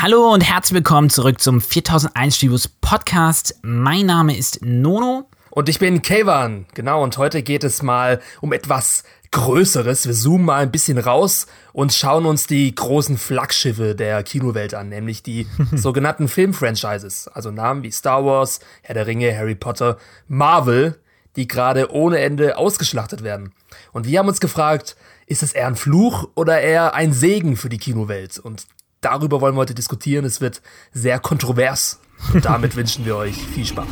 Hallo 0.00 0.32
und 0.32 0.42
herzlich 0.42 0.76
willkommen 0.76 1.10
zurück 1.10 1.40
zum 1.40 1.60
4001 1.60 2.36
Studios 2.36 2.68
Podcast. 2.68 3.58
Mein 3.62 4.06
Name 4.06 4.36
ist 4.36 4.60
Nono. 4.62 5.28
Und 5.50 5.68
ich 5.68 5.80
bin 5.80 6.02
Kevan. 6.02 6.66
Genau, 6.74 7.02
und 7.02 7.18
heute 7.18 7.42
geht 7.42 7.64
es 7.64 7.82
mal 7.82 8.20
um 8.40 8.52
etwas 8.52 9.02
Größeres. 9.32 10.06
Wir 10.06 10.14
zoomen 10.14 10.46
mal 10.46 10.62
ein 10.62 10.70
bisschen 10.70 10.98
raus 10.98 11.48
und 11.72 11.92
schauen 11.92 12.26
uns 12.26 12.46
die 12.46 12.72
großen 12.72 13.18
Flaggschiffe 13.18 13.96
der 13.96 14.22
Kinowelt 14.22 14.72
an, 14.72 14.88
nämlich 14.88 15.24
die 15.24 15.48
sogenannten 15.74 16.28
Filmfranchises. 16.28 17.26
Also 17.26 17.50
Namen 17.50 17.82
wie 17.82 17.90
Star 17.90 18.24
Wars, 18.24 18.60
Herr 18.82 18.94
der 18.94 19.08
Ringe, 19.08 19.36
Harry 19.36 19.56
Potter, 19.56 19.98
Marvel, 20.28 21.00
die 21.34 21.48
gerade 21.48 21.90
ohne 21.90 22.20
Ende 22.20 22.56
ausgeschlachtet 22.56 23.24
werden. 23.24 23.52
Und 23.90 24.06
wir 24.06 24.20
haben 24.20 24.28
uns 24.28 24.38
gefragt, 24.38 24.94
ist 25.26 25.42
es 25.42 25.54
eher 25.54 25.66
ein 25.66 25.74
Fluch 25.74 26.28
oder 26.36 26.60
eher 26.60 26.94
ein 26.94 27.12
Segen 27.12 27.56
für 27.56 27.68
die 27.68 27.78
Kinowelt? 27.78 28.38
Und 28.38 28.68
darüber 29.00 29.40
wollen 29.40 29.54
wir 29.54 29.60
heute 29.60 29.74
diskutieren. 29.74 30.24
Es 30.24 30.40
wird 30.40 30.62
sehr 30.92 31.18
kontrovers. 31.18 32.00
Und 32.32 32.44
damit 32.44 32.76
wünschen 32.76 33.04
wir 33.04 33.16
euch 33.16 33.36
viel 33.36 33.66
Spaß. 33.66 33.86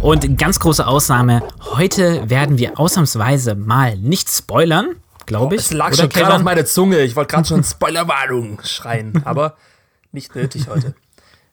Und 0.00 0.38
ganz 0.38 0.58
große 0.60 0.86
Ausnahme, 0.86 1.42
heute 1.60 2.30
werden 2.30 2.56
wir 2.56 2.78
ausnahmsweise 2.78 3.54
mal 3.54 3.96
nicht 3.98 4.30
spoilern, 4.30 4.96
glaube 5.26 5.56
ich. 5.56 5.62
Es 5.62 5.72
lag 5.72 5.94
schon 5.94 6.08
gerade 6.08 6.34
auf 6.34 6.42
meine 6.42 6.64
Zunge. 6.64 7.00
Ich 7.00 7.14
wollte 7.14 7.34
gerade 7.34 7.48
schon 7.48 7.62
Spoilerwarnung 7.64 8.60
schreien, 8.64 9.22
aber 9.26 9.56
nicht 10.12 10.34
nötig 10.34 10.68
heute. 10.68 10.94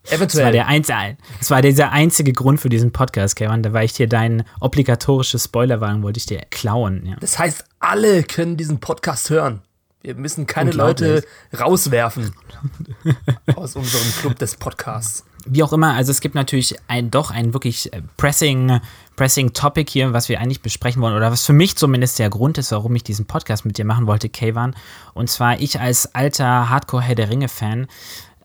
Eventuell. 0.07 0.27
Das 0.27 0.43
war, 0.43 0.51
der 0.51 0.67
einzige, 0.67 1.17
das 1.39 1.51
war 1.51 1.61
dieser 1.61 1.91
einzige 1.91 2.33
Grund 2.33 2.59
für 2.59 2.69
diesen 2.69 2.91
Podcast, 2.91 3.35
Kevin. 3.35 3.63
Da 3.63 3.73
war 3.73 3.83
ich 3.83 3.93
dir 3.93 4.07
dein 4.07 4.43
obligatorisches 4.59 5.45
Spoilerwarnung, 5.45 6.03
wollte 6.03 6.17
ich 6.17 6.25
dir 6.25 6.41
klauen. 6.51 7.05
Ja. 7.05 7.15
Das 7.19 7.39
heißt, 7.39 7.65
alle 7.79 8.23
können 8.23 8.57
diesen 8.57 8.79
Podcast 8.79 9.29
hören. 9.29 9.61
Wir 10.01 10.15
müssen 10.15 10.45
keine 10.45 10.71
Leute 10.71 11.23
rauswerfen 11.59 12.35
aus 13.55 13.75
unserem 13.75 14.11
Club 14.21 14.37
des 14.37 14.55
Podcasts 14.55 15.25
wie 15.45 15.63
auch 15.63 15.73
immer, 15.73 15.93
also 15.93 16.11
es 16.11 16.21
gibt 16.21 16.35
natürlich 16.35 16.75
ein, 16.87 17.11
doch 17.11 17.31
ein 17.31 17.53
wirklich 17.53 17.93
äh, 17.93 18.01
pressing, 18.17 18.79
pressing 19.15 19.53
Topic 19.53 19.89
hier, 19.91 20.11
was 20.11 20.27
wir 20.27 20.39
eigentlich 20.41 20.61
besprechen 20.61 21.01
wollen, 21.01 21.15
oder 21.15 21.31
was 21.31 21.45
für 21.45 21.53
mich 21.53 21.77
zumindest 21.77 22.19
der 22.19 22.29
Grund 22.29 22.57
ist, 22.57 22.71
warum 22.71 22.95
ich 22.95 23.03
diesen 23.03 23.25
Podcast 23.25 23.63
mit 23.65 23.77
dir 23.77 23.85
machen 23.85 24.07
wollte, 24.07 24.27
Kayvan. 24.27 24.75
Und 25.13 25.29
zwar 25.29 25.59
ich 25.59 25.79
als 25.79 26.13
alter 26.15 26.69
Hardcore-Herr 26.69 27.15
der 27.15 27.29
Ringe-Fan 27.29 27.87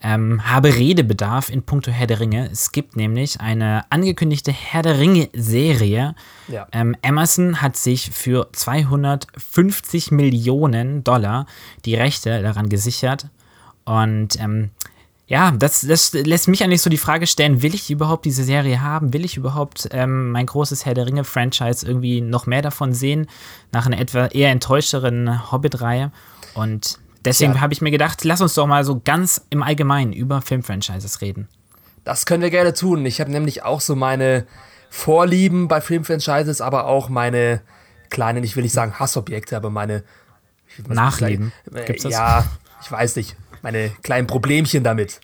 ähm, 0.02 0.50
habe 0.50 0.74
Redebedarf 0.74 1.50
in 1.50 1.62
puncto 1.62 1.90
Herr 1.90 2.06
der 2.06 2.20
Ringe. 2.20 2.48
Es 2.50 2.72
gibt 2.72 2.96
nämlich 2.96 3.40
eine 3.40 3.84
angekündigte 3.90 4.52
Herr 4.52 4.82
der 4.82 4.98
Ringe-Serie. 4.98 6.14
Ja. 6.48 6.66
Ähm, 6.72 6.96
Amazon 7.02 7.60
hat 7.60 7.76
sich 7.76 8.10
für 8.10 8.48
250 8.52 10.10
Millionen 10.10 11.04
Dollar 11.04 11.46
die 11.84 11.94
Rechte 11.94 12.42
daran 12.42 12.68
gesichert. 12.68 13.26
Und 13.84 14.40
ähm, 14.40 14.70
ja, 15.26 15.52
das, 15.52 15.82
das 15.82 16.12
lässt 16.12 16.48
mich 16.48 16.64
eigentlich 16.64 16.82
so 16.82 16.90
die 16.90 16.96
Frage 16.96 17.26
stellen, 17.26 17.62
will 17.62 17.74
ich 17.74 17.90
überhaupt 17.90 18.24
diese 18.24 18.42
Serie 18.42 18.80
haben? 18.80 19.12
Will 19.12 19.24
ich 19.24 19.36
überhaupt 19.36 19.88
ähm, 19.92 20.32
mein 20.32 20.46
großes 20.46 20.86
Herr 20.86 20.94
der 20.94 21.06
Ringe-Franchise 21.06 21.86
irgendwie 21.86 22.20
noch 22.20 22.46
mehr 22.46 22.62
davon 22.62 22.94
sehen, 22.94 23.28
nach 23.70 23.86
einer 23.86 24.00
etwa 24.00 24.26
eher 24.26 24.50
enttäuschteren 24.50 25.52
Hobbit-Reihe? 25.52 26.10
Und 26.54 26.98
deswegen 27.24 27.54
ja. 27.54 27.60
habe 27.60 27.72
ich 27.72 27.80
mir 27.80 27.90
gedacht, 27.90 28.24
lass 28.24 28.40
uns 28.40 28.54
doch 28.54 28.66
mal 28.66 28.84
so 28.84 29.00
ganz 29.04 29.46
im 29.50 29.62
Allgemeinen 29.62 30.12
über 30.12 30.42
Filmfranchises 30.42 31.20
reden. 31.20 31.48
Das 32.04 32.26
können 32.26 32.42
wir 32.42 32.50
gerne 32.50 32.72
tun. 32.72 33.04
Ich 33.06 33.20
habe 33.20 33.30
nämlich 33.30 33.62
auch 33.62 33.80
so 33.80 33.94
meine 33.94 34.46
Vorlieben 34.88 35.68
bei 35.68 35.80
Filmfranchises, 35.80 36.60
aber 36.60 36.86
auch 36.86 37.08
meine 37.08 37.60
kleinen, 38.08 38.42
ich 38.42 38.56
will 38.56 38.62
nicht 38.62 38.72
sagen 38.72 38.98
Hassobjekte, 38.98 39.56
aber 39.56 39.70
meine 39.70 40.02
Nachleben. 40.88 41.52
Gibt's 41.86 42.04
das? 42.04 42.12
Ja, 42.12 42.46
ich 42.82 42.90
weiß 42.90 43.16
nicht 43.16 43.36
meine 43.62 43.90
kleinen 44.02 44.26
Problemchen 44.26 44.84
damit. 44.84 45.20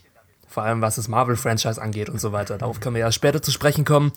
Vor 0.49 0.62
allem 0.62 0.81
was 0.81 0.97
das 0.97 1.09
Marvel-Franchise 1.09 1.81
angeht 1.81 2.09
und 2.09 2.21
so 2.21 2.33
weiter. 2.33 2.59
Darauf 2.59 2.81
können 2.81 2.95
wir 2.95 3.01
ja 3.01 3.12
später 3.12 3.43
zu 3.43 3.51
sprechen 3.51 3.85
kommen. 3.85 4.12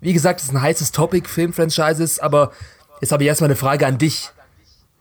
Wie 0.00 0.12
gesagt, 0.12 0.40
es 0.40 0.46
ist 0.46 0.52
ein 0.52 0.62
heißes 0.62 0.92
Topic, 0.92 1.28
Film-Franchises, 1.28 2.18
aber 2.20 2.52
jetzt 3.00 3.12
habe 3.12 3.22
ich 3.22 3.28
erstmal 3.28 3.48
eine 3.48 3.56
Frage 3.56 3.86
an 3.86 3.98
dich. 3.98 4.30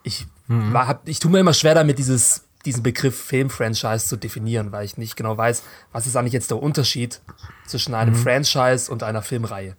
Ich, 0.03 0.27
mhm. 0.47 0.73
hab, 0.73 1.07
ich 1.07 1.19
tue 1.19 1.31
mir 1.31 1.39
immer 1.39 1.53
schwer 1.53 1.75
damit, 1.75 1.99
dieses, 1.99 2.43
diesen 2.65 2.83
Begriff 2.83 3.19
Film-Franchise 3.19 4.07
zu 4.07 4.17
definieren, 4.17 4.71
weil 4.71 4.85
ich 4.85 4.97
nicht 4.97 5.15
genau 5.15 5.37
weiß, 5.37 5.63
was 5.91 6.07
ist 6.07 6.15
eigentlich 6.15 6.33
jetzt 6.33 6.51
der 6.51 6.61
Unterschied 6.61 7.21
zwischen 7.65 7.93
einem 7.93 8.13
mhm. 8.13 8.19
Franchise 8.19 8.91
und 8.91 9.03
einer 9.03 9.21
Filmreihe. 9.21 9.75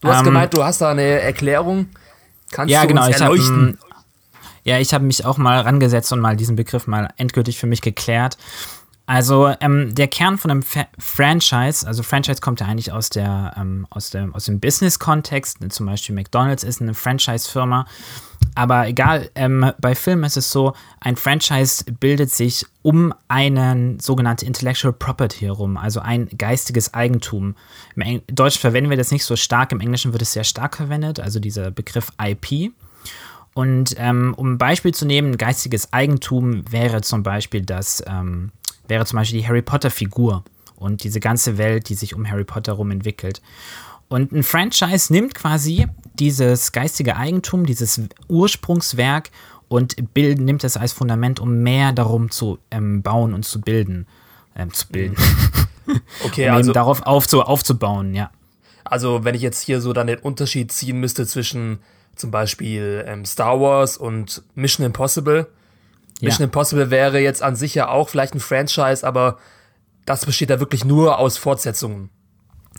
Du 0.00 0.08
hast 0.08 0.20
ähm, 0.20 0.24
gemeint, 0.24 0.54
du 0.54 0.64
hast 0.64 0.80
da 0.80 0.90
eine 0.90 1.02
Erklärung. 1.02 1.86
Kannst 2.50 2.72
ja, 2.72 2.82
du 2.82 2.88
genau, 2.88 3.06
uns 3.06 3.20
erleuchten? 3.20 3.78
Ich 3.80 3.92
ja, 4.64 4.78
ich 4.78 4.94
habe 4.94 5.04
mich 5.04 5.24
auch 5.24 5.38
mal 5.38 5.60
rangesetzt 5.60 6.12
und 6.12 6.20
mal 6.20 6.36
diesen 6.36 6.54
Begriff 6.54 6.86
mal 6.86 7.08
endgültig 7.16 7.58
für 7.58 7.66
mich 7.66 7.82
geklärt. 7.82 8.38
Also 9.04 9.52
ähm, 9.60 9.94
der 9.94 10.06
Kern 10.06 10.38
von 10.38 10.50
einem 10.50 10.62
Fa 10.62 10.86
Franchise, 10.98 11.86
also 11.86 12.02
Franchise 12.02 12.40
kommt 12.40 12.60
ja 12.60 12.66
eigentlich 12.66 12.92
aus, 12.92 13.10
der, 13.10 13.54
ähm, 13.56 13.86
aus, 13.90 14.10
dem, 14.10 14.34
aus 14.34 14.44
dem 14.44 14.60
Business-Kontext, 14.60 15.58
zum 15.70 15.86
Beispiel 15.86 16.14
McDonald's 16.14 16.62
ist 16.62 16.80
eine 16.80 16.94
Franchise-Firma, 16.94 17.86
aber 18.54 18.86
egal, 18.86 19.30
ähm, 19.34 19.72
bei 19.80 19.94
Filmen 19.94 20.24
ist 20.24 20.36
es 20.36 20.50
so, 20.50 20.74
ein 21.00 21.16
Franchise 21.16 21.84
bildet 22.00 22.30
sich 22.30 22.64
um 22.82 23.12
eine 23.28 23.96
sogenannte 24.00 24.46
Intellectual 24.46 24.92
Property 24.92 25.46
herum, 25.46 25.76
also 25.76 26.00
ein 26.00 26.28
geistiges 26.38 26.94
Eigentum. 26.94 27.56
Im 27.96 28.22
Deutschen 28.28 28.60
verwenden 28.60 28.90
wir 28.90 28.96
das 28.96 29.10
nicht 29.10 29.24
so 29.24 29.36
stark, 29.36 29.72
im 29.72 29.80
Englischen 29.80 30.12
wird 30.12 30.22
es 30.22 30.32
sehr 30.32 30.44
stark 30.44 30.76
verwendet, 30.76 31.18
also 31.18 31.40
dieser 31.40 31.70
Begriff 31.70 32.12
IP. 32.22 32.72
Und 33.54 33.94
ähm, 33.98 34.34
um 34.36 34.52
ein 34.54 34.58
Beispiel 34.58 34.94
zu 34.94 35.06
nehmen, 35.06 35.36
geistiges 35.36 35.92
Eigentum 35.92 36.64
wäre 36.70 37.02
zum 37.02 37.22
Beispiel 37.22 37.62
das, 37.62 38.02
ähm, 38.06 38.50
wäre 38.88 39.04
zum 39.06 39.18
Beispiel 39.18 39.40
die 39.40 39.46
Harry 39.46 39.62
Potter-Figur 39.62 40.44
und 40.76 41.04
diese 41.04 41.20
ganze 41.20 41.58
Welt, 41.58 41.88
die 41.88 41.94
sich 41.94 42.14
um 42.14 42.28
Harry 42.28 42.44
Potter 42.44 42.72
herum 42.72 42.90
entwickelt. 42.90 43.40
Und 44.08 44.32
ein 44.32 44.42
Franchise 44.42 45.12
nimmt 45.12 45.34
quasi 45.34 45.86
dieses 46.14 46.72
geistige 46.72 47.16
Eigentum, 47.16 47.64
dieses 47.64 48.00
Ursprungswerk 48.28 49.30
und 49.68 50.12
bild, 50.12 50.38
nimmt 50.38 50.64
es 50.64 50.76
als 50.76 50.92
Fundament, 50.92 51.40
um 51.40 51.62
mehr 51.62 51.92
darum 51.92 52.30
zu 52.30 52.58
ähm, 52.70 53.02
bauen 53.02 53.32
und 53.32 53.44
zu 53.44 53.60
bilden. 53.60 54.06
Ähm, 54.54 54.72
zu 54.72 54.88
bilden. 54.88 55.16
Okay, 56.24 56.48
um 56.48 56.54
also 56.54 56.72
darauf 56.72 57.02
aufzu, 57.02 57.42
aufzubauen, 57.42 58.14
ja. 58.14 58.30
Also, 58.84 59.24
wenn 59.24 59.34
ich 59.34 59.42
jetzt 59.42 59.62
hier 59.62 59.80
so 59.80 59.92
dann 59.92 60.06
den 60.06 60.20
Unterschied 60.20 60.70
ziehen 60.70 61.00
müsste 61.00 61.26
zwischen 61.26 61.80
zum 62.14 62.30
Beispiel 62.30 63.04
ähm, 63.06 63.24
Star 63.24 63.60
Wars 63.60 63.96
und 63.96 64.42
Mission 64.54 64.86
Impossible. 64.86 65.48
Ja. 66.22 66.28
Mission 66.28 66.44
Impossible 66.44 66.90
wäre 66.90 67.18
jetzt 67.18 67.42
an 67.42 67.56
sich 67.56 67.74
ja 67.74 67.88
auch 67.88 68.08
vielleicht 68.08 68.34
ein 68.34 68.40
Franchise, 68.40 69.04
aber 69.06 69.38
das 70.06 70.24
besteht 70.24 70.50
da 70.50 70.60
wirklich 70.60 70.84
nur 70.84 71.18
aus 71.18 71.36
Fortsetzungen. 71.36 72.10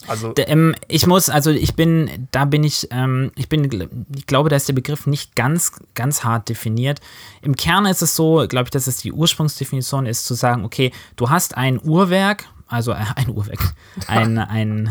Also 0.08 0.34
ähm, 0.38 0.76
ich 0.88 1.08
muss, 1.08 1.30
also 1.30 1.52
ich 1.52 1.76
bin, 1.76 2.28
da 2.32 2.46
bin 2.46 2.64
ich, 2.64 2.88
ähm, 2.92 3.32
ich 3.36 3.50
bin, 3.50 3.70
ich 4.16 4.26
glaube, 4.26 4.50
da 4.50 4.56
ist 4.56 4.68
der 4.68 4.74
Begriff 4.74 5.08
nicht 5.08 5.36
ganz, 5.36 5.74
ganz 5.94 6.24
hart 6.24 6.50
definiert. 6.50 7.00
Im 7.42 7.56
Kern 7.56 7.86
ist 7.86 8.02
es 8.02 8.16
so, 8.16 8.46
glaube 8.48 8.66
ich, 8.66 8.72
dass 8.72 8.88
es 8.88 8.98
die 8.98 9.12
Ursprungsdefinition 9.12 10.06
ist, 10.06 10.26
zu 10.26 10.34
sagen, 10.34 10.64
okay, 10.66 10.92
du 11.18 11.30
hast 11.30 11.58
ein 11.58 11.80
Uhrwerk, 11.84 12.46
also 12.74 12.92
äh, 12.92 13.06
ein 13.16 13.30
Uhrwerk, 13.30 13.74
ein, 14.08 14.38
ein 14.40 14.90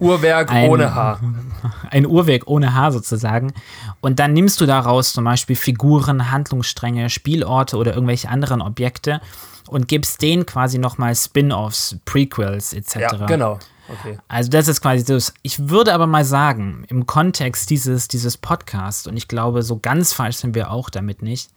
Uhrwerk 0.00 0.50
ein, 0.50 0.68
ohne 0.70 0.94
Haar. 0.94 1.20
Ein 1.90 2.06
Uhrwerk 2.06 2.46
ohne 2.46 2.74
Haar 2.74 2.92
sozusagen. 2.92 3.52
Und 4.00 4.18
dann 4.18 4.32
nimmst 4.32 4.60
du 4.60 4.66
daraus 4.66 5.12
zum 5.12 5.24
Beispiel 5.24 5.56
Figuren, 5.56 6.30
Handlungsstränge, 6.30 7.10
Spielorte 7.10 7.76
oder 7.76 7.94
irgendwelche 7.94 8.28
anderen 8.28 8.62
Objekte 8.62 9.20
und 9.68 9.88
gibst 9.88 10.22
denen 10.22 10.46
quasi 10.46 10.78
nochmal 10.78 11.14
Spin-offs, 11.14 11.96
Prequels 12.04 12.72
etc. 12.72 12.96
Ja, 12.96 13.26
genau. 13.26 13.58
Okay. 13.88 14.18
Also 14.28 14.50
das 14.50 14.68
ist 14.68 14.80
quasi 14.80 15.04
das. 15.04 15.32
Ich 15.42 15.68
würde 15.68 15.94
aber 15.94 16.06
mal 16.06 16.24
sagen, 16.24 16.84
im 16.88 17.06
Kontext 17.06 17.70
dieses, 17.70 18.08
dieses 18.08 18.36
Podcasts, 18.36 19.06
und 19.06 19.16
ich 19.16 19.28
glaube, 19.28 19.62
so 19.62 19.78
ganz 19.78 20.12
falsch 20.12 20.36
sind 20.36 20.54
wir 20.54 20.70
auch 20.70 20.90
damit 20.90 21.22
nicht, 21.22 21.50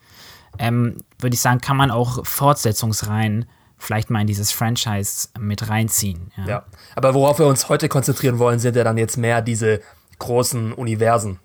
ähm, 0.58 0.98
würde 1.18 1.34
ich 1.34 1.40
sagen, 1.40 1.60
kann 1.60 1.76
man 1.76 1.90
auch 1.90 2.24
Fortsetzungsreihen 2.24 3.46
vielleicht 3.82 4.10
mal 4.10 4.20
in 4.20 4.26
dieses 4.26 4.52
Franchise 4.52 5.28
mit 5.38 5.68
reinziehen. 5.68 6.30
Ja. 6.36 6.46
ja. 6.46 6.64
aber 6.94 7.14
worauf 7.14 7.38
wir 7.38 7.46
uns 7.46 7.68
heute 7.68 7.88
konzentrieren 7.88 8.38
wollen, 8.38 8.58
sind 8.58 8.76
ja 8.76 8.84
dann 8.84 8.96
jetzt 8.96 9.16
mehr 9.16 9.42
diese 9.42 9.80
großen 10.18 10.72
Universen. 10.72 11.40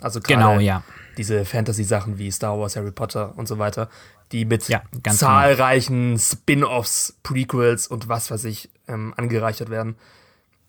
Also 0.00 0.20
genau, 0.20 0.58
ja. 0.58 0.82
diese 1.16 1.44
Fantasy-Sachen 1.44 2.18
wie 2.18 2.30
Star 2.30 2.58
Wars, 2.58 2.76
Harry 2.76 2.90
Potter 2.92 3.32
und 3.36 3.46
so 3.46 3.58
weiter, 3.58 3.88
die 4.32 4.44
mit 4.44 4.68
ja, 4.68 4.82
genau. 5.02 5.16
zahlreichen 5.16 6.10
genau. 6.10 6.18
Spin-offs, 6.18 7.18
Prequels 7.22 7.86
und 7.86 8.08
was 8.08 8.30
weiß 8.30 8.44
ich 8.44 8.70
ähm, 8.88 9.12
angereichert 9.16 9.70
werden. 9.70 9.96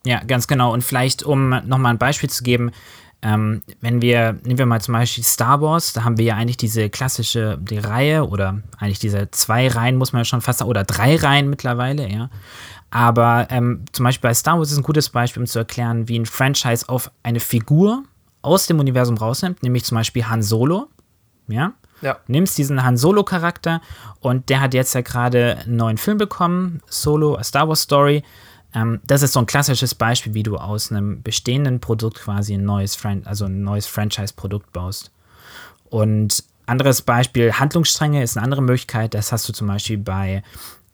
Ja, 0.06 0.22
ganz 0.24 0.48
genau. 0.48 0.74
Und 0.74 0.84
vielleicht, 0.84 1.24
um 1.24 1.50
nochmal 1.66 1.94
ein 1.94 1.98
Beispiel 1.98 2.30
zu 2.30 2.44
geben, 2.44 2.72
ähm, 3.24 3.62
wenn 3.80 4.02
wir, 4.02 4.34
nehmen 4.44 4.58
wir 4.58 4.66
mal 4.66 4.82
zum 4.82 4.94
Beispiel 4.94 5.24
Star 5.24 5.62
Wars, 5.62 5.94
da 5.94 6.04
haben 6.04 6.18
wir 6.18 6.26
ja 6.26 6.36
eigentlich 6.36 6.58
diese 6.58 6.90
klassische 6.90 7.58
die 7.60 7.78
Reihe 7.78 8.28
oder 8.28 8.62
eigentlich 8.78 9.00
diese 9.00 9.32
zwei 9.32 9.70
Reihen, 9.70 9.96
muss 9.96 10.12
man 10.12 10.20
ja 10.20 10.26
schon 10.26 10.42
fast 10.42 10.60
sagen, 10.60 10.70
oder 10.70 10.84
drei 10.84 11.16
Reihen 11.16 11.50
mittlerweile, 11.50 12.10
ja. 12.12 12.30
Aber 12.92 13.48
ähm, 13.50 13.86
zum 13.92 14.04
Beispiel 14.04 14.30
bei 14.30 14.34
Star 14.34 14.58
Wars 14.60 14.72
ist 14.72 14.78
ein 14.78 14.84
gutes 14.84 15.10
Beispiel, 15.10 15.42
um 15.42 15.48
zu 15.48 15.58
erklären, 15.58 16.08
wie 16.10 16.20
ein 16.20 16.26
Franchise 16.26 16.88
auf 16.90 17.10
eine 17.24 17.40
Figur 17.40 18.04
aus 18.42 18.68
dem 18.68 18.80
Universum 18.80 19.18
rausnimmt, 19.18 19.64
nämlich 19.64 19.86
zum 19.86 19.98
Beispiel 19.98 20.28
Han 20.28 20.44
Solo. 20.44 20.90
Ja. 21.48 21.72
Ja. 22.02 22.18
Nimmst 22.28 22.58
diesen 22.58 22.84
Han 22.84 22.98
Solo-Charakter 22.98 23.82
und 24.20 24.50
der 24.50 24.60
hat 24.60 24.74
jetzt 24.74 24.94
ja 24.94 25.02
gerade 25.02 25.60
einen 25.60 25.78
neuen 25.78 25.98
Film 25.98 26.18
bekommen, 26.18 26.82
Solo, 26.88 27.38
A 27.38 27.44
Star 27.44 27.70
Wars 27.70 27.84
Story. 27.84 28.24
Ähm, 28.74 29.00
das 29.06 29.22
ist 29.22 29.34
so 29.34 29.40
ein 29.40 29.46
klassisches 29.46 29.96
Beispiel, 29.96 30.34
wie 30.34 30.44
du 30.44 30.58
aus 30.58 30.92
einem 30.92 31.22
bestehenden 31.22 31.80
Produkt 31.80 32.20
quasi 32.20 32.56
ein 32.56 32.66
neues, 32.66 32.96
Fran 32.96 33.24
also 33.26 33.46
ein 33.46 33.62
neues 33.62 33.88
Franchise-Produkt 33.88 34.74
baust. 34.74 35.12
Und 35.90 36.44
anderes 36.66 37.02
Beispiel, 37.02 37.54
Handlungsstränge 37.54 38.24
ist 38.24 38.38
eine 38.38 38.44
andere 38.44 38.62
Möglichkeit. 38.62 39.14
Das 39.14 39.32
hast 39.32 39.48
du 39.48 39.54
zum 39.54 39.68
Beispiel 39.68 39.98
bei 39.98 40.44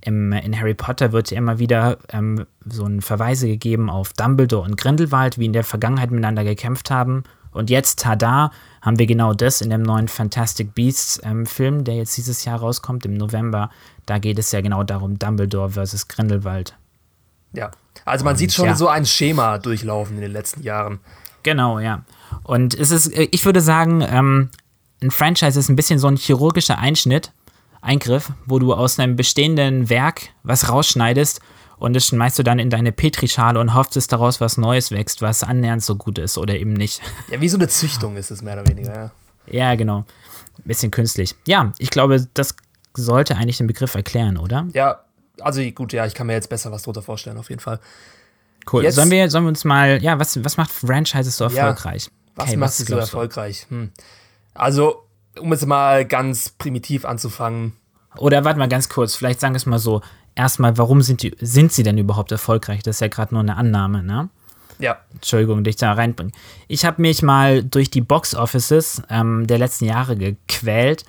im, 0.01 0.31
in 0.31 0.57
Harry 0.57 0.73
Potter 0.73 1.11
wird 1.11 1.31
immer 1.31 1.59
wieder 1.59 1.97
ähm, 2.09 2.45
so 2.65 2.85
ein 2.85 3.01
Verweise 3.01 3.47
gegeben 3.47 3.89
auf 3.89 4.13
Dumbledore 4.13 4.63
und 4.63 4.77
Grindelwald, 4.77 5.37
wie 5.37 5.45
in 5.45 5.53
der 5.53 5.63
Vergangenheit 5.63 6.11
miteinander 6.11 6.43
gekämpft 6.43 6.89
haben. 6.89 7.23
Und 7.51 7.69
jetzt, 7.69 7.99
tada, 7.99 8.51
haben 8.81 8.99
wir 8.99 9.07
genau 9.07 9.33
das 9.33 9.61
in 9.61 9.71
dem 9.71 9.81
neuen 9.81 10.07
Fantastic 10.07 10.73
Beasts 10.73 11.19
ähm, 11.23 11.45
der 11.83 11.95
jetzt 11.95 12.15
dieses 12.15 12.45
Jahr 12.45 12.59
rauskommt, 12.59 13.05
im 13.05 13.15
November. 13.15 13.71
Da 14.05 14.19
geht 14.19 14.39
es 14.39 14.51
ja 14.51 14.61
genau 14.61 14.83
darum, 14.83 15.19
Dumbledore 15.19 15.71
versus 15.71 16.07
Grindelwald. 16.07 16.75
Ja, 17.53 17.71
also 18.05 18.25
man 18.25 18.33
und, 18.33 18.37
sieht 18.37 18.53
schon 18.53 18.67
ja. 18.67 18.75
so 18.75 18.87
ein 18.87 19.05
Schema 19.05 19.57
durchlaufen 19.57 20.15
in 20.15 20.21
den 20.21 20.31
letzten 20.31 20.63
Jahren. 20.63 20.99
Genau, 21.43 21.79
ja. 21.79 22.03
Und 22.43 22.73
es 22.73 22.91
ist, 22.91 23.07
äh, 23.15 23.27
ich 23.31 23.45
würde 23.45 23.61
sagen, 23.61 24.01
ähm, 24.01 24.49
ein 25.01 25.11
Franchise 25.11 25.59
ist 25.59 25.69
ein 25.69 25.75
bisschen 25.75 25.99
so 25.99 26.07
ein 26.07 26.17
chirurgischer 26.17 26.77
Einschnitt 26.77 27.31
Eingriff, 27.81 28.31
wo 28.45 28.59
du 28.59 28.73
aus 28.73 28.99
einem 28.99 29.15
bestehenden 29.15 29.89
Werk 29.89 30.29
was 30.43 30.69
rausschneidest 30.69 31.39
und 31.77 31.95
das 31.95 32.07
schmeißt 32.07 32.37
du 32.37 32.43
dann 32.43 32.59
in 32.59 32.69
deine 32.69 32.91
Petrischale 32.91 33.59
und 33.59 33.73
hoffst, 33.73 33.95
dass 33.95 34.07
daraus 34.07 34.41
was 34.41 34.57
Neues 34.57 34.91
wächst, 34.91 35.21
was 35.21 35.43
annähernd 35.43 35.81
so 35.83 35.95
gut 35.95 36.17
ist 36.17 36.37
oder 36.37 36.55
eben 36.55 36.73
nicht. 36.73 37.01
Ja, 37.31 37.39
wie 37.39 37.49
so 37.49 37.57
eine 37.57 37.69
Züchtung 37.69 38.17
ist 38.17 38.31
es 38.31 38.41
mehr 38.41 38.55
oder 38.55 38.67
weniger, 38.67 38.93
ja. 38.93 39.11
Ja, 39.47 39.75
genau. 39.75 39.99
Ein 40.57 40.63
bisschen 40.65 40.91
künstlich. 40.91 41.35
Ja, 41.47 41.71
ich 41.79 41.89
glaube, 41.89 42.27
das 42.33 42.55
sollte 42.95 43.37
eigentlich 43.37 43.57
den 43.57 43.67
Begriff 43.67 43.95
erklären, 43.95 44.37
oder? 44.37 44.67
Ja, 44.73 44.99
also 45.41 45.61
gut, 45.71 45.93
ja, 45.93 46.05
ich 46.05 46.13
kann 46.13 46.27
mir 46.27 46.33
jetzt 46.33 46.49
besser 46.49 46.71
was 46.71 46.83
drunter 46.83 47.01
vorstellen, 47.01 47.37
auf 47.37 47.49
jeden 47.49 47.61
Fall. 47.61 47.79
Cool. 48.71 48.83
Jetzt, 48.83 48.95
sollen, 48.95 49.09
wir, 49.09 49.29
sollen 49.29 49.45
wir 49.45 49.49
uns 49.49 49.65
mal, 49.65 50.01
ja, 50.01 50.19
was, 50.19 50.43
was 50.43 50.57
macht 50.57 50.71
Franchises 50.71 51.37
so 51.37 51.45
erfolgreich? 51.45 52.05
Ja, 52.05 52.11
was 52.35 52.47
okay, 52.49 52.57
macht 52.57 52.73
sie 52.73 52.83
so 52.83 52.97
erfolgreich? 52.97 53.65
Hm. 53.69 53.91
Also, 54.53 55.03
um 55.39 55.51
es 55.53 55.65
mal 55.65 56.05
ganz 56.05 56.49
primitiv 56.49 57.05
anzufangen. 57.05 57.73
Oder 58.17 58.43
warte 58.43 58.59
mal 58.59 58.67
ganz 58.67 58.89
kurz, 58.89 59.15
vielleicht 59.15 59.39
sagen 59.39 59.53
wir 59.53 59.57
es 59.57 59.65
mal 59.65 59.79
so. 59.79 60.01
Erstmal, 60.35 60.77
warum 60.77 61.01
sind, 61.01 61.23
die, 61.23 61.35
sind 61.41 61.73
sie 61.73 61.83
denn 61.83 61.97
überhaupt 61.97 62.31
erfolgreich? 62.31 62.81
Das 62.83 62.97
ist 62.97 62.99
ja 63.01 63.07
gerade 63.07 63.33
nur 63.33 63.41
eine 63.41 63.57
Annahme, 63.57 64.03
ne? 64.03 64.29
Ja. 64.77 64.97
Entschuldigung, 65.13 65.63
dich 65.63 65.75
da 65.75 65.91
reinbringen. 65.93 66.33
Ich 66.67 66.85
habe 66.85 67.01
mich 67.01 67.21
mal 67.21 67.63
durch 67.63 67.89
die 67.89 68.01
Box 68.01 68.33
Offices 68.35 69.01
ähm, 69.09 69.45
der 69.45 69.57
letzten 69.57 69.85
Jahre 69.85 70.15
gequält. 70.15 71.03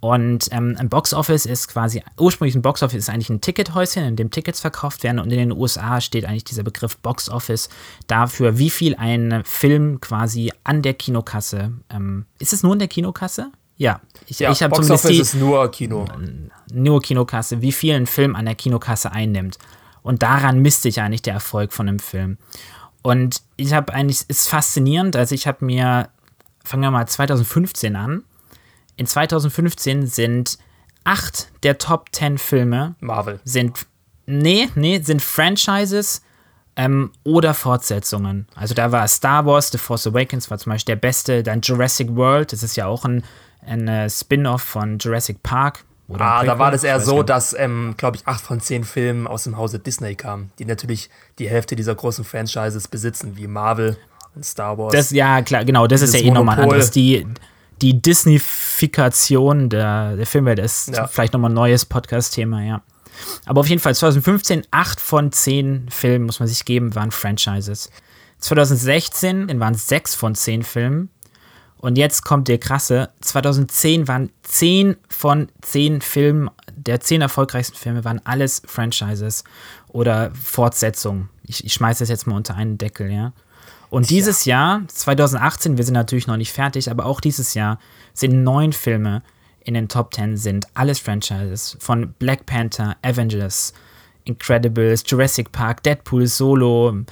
Und 0.00 0.48
ähm, 0.52 0.76
ein 0.78 0.88
Box 0.88 1.14
Office 1.14 1.46
ist 1.46 1.68
quasi, 1.68 2.02
ursprünglich 2.18 2.54
ein 2.54 2.62
Box 2.62 2.82
Office 2.82 2.98
ist 2.98 3.08
eigentlich 3.08 3.30
ein 3.30 3.40
Tickethäuschen, 3.40 4.04
in 4.04 4.16
dem 4.16 4.30
Tickets 4.30 4.60
verkauft 4.60 5.02
werden. 5.02 5.18
Und 5.18 5.30
in 5.32 5.38
den 5.38 5.52
USA 5.52 6.00
steht 6.00 6.26
eigentlich 6.26 6.44
dieser 6.44 6.62
Begriff 6.62 6.98
Box 6.98 7.30
Office 7.30 7.68
dafür, 8.06 8.58
wie 8.58 8.70
viel 8.70 8.94
ein 8.94 9.42
Film 9.44 10.00
quasi 10.00 10.52
an 10.64 10.82
der 10.82 10.94
Kinokasse. 10.94 11.72
Ähm, 11.90 12.26
ist 12.38 12.52
es 12.52 12.62
nur 12.62 12.74
in 12.74 12.78
der 12.78 12.88
Kinokasse? 12.88 13.50
Ja, 13.78 14.00
ich, 14.26 14.38
ja, 14.38 14.50
ich 14.50 14.62
habe 14.62 14.74
zumindest 14.74 15.08
die, 15.08 15.18
ist 15.18 15.34
nur 15.34 15.70
Kino. 15.70 16.06
Nur 16.72 17.02
Kinokasse, 17.02 17.60
wie 17.60 17.72
viel 17.72 17.94
ein 17.94 18.06
Film 18.06 18.34
an 18.34 18.46
der 18.46 18.54
Kinokasse 18.54 19.12
einnimmt. 19.12 19.58
Und 20.02 20.22
daran 20.22 20.60
misst 20.60 20.82
sich 20.82 21.00
eigentlich 21.00 21.22
der 21.22 21.34
Erfolg 21.34 21.72
von 21.72 21.88
einem 21.88 21.98
Film. 21.98 22.38
Und 23.02 23.42
ich 23.56 23.72
habe 23.72 23.92
eigentlich, 23.92 24.24
ist 24.28 24.48
faszinierend, 24.48 25.16
also 25.16 25.34
ich 25.34 25.46
habe 25.46 25.64
mir, 25.64 26.08
fangen 26.64 26.82
wir 26.82 26.90
mal 26.90 27.06
2015 27.06 27.96
an. 27.96 28.24
In 28.96 29.06
2015 29.06 30.06
sind 30.06 30.58
acht 31.04 31.48
der 31.62 31.78
Top 31.78 32.08
10 32.12 32.38
Filme 32.38 32.94
Marvel. 33.00 33.40
Sind, 33.44 33.86
nee, 34.26 34.68
nee, 34.74 35.00
sind 35.00 35.22
Franchises 35.22 36.22
ähm, 36.76 37.12
oder 37.24 37.54
Fortsetzungen. 37.54 38.46
Also 38.54 38.74
da 38.74 38.92
war 38.92 39.06
Star 39.08 39.46
Wars, 39.46 39.70
The 39.70 39.78
Force 39.78 40.06
Awakens 40.06 40.50
war 40.50 40.58
zum 40.58 40.72
Beispiel 40.72 40.94
der 40.94 41.00
beste, 41.00 41.42
dann 41.42 41.60
Jurassic 41.60 42.14
World, 42.16 42.52
das 42.52 42.62
ist 42.62 42.76
ja 42.76 42.86
auch 42.86 43.04
ein 43.04 43.22
ein 43.66 43.88
äh, 43.88 44.08
Spin-off 44.08 44.62
von 44.62 44.98
Jurassic 44.98 45.42
Park. 45.42 45.84
ah, 46.18 46.44
da 46.44 46.58
war 46.58 46.70
das 46.70 46.84
eher 46.84 47.00
so, 47.00 47.22
dass, 47.22 47.54
ähm, 47.58 47.94
glaube 47.96 48.16
ich, 48.16 48.26
acht 48.26 48.40
von 48.40 48.60
zehn 48.60 48.84
Filmen 48.84 49.26
aus 49.26 49.44
dem 49.44 49.56
Hause 49.56 49.78
Disney 49.78 50.14
kamen, 50.14 50.50
die 50.58 50.64
natürlich 50.64 51.10
die 51.38 51.48
Hälfte 51.48 51.76
dieser 51.76 51.94
großen 51.94 52.24
Franchises 52.24 52.88
besitzen, 52.88 53.36
wie 53.36 53.46
Marvel 53.46 53.96
und 54.34 54.44
Star 54.44 54.78
Wars. 54.78 54.92
Das, 54.92 55.10
ja, 55.10 55.42
klar, 55.42 55.64
genau, 55.64 55.86
das 55.86 56.02
ist 56.02 56.14
ja 56.14 56.20
eh 56.20 56.30
nochmal 56.30 56.60
anders. 56.60 56.90
Die, 56.90 57.26
die 57.82 58.00
Disneyfikation 58.00 59.68
der, 59.68 60.16
der 60.16 60.26
Filmwelt 60.26 60.58
ist 60.58 60.88
ja. 60.88 61.06
vielleicht 61.06 61.32
nochmal 61.32 61.50
ein 61.50 61.54
neues 61.54 61.84
Podcast-Thema, 61.84 62.62
ja. 62.62 62.82
Aber 63.46 63.60
auf 63.60 63.68
jeden 63.68 63.80
Fall 63.80 63.94
2015, 63.94 64.64
acht 64.70 65.00
von 65.00 65.32
zehn 65.32 65.88
Filmen, 65.88 66.26
muss 66.26 66.40
man 66.40 66.48
sich 66.48 66.64
geben, 66.64 66.94
waren 66.94 67.10
Franchises. 67.10 67.90
2016 68.38 69.58
waren 69.58 69.74
sechs 69.74 70.14
von 70.14 70.34
zehn 70.34 70.62
Filmen 70.62 71.10
und 71.78 71.96
jetzt 71.98 72.24
kommt 72.24 72.48
der 72.48 72.58
krasse. 72.58 73.10
2010 73.20 74.08
waren 74.08 74.30
10 74.42 74.96
von 75.08 75.48
10 75.60 76.00
Filmen, 76.00 76.50
der 76.74 77.00
10 77.00 77.20
erfolgreichsten 77.20 77.76
Filme 77.76 78.04
waren 78.04 78.20
alles 78.24 78.62
Franchises 78.66 79.44
oder 79.88 80.32
Fortsetzungen. 80.34 81.28
Ich, 81.44 81.64
ich 81.64 81.74
schmeiße 81.74 82.00
das 82.00 82.08
jetzt 82.08 82.26
mal 82.26 82.36
unter 82.36 82.56
einen 82.56 82.78
Deckel, 82.78 83.10
ja. 83.10 83.32
Und 83.96 84.10
dieses 84.10 84.44
ja. 84.44 84.76
Jahr, 84.76 84.88
2018, 84.88 85.78
wir 85.78 85.84
sind 85.84 85.94
natürlich 85.94 86.26
noch 86.26 86.36
nicht 86.36 86.52
fertig, 86.52 86.90
aber 86.90 87.06
auch 87.06 87.18
dieses 87.18 87.54
Jahr 87.54 87.78
sind 88.12 88.42
neun 88.42 88.74
Filme 88.74 89.22
in 89.64 89.72
den 89.72 89.88
Top 89.88 90.12
10 90.12 90.36
sind 90.36 90.66
alles 90.74 90.98
Franchises. 90.98 91.78
Von 91.80 92.12
Black 92.18 92.44
Panther, 92.44 92.98
Avengers, 93.00 93.72
Incredibles, 94.24 95.02
Jurassic 95.06 95.50
Park, 95.50 95.82
Deadpool, 95.82 96.26
Solo, 96.26 97.04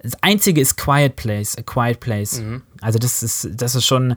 das 0.00 0.22
einzige 0.22 0.60
ist 0.60 0.76
Quiet 0.76 1.16
Place, 1.16 1.58
A 1.58 1.62
Quiet 1.62 1.98
Place. 1.98 2.40
Mhm. 2.40 2.62
Also 2.80 3.00
das 3.00 3.24
ist, 3.24 3.48
das 3.52 3.74
ist 3.74 3.86
schon. 3.86 4.14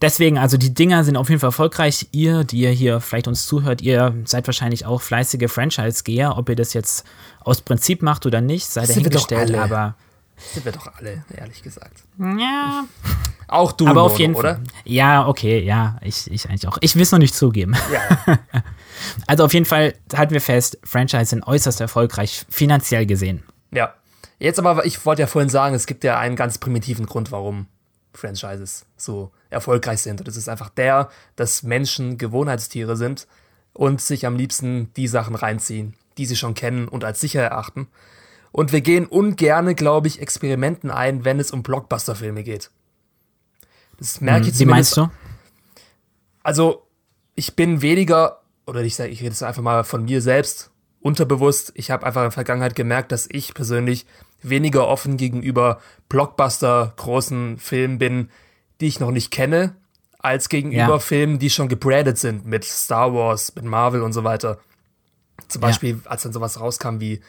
Deswegen, 0.00 0.38
also 0.38 0.56
die 0.56 0.72
Dinger 0.72 1.02
sind 1.02 1.16
auf 1.16 1.30
jeden 1.30 1.40
Fall 1.40 1.48
erfolgreich. 1.48 2.06
Ihr, 2.12 2.44
die 2.44 2.60
ihr 2.60 2.70
hier 2.70 3.00
vielleicht 3.00 3.26
uns 3.26 3.46
zuhört, 3.46 3.82
ihr 3.82 4.14
seid 4.24 4.46
wahrscheinlich 4.46 4.86
auch 4.86 5.02
fleißige 5.02 5.50
Franchise-Geher. 5.50 6.38
Ob 6.38 6.48
ihr 6.48 6.54
das 6.54 6.74
jetzt 6.74 7.04
aus 7.40 7.60
Prinzip 7.60 8.02
macht 8.02 8.24
oder 8.24 8.40
nicht, 8.40 8.66
sei 8.66 8.86
dahingestellt, 8.86 9.52
aber. 9.56 9.96
Sind 10.52 10.64
wir 10.64 10.72
doch 10.72 10.92
alle, 10.96 11.24
ehrlich 11.36 11.62
gesagt. 11.62 12.02
Ja. 12.18 12.84
Auch 13.48 13.72
du, 13.72 13.86
aber 13.86 14.02
auf 14.02 14.18
jeden 14.18 14.34
Fall, 14.34 14.40
oder? 14.40 14.60
Ja, 14.84 15.26
okay, 15.26 15.60
ja, 15.60 15.98
ich, 16.02 16.30
ich 16.30 16.48
eigentlich 16.48 16.68
auch. 16.68 16.78
Ich 16.80 16.94
will 16.94 17.02
es 17.02 17.12
noch 17.12 17.18
nicht 17.18 17.34
zugeben. 17.34 17.76
Ja. 17.92 18.38
also 19.26 19.44
auf 19.44 19.52
jeden 19.52 19.66
Fall 19.66 19.94
halten 20.14 20.32
wir 20.32 20.40
fest, 20.40 20.78
Franchise 20.84 21.26
sind 21.26 21.42
äußerst 21.42 21.80
erfolgreich, 21.80 22.46
finanziell 22.48 23.06
gesehen. 23.06 23.42
Ja. 23.70 23.94
Jetzt 24.38 24.58
aber, 24.58 24.86
ich 24.86 25.04
wollte 25.04 25.22
ja 25.22 25.26
vorhin 25.26 25.50
sagen, 25.50 25.74
es 25.74 25.86
gibt 25.86 26.02
ja 26.02 26.18
einen 26.18 26.34
ganz 26.34 26.58
primitiven 26.58 27.06
Grund, 27.06 27.30
warum 27.30 27.66
Franchises 28.14 28.86
so 28.96 29.30
erfolgreich 29.50 30.00
sind. 30.00 30.20
Und 30.20 30.28
das 30.28 30.36
ist 30.36 30.48
einfach 30.48 30.70
der, 30.70 31.10
dass 31.36 31.62
Menschen 31.62 32.18
Gewohnheitstiere 32.18 32.96
sind 32.96 33.26
und 33.72 34.00
sich 34.00 34.26
am 34.26 34.36
liebsten 34.36 34.92
die 34.94 35.08
Sachen 35.08 35.34
reinziehen, 35.34 35.94
die 36.18 36.26
sie 36.26 36.36
schon 36.36 36.54
kennen 36.54 36.88
und 36.88 37.04
als 37.04 37.20
sicher 37.20 37.42
erachten. 37.42 37.88
Und 38.52 38.72
wir 38.72 38.80
gehen 38.80 39.06
ungerne, 39.06 39.74
glaube 39.74 40.08
ich, 40.08 40.20
Experimenten 40.20 40.90
ein, 40.90 41.24
wenn 41.24 41.38
es 41.38 41.52
um 41.52 41.62
Blockbuster-Filme 41.62 42.42
geht. 42.42 42.70
Das 43.98 44.20
merke 44.20 44.46
hm, 44.46 44.48
ich 44.48 44.54
zumindest. 44.54 44.96
Wie 44.96 45.00
meinst 45.00 45.14
du? 45.14 45.16
Also, 46.42 46.86
ich 47.34 47.54
bin 47.54 47.82
weniger, 47.82 48.40
oder 48.66 48.82
ich 48.82 48.96
sage, 48.96 49.10
ich 49.10 49.20
rede 49.20 49.30
jetzt 49.30 49.42
einfach 49.42 49.62
mal 49.62 49.84
von 49.84 50.04
mir 50.04 50.20
selbst, 50.20 50.70
unterbewusst. 51.00 51.72
Ich 51.76 51.90
habe 51.90 52.04
einfach 52.06 52.22
in 52.22 52.26
der 52.26 52.32
Vergangenheit 52.32 52.74
gemerkt, 52.74 53.12
dass 53.12 53.28
ich 53.30 53.54
persönlich 53.54 54.06
weniger 54.42 54.88
offen 54.88 55.16
gegenüber 55.16 55.80
Blockbuster 56.08 56.92
großen 56.96 57.58
Filmen 57.58 57.98
bin, 57.98 58.30
die 58.80 58.86
ich 58.86 59.00
noch 59.00 59.10
nicht 59.10 59.30
kenne, 59.30 59.76
als 60.18 60.48
gegenüber 60.48 60.94
ja. 60.94 60.98
Filmen, 60.98 61.38
die 61.38 61.50
schon 61.50 61.68
gebrandet 61.68 62.18
sind 62.18 62.46
mit 62.46 62.64
Star 62.64 63.14
Wars, 63.14 63.54
mit 63.54 63.64
Marvel 63.64 64.02
und 64.02 64.12
so 64.12 64.24
weiter. 64.24 64.58
Zum 65.48 65.60
Beispiel, 65.60 66.00
ja. 66.04 66.10
als 66.10 66.22
dann 66.22 66.32
sowas 66.32 66.60
rauskam 66.60 67.00
wie 67.00 67.20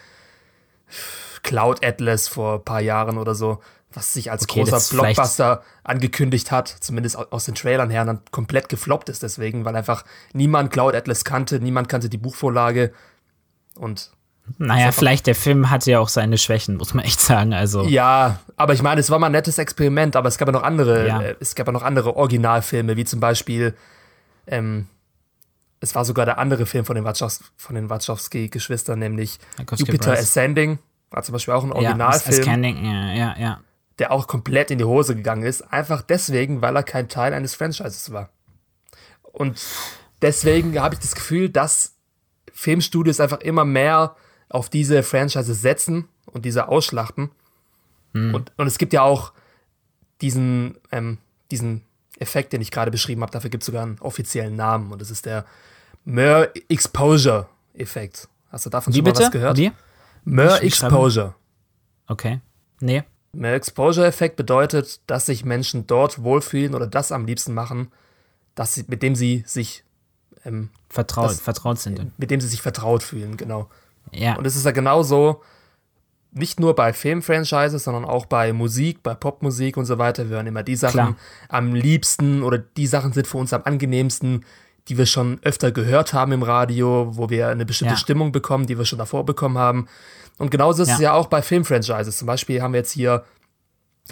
Cloud 1.44 1.86
Atlas 1.86 2.28
vor 2.28 2.56
ein 2.56 2.66
paar 2.66 2.82
Jahren 2.82 3.18
oder 3.18 3.36
so, 3.36 3.60
was 3.94 4.14
sich 4.14 4.32
als 4.32 4.44
okay, 4.44 4.64
großer 4.64 4.96
Blockbuster 4.96 5.64
angekündigt 5.84 6.52
hat, 6.52 6.68
zumindest 6.68 7.18
aus 7.18 7.46
den 7.46 7.56
Trailern 7.56 7.90
her, 7.90 8.06
dann 8.06 8.22
komplett 8.32 8.70
gefloppt 8.70 9.10
ist 9.10 9.24
deswegen, 9.24 9.66
weil 9.66 9.76
einfach 9.76 10.06
niemand 10.34 10.72
Cloud 10.72 10.96
Atlas 10.96 11.26
kannte, 11.26 11.60
niemand 11.60 11.90
kannte 11.90 12.10
die 12.10 12.18
Buchvorlage 12.18 12.94
und 13.76 14.12
naja, 14.58 14.92
vielleicht 14.92 15.28
der 15.28 15.36
Film 15.36 15.70
hatte 15.70 15.92
ja 15.92 16.00
auch 16.00 16.10
seine 16.10 16.38
Schwächen, 16.38 16.78
muss 16.78 16.94
man 16.94 17.06
echt 17.06 17.20
sagen. 17.20 17.54
Also 17.54 17.84
ja, 17.84 18.40
aber 18.58 18.74
ich 18.74 18.82
meine, 18.82 19.00
es 19.00 19.10
war 19.10 19.20
mal 19.20 19.28
ein 19.28 19.32
nettes 19.32 19.58
Experiment, 19.58 20.16
aber 20.16 20.28
es 20.28 20.38
gab 20.38 20.48
ja 20.48 20.52
noch 20.52 20.64
andere, 20.64 21.08
ja. 21.08 21.22
äh, 21.22 21.36
es 21.40 21.56
gab 21.56 21.68
ja 21.68 21.74
noch 21.74 21.84
andere 21.84 22.16
Originalfilme, 22.16 22.98
wie 22.98 23.06
zum 23.06 23.20
Beispiel 23.20 23.76
ähm, 24.48 24.88
es 25.82 25.96
war 25.96 26.06
sogar 26.06 26.26
der 26.26 26.38
andere 26.38 26.66
Film 26.66 26.86
von 26.86 26.96
den, 26.96 27.04
Wachowski, 27.04 27.44
von 27.58 27.76
den 27.76 27.90
Wachowski-Geschwistern, 27.90 29.00
nämlich 29.00 29.40
Wachowski 29.58 29.86
Jupiter 29.86 30.12
Brothers. 30.12 30.20
Ascending. 30.20 30.80
War 31.10 31.24
zum 31.24 31.34
Beispiel 31.34 31.54
auch 31.54 31.64
ein 31.64 31.74
Originalfilm, 31.74 32.40
Ascending, 32.40 32.86
ja, 32.86 33.14
ja, 33.14 33.36
ja. 33.38 33.62
der 34.00 34.12
auch 34.12 34.28
komplett 34.28 34.72
in 34.72 34.78
die 34.78 34.86
Hose 34.86 35.16
gegangen 35.16 35.44
ist. 35.44 35.62
Einfach 35.74 36.04
deswegen, 36.04 36.62
weil 36.62 36.76
er 36.76 36.84
kein 36.84 37.10
Teil 37.10 37.34
eines 37.34 37.56
Franchises 37.56 38.14
war. 38.14 38.30
Und 39.24 39.60
deswegen 40.22 40.80
habe 40.80 40.96
ich 40.96 41.02
das 41.02 41.16
Gefühl, 41.16 41.50
dass 41.50 41.96
Filmstudios 42.54 43.20
einfach 43.20 43.40
immer 43.40 43.66
mehr 43.66 44.16
auf 44.50 44.70
diese 44.70 45.04
Franchises 45.04 45.62
setzen 45.62 46.08
und 46.28 46.46
diese 46.46 46.68
ausschlachten. 46.68 47.32
Und, 48.14 48.52
und 48.58 48.68
es 48.68 48.78
gibt 48.78 48.94
ja 48.94 49.02
auch 49.02 49.32
diesen, 50.22 50.78
ähm, 50.92 51.18
diesen 51.50 51.86
Effekt, 52.20 52.54
den 52.54 52.62
ich 52.62 52.72
gerade 52.72 52.92
beschrieben 52.92 53.22
habe. 53.22 53.32
Dafür 53.32 53.50
gibt 53.50 53.64
es 53.64 53.66
sogar 53.66 53.84
einen 53.84 54.00
offiziellen 54.00 54.56
Namen. 54.56 54.92
Und 54.92 55.02
das 55.02 55.12
ist 55.12 55.26
der 55.26 55.46
Mer 56.06 56.50
Exposure 56.70 57.48
Effekt. 57.74 58.28
Hast 58.52 58.66
du 58.66 58.70
davon 58.70 58.94
Wie 58.94 58.98
schon 58.98 59.06
mal 59.06 59.12
bitte? 59.12 59.24
was 59.26 59.32
gehört? 59.32 59.58
Wie? 59.58 59.72
Mer? 60.24 60.62
Exposure. 60.64 61.36
Okay. 62.08 62.40
Nee. 62.80 63.04
Mehr 63.34 63.54
Exposure-Effekt 63.54 64.36
bedeutet, 64.36 65.00
dass 65.08 65.28
sich 65.28 65.46
Menschen 65.46 65.88
dort 65.88 66.22
wohlfühlen 66.22 66.76
oder 66.76 66.86
das 66.86 67.12
am 67.14 67.26
liebsten 67.26 67.54
machen, 67.54 67.90
dass 68.56 68.74
sie, 68.74 68.84
mit 68.88 69.02
dem 69.04 69.16
sie 69.16 69.44
sich, 69.48 69.86
ähm, 70.44 70.70
Vertraut, 70.90 71.30
Das- 71.30 71.40
vertraut 71.40 71.80
sind. 71.80 72.12
mit 72.20 72.30
dem 72.30 72.42
sie 72.42 72.48
sich 72.50 72.62
vertraut 72.62 73.04
fühlen, 73.04 73.38
genau. 73.38 73.70
Ja. 74.12 74.36
Und 74.36 74.46
es 74.46 74.58
ist 74.58 74.66
ja 74.66 74.72
genauso, 74.72 75.42
nicht 76.34 76.60
nur 76.60 76.76
bei 76.76 76.92
Filmfranchises, 76.92 77.86
sondern 77.86 78.04
auch 78.04 78.26
bei 78.26 78.52
Musik, 78.52 79.02
bei 79.04 79.14
Popmusik 79.14 79.78
und 79.78 79.86
so 79.86 79.98
weiter. 79.98 80.30
Wir 80.30 80.36
hören 80.38 80.48
immer 80.48 80.64
die 80.64 80.76
Sachen 80.76 80.92
Klar. 80.94 81.16
am 81.48 81.74
liebsten 81.74 82.44
oder 82.44 82.58
die 82.58 82.88
Sachen 82.88 83.14
sind 83.14 83.28
für 83.28 83.38
uns 83.38 83.54
am 83.54 83.62
angenehmsten, 83.64 84.44
die 84.88 84.98
wir 84.98 85.06
schon 85.06 85.40
öfter 85.44 85.72
gehört 85.72 86.14
haben 86.14 86.32
im 86.32 86.44
Radio, 86.44 87.16
wo 87.16 87.30
wir 87.30 87.48
eine 87.50 87.66
bestimmte 87.66 87.94
Ja. 87.94 87.98
Stimmung 88.00 88.32
bekommen, 88.32 88.66
die 88.68 88.78
wir 88.78 88.86
schon 88.86 89.00
davor 89.00 89.26
bekommen 89.26 89.58
haben. 89.58 89.88
Und 90.38 90.50
genauso 90.52 90.84
ist 90.84 90.90
es 90.90 90.98
Ja. 91.00 91.04
ja 91.04 91.14
auch 91.14 91.28
bei 91.28 91.42
Filmfranchises. 91.42 92.18
Zum 92.18 92.26
Beispiel 92.26 92.62
haben 92.62 92.74
wir 92.74 92.80
jetzt 92.80 92.92
hier 92.92 93.24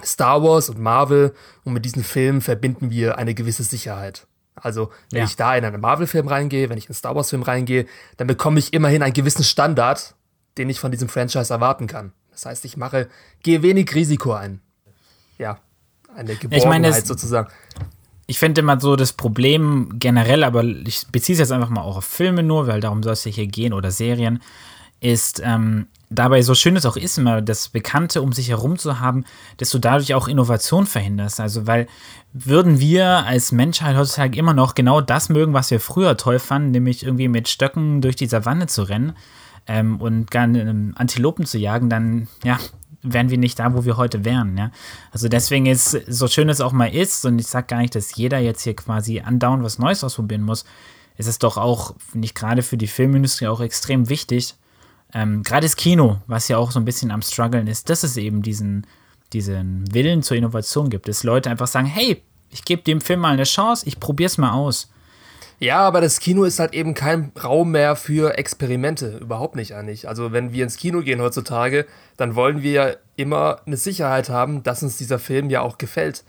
Star 0.04 0.42
Wars 0.42 0.68
und 0.70 0.78
Marvel 0.78 1.34
und 1.64 1.72
mit 1.72 1.84
diesen 1.84 2.04
Filmen 2.04 2.40
verbinden 2.40 2.90
wir 2.90 3.18
eine 3.18 3.34
gewisse 3.34 3.64
Sicherheit. 3.64 4.26
Also, 4.54 4.90
wenn 5.10 5.20
Ja. 5.20 5.24
ich 5.24 5.36
da 5.36 5.54
in 5.56 5.64
einen 5.64 5.80
Marvel-Film 5.80 6.28
reingehe, 6.28 6.68
wenn 6.68 6.78
ich 6.78 6.84
in 6.84 6.90
einen 6.90 6.94
Star 6.96 7.14
Wars-Film 7.16 7.42
reingehe, 7.42 7.86
dann 8.16 8.26
bekomme 8.26 8.58
ich 8.58 8.72
immerhin 8.72 9.02
einen 9.02 9.12
gewissen 9.14 9.42
Standard, 9.44 10.14
den 10.58 10.68
ich 10.70 10.78
von 10.80 10.90
diesem 10.92 11.08
Franchise 11.08 11.52
erwarten 11.52 11.86
kann. 11.86 12.12
Das 12.30 12.46
heißt, 12.46 12.64
ich 12.64 12.76
mache, 12.76 13.08
gehe 13.42 13.62
wenig 13.62 13.94
Risiko 13.94 14.32
ein. 14.32 14.60
Ja, 15.38 15.58
eine 16.14 16.34
Geborgenheit 16.36 16.68
meine, 16.68 16.88
das- 16.88 17.06
sozusagen. 17.08 17.48
Ich 18.30 18.38
finde 18.38 18.60
immer 18.60 18.78
so 18.78 18.94
das 18.94 19.12
Problem 19.12 19.94
generell, 19.98 20.44
aber 20.44 20.62
ich 20.62 21.04
beziehe 21.10 21.34
es 21.34 21.40
jetzt 21.40 21.50
einfach 21.50 21.68
mal 21.68 21.80
auch 21.80 21.96
auf 21.96 22.04
Filme 22.04 22.44
nur, 22.44 22.68
weil 22.68 22.80
darum 22.80 23.02
soll 23.02 23.14
es 23.14 23.24
ja 23.24 23.32
hier 23.32 23.48
gehen 23.48 23.72
oder 23.72 23.90
Serien, 23.90 24.40
ist 25.00 25.42
ähm, 25.44 25.88
dabei 26.10 26.40
so 26.42 26.54
schön 26.54 26.76
es 26.76 26.86
auch 26.86 26.96
ist, 26.96 27.18
immer 27.18 27.42
das 27.42 27.70
Bekannte 27.70 28.22
um 28.22 28.32
sich 28.32 28.50
herum 28.50 28.78
zu 28.78 29.00
haben, 29.00 29.24
dass 29.56 29.70
du 29.70 29.80
dadurch 29.80 30.14
auch 30.14 30.28
Innovation 30.28 30.86
verhinderst. 30.86 31.40
Also, 31.40 31.66
weil 31.66 31.88
würden 32.32 32.78
wir 32.78 33.26
als 33.26 33.50
Menschheit 33.50 33.96
heutzutage 33.96 34.38
immer 34.38 34.54
noch 34.54 34.76
genau 34.76 35.00
das 35.00 35.28
mögen, 35.28 35.52
was 35.52 35.72
wir 35.72 35.80
früher 35.80 36.16
toll 36.16 36.38
fanden, 36.38 36.70
nämlich 36.70 37.02
irgendwie 37.02 37.26
mit 37.26 37.48
Stöcken 37.48 38.00
durch 38.00 38.14
die 38.14 38.28
Savanne 38.28 38.68
zu 38.68 38.84
rennen 38.84 39.14
ähm, 39.66 40.00
und 40.00 40.30
gar 40.30 40.44
ähm, 40.44 40.92
Antilopen 40.94 41.46
zu 41.46 41.58
jagen, 41.58 41.90
dann 41.90 42.28
ja, 42.44 42.60
wären 43.02 43.30
wir 43.30 43.38
nicht 43.38 43.58
da, 43.58 43.74
wo 43.74 43.84
wir 43.84 43.96
heute 43.96 44.24
wären. 44.24 44.56
Ja? 44.56 44.70
Also 45.12 45.28
deswegen 45.28 45.66
ist, 45.66 45.90
so 46.06 46.28
schön 46.28 46.48
es 46.48 46.60
auch 46.60 46.72
mal 46.72 46.94
ist, 46.94 47.24
und 47.24 47.38
ich 47.38 47.46
sage 47.46 47.66
gar 47.68 47.78
nicht, 47.78 47.94
dass 47.94 48.14
jeder 48.16 48.38
jetzt 48.38 48.62
hier 48.62 48.76
quasi 48.76 49.20
andauernd 49.20 49.62
was 49.62 49.78
Neues 49.78 50.04
ausprobieren 50.04 50.42
muss, 50.42 50.64
ist 51.16 51.26
es 51.26 51.38
doch 51.38 51.56
auch, 51.56 51.94
finde 51.98 52.26
ich, 52.26 52.34
gerade 52.34 52.62
für 52.62 52.76
die 52.76 52.86
Filmindustrie 52.86 53.46
auch 53.46 53.60
extrem 53.60 54.08
wichtig, 54.08 54.54
ähm, 55.12 55.42
gerade 55.42 55.66
das 55.66 55.76
Kino, 55.76 56.18
was 56.26 56.48
ja 56.48 56.56
auch 56.56 56.70
so 56.70 56.78
ein 56.78 56.84
bisschen 56.84 57.10
am 57.10 57.22
struggeln 57.22 57.66
ist, 57.66 57.90
dass 57.90 58.04
es 58.04 58.16
eben 58.16 58.42
diesen, 58.42 58.86
diesen 59.32 59.92
Willen 59.92 60.22
zur 60.22 60.36
Innovation 60.36 60.88
gibt, 60.88 61.08
dass 61.08 61.24
Leute 61.24 61.50
einfach 61.50 61.66
sagen, 61.66 61.86
hey, 61.86 62.22
ich 62.50 62.64
gebe 62.64 62.82
dem 62.82 63.00
Film 63.00 63.20
mal 63.20 63.32
eine 63.32 63.44
Chance, 63.44 63.86
ich 63.86 64.00
probiere 64.00 64.26
es 64.26 64.38
mal 64.38 64.52
aus. 64.52 64.90
Ja, 65.60 65.80
aber 65.80 66.00
das 66.00 66.20
Kino 66.20 66.44
ist 66.44 66.58
halt 66.58 66.72
eben 66.72 66.94
kein 66.94 67.32
Raum 67.44 67.70
mehr 67.72 67.94
für 67.94 68.38
Experimente. 68.38 69.18
Überhaupt 69.18 69.56
nicht 69.56 69.74
eigentlich. 69.74 70.08
Also, 70.08 70.32
wenn 70.32 70.52
wir 70.54 70.64
ins 70.64 70.76
Kino 70.78 71.00
gehen 71.02 71.20
heutzutage, 71.20 71.86
dann 72.16 72.34
wollen 72.34 72.62
wir 72.62 72.72
ja 72.72 72.90
immer 73.16 73.60
eine 73.66 73.76
Sicherheit 73.76 74.30
haben, 74.30 74.62
dass 74.62 74.82
uns 74.82 74.96
dieser 74.96 75.18
Film 75.18 75.50
ja 75.50 75.60
auch 75.60 75.76
gefällt. 75.78 76.24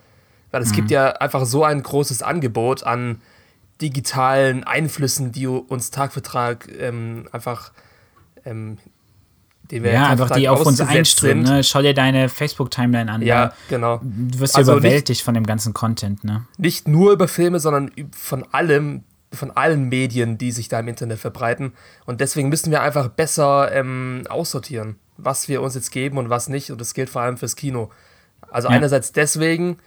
Weil 0.52 0.62
es 0.62 0.74
gibt 0.74 0.92
ja 0.92 1.12
einfach 1.12 1.46
so 1.46 1.64
ein 1.64 1.82
großes 1.82 2.22
Angebot 2.24 2.84
an 2.84 3.22
digitalen 3.82 4.64
Einflüssen, 4.66 5.32
die 5.32 5.48
uns 5.48 5.92
Tag 5.92 6.12
für 6.14 6.22
Tag 6.22 6.68
ähm, 6.78 7.28
einfach, 7.32 7.72
ähm, 8.46 8.78
den 9.72 9.84
wir 9.84 9.94
Ja, 9.94 10.08
einfach 10.08 10.30
die 10.32 10.50
auf 10.50 10.66
uns 10.66 10.82
einströmen. 10.82 11.44
Ne? 11.44 11.64
Schau 11.64 11.82
dir 11.82 11.94
deine 11.94 12.28
Facebook-Timeline 12.30 13.10
an. 13.12 13.22
Ja, 13.22 13.54
genau. 13.70 14.02
Du 14.04 14.40
wirst 14.40 14.56
ja 14.56 14.60
Also 14.60 14.74
nicht- 14.74 14.82
überwältigt 14.82 15.22
von 15.22 15.34
dem 15.34 15.46
ganzen 15.46 15.74
Content, 15.74 16.24
ne? 16.26 16.46
nicht 16.58 16.88
nur 16.88 17.14
über 17.14 17.28
Filme, 17.30 17.60
sondern 17.62 17.92
von 18.16 18.46
allem, 18.52 19.04
von 19.34 19.52
allen 19.52 19.90
Medien, 19.90 20.38
die 20.38 20.52
sich 20.52 20.68
da 20.68 20.80
im 20.80 20.88
Internet 20.90 21.20
verbreiten. 21.20 21.74
Und 22.06 22.20
deswegen 22.22 22.50
müssen 22.50 22.72
wir 22.72 22.82
einfach 22.82 23.08
besser 23.08 23.72
ähm, 23.72 24.24
aussortieren, 24.30 24.98
was 25.18 25.48
wir 25.48 25.62
uns 25.62 25.76
jetzt 25.76 25.92
geben 25.92 26.18
und 26.18 26.30
was 26.30 26.50
nicht. 26.50 26.72
Und 26.72 26.82
das 26.82 26.94
gilt 26.94 27.10
vor 27.10 27.22
allem 27.22 27.38
fürs 27.38 27.56
Kino. 27.56 27.92
Also 28.50 28.68
Ja. 28.68 28.76
einerseits 28.76 29.12
deswegen, 29.14 29.78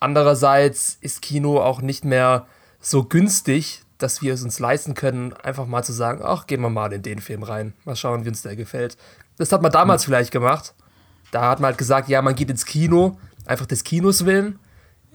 andererseits 0.00 0.98
ist 1.00 1.22
Kino 1.22 1.60
auch 1.60 1.80
nicht 1.80 2.04
mehr 2.04 2.46
so 2.80 3.04
günstig, 3.04 3.82
dass 3.98 4.22
wir 4.22 4.34
es 4.34 4.42
uns 4.42 4.58
leisten 4.58 4.94
können, 4.94 5.32
einfach 5.34 5.66
mal 5.66 5.82
zu 5.84 5.92
sagen, 5.92 6.20
ach, 6.22 6.46
gehen 6.46 6.60
wir 6.60 6.70
mal 6.70 6.92
in 6.92 7.02
den 7.02 7.20
Film 7.20 7.42
rein, 7.42 7.74
mal 7.84 7.96
schauen, 7.96 8.24
wie 8.24 8.28
uns 8.28 8.42
der 8.42 8.56
gefällt. 8.56 8.96
Das 9.38 9.52
hat 9.52 9.62
man 9.62 9.72
damals 9.72 10.04
vielleicht 10.04 10.30
gemacht. 10.30 10.74
Da 11.30 11.48
hat 11.50 11.60
man 11.60 11.68
halt 11.68 11.78
gesagt, 11.78 12.08
ja, 12.08 12.20
man 12.22 12.34
geht 12.34 12.50
ins 12.50 12.64
Kino, 12.66 13.18
einfach 13.46 13.66
des 13.66 13.84
Kinos 13.84 14.24
willen 14.24 14.58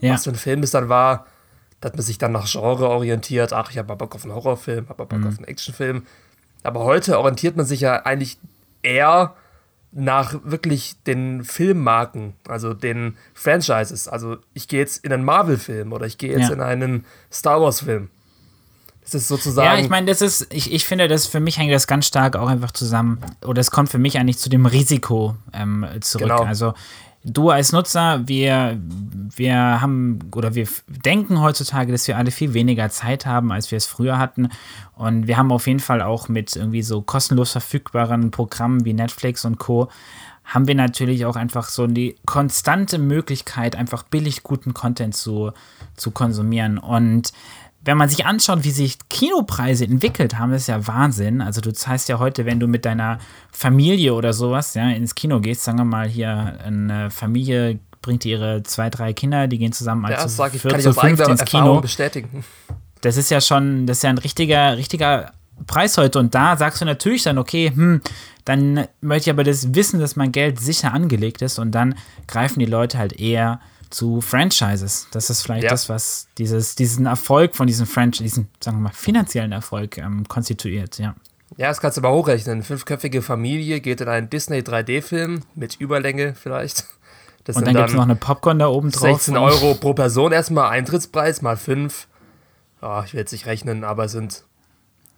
Ja. 0.01 0.13
was 0.13 0.23
für 0.23 0.29
ein 0.31 0.35
Film 0.35 0.63
es 0.63 0.71
dann 0.71 0.89
war, 0.89 1.25
dass 1.81 1.93
man 1.93 2.01
sich 2.01 2.17
dann 2.17 2.31
nach 2.31 2.49
Genre 2.49 2.89
orientiert. 2.89 3.53
Ach, 3.53 3.71
ich 3.71 3.77
habe 3.77 3.87
mal 3.87 3.95
Bock 3.95 4.15
auf 4.15 4.23
einen 4.23 4.33
Horrorfilm, 4.35 4.89
habe 4.89 5.03
mal 5.05 5.17
Mhm. 5.17 5.21
Bock 5.21 5.31
auf 5.31 5.37
einen 5.37 5.47
Actionfilm. 5.47 6.05
Aber 6.63 6.81
heute 6.83 7.17
orientiert 7.19 7.55
man 7.55 7.65
sich 7.65 7.81
ja 7.81 8.03
eigentlich 8.05 8.37
eher 8.81 9.33
nach 9.91 10.35
wirklich 10.43 10.95
den 11.07 11.43
Filmmarken, 11.43 12.33
also 12.47 12.73
den 12.73 13.17
Franchises. 13.33 14.07
Also 14.07 14.37
ich 14.53 14.67
gehe 14.67 14.79
jetzt 14.79 15.03
in 15.03 15.11
einen 15.11 15.23
Marvel-Film 15.23 15.93
oder 15.93 16.05
ich 16.05 16.17
gehe 16.17 16.31
jetzt 16.31 16.49
Ja. 16.49 16.53
in 16.53 16.61
einen 16.61 17.05
Star 17.31 17.59
Wars-Film. 17.61 18.09
Das 19.01 19.15
ist 19.15 19.27
sozusagen. 19.27 19.65
Ja, 19.65 19.83
ich 19.83 19.89
meine, 19.89 20.05
das 20.05 20.21
ist, 20.21 20.53
ich, 20.53 20.71
ich 20.71 20.85
finde, 20.85 21.07
das 21.07 21.25
für 21.25 21.39
mich 21.39 21.57
hängt 21.57 21.73
das 21.73 21.87
ganz 21.87 22.05
stark 22.05 22.35
auch 22.35 22.47
einfach 22.47 22.71
zusammen, 22.71 23.19
oder 23.43 23.59
es 23.59 23.71
kommt 23.71 23.89
für 23.89 23.97
mich 23.97 24.19
eigentlich 24.19 24.37
zu 24.37 24.49
dem 24.49 24.67
Risiko 24.67 25.35
ähm, 25.53 25.83
zurück. 26.01 26.27
Genau. 26.27 26.43
Also 26.43 26.75
du 27.23 27.49
als 27.49 27.71
Nutzer, 27.71 28.27
wir, 28.27 28.79
wir 29.35 29.81
haben 29.81 30.19
oder 30.35 30.55
wir 30.55 30.67
denken 30.87 31.41
heutzutage, 31.41 31.91
dass 31.91 32.07
wir 32.07 32.17
alle 32.17 32.31
viel 32.31 32.53
weniger 32.53 32.89
Zeit 32.89 33.25
haben, 33.25 33.51
als 33.51 33.71
wir 33.71 33.77
es 33.77 33.85
früher 33.85 34.17
hatten. 34.17 34.49
Und 34.95 35.27
wir 35.27 35.37
haben 35.37 35.51
auf 35.51 35.67
jeden 35.67 35.79
Fall 35.79 36.01
auch 36.01 36.29
mit 36.29 36.55
irgendwie 36.55 36.81
so 36.81 37.01
kostenlos 37.01 37.51
verfügbaren 37.51 38.31
Programmen 38.31 38.85
wie 38.85 38.93
Netflix 38.93 39.45
und 39.45 39.57
Co. 39.57 39.89
haben 40.45 40.67
wir 40.67 40.75
natürlich 40.75 41.25
auch 41.25 41.35
einfach 41.35 41.69
so 41.69 41.87
die 41.87 42.15
konstante 42.25 42.97
Möglichkeit, 42.97 43.75
einfach 43.75 44.03
billig 44.03 44.43
guten 44.43 44.73
Content 44.73 45.15
zu, 45.15 45.51
zu 45.95 46.11
konsumieren. 46.11 46.77
Und 46.77 47.33
wenn 47.83 47.97
man 47.97 48.09
sich 48.09 48.25
anschaut, 48.25 48.63
wie 48.63 48.71
sich 48.71 48.97
Kinopreise 49.09 49.85
entwickelt 49.85 50.37
haben, 50.37 50.51
das 50.51 50.63
ist 50.63 50.67
ja 50.67 50.85
Wahnsinn. 50.87 51.41
Also 51.41 51.61
du 51.61 51.71
zahlst 51.71 52.09
ja 52.09 52.19
heute, 52.19 52.45
wenn 52.45 52.59
du 52.59 52.67
mit 52.67 52.85
deiner 52.85 53.19
Familie 53.51 54.13
oder 54.13 54.33
sowas 54.33 54.73
ja, 54.73 54.89
ins 54.89 55.15
Kino 55.15 55.39
gehst, 55.39 55.63
sagen 55.63 55.77
wir 55.77 55.85
mal 55.85 56.07
hier, 56.07 56.59
eine 56.63 57.09
Familie 57.09 57.79
bringt 58.01 58.25
ihre 58.25 58.63
zwei, 58.63 58.89
drei 58.89 59.13
Kinder, 59.13 59.47
die 59.47 59.57
gehen 59.57 59.71
zusammen 59.71 60.03
ja, 60.03 60.17
also 60.17 60.23
das 60.23 60.35
sag 60.35 60.55
ich, 60.55 60.61
kann 60.61 60.75
ich 60.75 60.83
zu 60.83 60.89
eigener 60.89 61.17
fünft 61.17 61.29
ins 61.29 61.41
Erfahrung 61.41 61.69
Kino. 61.69 61.81
bestätigen. 61.81 62.43
Das 63.01 63.17
ist 63.17 63.31
ja 63.31 63.39
schon, 63.39 63.87
das 63.87 63.97
ist 63.97 64.03
ja 64.03 64.09
ein 64.09 64.17
richtiger, 64.17 64.77
richtiger 64.77 65.31
Preis 65.67 65.97
heute. 65.97 66.19
Und 66.19 66.35
da 66.35 66.57
sagst 66.57 66.81
du 66.81 66.85
natürlich 66.85 67.23
dann, 67.23 67.37
okay, 67.37 67.71
hm, 67.73 68.01
dann 68.45 68.87
möchte 69.01 69.29
ich 69.29 69.33
aber 69.33 69.43
das 69.43 69.73
wissen, 69.73 69.99
dass 69.99 70.15
mein 70.15 70.31
Geld 70.31 70.59
sicher 70.59 70.93
angelegt 70.93 71.41
ist 71.41 71.59
und 71.59 71.71
dann 71.71 71.95
greifen 72.27 72.59
die 72.59 72.65
Leute 72.65 72.97
halt 72.97 73.19
eher 73.19 73.59
zu 73.89 74.21
Franchises. 74.21 75.07
Das 75.11 75.29
ist 75.29 75.41
vielleicht 75.41 75.63
Ja. 75.63 75.69
das, 75.71 75.89
was 75.89 76.27
dieses, 76.37 76.75
diesen 76.75 77.05
Erfolg 77.05 77.55
von 77.55 77.67
diesem 77.67 77.85
Franchise, 77.87 78.23
diesen, 78.23 78.49
sagen 78.63 78.77
wir 78.77 78.81
mal, 78.83 78.93
finanziellen 78.93 79.51
Erfolg 79.51 79.97
ähm, 79.97 80.27
konstituiert, 80.27 80.97
ja. 80.99 81.15
Ja, 81.57 81.67
das 81.69 81.81
kannst 81.81 81.97
du 81.97 82.01
aber 82.01 82.11
hochrechnen. 82.13 82.53
Eine 82.55 82.63
fünfköpfige 82.63 83.21
Familie 83.21 83.81
geht 83.81 84.01
in 84.01 84.07
einen 84.07 84.29
Disney 84.29 84.59
3D-Film 84.59 85.41
mit 85.55 85.75
Überlänge 85.81 86.35
vielleicht. 86.35 86.85
Das 87.45 87.55
Und 87.55 87.65
sind 87.65 87.73
dann 87.73 87.75
gibt 87.83 87.89
es 87.89 87.95
noch 87.95 88.03
eine 88.03 88.15
Popcorn 88.15 88.59
da 88.59 88.67
oben 88.67 88.91
drauf. 88.91 89.01
16 89.01 89.35
Euro 89.35 89.73
pro 89.73 89.93
Person 89.95 90.31
erstmal 90.31 90.69
Eintrittspreis 90.69 91.41
mal 91.41 91.57
5. 91.57 92.07
Ja, 92.81 93.03
ich 93.03 93.13
will 93.13 93.21
jetzt 93.21 93.31
nicht 93.31 93.47
rechnen, 93.47 93.83
aber 93.83 94.05
es 94.05 94.11
sind 94.11 94.43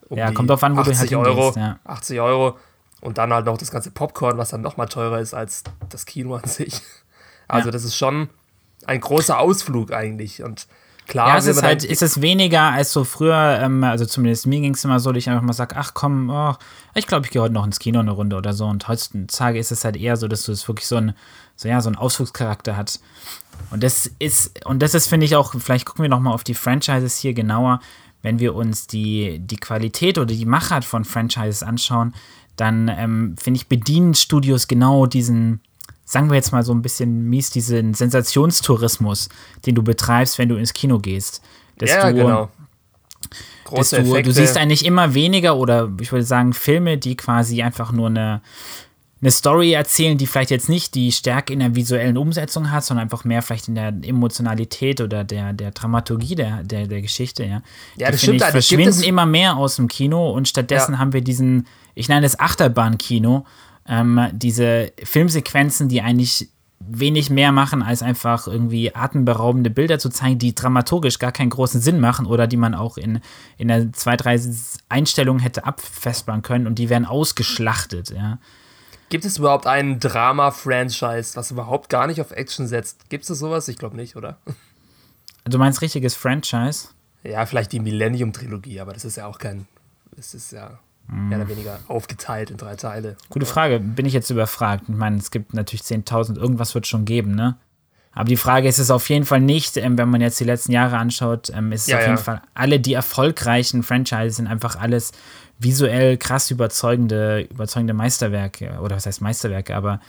um 0.07 0.17
Ja, 0.17 0.29
die 0.29 0.33
kommt 0.33 0.49
drauf 0.49 0.63
an, 0.63 0.73
wo 0.77 0.81
du 0.83 0.91
80 0.91 1.13
halt 1.13 1.27
Euro, 1.27 1.39
hingehst, 1.53 1.57
ja. 1.57 1.79
80 1.83 2.19
Euro 2.21 2.57
und 3.01 3.17
dann 3.17 3.33
halt 3.33 3.45
noch 3.45 3.57
das 3.57 3.69
ganze 3.69 3.91
Popcorn, 3.91 4.37
was 4.37 4.49
dann 4.49 4.61
nochmal 4.61 4.87
teurer 4.87 5.19
ist 5.19 5.33
als 5.33 5.63
das 5.89 6.05
Kino 6.05 6.35
an 6.35 6.45
sich. 6.45 6.81
Also 7.49 7.67
Ja. 7.67 7.71
das 7.71 7.83
ist 7.83 7.97
schon 7.97 8.29
ein 8.88 9.00
großer 9.00 9.39
Ausflug 9.39 9.91
eigentlich 9.91 10.43
und 10.43 10.67
Klar, 11.07 11.29
Ja, 11.29 11.38
es 11.38 11.45
ist 11.45 11.61
halt, 11.61 11.83
ist 11.83 12.01
es 12.01 12.21
weniger 12.21 12.71
als 12.71 12.93
so 12.93 13.03
früher, 13.03 13.59
ähm, 13.61 13.83
also 13.83 14.05
zumindest 14.05 14.47
mir 14.47 14.61
ging 14.61 14.73
es 14.73 14.85
immer 14.85 15.00
so, 15.01 15.11
dass 15.11 15.17
ich 15.19 15.29
einfach 15.29 15.41
mal 15.41 15.51
sage, 15.51 15.75
ach 15.75 15.93
komm, 15.93 16.29
oh, 16.29 16.53
ich 16.95 17.05
glaube, 17.05 17.25
ich 17.25 17.33
gehe 17.33 17.41
heute 17.41 17.53
noch 17.53 17.65
ins 17.65 17.79
Kino 17.79 18.00
eine 18.00 18.11
Runde 18.11 18.38
oder 18.38 18.53
so. 18.53 18.65
Und 18.65 18.88
heutzutage 18.88 19.59
ist 19.59 19.73
es 19.73 19.83
halt 19.83 19.97
eher 19.97 20.15
so, 20.15 20.29
dass 20.29 20.43
du 20.43 20.53
es 20.53 20.65
wirklich 20.69 20.88
so 20.88 20.95
ein, 20.95 21.13
so 21.57 21.67
ja, 21.67 21.81
so 21.81 21.89
einen 21.89 21.97
Ausflugscharakter 21.97 22.77
hat. 22.77 23.00
Und 23.71 23.83
das 23.83 24.09
ist, 24.19 24.65
und 24.65 24.81
das 24.81 24.93
ist, 24.93 25.07
finde 25.07 25.25
ich 25.25 25.35
auch, 25.35 25.53
vielleicht 25.59 25.85
gucken 25.85 26.03
wir 26.03 26.09
noch 26.09 26.21
mal 26.21 26.33
auf 26.33 26.45
die 26.45 26.53
Franchises 26.53 27.17
hier 27.17 27.33
genauer, 27.33 27.81
wenn 28.21 28.39
wir 28.39 28.55
uns 28.55 28.88
die, 28.88 29.39
die 29.39 29.57
Qualität 29.57 30.17
oder 30.17 30.27
die 30.27 30.45
Machart 30.45 30.85
von 30.85 31.03
Franchises 31.03 31.61
anschauen, 31.61 32.13
dann 32.55 32.88
ähm, 32.88 33.35
finde 33.38 33.57
ich, 33.57 33.67
bedienen 33.67 34.13
Studios 34.13 34.67
genau 34.67 35.07
diesen, 35.07 35.61
sagen 36.12 36.30
wir 36.30 36.36
jetzt 36.36 36.51
mal 36.51 36.62
so 36.62 36.74
ein 36.74 36.82
bisschen 36.82 37.30
mies, 37.30 37.51
diesen 37.51 37.94
Sensationstourismus, 37.94 39.30
den 39.65 39.75
du 39.75 39.82
betreibst, 39.82 40.38
wenn 40.38 40.50
du 40.50 40.58
ins 40.58 40.74
Kino 40.74 41.00
gehst. 41.00 41.41
Dass 41.77 41.89
ja, 41.89 42.12
du, 42.12 42.18
genau. 42.18 42.50
dass 43.22 43.30
Große 43.63 44.03
du, 44.03 44.10
Effekte. 44.12 44.24
du 44.24 44.34
siehst 44.34 44.58
eigentlich 44.58 44.86
immer 44.86 45.13
weniger 45.13 45.56
oder 45.56 45.89
ich 46.01 46.12
würde 46.12 46.25
sagen 46.25 46.51
Filme, 46.51 46.98
die 46.98 47.15
quasi 47.15 47.62
einfach 47.62 47.94
nur 47.94 48.08
eine, 48.08 48.41
eine 49.22 49.32
Story 49.32 49.72
erzählen, 49.72 50.18
die 50.18 50.27
vielleicht 50.27 50.51
jetzt 50.51 50.68
nicht 50.68 50.96
die 50.96 51.13
Stärke 51.13 51.53
in 51.53 51.60
der 51.60 51.75
visuellen 51.75 52.18
Umsetzung 52.18 52.72
hat, 52.72 52.84
sondern 52.84 53.06
einfach 53.06 53.24
mehr 53.24 53.41
vielleicht 53.41 53.70
in 53.70 53.75
der 53.75 53.94
Emotionalität 54.03 55.00
oder 55.00 55.24
der, 55.24 55.53
der 55.53 55.72
Dramaturgie 55.72 56.36
der, 56.36 56.65
der, 56.65 56.88
der 56.88 57.01
Geschichte, 57.01 57.46
ja. 57.46 57.62
Ja, 57.96 58.08
die, 58.08 58.12
das 58.12 58.22
stimmt, 58.22 58.41
ich, 58.41 58.48
verschwinden 58.48 59.01
immer 59.03 59.25
mehr 59.25 59.56
aus 59.56 59.77
dem 59.77 59.88
Kino 59.88 60.32
und 60.32 60.50
stattdessen 60.50 60.96
Ja. 60.96 61.00
haben 61.00 61.13
wir 61.13 61.22
diesen, 61.22 61.68
ich 61.96 62.10
nenne 62.10 62.25
es 62.25 62.38
Achterbahnkino, 62.38 63.46
ähm, 63.88 64.29
diese 64.33 64.91
Filmsequenzen, 65.03 65.89
die 65.89 66.01
eigentlich 66.01 66.50
wenig 66.79 67.29
mehr 67.29 67.51
machen, 67.51 67.83
als 67.83 68.01
einfach 68.01 68.47
irgendwie 68.47 68.95
atemberaubende 68.95 69.69
Bilder 69.69 70.00
zu 70.00 70.09
zeigen, 70.09 70.39
die 70.39 70.55
dramaturgisch 70.55 71.19
gar 71.19 71.31
keinen 71.31 71.50
großen 71.50 71.79
Sinn 71.79 72.00
machen 72.00 72.25
oder 72.25 72.47
die 72.47 72.57
man 72.57 72.73
auch 72.73 72.97
in, 72.97 73.21
in 73.57 73.67
der 73.67 73.93
zwei, 73.93 74.17
drei 74.17 74.39
Einstellungen 74.89 75.41
hätte 75.41 75.65
abfestbaren 75.65 76.41
können 76.41 76.67
und 76.67 76.75
die 76.75 76.89
werden 76.89 77.05
ausgeschlachtet, 77.05 78.09
ja. 78.09 78.39
Gibt 79.09 79.25
es 79.25 79.38
überhaupt 79.38 79.67
ein 79.67 80.00
Drama-Franchise, 80.00 81.35
was 81.35 81.51
überhaupt 81.51 81.89
gar 81.89 82.07
nicht 82.07 82.21
auf 82.21 82.31
Action 82.31 82.65
setzt? 82.65 83.09
Gibt 83.09 83.29
es 83.29 83.39
sowas? 83.39 83.67
Ich 83.67 83.77
glaube 83.77 83.95
nicht, 83.95 84.15
oder? 84.15 84.38
Du 85.43 85.57
meinst 85.57 85.81
richtiges 85.81 86.13
Franchise? 86.13 86.89
Ja, 87.23 87.47
vielleicht 87.47 87.71
die 87.71 87.79
Millennium-Trilogie, 87.79 88.79
aber 88.79 88.93
das 88.93 89.05
ist 89.05 89.17
ja 89.17 89.25
auch 89.25 89.39
kein. 89.39 89.67
Das 90.15 90.35
ist 90.35 90.51
ja 90.51 90.77
mehr 91.12 91.39
oder 91.39 91.50
weniger 91.50 91.80
aufgeteilt 91.88 92.51
in 92.51 92.58
drei 92.58 92.75
Teile. 92.75 93.18
Gute 93.30 93.46
Frage, 93.46 93.80
bin 93.80 94.06
ich 94.06 94.13
jetzt 94.13 94.30
überfragt? 94.30 94.86
Ich 94.88 94.96
meine, 94.96 95.18
es 95.18 95.30
gibt 95.30 95.53
natürlich 95.53 95.82
10.000, 95.82 96.38
irgendwas 96.38 96.74
wird 96.74 96.88
schon 96.88 97.06
geben, 97.06 97.36
ne? 97.36 97.58
Aber 98.13 98.25
die 98.25 98.38
Frage 98.38 98.68
ist 98.68 98.77
es 98.77 98.91
auf 98.91 99.10
jeden 99.10 99.25
Fall 99.25 99.39
nicht, 99.39 99.77
ähm, 99.77 99.98
wenn 99.98 100.10
man 100.10 100.20
jetzt 100.20 100.39
die 100.39 100.44
letzten 100.46 100.74
Jahre 100.74 100.98
anschaut, 100.98 101.50
ähm, 101.53 101.72
ist 101.72 101.84
es 101.84 101.88
Ja, 101.88 101.98
auf 101.98 102.03
jeden 102.03 102.18
ja. 102.18 102.24
Fall, 102.24 102.41
alle 102.53 102.80
die 102.80 102.94
erfolgreichen 102.94 103.84
Franchises 103.84 104.38
sind 104.38 104.48
einfach 104.48 104.75
alles 104.77 105.12
visuell 105.60 106.18
krass 106.18 106.51
überzeugende, 106.51 107.41
überzeugende 107.41 107.94
Meisterwerke, 107.94 108.80
oder 108.82 108.96
was 108.96 109.06
heißt 109.06 109.22
Meisterwerke, 109.22 109.75
aber 109.75 110.00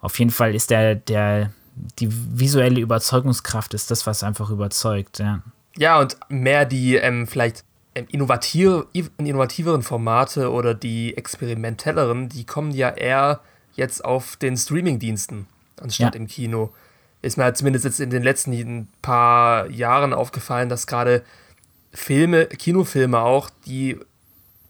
auf 0.00 0.18
jeden 0.18 0.30
Fall 0.30 0.54
ist 0.54 0.70
der, 0.70 0.94
der, 0.94 1.50
die 1.98 2.08
visuelle 2.10 2.80
Überzeugungskraft 2.80 3.74
ist 3.74 3.90
das, 3.90 4.06
was 4.06 4.22
einfach 4.22 4.50
überzeugt, 4.50 5.18
ja. 5.18 5.42
Ja, 5.76 6.00
und 6.00 6.16
mehr 6.28 6.64
die 6.64 6.96
ähm, 6.96 7.26
vielleicht 7.26 7.64
innovativ, 7.94 8.84
innovativeren 9.18 9.82
Formate 9.82 10.50
oder 10.50 10.74
die 10.74 11.16
experimentelleren, 11.16 12.28
die 12.28 12.44
kommen 12.44 12.70
ja 12.70 12.90
eher 12.90 13.40
jetzt 13.74 14.04
auf 14.04 14.36
den 14.36 14.56
Streamingdiensten 14.56 15.46
anstatt 15.80 16.14
Ja. 16.14 16.20
im 16.20 16.26
Kino. 16.26 16.72
Ist 17.22 17.36
mir 17.36 17.44
halt 17.44 17.56
zumindest 17.56 17.84
jetzt 17.84 18.00
in 18.00 18.10
den 18.10 18.22
letzten 18.22 18.88
paar 19.02 19.68
Jahren 19.70 20.12
aufgefallen, 20.12 20.68
dass 20.68 20.86
gerade 20.86 21.22
Filme, 21.92 22.46
Kinofilme 22.46 23.18
auch, 23.18 23.50
die 23.66 23.98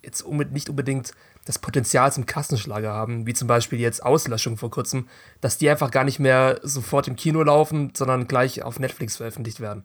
jetzt 0.03 0.27
nicht 0.27 0.71
unbedingt 0.71 1.13
das 1.45 1.59
Potenzial 1.59 2.13
zum 2.13 2.27
Kassenschlager 2.27 2.93
haben, 2.93 3.27
wie 3.27 3.35
zum 3.35 3.49
Beispiel 3.49 3.81
jetzt 3.81 4.05
Auslöschung 4.05 4.57
vor 4.57 4.71
kurzem, 4.71 5.09
dass 5.41 5.59
die 5.59 5.69
einfach 5.69 5.91
gar 5.91 6.05
nicht 6.05 6.19
mehr 6.19 6.61
sofort 6.63 7.09
im 7.09 7.17
Kino 7.17 7.43
laufen, 7.43 7.93
sondern 7.95 8.29
gleich 8.29 8.63
auf 8.63 8.79
Netflix 8.79 9.17
veröffentlicht 9.17 9.61
werden. 9.61 9.85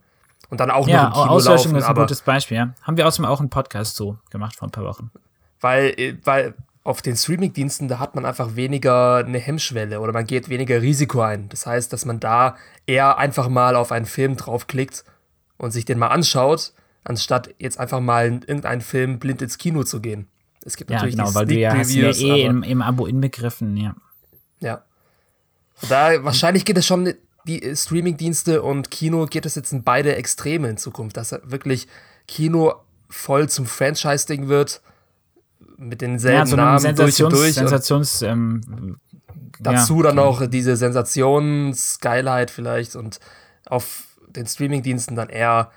Und 0.49 0.59
dann 0.59 0.69
auch 0.71 0.87
Ja, 0.87 1.03
noch 1.03 1.17
im 1.17 1.21
Kino 1.23 1.33
Auslöschung 1.33 1.71
laufen, 1.73 1.75
ist 1.77 1.85
ein 1.85 1.95
gutes 1.95 2.21
Beispiel, 2.21 2.57
ja. 2.57 2.73
Haben 2.83 2.97
wir 2.97 3.07
außerdem 3.07 3.25
auch 3.25 3.39
einen 3.39 3.49
Podcast 3.49 3.95
so 3.95 4.17
gemacht 4.29 4.55
vor 4.55 4.67
ein 4.67 4.71
paar 4.71 4.83
Wochen. 4.85 5.11
weil, 5.61 5.93
äh, 5.97 6.17
weil 6.23 6.53
auf 6.83 7.01
den 7.01 7.15
Streamingdiensten, 7.15 7.87
da 7.87 7.97
hat 7.97 8.13
man 8.13 8.25
einfach 8.25 8.55
weniger 8.55 9.15
eine 9.17 9.39
Hemmschwelle 9.39 9.99
oder 10.01 10.13
man 10.13 10.27
geht 10.27 10.49
weniger 10.49 10.81
Risiko 10.83 11.21
ein. 11.21 11.49
Das 11.49 11.65
heißt, 11.65 11.91
dass 11.91 12.05
man 12.05 12.19
da 12.19 12.55
eher 12.85 13.17
einfach 13.17 13.49
mal 13.49 13.75
auf 13.75 13.91
einen 13.91 14.05
Film 14.05 14.37
draufklickt 14.37 15.03
und 15.57 15.71
sich 15.71 15.85
den 15.85 15.97
mal 15.97 16.09
anschaut, 16.09 16.73
anstatt 17.03 17.49
jetzt 17.57 17.79
einfach 17.79 18.01
mal 18.01 18.27
in 18.27 18.41
irgendeinen 18.43 18.81
Film 18.81 19.17
blind 19.17 19.41
ins 19.41 19.57
Kino 19.57 19.83
zu 19.83 19.99
gehen. 19.99 20.27
Es 20.63 20.75
gibt 20.77 20.91
Ja, 20.91 20.97
natürlich 20.97 21.15
genau, 21.17 21.33
weil 21.33 21.47
du 21.47 21.55
ja 21.55 21.75
hast 21.75 21.91
ja 21.91 22.09
eh 22.11 22.43
im, 22.45 22.61
im 22.61 22.83
Abo 22.83 23.07
inbegriffen, 23.07 23.75
ja. 23.77 23.95
Ja. 24.59 24.83
Daher, 25.89 26.23
wahrscheinlich 26.23 26.65
geht 26.65 26.77
es 26.77 26.85
schon, 26.85 27.13
die 27.47 27.63
äh, 27.63 27.75
Streamingdienste 27.75 28.61
und 28.61 28.91
Kino 28.91 29.25
geht 29.25 29.45
es 29.45 29.55
jetzt 29.55 29.71
in 29.71 29.83
beide 29.83 30.15
Extreme 30.15 30.69
in 30.69 30.77
Zukunft, 30.77 31.17
dass 31.17 31.31
wirklich 31.43 31.87
Kino 32.27 32.73
voll 33.09 33.49
zum 33.49 33.65
Franchise-Ding 33.65 34.47
wird, 34.47 34.81
mit 35.77 36.01
denselben 36.01 36.37
Ja, 36.37 36.45
so 36.45 36.55
Namen 36.55 36.81
durch 36.81 36.89
und 36.89 36.97
Sensations, 36.97 37.33
durch. 37.33 37.47
Und 37.47 37.53
Sensations 37.53 38.21
ähm, 38.21 38.97
dazu 39.59 39.97
ja, 39.97 40.03
dann 40.03 40.19
auch 40.19 40.45
diese 40.47 40.75
Sensations-Skylight 40.75 42.51
vielleicht 42.51 42.95
und 42.95 43.19
auf 43.65 44.05
den 44.27 44.45
Streamingdiensten 44.45 45.15
dann 45.15 45.29
eher 45.29 45.71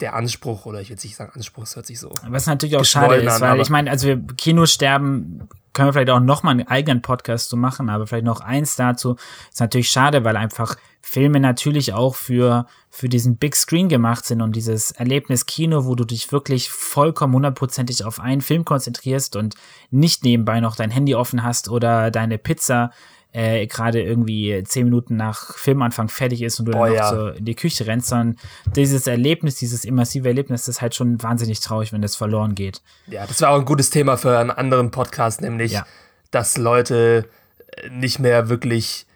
der 0.00 0.14
Anspruch, 0.14 0.66
oder 0.66 0.80
ich 0.80 0.88
will 0.88 0.96
jetzt 0.96 1.04
nicht 1.04 1.16
sagen 1.16 1.32
Anspruch, 1.34 1.64
es 1.64 1.76
hört 1.76 1.86
sich 1.86 2.00
so. 2.00 2.12
Was 2.28 2.46
natürlich 2.46 2.76
auch 2.76 2.84
schade 2.84 3.16
ist, 3.16 3.40
weil 3.40 3.60
ich 3.60 3.70
meine, 3.70 3.90
also 3.90 4.08
wir 4.08 4.20
Kinosterben 4.36 5.48
können 5.74 5.88
wir 5.88 5.92
vielleicht 5.92 6.10
auch 6.10 6.20
noch 6.20 6.42
mal 6.42 6.52
einen 6.52 6.66
eigenen 6.66 7.02
Podcast 7.02 7.50
zu 7.50 7.56
machen, 7.56 7.90
aber 7.90 8.06
vielleicht 8.06 8.24
noch 8.24 8.40
eins 8.40 8.76
dazu. 8.76 9.16
Ist 9.50 9.60
natürlich 9.60 9.90
schade, 9.90 10.24
weil 10.24 10.36
einfach 10.36 10.76
Filme 11.02 11.40
natürlich 11.40 11.92
auch 11.92 12.14
für 12.14 12.66
für 12.88 13.08
diesen 13.08 13.36
Big 13.36 13.56
Screen 13.56 13.88
gemacht 13.88 14.24
sind 14.24 14.40
und 14.40 14.54
dieses 14.54 14.92
Erlebnis 14.92 15.46
Kino, 15.46 15.84
wo 15.84 15.96
du 15.96 16.04
dich 16.04 16.30
wirklich 16.30 16.70
vollkommen 16.70 17.34
hundertprozentig 17.34 18.04
auf 18.04 18.20
einen 18.20 18.40
Film 18.40 18.64
konzentrierst 18.64 19.34
und 19.36 19.56
nicht 19.90 20.24
nebenbei 20.24 20.60
noch 20.60 20.76
dein 20.76 20.92
Handy 20.92 21.14
offen 21.14 21.42
hast 21.42 21.68
oder 21.68 22.10
deine 22.10 22.38
Pizza 22.38 22.92
äh, 23.34 23.66
gerade 23.66 24.00
irgendwie 24.00 24.62
zehn 24.64 24.84
Minuten 24.84 25.16
nach 25.16 25.58
Filmanfang 25.58 26.08
fertig 26.08 26.40
ist 26.42 26.60
und 26.60 26.66
du 26.66 26.72
Oh 26.72 26.84
dann 26.84 26.88
noch 26.90 26.96
ja. 26.96 27.10
so 27.10 27.28
in 27.30 27.44
die 27.44 27.56
Küche 27.56 27.84
rennst, 27.86 28.08
sondern 28.08 28.36
dieses 28.76 29.08
Erlebnis, 29.08 29.56
dieses 29.56 29.84
immersive 29.84 30.28
Erlebnis, 30.28 30.62
das 30.66 30.76
ist 30.76 30.80
halt 30.80 30.94
schon 30.94 31.20
wahnsinnig 31.20 31.58
traurig, 31.60 31.92
wenn 31.92 32.00
das 32.00 32.14
verloren 32.14 32.54
geht. 32.54 32.80
Ja, 33.08 33.26
das 33.26 33.40
war 33.42 33.50
auch 33.50 33.58
ein 33.58 33.64
gutes 33.64 33.90
Thema 33.90 34.16
für 34.16 34.38
einen 34.38 34.52
anderen 34.52 34.92
Podcast, 34.92 35.40
nämlich, 35.40 35.72
Ja. 35.72 35.84
dass 36.30 36.56
Leute 36.56 37.28
äh, 37.76 37.90
nicht 37.90 38.20
mehr 38.20 38.48
wirklich 38.48 39.06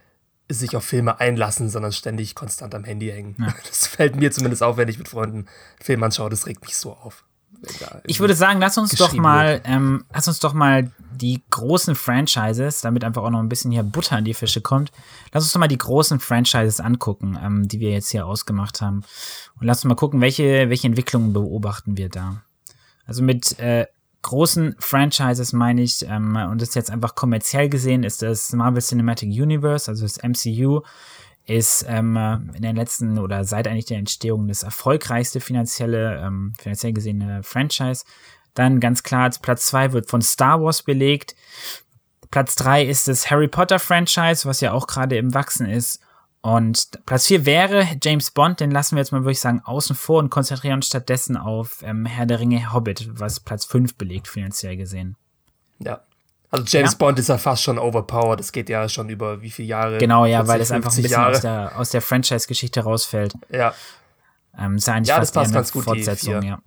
sich 0.50 0.74
auf 0.74 0.84
Filme 0.84 1.20
einlassen, 1.20 1.68
sondern 1.70 1.92
ständig 1.92 2.34
konstant 2.34 2.74
am 2.74 2.82
Handy 2.82 3.08
hängen. 3.10 3.36
Das 3.68 3.86
fällt 3.86 4.16
mir 4.16 4.32
zumindest 4.32 4.64
auf, 4.64 4.76
wenn 4.78 4.88
ich 4.88 4.98
mit 4.98 5.08
Freunden 5.08 5.46
Film 5.80 6.02
anschaue. 6.02 6.28
Das 6.30 6.46
regt 6.46 6.62
mich 6.64 6.76
so 6.76 6.92
auf. 6.92 7.24
Da 7.80 8.00
Ich 8.04 8.20
würde 8.20 8.34
sagen, 8.34 8.60
lass 8.60 8.78
uns 8.78 8.92
doch 8.92 9.12
mal, 9.14 9.60
ähm, 9.64 10.04
lass 10.12 10.28
uns 10.28 10.38
doch 10.38 10.52
mal 10.52 10.90
die 11.12 11.42
großen 11.50 11.94
Franchises, 11.94 12.80
damit 12.80 13.04
einfach 13.04 13.22
auch 13.22 13.30
noch 13.30 13.40
ein 13.40 13.48
bisschen 13.48 13.72
hier 13.72 13.82
Butter 13.82 14.18
in 14.18 14.24
die 14.24 14.34
Fische 14.34 14.60
kommt, 14.60 14.92
lass 15.32 15.42
uns 15.42 15.52
doch 15.52 15.60
mal 15.60 15.68
die 15.68 15.78
großen 15.78 16.20
Franchises 16.20 16.80
angucken, 16.80 17.38
ähm, 17.42 17.66
die 17.66 17.80
wir 17.80 17.90
jetzt 17.90 18.10
hier 18.10 18.26
ausgemacht 18.26 18.80
haben. 18.80 19.02
Und 19.60 19.66
lass 19.66 19.78
uns 19.78 19.88
mal 19.88 19.96
gucken, 19.96 20.20
welche, 20.20 20.68
welche 20.70 20.86
Entwicklungen 20.86 21.32
beobachten 21.32 21.96
wir 21.96 22.08
da. 22.08 22.42
Also 23.06 23.22
mit 23.22 23.58
äh, 23.58 23.86
großen 24.22 24.76
Franchises 24.78 25.52
meine 25.52 25.82
ich, 25.82 26.04
ähm, 26.08 26.36
und 26.36 26.60
das 26.60 26.70
ist 26.70 26.74
jetzt 26.74 26.90
einfach 26.90 27.14
kommerziell 27.14 27.68
gesehen, 27.68 28.04
ist 28.04 28.22
das 28.22 28.52
Marvel 28.52 28.82
Cinematic 28.82 29.30
Universe, 29.30 29.90
also 29.90 30.04
das 30.04 30.22
MCU, 30.22 30.82
ist 31.48 31.86
ähm, 31.88 32.16
äh, 32.16 32.34
in 32.34 32.62
den 32.62 32.76
letzten 32.76 33.18
oder 33.18 33.44
seit 33.44 33.66
eigentlich 33.66 33.86
der 33.86 33.98
Entstehung 33.98 34.48
das 34.48 34.62
erfolgreichste 34.62 35.40
finanzielle, 35.40 36.18
ähm, 36.18 36.54
finanziell 36.58 36.92
gesehene 36.92 37.42
Franchise. 37.42 38.04
Dann 38.54 38.80
ganz 38.80 39.02
klar, 39.02 39.30
Platz 39.40 39.66
zwei 39.66 39.92
wird 39.92 40.10
von 40.10 40.20
Star 40.20 40.62
Wars 40.62 40.82
belegt. 40.82 41.34
Platz 42.30 42.54
drei 42.54 42.84
ist 42.84 43.08
das 43.08 43.30
Harry 43.30 43.48
Potter 43.48 43.78
Franchise, 43.78 44.46
was 44.46 44.60
ja 44.60 44.72
auch 44.72 44.86
gerade 44.86 45.16
im 45.16 45.32
Wachsen 45.32 45.66
ist. 45.66 46.00
Und 46.42 47.04
Platz 47.06 47.26
vier 47.26 47.46
wäre 47.46 47.86
James 48.02 48.30
Bond, 48.30 48.60
den 48.60 48.70
lassen 48.70 48.96
wir 48.96 49.00
jetzt 49.00 49.12
mal, 49.12 49.22
würde 49.22 49.32
ich 49.32 49.40
sagen, 49.40 49.62
außen 49.64 49.96
vor 49.96 50.18
und 50.18 50.30
konzentrieren 50.30 50.76
uns 50.76 50.86
stattdessen 50.86 51.36
auf 51.36 51.82
ähm, 51.82 52.04
Herr 52.04 52.26
der 52.26 52.40
Ringe 52.40 52.72
Hobbit, 52.72 53.08
was 53.18 53.40
Platz 53.40 53.64
fünf 53.64 53.96
belegt, 53.96 54.28
finanziell 54.28 54.76
gesehen. 54.76 55.16
Ja. 55.78 56.02
Also 56.50 56.64
James 56.66 56.92
Ja. 56.92 56.98
Bond 56.98 57.18
ist 57.18 57.28
ja 57.28 57.36
fast 57.38 57.62
schon 57.62 57.78
overpowered. 57.78 58.40
Das 58.40 58.52
geht 58.52 58.68
ja 58.70 58.88
schon 58.88 59.08
über 59.10 59.42
wie 59.42 59.50
viele 59.50 59.68
Jahre? 59.68 59.98
Genau, 59.98 60.24
ja, 60.24 60.38
40, 60.38 60.48
weil 60.48 60.60
es 60.62 60.70
einfach 60.72 60.90
ein 60.90 60.94
50 60.94 61.02
bisschen 61.02 61.20
Jahre. 61.20 61.32
aus 61.34 61.40
der, 61.42 61.72
aus 61.78 61.90
der 61.90 62.02
Franchise-Geschichte 62.02 62.80
rausfällt. 62.80 63.34
Ja. 63.50 63.74
Ähm, 64.58 64.76
ist 64.76 64.86
ja 64.86 64.94
eigentlich 64.94 65.08
Ja, 65.08 65.18
das 65.20 65.28
fast 65.30 65.36
eher 65.36 65.40
passt 65.42 65.50
eine 65.52 65.58
ganz 65.58 65.72
gut, 65.72 65.82
die 65.82 65.84
Fortsetzung, 66.04 66.42
ja. 66.42 66.58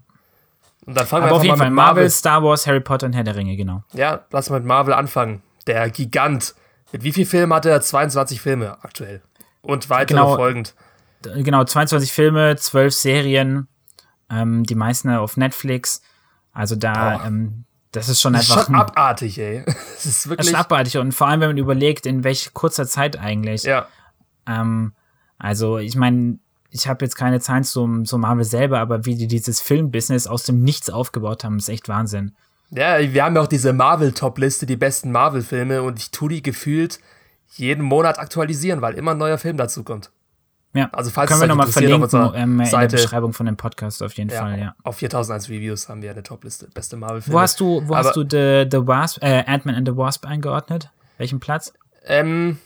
Und 0.85 0.97
dann 0.97 1.05
fangen 1.05 1.23
Aber 1.23 1.31
wir 1.33 1.37
auf 1.37 1.43
jeden 1.43 1.51
mal 1.53 1.57
Fall 1.57 1.69
mit 1.69 1.75
Marvel, 1.75 1.93
Marvel. 2.03 2.09
Star 2.09 2.43
Wars, 2.43 2.65
Harry 2.67 2.79
Potter 2.79 3.05
und 3.07 3.13
Herr 3.13 3.23
der 3.23 3.35
Ringe, 3.35 3.55
genau. 3.55 3.83
Ja, 3.93 4.25
lass 4.31 4.49
mal 4.49 4.59
mit 4.59 4.67
Marvel 4.67 4.93
anfangen. 4.93 5.41
Der 5.67 5.89
Gigant. 5.89 6.55
Mit 6.91 7.03
wie 7.03 7.11
vielen 7.11 7.27
Filmen 7.27 7.53
hat 7.53 7.65
er? 7.65 7.79
22 7.81 8.41
Filme 8.41 8.77
aktuell. 8.83 9.21
Und 9.61 9.89
weitere 9.89 10.17
Genau. 10.17 10.35
folgend. 10.35 10.73
genau, 11.23 11.63
22 11.63 12.11
Filme, 12.11 12.55
12 12.55 12.93
Serien, 12.93 13.67
ähm, 14.29 14.63
die 14.63 14.75
meisten 14.75 15.09
auf 15.09 15.37
Netflix. 15.37 16.01
Also 16.51 16.75
da, 16.75 17.25
ähm, 17.25 17.65
das 17.91 18.09
ist 18.09 18.21
schon 18.21 18.33
Das 18.33 18.43
ist 18.43 18.51
einfach. 18.51 18.65
schon 18.65 18.75
abartig, 18.75 19.37
ey. 19.37 19.63
Das 19.65 19.75
ist 19.75 20.05
das 20.05 20.05
ist 20.05 20.29
wirklich. 20.29 20.47
schon 20.47 20.55
abartig. 20.55 20.97
Und 20.97 21.13
vor 21.13 21.27
allem, 21.27 21.41
wenn 21.41 21.49
man 21.49 21.57
überlegt, 21.57 22.05
in 22.05 22.23
welch 22.23 22.53
kurzer 22.53 22.87
Zeit 22.87 23.19
eigentlich. 23.19 23.63
Ja. 23.63 23.87
Ähm, 24.47 24.93
also, 25.37 25.77
ich 25.77 25.95
meine, 25.95 26.39
ich 26.69 26.87
habe 26.87 27.03
jetzt 27.03 27.15
keine 27.15 27.39
Zahlen 27.39 27.63
zum, 27.63 28.05
zum 28.05 28.21
Marvel 28.21 28.45
selber, 28.45 28.79
aber 28.79 29.05
wie 29.05 29.15
die 29.15 29.27
dieses 29.27 29.59
Filmbusiness 29.59 30.27
aus 30.27 30.43
dem 30.43 30.63
Nichts 30.63 30.89
aufgebaut 30.89 31.43
haben, 31.43 31.57
ist 31.57 31.69
echt 31.69 31.89
Wahnsinn. 31.89 32.33
Ja, 32.69 32.97
wir 32.99 33.25
haben 33.25 33.35
ja 33.35 33.41
auch 33.41 33.47
diese 33.47 33.73
Marvel-Top-Liste, 33.73 34.65
die 34.65 34.77
besten 34.77 35.11
Marvel-Filme 35.11 35.83
und 35.83 35.99
ich 35.99 36.11
tue 36.11 36.29
die 36.29 36.41
gefühlt 36.41 36.99
jeden 37.55 37.83
Monat 37.83 38.17
aktualisieren, 38.17 38.81
weil 38.81 38.93
immer 38.93 39.11
ein 39.11 39.17
neuer 39.17 39.37
Film 39.37 39.57
dazu 39.57 39.83
kommt. 39.83 40.09
Ja, 40.73 40.89
Also 40.93 41.11
falls 41.11 41.29
können 41.29 41.41
wir 41.41 41.47
nochmal 41.47 41.67
auf 41.67 41.73
verlinken 41.73 42.03
unserer 42.03 42.33
ähm, 42.35 42.51
in 42.53 42.57
der 42.59 42.67
Seite. 42.67 42.95
Beschreibung 42.95 43.33
von 43.33 43.45
dem 43.45 43.57
Podcast 43.57 44.01
auf 44.01 44.13
jeden 44.13 44.29
Fall, 44.29 44.57
ja. 44.57 44.75
Auf 44.83 44.97
4001 44.97 45.49
Reviews 45.49 45.89
haben 45.89 46.01
wir 46.01 46.11
eine 46.11 46.23
Top-Liste, 46.23 46.69
beste 46.73 46.95
Marvel-Filme. 46.95 47.35
Wo 47.35 47.41
hast 47.41 47.59
du, 47.59 47.81
wo 47.87 47.93
Aber, 47.95 48.07
hast 48.07 48.15
du 48.15 48.21
The, 48.21 48.67
the 48.71 48.87
Wasp, 48.87 49.21
äh, 49.21 49.43
Ant-Man 49.45 49.75
and 49.75 49.87
the 49.87 49.97
Wasp 49.97 50.25
eingeordnet? 50.25 50.89
Welchen 51.17 51.41
Platz? 51.41 51.73
Ähm, 52.05 52.57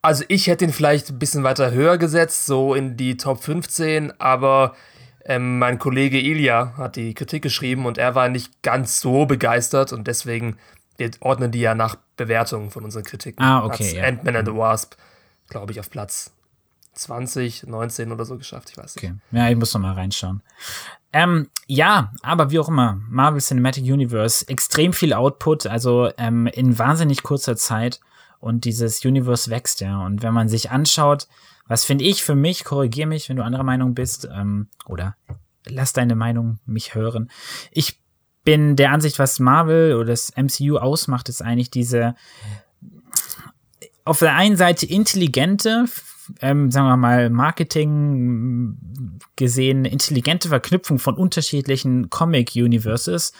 also 0.00 0.24
ich 0.28 0.46
hätte 0.46 0.64
ihn 0.64 0.72
vielleicht 0.72 1.10
ein 1.10 1.18
bisschen 1.18 1.42
weiter 1.42 1.72
höher 1.72 1.98
gesetzt, 1.98 2.46
so 2.46 2.74
in 2.74 2.96
die 2.96 3.16
Top 3.16 3.42
15, 3.42 4.20
aber 4.20 4.76
ähm, 5.24 5.58
mein 5.58 5.80
Kollege 5.80 6.20
Ilya 6.20 6.74
hat 6.76 6.94
die 6.94 7.14
Kritik 7.14 7.42
geschrieben 7.42 7.84
und 7.86 7.98
er 7.98 8.14
war 8.14 8.28
nicht 8.28 8.62
ganz 8.62 9.00
so 9.00 9.26
begeistert 9.26 9.92
und 9.92 10.06
deswegen, 10.06 10.56
wir 10.98 11.10
ordnen 11.18 11.50
die 11.50 11.58
ja 11.60 11.74
nach 11.74 11.96
Bewertungen 12.16 12.70
von 12.70 12.84
unseren 12.84 13.02
Kritiken. 13.02 13.44
Ah, 13.44 13.64
okay, 13.64 13.96
ja. 13.96 14.04
Ant-Man 14.04 14.36
and 14.36 14.46
the 14.46 14.54
Wasp, 14.54 14.94
glaube 15.48 15.72
ich, 15.72 15.80
auf 15.80 15.90
Platz 15.90 16.30
20, 16.96 17.66
19 17.66 18.12
oder 18.12 18.24
so 18.24 18.38
geschafft, 18.38 18.70
ich 18.70 18.76
weiß 18.76 18.96
nicht. 18.96 19.04
Okay, 19.04 19.14
ja, 19.32 19.48
ich 19.48 19.56
muss 19.56 19.72
noch 19.74 19.80
mal 19.80 19.92
reinschauen. 19.92 20.42
Ähm, 21.12 21.48
ja, 21.66 22.12
aber 22.22 22.50
wie 22.50 22.58
auch 22.58 22.68
immer, 22.68 23.00
Marvel 23.08 23.40
Cinematic 23.40 23.84
Universe, 23.84 24.48
extrem 24.48 24.92
viel 24.92 25.12
Output, 25.12 25.66
also 25.66 26.10
ähm, 26.18 26.46
in 26.46 26.78
wahnsinnig 26.78 27.22
kurzer 27.22 27.56
Zeit 27.56 28.00
und 28.38 28.64
dieses 28.64 29.04
Universe 29.04 29.50
wächst 29.50 29.80
ja. 29.80 30.04
Und 30.04 30.22
wenn 30.22 30.34
man 30.34 30.48
sich 30.48 30.70
anschaut, 30.70 31.28
was 31.66 31.84
finde 31.84 32.04
ich 32.04 32.22
für 32.22 32.34
mich, 32.34 32.64
korrigier 32.64 33.06
mich, 33.06 33.28
wenn 33.28 33.36
du 33.36 33.44
anderer 33.44 33.64
Meinung 33.64 33.94
bist, 33.94 34.28
ähm, 34.32 34.68
oder 34.86 35.16
lass 35.64 35.92
deine 35.92 36.14
Meinung 36.14 36.60
mich 36.64 36.94
hören. 36.94 37.30
Ich 37.72 38.00
bin 38.44 38.76
der 38.76 38.92
Ansicht, 38.92 39.18
was 39.18 39.40
Marvel 39.40 39.94
oder 39.94 40.06
das 40.06 40.32
MCU 40.36 40.78
ausmacht, 40.78 41.28
ist 41.28 41.42
eigentlich 41.42 41.70
diese 41.70 42.14
auf 44.04 44.20
der 44.20 44.36
einen 44.36 44.56
Seite 44.56 44.86
intelligente, 44.86 45.86
ähm, 46.40 46.70
sagen 46.70 46.86
wir 46.86 46.96
mal, 46.96 47.30
Marketing 47.30 48.76
gesehen, 49.36 49.84
intelligente 49.84 50.48
Verknüpfung 50.48 50.98
von 50.98 51.16
unterschiedlichen 51.16 52.10
Comic-Universes. 52.10 53.32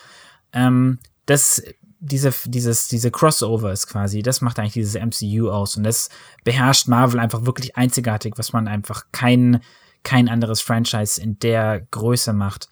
Ähm, 0.53 0.99
das, 1.27 1.63
diese, 2.01 2.33
dieses, 2.45 2.89
diese 2.89 3.11
Crossovers 3.11 3.87
quasi, 3.87 4.23
das 4.23 4.41
macht 4.41 4.59
eigentlich 4.59 4.75
dieses 4.75 4.95
MCU 4.95 5.51
aus 5.51 5.77
und 5.77 5.85
das 5.85 6.09
beherrscht 6.45 6.89
Marvel 6.89 7.21
einfach 7.21 7.47
wirklich 7.47 7.77
einzigartig, 7.77 8.35
was 8.37 8.53
man 8.53 8.69
einfach 8.69 9.07
kein, 9.13 9.61
kein 10.03 10.29
anderes 10.29 10.61
Franchise 10.61 11.21
in 11.21 11.39
der 11.39 11.81
Größe 11.91 12.33
macht. 12.33 12.69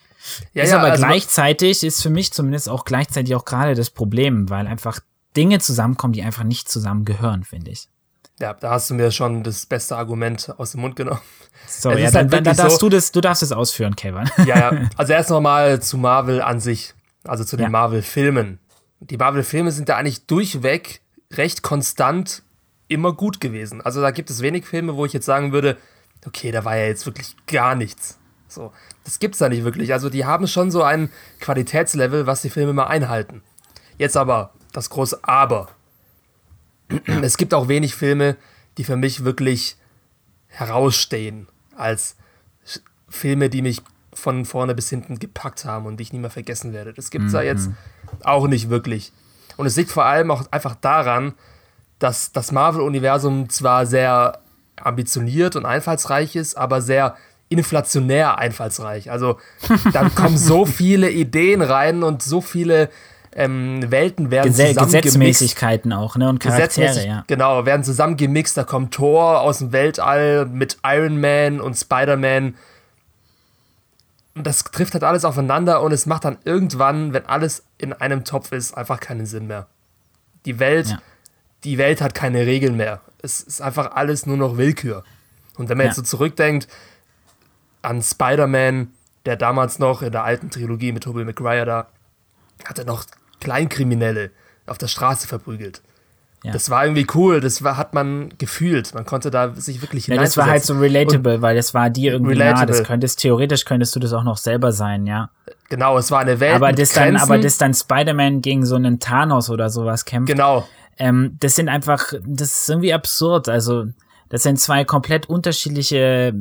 Ja, 0.52 0.62
ist 0.62 0.70
ja, 0.70 0.78
aber 0.78 0.92
also- 0.92 1.04
gleichzeitig, 1.04 1.82
ist 1.82 2.02
für 2.02 2.10
mich 2.10 2.32
zumindest 2.32 2.68
auch 2.68 2.84
gleichzeitig 2.84 3.34
auch 3.34 3.44
gerade 3.44 3.74
das 3.74 3.90
Problem, 3.90 4.48
weil 4.48 4.66
einfach 4.66 5.00
Dinge 5.36 5.58
zusammenkommen, 5.58 6.12
die 6.12 6.22
einfach 6.22 6.44
nicht 6.44 6.68
zusammengehören, 6.68 7.44
finde 7.44 7.72
ich. 7.72 7.88
Ja, 8.40 8.52
da 8.54 8.70
hast 8.70 8.90
du 8.90 8.94
mir 8.94 9.10
schon 9.12 9.42
das 9.44 9.64
beste 9.66 9.96
Argument 9.96 10.52
aus 10.58 10.72
dem 10.72 10.80
Mund 10.80 10.96
genommen. 10.96 11.20
So, 11.68 11.90
Es 11.90 12.00
ja, 12.00 12.10
dann, 12.10 12.30
halt 12.32 12.46
dann, 12.46 12.56
darfst 12.56 12.80
so- 12.80 12.88
du 12.88 12.96
das, 12.96 13.12
du 13.12 13.20
darfst 13.20 13.42
es 13.42 13.52
ausführen, 13.52 13.94
Kevin. 13.96 14.28
Ja, 14.44 14.72
ja. 14.72 14.88
Also 14.96 15.12
erst 15.12 15.30
noch 15.30 15.40
mal 15.40 15.80
zu 15.80 15.96
Marvel 15.98 16.42
an 16.42 16.58
sich, 16.60 16.94
also 17.24 17.44
zu 17.44 17.56
den 17.56 17.64
Ja. 17.64 17.70
Marvel-Filmen. 17.70 18.58
Die 19.00 19.16
Marvel-Filme 19.16 19.70
sind 19.70 19.88
da 19.88 19.96
eigentlich 19.96 20.26
durchweg 20.26 21.00
recht 21.32 21.62
konstant 21.62 22.42
immer 22.88 23.12
gut 23.12 23.40
gewesen. 23.40 23.80
Also 23.82 24.00
da 24.00 24.10
gibt 24.10 24.30
es 24.30 24.40
wenig 24.42 24.66
Filme, 24.66 24.96
wo 24.96 25.04
ich 25.06 25.12
jetzt 25.12 25.26
sagen 25.26 25.52
würde, 25.52 25.76
okay, 26.26 26.50
da 26.50 26.64
war 26.64 26.76
ja 26.76 26.86
jetzt 26.86 27.06
wirklich 27.06 27.36
gar 27.46 27.74
nichts. 27.74 28.18
So, 28.48 28.72
das 29.04 29.18
gibt's 29.20 29.38
da 29.38 29.48
nicht 29.48 29.64
wirklich. 29.64 29.92
Also 29.92 30.10
die 30.10 30.24
haben 30.24 30.46
schon 30.46 30.70
so 30.70 30.82
ein 30.82 31.10
Qualitätslevel, 31.40 32.26
was 32.26 32.42
die 32.42 32.50
Filme 32.50 32.72
mal 32.72 32.86
einhalten. 32.86 33.42
Jetzt 33.96 34.16
aber 34.16 34.52
das 34.72 34.90
große 34.90 35.20
Aber. 35.22 35.68
Es 37.22 37.36
gibt 37.36 37.54
auch 37.54 37.68
wenig 37.68 37.94
Filme, 37.94 38.36
die 38.78 38.84
für 38.84 38.96
mich 38.96 39.24
wirklich 39.24 39.76
herausstehen 40.48 41.48
als 41.76 42.16
Filme, 43.08 43.48
die 43.48 43.62
mich 43.62 43.82
von 44.12 44.44
vorne 44.44 44.74
bis 44.74 44.88
hinten 44.90 45.18
gepackt 45.18 45.64
haben 45.64 45.86
und 45.86 45.98
die 45.98 46.02
ich 46.02 46.12
nie 46.12 46.18
mehr 46.18 46.30
vergessen 46.30 46.72
werde. 46.72 46.92
Das 46.92 47.10
gibt's 47.10 47.32
da 47.32 47.42
jetzt 47.42 47.70
auch 48.22 48.46
nicht 48.46 48.70
wirklich. 48.70 49.12
Und 49.56 49.66
es 49.66 49.76
liegt 49.76 49.90
vor 49.90 50.04
allem 50.04 50.30
auch 50.30 50.44
einfach 50.50 50.74
daran, 50.76 51.34
dass 51.98 52.32
das 52.32 52.52
Marvel-Universum 52.52 53.48
zwar 53.48 53.86
sehr 53.86 54.40
ambitioniert 54.76 55.56
und 55.56 55.66
einfallsreich 55.66 56.36
ist, 56.36 56.56
aber 56.56 56.80
sehr 56.80 57.16
inflationär 57.48 58.38
einfallsreich. 58.38 59.10
Also 59.10 59.38
da 59.92 60.08
kommen 60.08 60.36
so 60.36 60.66
viele 60.66 61.10
Ideen 61.10 61.62
rein 61.62 62.02
und 62.02 62.22
so 62.22 62.40
viele 62.40 62.90
ähm, 63.36 63.90
Welten 63.90 64.30
werden 64.30 64.52
zusammengemixt. 64.52 64.92
Gesetzmäßigkeiten 65.02 65.92
auch, 65.92 66.16
ne? 66.16 66.28
Und 66.28 66.40
Charaktere, 66.40 67.06
ja. 67.06 67.24
genau, 67.26 67.66
werden 67.66 67.82
zusammengemixt. 67.84 68.56
Da 68.56 68.64
kommt 68.64 68.94
Thor 68.94 69.40
aus 69.40 69.58
dem 69.58 69.72
Weltall 69.72 70.46
mit 70.46 70.78
Iron 70.84 71.20
Man 71.20 71.60
und 71.60 71.74
Spider-Man. 71.74 72.54
Und 74.36 74.46
das 74.46 74.64
trifft 74.64 74.94
halt 74.94 75.04
alles 75.04 75.24
aufeinander 75.24 75.80
und 75.82 75.92
es 75.92 76.06
macht 76.06 76.24
dann 76.24 76.38
irgendwann, 76.44 77.12
wenn 77.12 77.26
alles 77.26 77.62
in 77.78 77.92
einem 77.92 78.24
Topf 78.24 78.50
ist, 78.52 78.76
einfach 78.76 78.98
keinen 79.00 79.26
Sinn 79.26 79.46
mehr. 79.46 79.66
Die 80.44 80.58
Welt, 80.58 80.88
Ja. 80.88 80.98
die 81.62 81.78
Welt 81.78 82.00
hat 82.00 82.14
keine 82.14 82.44
Regeln 82.46 82.76
mehr. 82.76 83.00
Es 83.22 83.40
ist 83.40 83.60
einfach 83.62 83.92
alles 83.92 84.26
nur 84.26 84.36
noch 84.36 84.56
Willkür. 84.56 85.04
Und 85.56 85.68
wenn 85.68 85.78
man 85.78 85.86
Ja. 85.86 85.90
jetzt 85.90 85.96
so 85.96 86.02
zurückdenkt 86.02 86.66
an 87.82 88.02
Spider-Man, 88.02 88.90
der 89.24 89.36
damals 89.36 89.78
noch 89.78 90.02
in 90.02 90.10
der 90.12 90.24
alten 90.24 90.50
Trilogie 90.50 90.90
mit 90.92 91.04
Tobey 91.04 91.24
Maguire 91.24 91.64
da, 91.64 91.86
hatte 92.64 92.84
noch 92.84 93.04
Kleinkriminelle 93.44 94.30
auf 94.66 94.78
der 94.78 94.88
Straße 94.88 95.28
verprügelt. 95.28 95.82
Ja. 96.42 96.52
Das 96.52 96.68
war 96.68 96.84
irgendwie 96.84 97.06
cool, 97.14 97.40
das 97.40 97.64
war, 97.64 97.78
hat 97.78 97.94
man 97.94 98.28
gefühlt. 98.36 98.92
Man 98.92 99.06
konnte 99.06 99.30
da 99.30 99.54
sich 99.54 99.80
wirklich 99.80 100.06
Ja, 100.08 100.16
das 100.16 100.36
war 100.36 100.46
halt 100.46 100.62
so 100.62 100.74
relatable, 100.74 101.40
weil 101.40 101.56
das 101.56 101.72
war 101.72 101.88
dir 101.88 102.12
irgendwie 102.12 102.34
nah. 102.34 102.44
Relatable. 102.44 102.66
Das 102.66 102.86
könntest, 102.86 103.20
theoretisch 103.20 103.64
könntest 103.64 103.96
du 103.96 104.00
das 104.00 104.12
auch 104.12 104.24
noch 104.24 104.36
selber 104.36 104.70
sein, 104.72 105.06
ja. 105.06 105.30
Und, 105.46 105.70
genau, 105.70 105.96
es 105.96 106.10
war 106.10 106.20
eine 106.20 106.40
Welt 106.40 106.54
Aber 106.54 106.72
das 106.72 106.90
dann, 106.90 107.16
aber 107.16 107.38
das 107.38 107.56
dann 107.56 107.72
Spider-Man 107.72 108.42
gegen 108.42 108.66
so 108.66 108.74
einen 108.74 109.00
Thanos 109.00 109.48
oder 109.48 109.70
sowas 109.70 110.04
kämpft. 110.04 110.30
Genau, 110.30 110.68
Ähm, 110.98 111.38
das 111.40 111.56
sind 111.56 111.70
einfach, 111.70 112.12
das 112.26 112.60
ist 112.60 112.68
irgendwie 112.68 112.92
absurd. 112.92 113.48
Also, 113.48 113.86
das 114.28 114.42
sind 114.42 114.60
zwei 114.60 114.84
komplett 114.84 115.26
unterschiedliche 115.30 116.34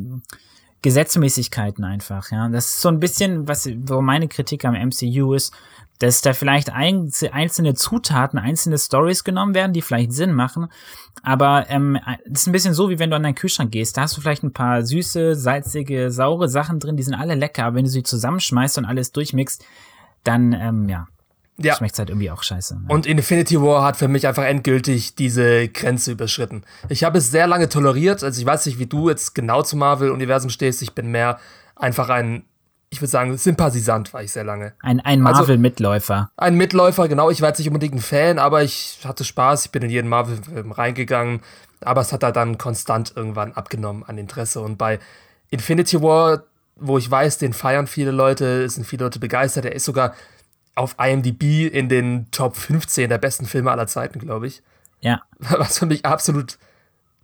Gesetzmäßigkeiten 0.82 1.86
einfach, 1.86 2.30
ja. 2.30 2.50
Das 2.50 2.66
ist 2.66 2.82
so 2.82 2.89
ein 2.89 3.00
bisschen, 3.00 3.48
was, 3.48 3.70
wo 3.86 4.02
meine 4.02 4.28
Kritik 4.28 4.66
am 4.66 4.74
MCU 4.74 5.34
ist, 5.34 5.54
dass 6.04 6.20
da 6.20 6.34
vielleicht 6.34 6.74
einz- 6.74 7.24
einzelne 7.32 7.76
Zutaten, 7.76 8.38
einzelne 8.38 8.78
Stories 8.78 9.24
genommen 9.24 9.56
werden, 9.56 9.72
die 9.72 9.82
vielleicht 9.82 10.12
Sinn 10.12 10.34
machen. 10.34 10.68
Aber 11.22 11.70
ähm, 11.70 11.98
das 12.28 12.42
ist 12.42 12.48
ein 12.48 12.52
bisschen 12.52 12.74
so, 12.74 12.89
wie 12.89 13.00
wenn 13.00 13.10
du 13.10 13.16
an 13.16 13.24
deinen 13.24 13.36
Kühlschrank 13.36 13.72
gehst. 13.72 13.96
Da 13.96 14.02
hast 14.02 14.18
du 14.18 14.22
vielleicht 14.22 14.44
ein 14.44 14.52
paar 14.52 14.84
süße, 14.84 15.36
salzige, 15.36 16.12
saure 16.12 16.50
Sachen 16.50 16.80
drin, 16.80 16.98
die 16.98 17.04
sind 17.04 17.13
alle 17.13 17.36
lecker, 17.36 17.63
aber 17.63 17.78
wenn 17.78 17.86
du 17.86 17.89
sie 17.89 18.04
zusammenschmeißt 18.04 18.78
und 18.80 18.86
alles 18.86 19.13
durchmixst, 19.13 19.63
dann, 20.26 20.52
ähm, 20.52 20.89
ja, 20.89 21.08
ja. 21.58 21.76
schmeckt's 21.76 22.00
halt 22.00 22.10
irgendwie 22.10 22.32
auch 22.32 22.44
scheiße. 22.44 22.82
Ja. 22.82 22.94
Und 22.94 23.06
Infinity 23.06 23.62
War 23.62 23.86
hat 23.86 23.96
für 23.96 24.10
mich 24.10 24.28
einfach 24.28 24.44
endgültig 24.44 25.16
diese 25.16 25.70
Grenze 25.70 26.12
überschritten. 26.12 26.63
Ich 26.89 27.06
habe 27.06 27.20
es 27.20 27.32
sehr 27.32 27.48
lange 27.48 27.70
toleriert. 27.70 28.24
Also 28.26 28.42
ich 28.42 28.46
weiß 28.46 28.66
nicht, 28.66 28.78
wie 28.78 28.88
du 28.88 29.10
jetzt 29.10 29.36
genau 29.36 29.62
zum 29.62 29.80
Marvel-Universum 29.80 30.50
stehst. 30.50 30.82
Ich 30.82 30.94
bin 30.94 31.12
mehr 31.12 31.39
einfach 31.78 32.10
ein, 32.10 32.44
ich 32.93 33.01
würde 33.01 33.10
sagen, 33.12 33.38
Sympathisant 33.38 34.13
war 34.13 34.23
ich 34.23 34.32
sehr 34.32 34.43
lange. 34.43 34.73
Ein, 34.82 34.99
ein 35.01 35.25
Also- 35.25 35.41
Marvel-Mitläufer. 35.41 36.32
Ein 36.38 36.56
Mitläufer, 36.56 37.08
genau. 37.08 37.29
Ich 37.29 37.41
war 37.41 37.49
jetzt 37.49 37.58
nicht 37.58 37.67
unbedingt 37.67 37.95
ein 37.95 37.99
Fan, 38.01 38.39
aber 38.39 38.63
ich 38.63 38.99
hatte 39.03 39.23
Spaß. 39.23 39.65
Ich 39.65 39.71
bin 39.71 39.82
in 39.84 39.89
jeden 39.89 40.08
Marvel-Film 40.08 40.71
reingegangen. 40.71 41.41
Aber 41.82 42.01
es 42.01 42.13
hat 42.13 42.23
halt 42.23 42.36
dann 42.38 42.58
konstant 42.58 43.13
irgendwann 43.15 43.51
abgenommen 43.53 44.03
an 44.03 44.17
Interesse. 44.17 44.62
Und 44.62 44.77
bei 44.77 44.99
Infinity 45.49 46.01
War, 46.01 46.43
wo 46.77 46.97
ich 46.97 47.10
weiß, 47.12 47.39
den 47.39 47.51
feiern 47.53 47.88
viele 47.88 48.12
Leute, 48.12 48.63
es 48.63 48.75
sind 48.75 48.86
viele 48.86 49.03
Leute 49.06 49.19
begeistert. 49.19 49.65
Er 49.65 49.73
ist 49.73 49.86
sogar 49.86 50.13
auf 50.75 50.95
IMDb 50.99 51.67
in 51.67 51.89
den 51.89 52.32
Top 52.32 52.56
15 52.56 53.10
der 53.10 53.17
besten 53.17 53.45
Filme 53.45 53.71
aller 53.71 53.88
Zeiten, 53.88 54.19
glaube 54.19 54.47
ich. 54.47 54.62
Ja. 55.01 55.21
Was 55.39 55.79
für 55.79 55.86
mich 55.86 56.06
absolut 56.06 56.58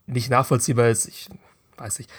nicht 0.08 0.29
nachvollziehbar 0.29 0.89
ist. 0.89 1.08
Ich 1.08 1.29
weiß 1.77 1.99
nicht. 1.99 2.10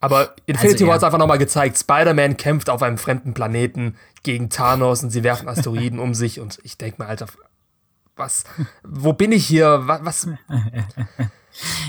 Aber 0.00 0.34
Infinity 0.46 0.74
Also, 0.74 0.84
ja. 0.84 0.88
War 0.88 0.96
hat 0.96 1.04
einfach 1.04 1.18
nochmal 1.18 1.38
gezeigt, 1.38 1.78
Spider-Man 1.78 2.36
kämpft 2.36 2.70
auf 2.70 2.82
einem 2.82 2.98
fremden 2.98 3.34
Planeten 3.34 3.96
gegen 4.22 4.50
Thanos 4.50 5.02
und 5.02 5.10
sie 5.10 5.24
werfen 5.24 5.48
Asteroiden 5.48 5.98
um 5.98 6.14
sich 6.14 6.40
und 6.40 6.58
ich 6.62 6.78
denke 6.78 7.02
mir, 7.02 7.08
Alter, 7.08 7.26
was, 8.16 8.44
wo 8.84 9.12
bin 9.12 9.32
ich 9.32 9.46
hier? 9.46 9.82
Was? 9.84 10.04
was? 10.04 10.28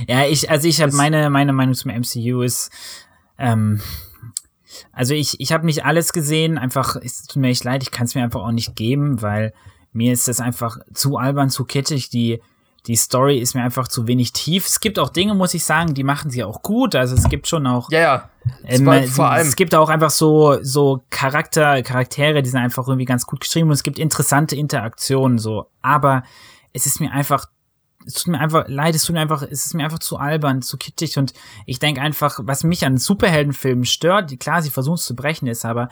ja, 0.08 0.26
ich, 0.26 0.50
also 0.50 0.68
ich 0.68 0.82
habe 0.82 0.94
meine, 0.94 1.30
meine 1.30 1.54
Meinung 1.54 1.76
zum 1.76 1.92
MCU 1.92 2.42
ist, 2.42 2.72
ähm, 3.38 3.82
also 4.92 5.14
ich, 5.14 5.40
ich 5.40 5.52
habe 5.52 5.66
nicht 5.66 5.86
alles 5.86 6.14
gesehen, 6.14 6.58
einfach, 6.58 6.96
es 6.96 7.24
tut 7.24 7.42
mir 7.42 7.50
echt 7.50 7.64
leid, 7.64 7.84
ich 7.84 7.92
kann 7.92 8.06
es 8.06 8.16
mir 8.16 8.24
einfach 8.24 8.42
auch 8.42 8.52
nicht 8.52 8.76
geben, 8.76 9.22
weil 9.22 9.54
mir 9.92 10.14
ist 10.14 10.28
das 10.28 10.40
einfach 10.40 10.78
zu 10.94 11.18
albern, 11.18 11.50
zu 11.50 11.66
kitschig, 11.66 12.10
die, 12.10 12.42
die 12.88 12.96
Story 12.96 13.40
ist 13.40 13.56
mir 13.56 13.64
einfach 13.64 13.88
zu 13.88 14.08
wenig 14.08 14.34
tief. 14.34 14.66
Es 14.66 14.80
gibt 14.80 15.00
auch 15.00 15.10
Dinge, 15.10 15.34
muss 15.34 15.54
ich 15.54 15.64
sagen, 15.64 15.94
die 15.94 16.04
machen 16.04 16.32
sie 16.32 16.44
auch 16.44 16.62
gut. 16.62 16.96
Also 16.96 17.16
es 17.16 17.30
gibt 17.30 17.48
schon 17.48 17.68
auch. 17.68 17.92
Ja, 17.92 18.00
ja. 18.00 18.30
Ähm, 18.66 19.08
vor 19.08 19.30
allem. 19.30 19.48
Es 19.48 19.56
gibt 19.56 19.76
auch 19.76 19.90
einfach 19.90 20.10
so, 20.10 20.58
so 20.62 21.04
Charakter, 21.10 21.82
Charaktere, 21.84 22.42
die 22.42 22.50
sind 22.50 22.60
einfach 22.60 22.88
irgendwie 22.88 23.06
ganz 23.06 23.26
gut 23.26 23.42
geschrieben 23.42 23.68
und 23.68 23.74
es 23.74 23.84
gibt 23.84 24.00
interessante 24.00 24.56
Interaktionen 24.56 25.38
so. 25.38 25.68
Aber 25.82 26.24
es 26.74 26.86
ist 26.86 27.00
mir 27.00 27.12
einfach 27.12 27.48
es 28.06 28.14
tut 28.14 28.28
mir 28.28 28.40
einfach 28.40 28.68
leid, 28.68 28.96
es 28.96 29.04
tut 29.04 29.14
mir 29.14 29.22
einfach, 29.22 29.44
es 29.44 29.66
ist 29.66 29.74
mir 29.74 29.84
einfach 29.84 30.00
zu 30.00 30.18
albern, 30.18 30.62
zu 30.62 30.78
kittig 30.78 31.18
und 31.18 31.34
ich 31.66 31.80
denke 31.80 32.02
einfach, 32.02 32.40
was 32.44 32.64
mich 32.64 32.86
an 32.86 32.98
Superheldenfilmen 32.98 33.86
stört, 33.86 34.40
klar, 34.40 34.62
sie 34.62 34.70
versuchen 34.70 34.96
es 34.96 35.06
zu 35.06 35.16
brechen, 35.16 35.48
ist 35.48 35.66
aber 35.66 35.90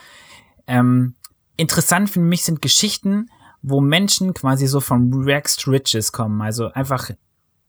ähm, 0.67 1.15
interessant 1.57 2.09
für 2.09 2.19
mich 2.19 2.43
sind 2.43 2.61
Geschichten, 2.61 3.29
wo 3.61 3.81
Menschen 3.81 4.33
quasi 4.33 4.67
so 4.67 4.79
vom 4.79 5.11
Rags 5.13 5.55
to 5.55 5.71
Riches 5.71 6.11
kommen, 6.11 6.41
also 6.41 6.71
einfach 6.71 7.11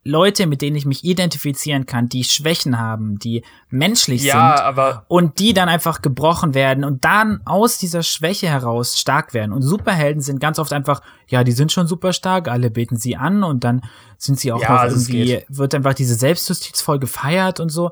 Leute, 0.08 0.46
mit 0.46 0.62
denen 0.62 0.74
ich 0.74 0.86
mich 0.86 1.04
identifizieren 1.04 1.84
kann, 1.84 2.08
die 2.08 2.24
Schwächen 2.24 2.78
haben, 2.78 3.18
die 3.18 3.44
menschlich 3.68 4.22
ja, 4.22 4.56
sind 4.56 4.64
aber 4.64 5.04
und 5.08 5.38
die 5.38 5.52
dann 5.52 5.68
einfach 5.68 6.00
gebrochen 6.00 6.54
werden 6.54 6.82
und 6.84 7.04
dann 7.04 7.42
aus 7.44 7.76
dieser 7.76 8.02
Schwäche 8.02 8.48
heraus 8.48 8.98
stark 8.98 9.34
werden. 9.34 9.52
Und 9.52 9.60
Superhelden 9.60 10.22
sind 10.22 10.40
ganz 10.40 10.58
oft 10.58 10.72
einfach, 10.72 11.02
ja, 11.28 11.44
die 11.44 11.52
sind 11.52 11.72
schon 11.72 11.86
super 11.86 12.14
stark, 12.14 12.48
alle 12.48 12.70
beten 12.70 12.96
sie 12.96 13.16
an 13.16 13.42
und 13.42 13.64
dann 13.64 13.82
sind 14.16 14.40
sie 14.40 14.50
auch 14.50 14.62
ja, 14.62 14.84
noch 14.86 14.90
irgendwie, 14.90 15.42
wird 15.48 15.74
einfach 15.74 15.94
diese 15.94 16.14
Selbstjustiz 16.14 16.80
voll 16.80 16.98
gefeiert 16.98 17.60
und 17.60 17.68
so. 17.68 17.90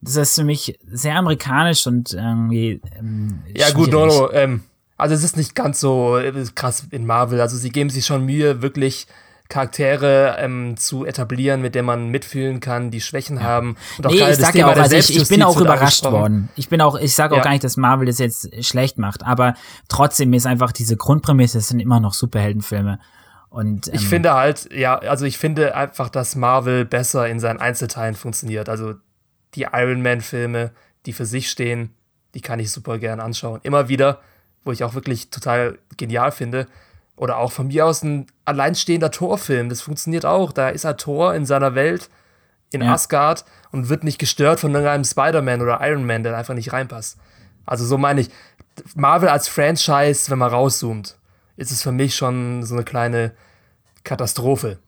Das 0.00 0.16
ist 0.16 0.34
für 0.36 0.44
mich 0.44 0.78
sehr 0.86 1.16
amerikanisch 1.16 1.86
und 1.88 2.12
irgendwie. 2.12 2.80
Ähm, 2.96 3.40
ja, 3.56 3.70
gut, 3.72 3.90
Nono, 3.90 4.30
ähm, 4.30 4.62
also 4.96 5.14
es 5.14 5.22
ist 5.22 5.36
nicht 5.36 5.54
ganz 5.54 5.80
so 5.80 6.18
äh, 6.18 6.32
krass 6.54 6.86
in 6.90 7.06
Marvel. 7.06 7.40
Also 7.40 7.56
sie 7.56 7.70
geben 7.70 7.90
sich 7.90 8.06
schon 8.06 8.24
Mühe, 8.24 8.62
wirklich 8.62 9.06
Charaktere 9.48 10.36
ähm, 10.38 10.76
zu 10.76 11.04
etablieren, 11.04 11.62
mit 11.62 11.74
denen 11.74 11.86
man 11.86 12.08
mitfühlen 12.08 12.58
kann, 12.60 12.90
die 12.90 13.00
Schwächen 13.00 13.36
ja. 13.36 13.44
haben. 13.44 13.76
Und 13.98 14.06
auch 14.06 14.10
nee, 14.10 14.28
ich 14.28 14.36
sag 14.36 14.54
ja 14.54 14.66
auch, 14.66 14.76
also 14.76 14.96
ich, 14.96 15.16
ich 15.16 15.28
bin 15.28 15.42
auch 15.42 15.60
überrascht 15.60 16.04
worden. 16.04 16.48
Ich 16.56 16.68
bin 16.68 16.80
auch, 16.80 16.98
ich 16.98 17.14
sage 17.14 17.34
auch 17.34 17.38
ja. 17.38 17.44
gar 17.44 17.50
nicht, 17.52 17.62
dass 17.62 17.76
Marvel 17.76 18.06
das 18.06 18.18
jetzt 18.18 18.64
schlecht 18.64 18.98
macht, 18.98 19.24
aber 19.24 19.54
trotzdem 19.88 20.32
ist 20.32 20.46
einfach 20.46 20.72
diese 20.72 20.96
Grundprämisse, 20.96 21.58
es 21.58 21.68
sind 21.68 21.78
immer 21.80 22.00
noch 22.00 22.12
Superheldenfilme. 22.12 22.98
Und, 23.48 23.86
ähm, 23.88 23.94
ich 23.94 24.08
finde 24.08 24.34
halt, 24.34 24.68
ja, 24.72 24.98
also 24.98 25.24
ich 25.24 25.38
finde 25.38 25.76
einfach, 25.76 26.08
dass 26.08 26.34
Marvel 26.34 26.84
besser 26.84 27.28
in 27.28 27.38
seinen 27.38 27.60
Einzelteilen 27.60 28.16
funktioniert. 28.16 28.68
Also 28.68 28.94
die 29.54 29.66
Iron 29.72 30.02
Man-Filme, 30.02 30.72
die 31.06 31.12
für 31.12 31.24
sich 31.24 31.48
stehen, 31.48 31.94
die 32.34 32.40
kann 32.40 32.58
ich 32.58 32.72
super 32.72 32.98
gern 32.98 33.20
anschauen. 33.20 33.60
Immer 33.62 33.88
wieder, 33.88 34.20
wo 34.66 34.72
ich 34.72 34.84
auch 34.84 34.94
wirklich 34.94 35.30
total 35.30 35.78
genial 35.96 36.32
finde. 36.32 36.66
Oder 37.16 37.38
auch 37.38 37.52
von 37.52 37.68
mir 37.68 37.86
aus 37.86 38.02
ein 38.02 38.26
alleinstehender 38.44 39.10
Torfilm. 39.10 39.70
Das 39.70 39.80
funktioniert 39.80 40.26
auch. 40.26 40.52
Da 40.52 40.68
ist 40.68 40.84
er 40.84 40.98
Tor 40.98 41.34
in 41.34 41.46
seiner 41.46 41.74
Welt 41.74 42.10
in 42.72 42.82
ja. 42.82 42.92
Asgard 42.92 43.44
und 43.70 43.88
wird 43.88 44.04
nicht 44.04 44.18
gestört 44.18 44.60
von 44.60 44.74
irgendeinem 44.74 45.04
Spider-Man 45.04 45.62
oder 45.62 45.78
Iron 45.82 46.04
Man, 46.04 46.24
der 46.24 46.36
einfach 46.36 46.54
nicht 46.54 46.72
reinpasst. 46.72 47.16
Also 47.64 47.86
so 47.86 47.96
meine 47.96 48.20
ich, 48.20 48.28
Marvel 48.96 49.28
als 49.28 49.48
Franchise, 49.48 50.30
wenn 50.30 50.38
man 50.38 50.50
rauszoomt, 50.50 51.16
ist 51.56 51.70
es 51.70 51.82
für 51.82 51.92
mich 51.92 52.16
schon 52.16 52.64
so 52.64 52.74
eine 52.74 52.84
kleine 52.84 53.32
Katastrophe. 54.04 54.78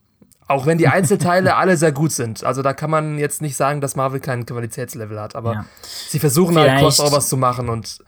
Auch 0.49 0.67
wenn 0.67 0.77
die 0.77 0.89
Einzelteile 0.89 1.55
alle 1.55 1.77
sehr 1.77 1.93
gut 1.93 2.13
sind. 2.13 2.43
Also 2.43 2.63
da 2.63 2.75
kann 2.75 2.91
man 2.91 3.19
jetzt 3.19 3.41
nicht 3.41 3.57
sagen, 3.57 3.81
dass 3.81 3.97
Marvel 3.97 4.21
kein 4.21 4.45
Qualitätslevel 4.45 5.21
hat, 5.21 5.37
aber 5.37 5.53
ja. 5.53 5.65
sie 5.83 6.19
versuchen 6.19 6.57
halt 6.57 6.67
Vielleicht. 6.67 6.85
halt 6.85 6.97
Crossovers 6.97 7.29
zu 7.29 7.37
machen 7.37 7.69
und 7.69 8.01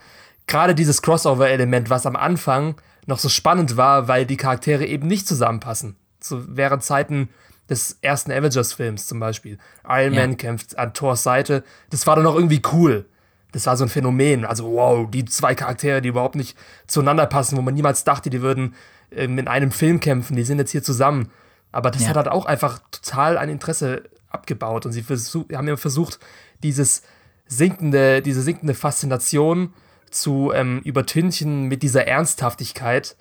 gerade 0.50 0.74
dieses 0.74 1.00
Crossover-Element, 1.00 1.88
was 1.88 2.04
am 2.04 2.16
Anfang 2.16 2.74
noch 3.06 3.18
so 3.18 3.28
spannend 3.28 3.76
war, 3.76 4.08
weil 4.08 4.26
die 4.26 4.36
Charaktere 4.36 4.84
eben 4.84 5.06
nicht 5.06 5.26
zusammenpassen. 5.26 5.96
So 6.20 6.42
während 6.48 6.82
Zeiten 6.82 7.30
des 7.70 7.98
ersten 8.02 8.32
Avengers-Films 8.32 9.06
zum 9.06 9.20
Beispiel. 9.20 9.58
Iron 9.88 10.12
ja. 10.12 10.20
Man 10.20 10.36
kämpft 10.36 10.76
an 10.76 10.92
Thors 10.92 11.22
Seite. 11.22 11.64
Das 11.88 12.06
war 12.06 12.16
dann 12.16 12.24
noch 12.24 12.34
irgendwie 12.34 12.60
cool. 12.72 13.06
Das 13.52 13.66
war 13.66 13.76
so 13.76 13.84
ein 13.84 13.88
Phänomen. 13.88 14.44
Also, 14.44 14.72
wow, 14.72 15.08
die 15.08 15.24
zwei 15.24 15.54
Charaktere, 15.54 16.02
die 16.02 16.08
überhaupt 16.08 16.34
nicht 16.34 16.58
zueinander 16.86 17.26
passen, 17.26 17.56
wo 17.56 17.62
man 17.62 17.74
niemals 17.74 18.04
dachte, 18.04 18.28
die 18.28 18.42
würden 18.42 18.74
ähm, 19.12 19.38
in 19.38 19.48
einem 19.48 19.70
Film 19.70 20.00
kämpfen, 20.00 20.36
die 20.36 20.42
sind 20.42 20.58
jetzt 20.58 20.72
hier 20.72 20.82
zusammen. 20.82 21.30
Aber 21.72 21.90
das 21.90 22.02
ja. 22.02 22.08
hat 22.08 22.16
halt 22.16 22.28
auch 22.28 22.46
einfach 22.46 22.80
total 22.90 23.38
ein 23.38 23.48
Interesse 23.48 24.02
abgebaut. 24.28 24.84
Und 24.84 24.92
sie 24.92 25.04
haben 25.04 25.68
ja 25.68 25.76
versucht, 25.76 26.18
dieses 26.62 27.02
sinkende, 27.46 28.20
diese 28.20 28.42
sinkende 28.42 28.74
Faszination 28.74 29.72
zu 30.10 30.52
ähm, 30.54 30.80
übertünchen 30.80 31.66
mit 31.66 31.82
dieser 31.82 32.06
Ernsthaftigkeit, 32.06 33.16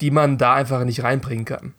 die 0.00 0.10
man 0.10 0.38
da 0.38 0.54
einfach 0.54 0.84
nicht 0.84 1.02
reinbringen 1.02 1.44
kann. 1.44 1.74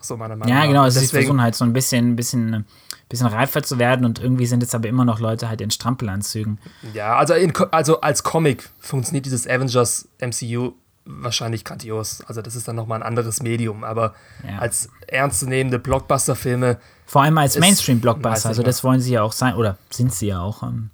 So 0.00 0.16
meiner 0.16 0.36
Meinung 0.36 0.54
nach. 0.54 0.62
Ja, 0.62 0.66
genau, 0.66 0.82
also 0.82 0.98
Deswegen, 0.98 1.10
sie 1.10 1.16
versuchen 1.16 1.42
halt 1.42 1.54
so 1.54 1.64
ein 1.64 1.72
bisschen, 1.72 2.16
bisschen, 2.16 2.64
bisschen 3.08 3.26
reifer 3.26 3.62
zu 3.62 3.78
werden 3.78 4.06
und 4.06 4.18
irgendwie 4.18 4.46
sind 4.46 4.62
jetzt 4.62 4.74
aber 4.74 4.88
immer 4.88 5.04
noch 5.04 5.20
Leute 5.20 5.48
halt 5.48 5.60
in 5.60 5.70
Strampelanzügen. 5.70 6.58
Ja, 6.94 7.16
also, 7.16 7.34
in, 7.34 7.52
also 7.70 8.00
als 8.00 8.22
Comic 8.22 8.70
funktioniert 8.80 9.26
dieses 9.26 9.46
Avengers 9.46 10.08
MCU 10.20 10.72
wahrscheinlich 11.04 11.64
grandios. 11.64 12.22
Also 12.26 12.40
das 12.40 12.54
ist 12.54 12.66
dann 12.68 12.76
nochmal 12.76 13.00
ein 13.00 13.06
anderes 13.06 13.42
Medium, 13.42 13.84
aber 13.84 14.14
ja. 14.46 14.58
als 14.58 14.88
ernstzunehmende 15.06 15.78
Blockbuster-Filme. 15.78 16.78
Vor 17.06 17.22
allem 17.22 17.36
als 17.38 17.58
Mainstream-Blockbuster, 17.58 18.48
also 18.48 18.62
das 18.62 18.84
wollen 18.84 19.00
sie 19.00 19.12
ja 19.12 19.22
auch 19.22 19.32
sein, 19.32 19.54
oder 19.54 19.76
sind 19.90 20.14
sie 20.14 20.28
ja 20.28 20.40
auch. 20.40 20.62
Ähm, 20.62 20.90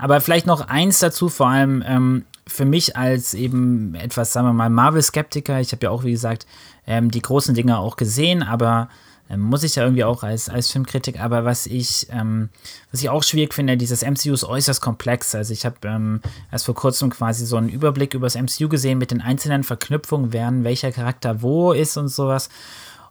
aber 0.00 0.22
vielleicht 0.22 0.46
noch 0.46 0.66
eins 0.66 0.98
dazu, 0.98 1.28
vor 1.28 1.48
allem 1.48 1.84
ähm, 1.86 2.24
für 2.46 2.64
mich 2.64 2.96
als 2.96 3.34
eben 3.34 3.94
etwas, 3.94 4.32
sagen 4.32 4.46
wir 4.46 4.54
mal, 4.54 4.70
Marvel-Skeptiker. 4.70 5.60
Ich 5.60 5.72
habe 5.72 5.84
ja 5.84 5.90
auch, 5.90 6.04
wie 6.04 6.12
gesagt, 6.12 6.46
ähm, 6.86 7.10
die 7.10 7.20
großen 7.20 7.54
Dinge 7.54 7.76
auch 7.76 7.96
gesehen, 7.96 8.42
aber 8.42 8.88
ähm, 9.28 9.42
muss 9.42 9.62
ich 9.62 9.76
ja 9.76 9.82
irgendwie 9.82 10.04
auch 10.04 10.22
als, 10.22 10.48
als 10.48 10.70
Filmkritik. 10.70 11.20
Aber 11.20 11.44
was 11.44 11.66
ich, 11.66 12.06
ähm, 12.10 12.48
was 12.90 13.02
ich 13.02 13.10
auch 13.10 13.22
schwierig 13.22 13.52
finde, 13.52 13.76
dieses 13.76 14.00
MCU 14.02 14.32
ist 14.32 14.44
äußerst 14.44 14.80
komplex. 14.80 15.34
Also 15.34 15.52
ich 15.52 15.66
habe 15.66 15.76
ähm, 15.84 16.22
erst 16.50 16.64
vor 16.64 16.74
kurzem 16.74 17.10
quasi 17.10 17.44
so 17.44 17.58
einen 17.58 17.68
Überblick 17.68 18.14
über 18.14 18.26
das 18.26 18.36
MCU 18.36 18.70
gesehen 18.70 18.96
mit 18.96 19.10
den 19.10 19.20
einzelnen 19.20 19.64
Verknüpfungen, 19.64 20.32
wer 20.32 20.50
welcher 20.64 20.92
Charakter 20.92 21.42
wo 21.42 21.72
ist 21.72 21.98
und 21.98 22.08
sowas. 22.08 22.48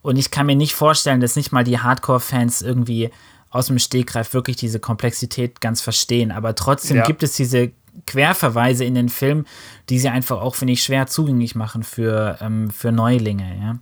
Und 0.01 0.17
ich 0.17 0.31
kann 0.31 0.47
mir 0.47 0.55
nicht 0.55 0.73
vorstellen, 0.73 1.21
dass 1.21 1.35
nicht 1.35 1.51
mal 1.51 1.63
die 1.63 1.77
Hardcore-Fans 1.77 2.63
irgendwie 2.63 3.11
aus 3.49 3.67
dem 3.67 3.79
Stegreif 3.79 4.33
wirklich 4.33 4.57
diese 4.57 4.79
Komplexität 4.79 5.61
ganz 5.61 5.81
verstehen. 5.81 6.31
Aber 6.31 6.55
trotzdem 6.55 6.97
ja. 6.97 7.05
gibt 7.05 7.23
es 7.23 7.33
diese 7.33 7.71
Querverweise 8.05 8.85
in 8.85 8.95
den 8.95 9.09
Film, 9.09 9.45
die 9.89 9.99
sie 9.99 10.09
einfach 10.09 10.41
auch, 10.41 10.55
finde 10.55 10.73
ich, 10.73 10.83
schwer 10.83 11.07
zugänglich 11.07 11.55
machen 11.55 11.83
für, 11.83 12.37
ähm, 12.41 12.69
für 12.69 12.91
Neulinge, 12.91 13.57
ja. 13.59 13.79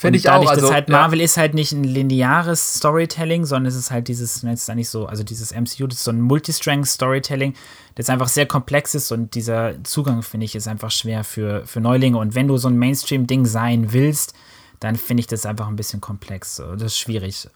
Finde 0.00 0.16
ich 0.16 0.22
dadurch, 0.22 0.48
auch. 0.48 0.52
Also, 0.52 0.62
dass 0.62 0.72
halt 0.72 0.88
Marvel 0.88 1.18
ja. 1.18 1.26
ist 1.26 1.36
halt 1.36 1.52
nicht 1.52 1.72
ein 1.72 1.84
lineares 1.84 2.76
Storytelling, 2.76 3.44
sondern 3.44 3.66
es 3.66 3.76
ist 3.76 3.90
halt 3.90 4.08
dieses, 4.08 4.40
jetzt 4.40 4.62
ist 4.62 4.70
eigentlich 4.70 4.88
so, 4.88 5.04
also 5.04 5.22
dieses 5.22 5.52
MCU, 5.52 5.86
das 5.86 5.98
ist 5.98 6.04
so 6.04 6.10
ein 6.10 6.22
Multistrength-Storytelling, 6.22 7.52
das 7.96 8.08
einfach 8.08 8.28
sehr 8.28 8.46
komplex 8.46 8.94
ist 8.94 9.12
und 9.12 9.34
dieser 9.34 9.84
Zugang, 9.84 10.22
finde 10.22 10.46
ich, 10.46 10.54
ist 10.54 10.68
einfach 10.68 10.90
schwer 10.90 11.22
für, 11.22 11.66
für 11.66 11.80
Neulinge. 11.80 12.16
Und 12.16 12.34
wenn 12.34 12.48
du 12.48 12.56
so 12.56 12.68
ein 12.68 12.78
Mainstream-Ding 12.78 13.44
sein 13.44 13.92
willst, 13.92 14.32
dann 14.78 14.96
finde 14.96 15.20
ich 15.20 15.26
das 15.26 15.44
einfach 15.44 15.68
ein 15.68 15.76
bisschen 15.76 16.00
komplex. 16.00 16.56
Das 16.56 16.80
ist 16.80 16.98
schwierig. 16.98 17.50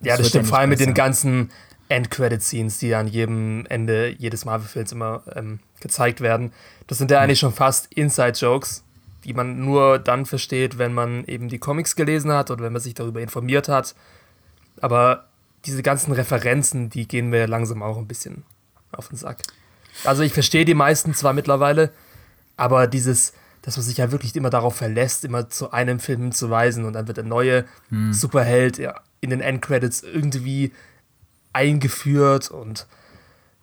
Ja, 0.00 0.16
das, 0.16 0.18
das 0.18 0.28
stimmt, 0.28 0.46
vor 0.46 0.58
allem 0.58 0.70
mit 0.70 0.80
den 0.80 0.94
ganzen 0.94 1.50
End-Credit-Scenes, 1.88 2.78
die 2.78 2.94
an 2.94 3.08
jedem 3.08 3.66
Ende 3.66 4.14
jedes 4.18 4.44
Marvel-Films 4.44 4.92
immer 4.92 5.22
ähm, 5.34 5.60
gezeigt 5.80 6.20
werden. 6.20 6.52
Das 6.86 6.98
sind 6.98 7.10
ja 7.10 7.20
eigentlich 7.20 7.38
schon 7.38 7.52
fast 7.52 7.92
Inside-Jokes, 7.94 8.84
die 9.24 9.32
man 9.32 9.64
nur 9.64 9.98
dann 9.98 10.26
versteht, 10.26 10.78
wenn 10.78 10.92
man 10.92 11.24
eben 11.24 11.48
die 11.48 11.58
Comics 11.58 11.96
gelesen 11.96 12.32
hat 12.32 12.50
oder 12.50 12.64
wenn 12.64 12.72
man 12.72 12.82
sich 12.82 12.94
darüber 12.94 13.20
informiert 13.20 13.68
hat. 13.68 13.94
Aber 14.80 15.28
diese 15.64 15.82
ganzen 15.82 16.12
Referenzen, 16.12 16.90
die 16.90 17.08
gehen 17.08 17.30
mir 17.30 17.46
langsam 17.46 17.82
auch 17.82 17.98
ein 17.98 18.06
bisschen 18.06 18.44
auf 18.92 19.08
den 19.08 19.16
Sack. 19.16 19.38
Also 20.04 20.22
ich 20.22 20.32
verstehe 20.32 20.64
die 20.64 20.74
meisten 20.74 21.14
zwar 21.14 21.32
mittlerweile, 21.32 21.90
aber 22.56 22.86
dieses, 22.86 23.32
dass 23.62 23.76
man 23.76 23.84
sich 23.84 23.98
ja 23.98 24.12
wirklich 24.12 24.34
immer 24.36 24.50
darauf 24.50 24.76
verlässt, 24.76 25.24
immer 25.24 25.48
zu 25.48 25.72
einem 25.72 26.00
Film 26.00 26.22
hinzuweisen 26.22 26.84
und 26.84 26.92
dann 26.92 27.06
wird 27.06 27.16
der 27.16 27.24
neue 27.24 27.64
hm. 27.90 28.12
Superheld 28.12 28.78
ja, 28.78 29.00
in 29.20 29.30
den 29.30 29.40
Endcredits 29.40 30.02
irgendwie 30.02 30.72
eingeführt 31.52 32.50
und 32.50 32.86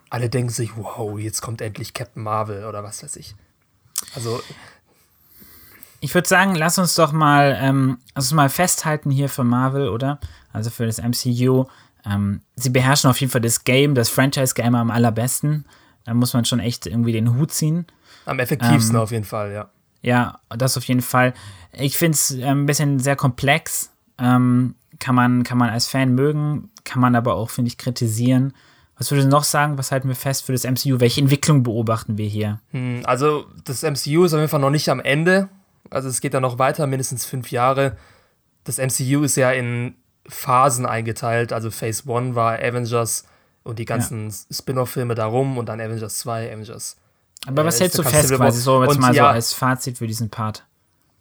alle 0.10 0.30
denken 0.30 0.50
sich, 0.50 0.78
wow, 0.78 1.18
jetzt 1.20 1.42
kommt 1.42 1.62
endlich 1.62 1.94
Captain 1.94 2.24
Marvel 2.24 2.66
oder 2.66 2.84
was 2.84 3.04
weiß 3.04 3.16
ich. 3.16 3.36
Also. 4.14 4.42
Ich 6.00 6.14
würde 6.14 6.28
sagen, 6.28 6.56
lass 6.56 6.78
uns 6.78 6.96
doch 6.96 7.12
mal, 7.12 7.58
ähm, 7.60 7.98
also 8.14 8.36
mal 8.36 8.50
festhalten 8.50 9.10
hier 9.10 9.30
für 9.30 9.44
Marvel, 9.44 9.90
oder? 9.90 10.20
Also 10.54 10.70
für 10.70 10.86
das 10.86 11.02
MCU. 11.02 11.66
Ähm, 12.06 12.42
sie 12.56 12.70
beherrschen 12.70 13.10
auf 13.10 13.20
jeden 13.20 13.32
Fall 13.32 13.42
das 13.42 13.64
Game, 13.64 13.96
das 13.96 14.10
Franchise-Game 14.10 14.76
am 14.76 14.92
allerbesten. 14.92 15.66
Da 16.04 16.14
muss 16.14 16.34
man 16.34 16.46
schon 16.46 16.60
echt 16.60 16.86
irgendwie 16.86 17.12
den 17.12 17.36
Hut 17.36 17.52
ziehen. 17.52 17.88
Am 18.26 18.40
effektivsten 18.40 18.96
ähm, 18.96 19.02
auf 19.02 19.12
jeden 19.12 19.26
Fall, 19.26 19.52
ja. 19.52 19.70
Ja, 20.06 20.40
das 20.50 20.78
auf 20.78 20.84
jeden 20.84 21.02
Fall. 21.02 21.34
Ich 21.74 21.98
finde 21.98 22.16
es 22.16 22.32
ein 22.40 22.68
bisschen 22.68 23.00
sehr 23.00 23.16
komplex. 23.16 23.90
Ähm, 24.20 24.76
kann, 25.00 25.16
man, 25.16 25.44
kann 25.44 25.58
man 25.58 25.72
als 25.72 25.88
Fan 25.88 26.14
mögen, 26.14 26.70
kann 26.84 27.02
man 27.02 27.16
aber 27.16 27.34
auch, 27.34 27.50
finde 27.50 27.70
ich, 27.70 27.80
kritisieren. 27.80 28.54
Was 28.98 29.10
würdest 29.10 29.26
du 29.26 29.32
noch 29.32 29.44
sagen? 29.44 29.80
Was 29.80 29.92
halten 29.92 30.08
wir 30.08 30.16
fest 30.16 30.46
für 30.46 30.52
das 30.52 30.64
MCU? 30.64 31.00
Welche 31.00 31.22
Entwicklung 31.22 31.64
beobachten 31.64 32.20
wir 32.20 32.28
hier? 32.28 32.60
Hm, 32.70 33.02
also, 33.06 33.48
das 33.66 33.82
MCU 33.82 34.26
ist 34.26 34.34
auf 34.34 34.40
jeden 34.40 34.50
Fall 34.50 34.60
noch 34.60 34.70
nicht 34.70 34.88
am 34.90 35.00
Ende. 35.00 35.50
Also, 35.90 36.08
es 36.08 36.22
geht 36.22 36.36
da 36.36 36.40
noch 36.40 36.60
weiter, 36.60 36.86
mindestens 36.86 37.26
fünf 37.26 37.50
Jahre. 37.50 37.98
Das 38.64 38.78
MCU 38.78 39.24
ist 39.24 39.36
ja 39.38 39.52
in 39.52 39.96
Phasen 40.28 40.86
eingeteilt. 40.86 41.52
Also, 41.52 41.72
Phase 41.72 42.04
1 42.08 42.36
war 42.36 42.60
Avengers 42.60 43.26
und 43.64 43.80
die 43.80 43.86
ganzen 43.86 44.30
ja. 44.30 44.36
Spin-off-Filme 44.52 45.16
darum 45.16 45.58
und 45.58 45.66
dann 45.68 45.82
Avengers 45.82 46.20
2, 46.20 46.54
Avengers. 46.54 46.96
Aber 47.46 47.64
äh, 47.64 47.66
was 47.66 47.80
hältst 47.80 47.98
du 47.98 48.04
fest, 48.04 48.34
quasi 48.34 48.60
so 48.60 48.84
jetzt 48.84 48.96
und 48.96 49.00
mal 49.02 49.16
ja, 49.16 49.24
so 49.24 49.30
als 49.30 49.54
Fazit 49.54 49.98
für 49.98 50.08
diesen 50.08 50.30
Part? 50.30 50.66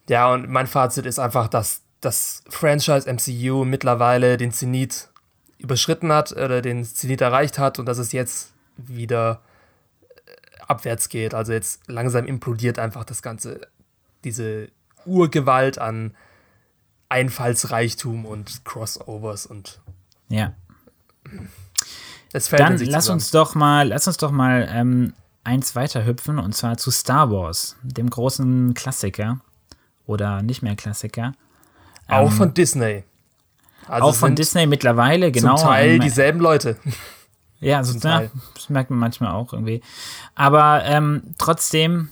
Ja, 0.08 0.32
und 0.32 0.48
mein 0.48 0.66
Fazit 0.66 1.06
ist 1.06 1.18
einfach, 1.18 1.48
dass 1.48 1.82
das 2.00 2.42
Franchise 2.48 3.10
MCU 3.10 3.64
mittlerweile 3.64 4.36
den 4.36 4.52
Zenit 4.52 5.08
überschritten 5.58 6.12
hat 6.12 6.32
oder 6.32 6.60
den 6.60 6.84
Zenit 6.84 7.20
erreicht 7.20 7.58
hat 7.58 7.78
und 7.78 7.86
dass 7.86 7.98
es 7.98 8.12
jetzt 8.12 8.52
wieder 8.76 9.40
äh, 10.26 10.60
abwärts 10.66 11.08
geht. 11.08 11.34
Also 11.34 11.52
jetzt 11.52 11.80
langsam 11.88 12.26
implodiert 12.26 12.78
einfach 12.78 13.04
das 13.04 13.22
Ganze, 13.22 13.60
diese 14.24 14.68
Urgewalt 15.06 15.78
an 15.78 16.14
Einfallsreichtum 17.08 18.26
und 18.26 18.64
Crossovers 18.64 19.46
und 19.46 19.80
ja. 20.28 20.52
Dann 22.50 22.78
lass 22.78 23.08
uns 23.08 23.30
doch 23.30 23.54
mal, 23.54 23.88
lass 23.88 24.08
uns 24.08 24.16
doch 24.16 24.32
mal 24.32 24.68
ähm, 24.70 25.14
eins 25.44 25.76
weiter 25.76 26.04
hüpfen 26.04 26.38
und 26.38 26.54
zwar 26.54 26.76
zu 26.76 26.90
Star 26.90 27.30
Wars, 27.30 27.76
dem 27.82 28.10
großen 28.10 28.74
Klassiker 28.74 29.40
oder 30.06 30.42
nicht 30.42 30.62
mehr 30.62 30.76
Klassiker. 30.76 31.32
Auch 32.08 32.30
ähm, 32.30 32.36
von 32.36 32.54
Disney. 32.54 33.04
Also 33.86 34.08
auch 34.08 34.14
von 34.14 34.34
Disney 34.34 34.66
mittlerweile, 34.66 35.30
genau. 35.30 35.56
Zum 35.56 35.68
Teil 35.68 35.90
ähm, 35.90 36.00
dieselben 36.00 36.40
Leute. 36.40 36.76
Ja, 37.60 37.78
also, 37.78 37.98
ja, 38.06 38.24
das 38.54 38.68
merkt 38.68 38.90
man 38.90 38.98
manchmal 38.98 39.32
auch 39.32 39.54
irgendwie. 39.54 39.80
Aber 40.34 40.82
ähm, 40.84 41.34
trotzdem, 41.38 42.10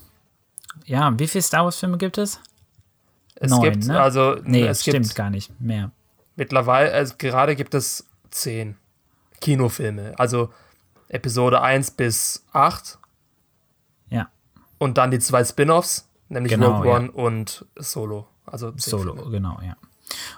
ja, 0.87 1.13
wie 1.19 1.29
viele 1.29 1.43
Star 1.43 1.65
Wars-Filme 1.65 1.99
gibt 1.99 2.17
es? 2.17 2.41
Es 3.35 3.51
Neun, 3.51 3.61
gibt, 3.61 3.85
ne? 3.85 4.01
also, 4.01 4.37
nee, 4.45 4.67
es 4.67 4.81
stimmt 4.81 5.09
gibt, 5.09 5.15
gar 5.15 5.29
nicht, 5.29 5.61
mehr. 5.61 5.91
Mittlerweile, 6.37 6.93
also 6.93 7.17
gerade 7.19 7.55
gibt 7.55 7.75
es 7.75 8.07
zehn 8.31 8.77
Kinofilme. 9.43 10.15
Also 10.17 10.49
Episode 11.09 11.61
1 11.61 11.91
bis 11.93 12.47
8. 12.53 12.99
Und 14.83 14.99
dann 14.99 15.13
die 15.13 15.21
zwei 15.21 15.45
Spin-offs, 15.45 16.09
nämlich 16.29 16.53
genau, 16.53 16.79
Rogue 16.79 16.93
One 16.93 17.07
ja. 17.07 17.23
und 17.23 17.65
Solo. 17.77 18.27
Also 18.45 18.73
Solo, 18.77 19.15
Filme. 19.15 19.31
genau, 19.31 19.61
ja. 19.65 19.77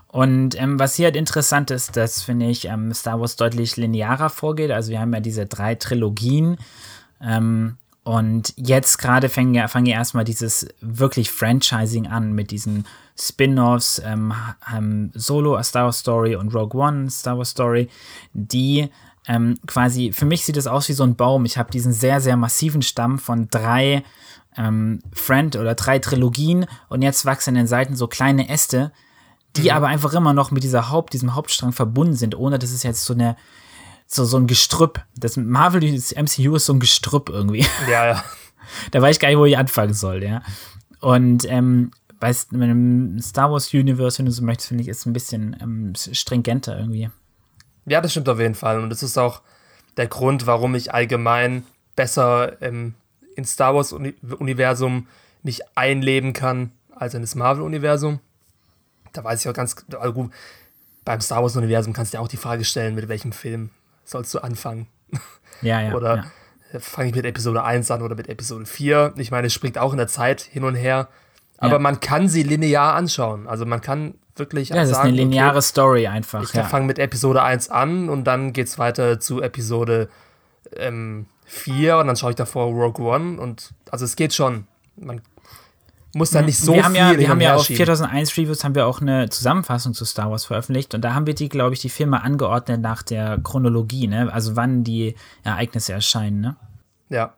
Und 0.09 0.61
ähm, 0.61 0.79
was 0.79 0.97
hier 0.97 1.07
halt 1.07 1.17
interessant 1.17 1.71
ist, 1.71 1.97
dass, 1.97 2.23
finde 2.23 2.51
ich, 2.51 2.67
ähm, 2.67 2.93
Star 2.93 3.19
Wars 3.19 3.37
deutlich 3.37 3.79
linearer 3.79 4.29
vorgeht. 4.29 4.71
Also 4.71 4.91
wir 4.91 5.01
haben 5.01 5.15
ja 5.15 5.21
diese 5.21 5.47
drei 5.47 5.77
Trilogien. 5.77 6.59
Ähm, 7.23 7.79
und 8.03 8.53
jetzt 8.57 8.99
gerade 8.99 9.31
fangen 9.31 9.55
ja, 9.55 9.67
fangen 9.67 9.87
ja 9.87 9.97
erstmal 9.97 10.25
dieses 10.25 10.69
wirklich 10.83 11.31
Franchising 11.31 12.07
an 12.07 12.35
mit 12.35 12.51
diesen 12.51 12.85
Spin-offs, 13.19 14.03
ähm, 14.05 14.35
ähm, 14.71 15.11
Solo, 15.15 15.57
A 15.57 15.63
Star 15.63 15.87
Wars 15.87 16.01
Story 16.01 16.37
und 16.37 16.55
Rogue 16.55 16.79
One, 16.79 17.11
Star 17.11 17.39
Wars 17.39 17.51
Story, 17.51 17.89
die 18.35 18.91
ähm, 19.27 19.59
quasi, 19.67 20.13
für 20.13 20.27
mich 20.27 20.45
sieht 20.45 20.57
es 20.57 20.67
aus 20.67 20.89
wie 20.89 20.93
so 20.93 21.05
ein 21.05 21.17
Baum. 21.17 21.45
Ich 21.45 21.57
habe 21.57 21.71
diesen 21.71 21.93
sehr, 21.93 22.21
sehr 22.21 22.37
massiven 22.37 22.83
Stamm 22.83 23.19
von 23.19 23.49
drei 23.49 24.05
ähm, 24.57 25.01
Friend 25.13 25.57
oder 25.57 25.75
drei 25.75 25.99
Trilogien 25.99 26.67
und 26.89 27.03
jetzt 27.03 27.25
wachsen 27.25 27.51
in 27.51 27.63
den 27.63 27.67
Seiten 27.67 27.97
so 27.97 28.07
kleine 28.07 28.49
Äste, 28.49 28.93
die 29.57 29.65
mhm. 29.65 29.71
aber 29.71 29.87
einfach 29.89 30.13
immer 30.13 30.33
noch 30.33 30.51
mit 30.51 30.63
dieser 30.63 30.91
Haupt, 30.91 31.13
diesem 31.13 31.35
Hauptstrang 31.35 31.73
verbunden 31.73 32.15
sind, 32.15 32.37
ohne 32.37 32.59
dass 32.59 32.71
es 32.71 32.83
jetzt 32.83 33.05
so 33.05 33.15
eine 33.15 33.37
so, 34.07 34.25
so 34.25 34.37
ein 34.37 34.47
Gestrüpp. 34.47 35.03
Das 35.17 35.37
Marvel, 35.37 35.93
das 35.95 36.15
MCU 36.15 36.57
ist 36.57 36.67
so 36.67 36.75
ein 36.75 36.81
Gestrüpp 36.81 37.31
irgendwie. 37.31 37.67
Ja, 37.91 38.07
ja. 38.07 38.25
da 38.91 39.01
weiß 39.01 39.17
ich 39.17 39.21
gar 39.21 39.29
nicht, 39.29 39.39
wo 39.39 39.47
ich 39.47 39.57
anfangen 39.57 39.95
soll, 39.95 40.23
ja. 40.23 40.43
Und 41.01 41.45
ähm, 41.49 41.91
bei 42.21 42.33
dem 42.53 43.19
Star 43.21 43.51
Wars 43.51 43.73
Universe, 43.75 44.19
wenn 44.19 44.27
du 44.27 44.33
so 44.33 44.43
möchtest, 44.43 44.69
finde 44.69 44.83
ich, 44.83 44.89
ist 44.89 45.07
ein 45.07 45.13
bisschen 45.13 45.57
ähm, 45.61 45.93
stringenter 45.95 46.79
irgendwie. 46.79 47.11
Ja, 47.87 48.01
das 48.01 48.13
stimmt 48.13 48.29
auf 48.29 48.41
jeden 48.41 48.55
Fall. 48.55 48.81
Und 48.81 48.91
das 48.91 49.03
ist 49.03 49.19
auch 49.19 49.43
der 49.97 50.07
Grund, 50.07 50.47
warum 50.47 50.75
ich 50.75 50.93
allgemein 50.93 51.65
besser 51.97 52.61
ähm, 52.63 52.95
ins 53.37 53.53
Star 53.53 53.75
Wars-Universum 53.75 55.07
mich 55.43 55.63
einleben 55.77 56.33
kann 56.33 56.73
als 56.95 57.15
in 57.15 57.21
das 57.21 57.35
Marvel-Universum. 57.35 58.21
Da 59.13 59.23
weiß 59.23 59.41
ich 59.41 59.49
auch 59.49 59.55
ganz 59.55 59.77
also 59.99 60.13
gut, 60.13 60.33
beim 61.05 61.21
Star 61.21 61.43
Wars-Universum 61.43 61.93
kannst 61.93 62.13
du 62.13 62.17
ja 62.17 62.23
auch 62.23 62.29
die 62.29 62.37
Frage 62.37 62.65
stellen, 62.65 62.95
mit 62.95 63.09
welchem 63.09 63.33
Film 63.33 63.71
sollst 64.05 64.33
du 64.35 64.39
anfangen? 64.41 64.87
Ja, 65.63 65.81
ja. 65.81 65.95
oder 65.95 66.25
ja. 66.73 66.81
fange 66.81 67.09
ich 67.09 67.15
mit 67.15 67.25
Episode 67.25 67.63
1 67.63 67.91
an 67.91 68.03
oder 68.03 68.15
mit 68.15 68.29
Episode 68.29 68.67
4? 68.67 69.15
Ich 69.17 69.31
meine, 69.31 69.49
es 69.49 69.53
springt 69.53 69.79
auch 69.79 69.93
in 69.93 69.99
der 69.99 70.09
Zeit 70.09 70.41
hin 70.41 70.65
und 70.65 70.75
her. 70.75 71.09
Aber 71.59 71.75
ja. 71.75 71.79
man 71.79 72.01
kann 72.01 72.29
sie 72.29 72.43
linear 72.43 72.95
anschauen. 72.95 73.47
Also 73.47 73.65
man 73.65 73.81
kann 73.81 74.15
wirklich 74.37 74.71
ja, 74.71 74.77
das 74.77 74.91
sagen, 74.91 75.01
ist 75.01 75.09
eine 75.09 75.17
lineare 75.17 75.51
okay, 75.51 75.63
Story 75.63 76.07
einfach. 76.07 76.43
Ich 76.43 76.53
ja. 76.53 76.65
fange 76.65 76.87
mit 76.87 76.99
Episode 76.99 77.43
1 77.43 77.71
an 77.71 78.09
und 78.09 78.25
dann 78.25 78.53
geht 78.53 78.67
es 78.67 78.79
weiter 78.79 79.21
zu 79.21 79.41
Episode 79.41 80.09
ähm, 80.77 81.27
4 81.47 81.99
und 81.99 82.07
dann 82.09 82.17
schaue 82.17 82.31
ich 82.31 82.37
davor 82.37 82.67
Rogue 82.67 83.05
One 83.05 83.41
und 83.41 83.73
also 83.91 84.05
es 84.05 84.17
geht 84.17 84.35
schon. 84.35 84.67
Man 84.97 85.21
muss 86.15 86.31
da 86.31 86.43
nicht 86.43 86.59
so 86.59 86.75
wir 86.75 86.85
haben 86.85 86.93
viel 86.95 87.01
ja, 87.01 87.19
Wir 87.19 87.29
haben 87.29 87.41
ja 87.41 87.57
auf 87.57 87.67
4001 87.67 88.37
Reviews 88.37 88.63
haben 88.63 88.75
wir 88.75 88.87
auch 88.87 89.01
eine 89.01 89.29
Zusammenfassung 89.29 89.95
zu 89.95 90.05
Star 90.05 90.31
Wars 90.31 90.45
veröffentlicht 90.45 90.95
und 90.95 91.03
da 91.03 91.15
haben 91.15 91.27
wir 91.27 91.35
die, 91.35 91.49
glaube 91.49 91.75
ich, 91.75 91.81
die 91.81 91.89
Filme 91.89 92.23
angeordnet 92.23 92.81
nach 92.81 93.03
der 93.03 93.39
Chronologie, 93.43 94.07
ne? 94.07 94.33
Also 94.33 94.57
wann 94.57 94.85
die 94.85 95.15
Ereignisse 95.43 95.93
erscheinen, 95.93 96.41
ne? 96.41 96.57
Ja. 97.09 97.35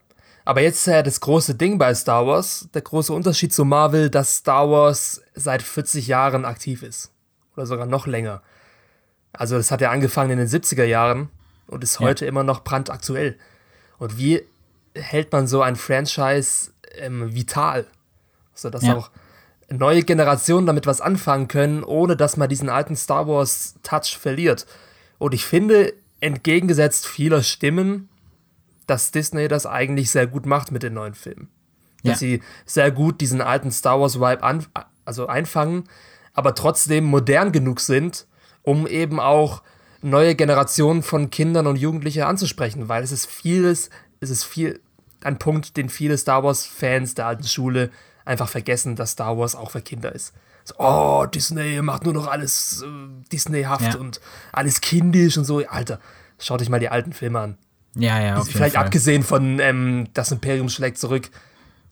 Aber 0.46 0.60
jetzt 0.60 0.78
ist 0.78 0.86
ja 0.86 1.02
das 1.02 1.20
große 1.20 1.56
Ding 1.56 1.76
bei 1.76 1.92
Star 1.92 2.24
Wars, 2.24 2.68
der 2.72 2.82
große 2.82 3.12
Unterschied 3.12 3.52
zu 3.52 3.64
Marvel, 3.64 4.08
dass 4.10 4.36
Star 4.36 4.70
Wars 4.70 5.20
seit 5.34 5.60
40 5.60 6.06
Jahren 6.06 6.44
aktiv 6.44 6.84
ist. 6.84 7.10
Oder 7.56 7.66
sogar 7.66 7.84
noch 7.84 8.06
länger. 8.06 8.42
Also 9.32 9.56
das 9.56 9.72
hat 9.72 9.80
ja 9.80 9.90
angefangen 9.90 10.30
in 10.30 10.38
den 10.38 10.46
70er 10.46 10.84
Jahren 10.84 11.30
und 11.66 11.82
ist 11.82 11.98
heute 11.98 12.24
ja. 12.24 12.28
immer 12.28 12.44
noch 12.44 12.62
brandaktuell. 12.62 13.36
Und 13.98 14.18
wie 14.18 14.40
hält 14.94 15.32
man 15.32 15.48
so 15.48 15.62
ein 15.62 15.74
Franchise 15.74 16.70
ähm, 16.96 17.34
vital? 17.34 17.84
Sodass 18.54 18.84
ja. 18.84 18.94
auch 18.94 19.10
neue 19.68 20.04
Generationen 20.04 20.68
damit 20.68 20.86
was 20.86 21.00
anfangen 21.00 21.48
können, 21.48 21.82
ohne 21.82 22.16
dass 22.16 22.36
man 22.36 22.48
diesen 22.48 22.68
alten 22.68 22.94
Star 22.94 23.26
Wars-Touch 23.26 24.16
verliert. 24.16 24.64
Und 25.18 25.34
ich 25.34 25.44
finde, 25.44 25.92
entgegengesetzt 26.20 27.04
vieler 27.04 27.42
Stimmen, 27.42 28.08
dass 28.86 29.10
Disney 29.10 29.48
das 29.48 29.66
eigentlich 29.66 30.10
sehr 30.10 30.26
gut 30.26 30.46
macht 30.46 30.72
mit 30.72 30.82
den 30.82 30.94
neuen 30.94 31.14
Filmen. 31.14 31.48
Ja. 32.02 32.12
Dass 32.12 32.20
sie 32.20 32.42
sehr 32.64 32.90
gut 32.90 33.20
diesen 33.20 33.40
alten 33.40 33.70
Star 33.70 34.00
Wars-Vibe 34.00 34.42
an, 34.42 34.66
also 35.04 35.26
einfangen, 35.26 35.84
aber 36.34 36.54
trotzdem 36.54 37.04
modern 37.04 37.52
genug 37.52 37.80
sind, 37.80 38.26
um 38.62 38.86
eben 38.86 39.20
auch 39.20 39.62
neue 40.02 40.34
Generationen 40.34 41.02
von 41.02 41.30
Kindern 41.30 41.66
und 41.66 41.76
Jugendlichen 41.76 42.22
anzusprechen, 42.22 42.88
weil 42.88 43.02
es 43.02 43.12
ist 43.12 43.26
vieles, 43.26 43.90
es 44.20 44.30
ist 44.30 44.44
viel 44.44 44.80
ein 45.22 45.38
Punkt, 45.38 45.76
den 45.76 45.88
viele 45.88 46.16
Star 46.18 46.44
Wars-Fans 46.44 47.14
der 47.14 47.26
alten 47.26 47.44
Schule 47.44 47.90
einfach 48.24 48.48
vergessen, 48.48 48.96
dass 48.96 49.12
Star 49.12 49.38
Wars 49.38 49.54
auch 49.54 49.70
für 49.70 49.80
Kinder 49.80 50.14
ist. 50.14 50.34
So, 50.64 50.74
oh, 50.78 51.26
Disney 51.26 51.80
macht 51.80 52.04
nur 52.04 52.12
noch 52.12 52.26
alles 52.26 52.82
äh, 52.82 52.86
Disneyhaft 53.32 53.94
ja. 53.94 54.00
und 54.00 54.20
alles 54.52 54.80
kindisch 54.80 55.38
und 55.38 55.44
so. 55.44 55.64
Alter, 55.66 56.00
schaut 56.38 56.60
euch 56.60 56.68
mal 56.68 56.80
die 56.80 56.88
alten 56.88 57.12
Filme 57.12 57.40
an. 57.40 57.58
Ja, 57.96 58.20
ja. 58.20 58.36
Auf 58.36 58.48
Vielleicht 58.48 58.76
Fall. 58.76 58.84
abgesehen 58.84 59.22
von 59.22 59.58
ähm, 59.58 60.08
Das 60.14 60.30
Imperium 60.30 60.68
schlägt 60.68 60.98
zurück, 60.98 61.30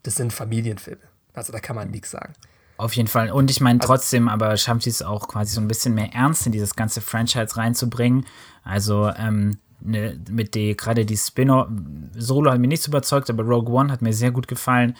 das 0.03 0.17
sind 0.17 0.33
Familienfilme. 0.33 1.01
Also 1.33 1.53
da 1.53 1.61
kann 1.61 1.77
man 1.77 1.91
nichts 1.91 2.11
sagen. 2.11 2.35
Auf 2.77 2.95
jeden 2.95 3.09
Fall. 3.09 3.31
Und 3.31 3.51
ich 3.51 3.61
meine, 3.61 3.81
also 3.81 3.93
trotzdem, 3.93 4.29
aber 4.29 4.57
schafft 4.57 4.83
sie 4.83 4.91
es 4.91 5.03
auch 5.03 5.29
quasi 5.29 5.55
so 5.55 5.61
ein 5.61 5.69
bisschen 5.69 5.95
mehr 5.95 6.13
Ernst 6.13 6.47
in 6.47 6.53
dieses 6.53 6.75
ganze 6.75 7.01
Franchise 7.01 7.57
reinzubringen. 7.57 8.27
Also, 8.65 9.11
ähm, 9.17 9.59
ne, 9.81 10.21
mit 10.29 10.55
die, 10.55 10.77
gerade 10.77 11.05
die 11.05 11.17
Spin-off, 11.17 11.69
Solo 12.17 12.51
hat 12.51 12.59
mir 12.59 12.69
nichts 12.69 12.87
überzeugt, 12.87 13.31
aber 13.31 13.45
Rogue 13.45 13.73
One 13.73 13.93
hat 13.93 14.03
mir 14.03 14.13
sehr 14.13 14.33
gut 14.33 14.49
gefallen, 14.49 14.97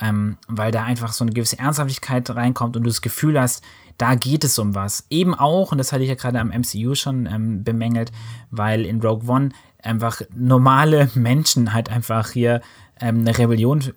ähm, 0.00 0.38
weil 0.48 0.72
da 0.72 0.84
einfach 0.84 1.12
so 1.12 1.24
eine 1.24 1.32
gewisse 1.32 1.58
Ernsthaftigkeit 1.58 2.28
reinkommt 2.30 2.76
und 2.76 2.84
du 2.84 2.88
das 2.88 3.02
Gefühl 3.02 3.38
hast, 3.38 3.62
da 3.98 4.14
geht 4.14 4.44
es 4.44 4.58
um 4.58 4.74
was. 4.74 5.06
Eben 5.10 5.34
auch, 5.34 5.72
und 5.72 5.78
das 5.78 5.92
hatte 5.92 6.04
ich 6.04 6.08
ja 6.08 6.14
gerade 6.14 6.40
am 6.40 6.48
MCU 6.48 6.94
schon 6.94 7.26
ähm, 7.26 7.64
bemängelt, 7.64 8.12
weil 8.50 8.86
in 8.86 9.02
Rogue 9.02 9.28
One 9.28 9.50
einfach 9.82 10.22
normale 10.34 11.10
Menschen 11.14 11.72
halt 11.72 11.90
einfach 11.90 12.30
hier 12.30 12.60
ähm, 13.00 13.20
eine 13.20 13.36
Rebellion 13.36 13.92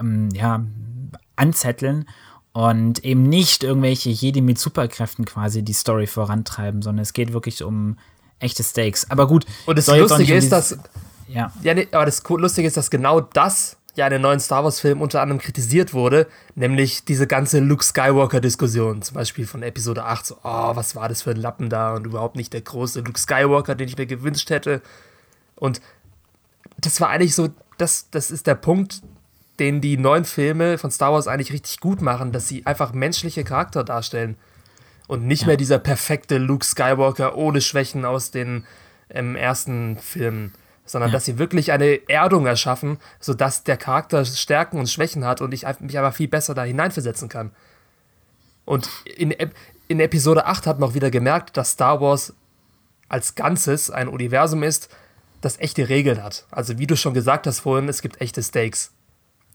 ähm, 0.00 0.28
ja, 0.32 0.64
anzetteln 1.36 2.06
und 2.52 3.04
eben 3.04 3.24
nicht 3.24 3.64
irgendwelche 3.64 4.10
Jedi 4.10 4.40
mit 4.40 4.58
Superkräften 4.58 5.24
quasi 5.24 5.62
die 5.62 5.72
Story 5.72 6.06
vorantreiben, 6.06 6.82
sondern 6.82 7.02
es 7.02 7.12
geht 7.12 7.32
wirklich 7.32 7.62
um 7.62 7.98
echte 8.38 8.62
Stakes. 8.62 9.10
Aber 9.10 9.26
gut. 9.26 9.46
Und 9.66 9.76
das 9.76 9.88
Lustige 9.88 10.34
ist, 10.34 10.52
dass. 10.52 10.78
Ja. 11.26 11.52
ja 11.62 11.74
nee, 11.74 11.88
aber 11.90 12.04
das 12.04 12.22
Lustige 12.28 12.68
ist, 12.68 12.76
dass 12.76 12.90
genau 12.90 13.20
das 13.20 13.76
ja 13.96 14.06
in 14.06 14.12
den 14.12 14.22
neuen 14.22 14.40
Star 14.40 14.64
Wars-Filmen 14.64 15.02
unter 15.02 15.20
anderem 15.20 15.40
kritisiert 15.40 15.94
wurde, 15.94 16.26
nämlich 16.54 17.04
diese 17.04 17.26
ganze 17.26 17.60
Luke 17.60 17.84
Skywalker-Diskussion, 17.84 19.02
zum 19.02 19.14
Beispiel 19.14 19.46
von 19.46 19.62
Episode 19.62 20.04
8, 20.04 20.26
so, 20.26 20.36
oh, 20.42 20.76
was 20.76 20.96
war 20.96 21.08
das 21.08 21.22
für 21.22 21.30
ein 21.30 21.36
Lappen 21.36 21.70
da 21.70 21.94
und 21.94 22.06
überhaupt 22.06 22.36
nicht 22.36 22.52
der 22.52 22.60
große 22.60 23.00
Luke 23.00 23.18
Skywalker, 23.18 23.74
den 23.74 23.88
ich 23.88 23.96
mir 23.96 24.06
gewünscht 24.06 24.50
hätte. 24.50 24.82
Und 25.56 25.80
das 26.78 27.00
war 27.00 27.10
eigentlich 27.10 27.34
so, 27.34 27.48
das, 27.78 28.10
das 28.10 28.30
ist 28.30 28.46
der 28.46 28.54
Punkt, 28.54 29.02
den 29.58 29.80
die 29.80 29.96
neuen 29.96 30.24
Filme 30.24 30.78
von 30.78 30.90
Star 30.90 31.12
Wars 31.12 31.28
eigentlich 31.28 31.52
richtig 31.52 31.80
gut 31.80 32.02
machen, 32.02 32.32
dass 32.32 32.48
sie 32.48 32.66
einfach 32.66 32.92
menschliche 32.92 33.44
Charakter 33.44 33.84
darstellen. 33.84 34.36
Und 35.06 35.26
nicht 35.26 35.42
ja. 35.42 35.48
mehr 35.48 35.56
dieser 35.56 35.78
perfekte 35.78 36.38
Luke 36.38 36.64
Skywalker 36.64 37.36
ohne 37.36 37.60
Schwächen 37.60 38.04
aus 38.04 38.30
den 38.30 38.64
ähm, 39.10 39.36
ersten 39.36 39.98
Filmen 39.98 40.52
sondern 40.86 41.10
ja. 41.10 41.14
dass 41.14 41.24
sie 41.24 41.38
wirklich 41.38 41.72
eine 41.72 42.08
Erdung 42.08 42.46
erschaffen, 42.46 42.98
sodass 43.20 43.64
der 43.64 43.76
Charakter 43.76 44.24
Stärken 44.24 44.78
und 44.78 44.88
Schwächen 44.88 45.24
hat 45.24 45.40
und 45.40 45.54
ich 45.54 45.64
mich 45.80 45.98
aber 45.98 46.12
viel 46.12 46.28
besser 46.28 46.54
da 46.54 46.62
hineinversetzen 46.62 47.28
kann. 47.28 47.50
Und 48.64 48.88
in, 49.16 49.34
in 49.88 50.00
Episode 50.00 50.46
8 50.46 50.66
hat 50.66 50.78
man 50.78 50.90
auch 50.90 50.94
wieder 50.94 51.10
gemerkt, 51.10 51.56
dass 51.56 51.72
Star 51.72 52.00
Wars 52.00 52.34
als 53.08 53.34
Ganzes 53.34 53.90
ein 53.90 54.08
Universum 54.08 54.62
ist, 54.62 54.94
das 55.44 55.58
echte 55.60 55.88
Regeln 55.88 56.22
hat. 56.22 56.46
Also 56.50 56.78
wie 56.78 56.86
du 56.86 56.96
schon 56.96 57.14
gesagt 57.14 57.46
hast 57.46 57.60
vorhin, 57.60 57.88
es 57.88 58.02
gibt 58.02 58.20
echte 58.20 58.42
Stakes. 58.42 58.92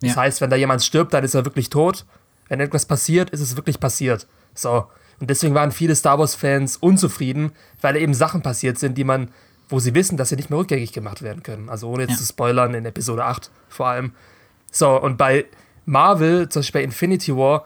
Das 0.02 0.12
ja. 0.12 0.16
heißt, 0.18 0.42
wenn 0.42 0.50
da 0.50 0.56
jemand 0.56 0.84
stirbt, 0.84 1.14
dann 1.14 1.24
ist 1.24 1.34
er 1.34 1.46
wirklich 1.46 1.70
tot. 1.70 2.06
Wenn 2.48 2.60
etwas 2.60 2.86
passiert, 2.86 3.30
ist 3.32 3.42
es 3.42 3.56
wirklich 3.56 3.80
passiert. 3.80 4.28
So. 4.56 4.88
Und 5.20 5.30
deswegen 5.30 5.54
waren 5.54 5.72
viele 5.72 5.96
Star 5.96 6.18
Wars-Fans 6.18 6.78
unzufrieden, 6.78 7.52
weil 7.82 7.98
eben 7.98 8.14
Sachen 8.14 8.42
passiert 8.42 8.80
sind, 8.80 8.98
die 8.98 9.04
man 9.04 9.30
wo 9.70 9.80
sie 9.80 9.94
wissen, 9.94 10.18
dass 10.18 10.30
sie 10.30 10.36
nicht 10.36 10.50
mehr 10.50 10.60
rückgängig 10.60 10.92
gemacht 10.92 11.22
werden 11.22 11.44
können. 11.44 11.70
Also 11.70 11.88
ohne 11.90 12.02
jetzt 12.02 12.14
ja. 12.14 12.18
zu 12.18 12.26
spoilern 12.26 12.74
in 12.74 12.86
Episode 12.86 13.24
8 13.24 13.52
vor 13.70 13.88
allem. 13.88 14.14
So, 14.72 15.00
und 15.00 15.18
bei 15.18 15.46
Marvel, 15.86 16.50
zum 16.50 16.62
Beispiel 16.62 16.82
bei 16.82 16.84
Infinity 16.84 17.36
War, 17.36 17.66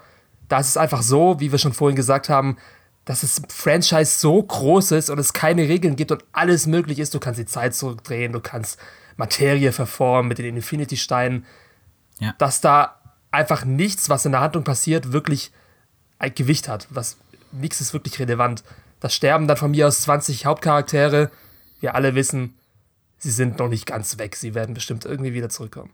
da 0.49 0.59
ist 0.59 0.67
es 0.67 0.77
einfach 0.77 1.01
so, 1.01 1.39
wie 1.39 1.51
wir 1.51 1.59
schon 1.59 1.73
vorhin 1.73 1.95
gesagt 1.95 2.29
haben, 2.29 2.57
dass 3.05 3.21
das 3.21 3.41
Franchise 3.49 4.19
so 4.19 4.41
groß 4.41 4.91
ist 4.91 5.09
und 5.09 5.19
es 5.19 5.33
keine 5.33 5.63
Regeln 5.63 5.95
gibt 5.95 6.11
und 6.11 6.23
alles 6.31 6.67
möglich 6.67 6.99
ist. 6.99 7.13
Du 7.13 7.19
kannst 7.19 7.39
die 7.39 7.45
Zeit 7.45 7.75
zurückdrehen, 7.75 8.31
du 8.31 8.39
kannst 8.39 8.79
Materie 9.17 9.71
verformen 9.71 10.29
mit 10.29 10.37
den 10.37 10.55
Infinity-Steinen. 10.55 11.45
Ja. 12.19 12.33
Dass 12.37 12.61
da 12.61 12.99
einfach 13.31 13.65
nichts, 13.65 14.09
was 14.09 14.25
in 14.25 14.31
der 14.31 14.41
Handlung 14.41 14.63
passiert, 14.63 15.11
wirklich 15.11 15.51
ein 16.19 16.33
Gewicht 16.33 16.67
hat. 16.67 16.87
Was, 16.89 17.17
nichts 17.51 17.81
ist 17.81 17.93
wirklich 17.93 18.19
relevant. 18.19 18.63
Da 18.99 19.09
sterben 19.09 19.47
dann 19.47 19.57
von 19.57 19.71
mir 19.71 19.87
aus 19.87 20.01
20 20.01 20.45
Hauptcharaktere 20.45 21.29
wir 21.83 21.95
alle 21.95 22.15
wissen, 22.15 22.57
sie 23.17 23.29
sind 23.29 23.59
noch 23.59 23.67
nicht 23.67 23.85
ganz 23.85 24.17
weg. 24.17 24.37
Sie 24.37 24.55
werden 24.55 24.73
bestimmt 24.73 25.03
irgendwie 25.05 25.33
wieder 25.33 25.49
zurückkommen. 25.49 25.91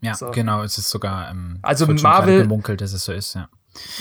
Ja, 0.00 0.14
so. 0.14 0.30
genau. 0.30 0.62
Es 0.62 0.78
ist 0.78 0.88
sogar 0.88 1.30
ähm, 1.30 1.58
also 1.62 1.86
Marvel 1.86 2.42
gemunkelt, 2.42 2.80
dass 2.80 2.94
es 2.94 3.04
so 3.04 3.12
ist. 3.12 3.34
Ja. 3.34 3.48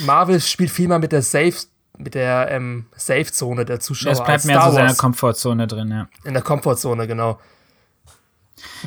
Marvel 0.05 0.39
spielt 0.39 0.71
viel 0.71 0.87
mal 0.87 0.99
mit 0.99 1.11
der 1.11 1.21
Safe 1.21 1.53
mit 1.97 2.15
der 2.15 2.49
ähm, 2.51 2.85
Safe-Zone 2.95 3.65
der 3.65 3.79
Zuschauer. 3.79 4.11
Es 4.11 4.23
bleibt 4.23 4.45
mehr 4.45 4.61
so 4.61 4.77
in 4.77 4.87
der 4.87 4.95
Komfortzone 4.95 5.67
drin, 5.67 5.89
ja. 5.89 6.07
In 6.23 6.33
der 6.33 6.43
Komfortzone, 6.43 7.07
genau. 7.07 7.39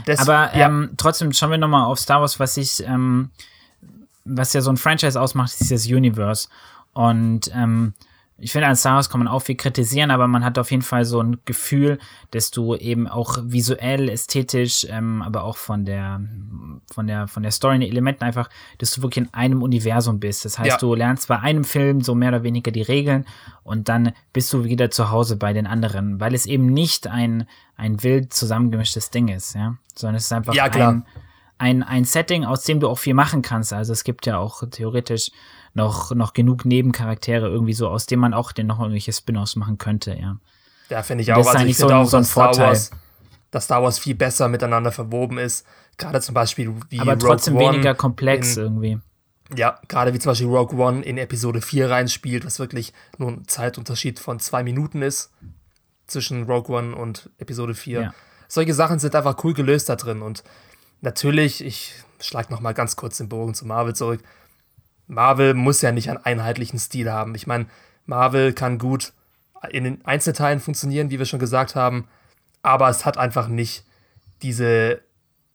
Des, 0.07 0.21
Aber 0.21 0.57
ja. 0.57 0.67
ähm, 0.67 0.91
trotzdem 0.97 1.33
schauen 1.33 1.51
wir 1.51 1.59
nochmal 1.59 1.85
auf 1.85 1.99
Star 1.99 2.21
Wars, 2.21 2.41
was 2.41 2.57
ich, 2.57 2.83
ähm, 2.85 3.31
was 4.25 4.53
ja 4.53 4.61
so 4.61 4.71
ein 4.71 4.77
Franchise 4.77 5.21
ausmacht, 5.21 5.53
ist 5.61 5.71
das 5.71 5.87
Universe. 5.87 6.49
Und 6.93 7.51
ähm, 7.55 7.95
ich 8.41 8.53
finde, 8.53 8.69
an 8.69 8.77
Star 8.77 8.95
Wars 8.95 9.11
kann 9.11 9.19
man 9.19 9.27
auch 9.27 9.41
viel 9.41 9.57
kritisieren, 9.57 10.13
aber 10.13 10.29
man 10.29 10.45
hat 10.45 10.59
auf 10.59 10.71
jeden 10.71 10.83
Fall 10.83 11.05
so 11.05 11.21
ein 11.21 11.39
Gefühl, 11.45 11.99
dass 12.31 12.53
du 12.53 12.77
eben 12.77 13.09
auch 13.09 13.39
visuell, 13.43 14.09
ästhetisch, 14.09 14.87
ähm, 14.89 15.23
aber 15.23 15.43
auch 15.43 15.57
von 15.57 15.85
der, 15.85 16.21
von 16.93 17.09
der, 17.09 17.27
von 17.27 17.43
der 17.43 17.51
Story, 17.51 17.81
den 17.81 17.91
Elementen 17.91 18.23
einfach, 18.23 18.49
dass 18.79 18.93
du 18.93 19.03
wirklich 19.03 19.27
in 19.27 19.35
einem 19.35 19.63
Universum 19.63 20.21
bist. 20.21 20.45
Das 20.45 20.57
heißt, 20.57 20.71
ja. 20.71 20.77
du 20.79 20.95
lernst 20.95 21.27
bei 21.27 21.41
einem 21.41 21.65
Film 21.65 22.01
so 22.01 22.15
mehr 22.15 22.29
oder 22.29 22.45
weniger 22.45 22.71
die 22.71 22.83
Regeln 22.83 23.27
und 23.65 23.89
dann 23.89 24.13
bist 24.33 24.53
du 24.53 24.63
wieder 24.63 24.89
zu 24.91 25.11
Hause 25.11 25.37
bei 25.37 25.53
den 25.53 25.67
anderen, 25.67 26.21
weil 26.21 26.33
es 26.33 26.47
eben 26.47 26.67
nicht 26.67 27.09
ein, 27.09 27.45
ein 27.77 28.05
wild 28.05 28.33
zusammengemischtes 28.33 29.11
Ding 29.11 29.27
ist, 29.27 29.57
ja, 29.57 29.77
sondern 29.97 30.17
es 30.17 30.27
ist 30.27 30.33
einfach 30.33 30.55
ja, 30.55 30.65
ein, 30.65 31.05
ein, 31.59 31.83
ein 31.83 32.05
Setting, 32.05 32.45
aus 32.45 32.63
dem 32.63 32.79
du 32.79 32.89
auch 32.89 32.99
viel 32.99 33.15
machen 33.15 33.43
kannst. 33.43 33.73
Also 33.73 33.93
es 33.93 34.05
gibt 34.05 34.27
ja 34.27 34.39
auch 34.39 34.63
theoretisch 34.71 35.33
noch, 35.79 36.15
noch 36.15 36.35
genug 36.35 36.67
Nebencharaktere 36.67 37.49
irgendwie 37.49 37.73
so, 37.73 37.89
aus 37.89 38.05
denen 38.05 38.21
man 38.21 38.35
auch 38.35 38.53
den 38.53 38.67
noch 38.67 38.81
irgendwelche 38.81 39.13
Spin-offs 39.13 39.57
machen 39.57 39.79
könnte, 39.79 40.15
ja. 40.15 40.37
Ja, 40.91 41.03
finde 41.03 41.23
ich 41.23 41.33
auch. 41.33 41.47
Also 41.47 41.65
ich 41.65 41.77
finde 41.77 41.95
so 41.95 41.97
auch, 41.97 42.05
so 42.05 42.19
dass 42.19 42.31
Star, 42.31 42.59
Wars, 42.59 42.91
dass 43.51 43.65
Star 43.65 43.83
Wars 43.83 43.99
viel 43.99 44.15
besser 44.15 44.49
miteinander 44.49 44.93
verwoben 44.93 45.39
ist. 45.39 45.67
Gerade 45.97 46.21
zum 46.21 46.35
Beispiel 46.35 46.75
wie 46.91 47.01
Aber 47.01 47.19
trotzdem 47.19 47.57
Rogue 47.57 47.73
weniger 47.73 47.95
komplex 47.95 48.57
in, 48.57 48.63
irgendwie. 48.63 48.99
Ja, 49.55 49.81
gerade 49.89 50.13
wie 50.15 50.19
zum 50.19 50.31
Beispiel 50.31 50.47
Rogue 50.49 50.79
One 50.79 51.03
in 51.03 51.19
Episode 51.19 51.61
4 51.61 51.91
reinspielt, 51.91 52.45
was 52.45 52.59
wirklich 52.59 52.93
nur 53.17 53.31
ein 53.31 53.49
Zeitunterschied 53.49 54.19
von 54.19 54.39
zwei 54.41 54.63
Minuten 54.63 55.03
ist 55.03 55.31
zwischen 56.07 56.45
Rogue 56.45 56.77
One 56.77 56.95
und 56.95 57.31
Episode 57.39 57.75
4. 57.75 58.01
Ja. 58.01 58.15
Solche 58.47 58.75
Sachen 58.75 58.99
sind 58.99 59.15
einfach 59.15 59.43
cool 59.45 59.55
gelöst 59.55 59.89
da 59.89 59.97
drin. 59.97 60.23
Und 60.23 60.43
natürlich, 61.01 61.65
ich 61.65 61.95
schlage 62.21 62.53
noch 62.53 62.61
mal 62.61 62.75
ganz 62.75 62.97
kurz 62.97 63.19
den 63.19 63.29
Bogen 63.29 63.55
zu 63.55 63.67
Marvel 63.67 63.95
zurück. 63.95 64.21
Marvel 65.09 65.55
muss 65.55 65.83
ja 65.83 65.91
nicht 65.91 66.11
einen 66.11 66.19
einheitlichen 66.19 66.79
Stil 66.79 67.11
haben. 67.11 67.35
Ich 67.35 67.47
meine, 67.47 67.67
Marvel 68.07 68.53
kann 68.53 68.79
gut 68.79 69.13
in 69.71 69.85
den 69.85 70.05
Einzelteilen 70.05 70.61
funktionieren, 70.61 71.11
wie 71.11 71.19
wir 71.19 71.27
schon 71.27 71.41
gesagt 71.41 71.75
haben, 71.75 72.07
aber 72.63 72.89
es 72.89 73.05
hat 73.05 73.19
einfach 73.19 73.49
nicht 73.49 73.85
diese, 74.43 75.01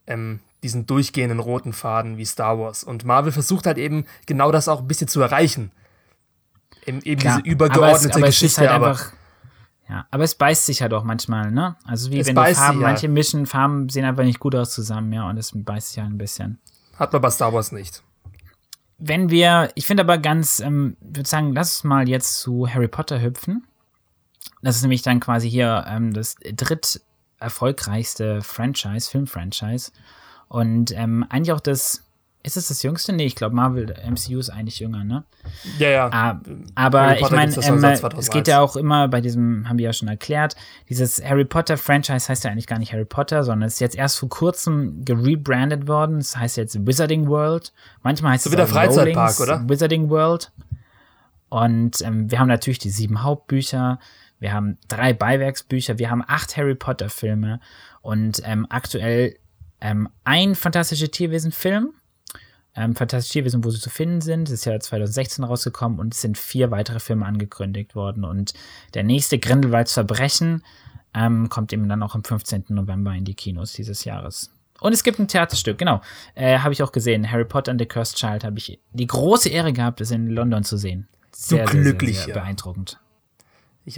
ähm, 0.07 0.39
diesen 0.61 0.85
durchgehenden 0.85 1.39
roten 1.39 1.71
Faden 1.71 2.17
wie 2.17 2.25
Star 2.25 2.59
Wars. 2.59 2.83
Und 2.83 3.05
Marvel 3.05 3.31
versucht 3.31 3.65
halt 3.65 3.77
eben 3.77 4.05
genau 4.25 4.51
das 4.51 4.67
auch 4.67 4.81
ein 4.81 4.87
bisschen 4.87 5.07
zu 5.07 5.21
erreichen. 5.21 5.71
Eben, 6.85 7.01
eben 7.03 7.21
Klar, 7.21 7.41
diese 7.41 7.49
übergeordnete 7.49 7.93
aber 7.93 8.07
es, 8.09 8.15
aber 8.15 8.25
Geschichte. 8.25 8.61
Halt 8.61 8.71
aber 8.71 8.87
einfach, 8.89 9.13
ja, 9.87 10.07
aber 10.11 10.23
es 10.23 10.35
beißt 10.35 10.65
sich 10.65 10.81
halt 10.81 10.93
auch 10.93 11.03
manchmal, 11.03 11.51
ne? 11.51 11.77
Also 11.85 12.11
wie 12.11 12.25
wenn 12.25 12.35
die 12.35 12.41
Farben, 12.41 12.55
sich, 12.55 12.57
ja. 12.57 12.73
manche 12.73 13.07
mischen 13.07 13.45
Farben 13.45 13.87
sehen 13.87 14.03
einfach 14.03 14.23
nicht 14.23 14.39
gut 14.39 14.55
aus 14.55 14.71
zusammen, 14.71 15.13
ja, 15.13 15.29
und 15.29 15.37
es 15.37 15.51
beißt 15.53 15.89
sich 15.93 15.99
halt 15.99 16.11
ein 16.11 16.17
bisschen. 16.17 16.59
Hat 16.97 17.13
man 17.13 17.21
bei 17.21 17.29
Star 17.29 17.53
Wars 17.53 17.71
nicht 17.71 18.03
wenn 18.97 19.29
wir, 19.29 19.71
ich 19.75 19.85
finde 19.85 20.03
aber 20.03 20.17
ganz, 20.17 20.59
ähm, 20.59 20.97
würde 21.01 21.27
sagen, 21.27 21.53
lass 21.53 21.83
mal 21.83 22.07
jetzt 22.07 22.39
zu 22.39 22.67
Harry 22.67 22.87
Potter 22.87 23.21
hüpfen. 23.21 23.65
Das 24.61 24.75
ist 24.75 24.81
nämlich 24.81 25.01
dann 25.01 25.19
quasi 25.19 25.49
hier 25.49 25.85
ähm, 25.87 26.13
das 26.13 26.35
dritt 26.35 27.01
erfolgreichste 27.39 28.41
Franchise, 28.41 29.09
Filmfranchise. 29.09 29.91
Und 30.47 30.91
ähm, 30.91 31.25
eigentlich 31.29 31.51
auch 31.51 31.59
das 31.59 32.03
ist 32.45 32.57
es 32.57 32.67
das 32.67 32.83
jüngste? 32.83 33.13
Nee, 33.13 33.25
ich 33.25 33.35
glaube, 33.35 33.55
Marvel 33.55 33.95
MCU 34.05 34.37
ist 34.37 34.49
eigentlich 34.49 34.79
jünger, 34.79 35.05
ne? 35.05 35.23
Ja, 35.79 35.89
ja. 35.89 36.09
Ah, 36.11 36.41
aber 36.75 37.17
ich 37.17 37.31
meine, 37.31 37.55
ähm, 37.55 37.83
es 38.17 38.29
geht 38.29 38.49
ja 38.49 38.59
auch 38.59 38.75
immer 38.75 39.07
bei 39.07 39.21
diesem, 39.21 39.69
haben 39.69 39.77
wir 39.77 39.85
ja 39.85 39.93
schon 39.93 40.09
erklärt, 40.09 40.57
dieses 40.89 41.23
Harry 41.23 41.45
Potter 41.45 41.77
Franchise 41.77 42.27
heißt 42.27 42.43
ja 42.43 42.51
eigentlich 42.51 42.67
gar 42.67 42.79
nicht 42.79 42.91
Harry 42.91 43.05
Potter, 43.05 43.45
sondern 43.45 43.67
ist 43.67 43.79
jetzt 43.79 43.95
erst 43.95 44.19
vor 44.19 44.27
kurzem 44.27 45.05
gerebrandet 45.05 45.87
worden. 45.87 46.17
Es 46.17 46.35
heißt 46.35 46.57
jetzt 46.57 46.85
Wizarding 46.85 47.27
World. 47.27 47.71
Manchmal 48.01 48.33
heißt 48.33 48.43
so 48.43 48.49
es 48.49 48.53
wieder 48.53 48.67
Freizeitpark, 48.67 49.39
oder? 49.39 49.69
Wizarding 49.69 50.09
World. 50.09 50.51
Und 51.47 52.01
ähm, 52.01 52.29
wir 52.29 52.39
haben 52.39 52.49
natürlich 52.49 52.79
die 52.79 52.89
sieben 52.89 53.23
Hauptbücher. 53.23 53.99
Wir 54.39 54.51
haben 54.51 54.77
drei 54.89 55.13
Beiwerksbücher. 55.13 55.97
Wir 55.97 56.09
haben 56.09 56.23
acht 56.27 56.57
Harry 56.57 56.75
Potter 56.75 57.09
Filme 57.09 57.61
und 58.01 58.41
ähm, 58.43 58.67
aktuell 58.69 59.37
ähm, 59.79 60.09
ein 60.25 60.55
fantastische 60.55 61.09
Tierwesen-Film 61.09 61.93
ähm, 62.75 62.95
Fantastische 62.95 63.33
Tierwesen, 63.33 63.63
wo 63.63 63.69
sie 63.69 63.79
zu 63.79 63.89
finden 63.89 64.21
sind. 64.21 64.47
Das 64.47 64.53
ist 64.53 64.65
ja 64.65 64.79
2016 64.79 65.43
rausgekommen 65.43 65.99
und 65.99 66.13
es 66.13 66.21
sind 66.21 66.37
vier 66.37 66.71
weitere 66.71 66.99
Filme 66.99 67.25
angekündigt 67.25 67.95
worden. 67.95 68.23
Und 68.23 68.53
der 68.93 69.03
nächste 69.03 69.37
Grindelwalds 69.39 69.93
Verbrechen 69.93 70.63
ähm, 71.13 71.49
kommt 71.49 71.71
eben 71.73 71.87
dann 71.87 72.01
auch 72.01 72.15
am 72.15 72.23
15. 72.23 72.65
November 72.69 73.13
in 73.13 73.25
die 73.25 73.35
Kinos 73.35 73.73
dieses 73.73 74.05
Jahres. 74.05 74.51
Und 74.79 74.93
es 74.93 75.03
gibt 75.03 75.19
ein 75.19 75.27
Theaterstück, 75.27 75.77
genau. 75.77 76.01
Äh, 76.35 76.59
habe 76.59 76.73
ich 76.73 76.81
auch 76.81 76.91
gesehen. 76.91 77.31
Harry 77.31 77.45
Potter 77.45 77.71
and 77.71 77.79
the 77.79 77.85
Cursed 77.85 78.17
Child 78.17 78.43
habe 78.43 78.57
ich 78.57 78.79
die 78.91 79.07
große 79.07 79.49
Ehre 79.49 79.71
gehabt, 79.71 80.01
es 80.01 80.11
in 80.11 80.27
London 80.27 80.63
zu 80.63 80.77
sehen. 80.77 81.07
Sehr, 81.31 81.65
so 81.67 81.71
glücklich, 81.71 82.15
sehr, 82.15 82.25
sehr, 82.25 82.33
sehr 82.33 82.41
beeindruckend. 82.41 82.99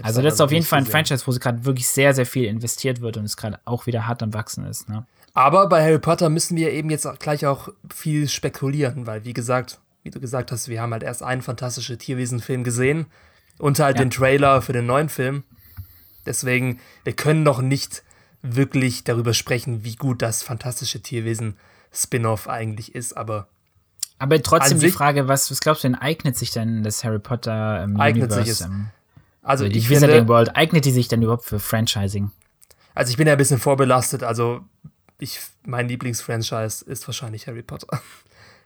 Also 0.01 0.21
das 0.21 0.35
ist 0.35 0.41
auf 0.41 0.51
jeden 0.51 0.65
Fall 0.65 0.79
ein 0.79 0.85
Franchise, 0.85 1.25
wo 1.27 1.31
sie 1.31 1.39
gerade 1.39 1.63
wirklich 1.63 1.87
sehr, 1.87 2.13
sehr 2.13 2.25
viel 2.25 2.45
investiert 2.45 3.01
wird 3.01 3.17
und 3.17 3.25
es 3.25 3.37
gerade 3.37 3.59
auch 3.65 3.85
wieder 3.85 4.07
hart 4.07 4.23
am 4.23 4.33
Wachsen 4.33 4.65
ist. 4.65 4.89
Ne? 4.89 5.05
Aber 5.35 5.67
bei 5.67 5.83
Harry 5.83 5.99
Potter 5.99 6.29
müssen 6.29 6.55
wir 6.55 6.71
eben 6.71 6.89
jetzt 6.89 7.07
gleich 7.19 7.45
auch 7.45 7.67
viel 7.93 8.29
spekulieren, 8.29 9.05
weil, 9.05 9.25
wie 9.25 9.33
gesagt, 9.33 9.79
wie 10.01 10.09
du 10.09 10.21
gesagt 10.21 10.49
hast, 10.51 10.69
wir 10.69 10.81
haben 10.81 10.93
halt 10.93 11.03
erst 11.03 11.23
einen 11.23 11.41
fantastischen 11.41 11.99
Tierwesen-Film 11.99 12.63
gesehen 12.63 13.07
und 13.59 13.79
halt 13.79 13.97
ja. 13.97 14.05
den 14.05 14.11
Trailer 14.11 14.61
für 14.61 14.71
den 14.71 14.85
neuen 14.85 15.09
Film. 15.09 15.43
Deswegen, 16.25 16.79
wir 17.03 17.13
können 17.13 17.43
noch 17.43 17.61
nicht 17.61 18.03
wirklich 18.43 19.03
darüber 19.03 19.33
sprechen, 19.33 19.83
wie 19.83 19.95
gut 19.95 20.21
das 20.21 20.41
fantastische 20.41 21.01
Tierwesen-Spin-off 21.01 22.47
eigentlich 22.47 22.95
ist, 22.95 23.17
aber. 23.17 23.49
Aber 24.17 24.41
trotzdem 24.41 24.79
die 24.79 24.89
Frage, 24.89 25.27
was, 25.27 25.51
was 25.51 25.59
glaubst 25.59 25.83
du 25.83 25.89
denn, 25.89 25.95
eignet 25.95 26.37
sich 26.37 26.51
denn 26.51 26.81
das 26.81 27.03
Harry 27.03 27.19
Potter 27.19 27.83
ähm, 27.83 27.99
eignet 27.99 28.31
Universe? 28.31 28.43
Sich 28.43 28.51
es. 28.51 28.61
Ähm, 28.61 28.87
also, 29.41 29.67
die 29.67 29.89
Wizarding 29.89 30.29
World, 30.29 30.55
eignet 30.55 30.85
die 30.85 30.91
sich 30.91 31.09
denn 31.09 31.21
überhaupt 31.21 31.43
für 31.43 31.59
Franchising? 31.59 32.31
Also 32.93 33.11
ich 33.11 33.17
bin 33.17 33.27
ja 33.27 33.33
ein 33.33 33.37
bisschen 33.37 33.59
vorbelastet, 33.59 34.23
also 34.23 34.61
ich, 35.19 35.39
mein 35.65 35.87
Lieblingsfranchise 35.87 36.85
ist 36.85 37.07
wahrscheinlich 37.07 37.47
Harry 37.47 37.63
Potter. 37.63 38.01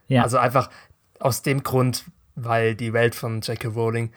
Ja. 0.07 0.23
Also 0.23 0.39
einfach 0.39 0.71
aus 1.19 1.43
dem 1.43 1.61
Grund, 1.61 2.05
weil 2.35 2.73
die 2.73 2.93
Welt 2.93 3.13
von 3.13 3.41
J.K. 3.41 3.67
Rowling 3.67 4.11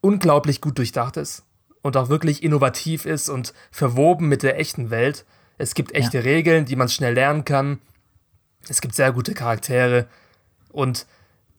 unglaublich 0.00 0.60
gut 0.60 0.76
durchdacht 0.78 1.16
ist 1.16 1.44
und 1.82 1.96
auch 1.96 2.08
wirklich 2.08 2.42
innovativ 2.42 3.06
ist 3.06 3.28
und 3.28 3.54
verwoben 3.70 4.28
mit 4.28 4.42
der 4.42 4.58
echten 4.58 4.90
Welt. 4.90 5.24
Es 5.58 5.74
gibt 5.74 5.94
echte 5.94 6.18
ja. 6.18 6.24
Regeln, 6.24 6.64
die 6.64 6.76
man 6.76 6.88
schnell 6.88 7.14
lernen 7.14 7.44
kann. 7.44 7.78
Es 8.68 8.80
gibt 8.80 8.94
sehr 8.94 9.12
gute 9.12 9.34
Charaktere 9.34 10.08
und 10.70 11.06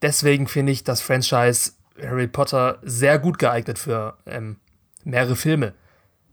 deswegen 0.02 0.48
finde 0.48 0.72
ich 0.72 0.84
das 0.84 1.02
Franchise 1.02 1.72
Harry 2.02 2.28
Potter 2.28 2.80
sehr 2.82 3.20
gut 3.20 3.40
geeignet 3.40 3.80
für 3.80 4.18
ähm, 4.26 4.58
mehrere 5.04 5.36
Filme. 5.36 5.74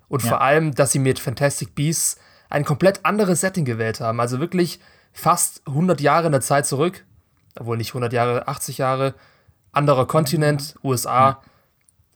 Und 0.08 0.22
ja. 0.22 0.30
vor 0.30 0.40
allem, 0.40 0.74
dass 0.74 0.92
sie 0.92 0.98
mit 0.98 1.18
Fantastic 1.18 1.74
Beasts 1.74 2.18
ein 2.50 2.64
komplett 2.64 3.04
anderes 3.04 3.40
Setting 3.40 3.64
gewählt 3.64 4.00
haben. 4.00 4.20
Also 4.20 4.40
wirklich 4.40 4.80
fast 5.12 5.62
100 5.66 6.00
Jahre 6.00 6.26
in 6.26 6.32
der 6.32 6.40
Zeit 6.40 6.66
zurück. 6.66 7.04
Obwohl 7.58 7.76
nicht 7.76 7.90
100 7.90 8.12
Jahre, 8.12 8.48
80 8.48 8.78
Jahre. 8.78 9.14
Anderer 9.72 10.06
Kontinent, 10.06 10.74
USA. 10.82 11.28
Ja. 11.28 11.42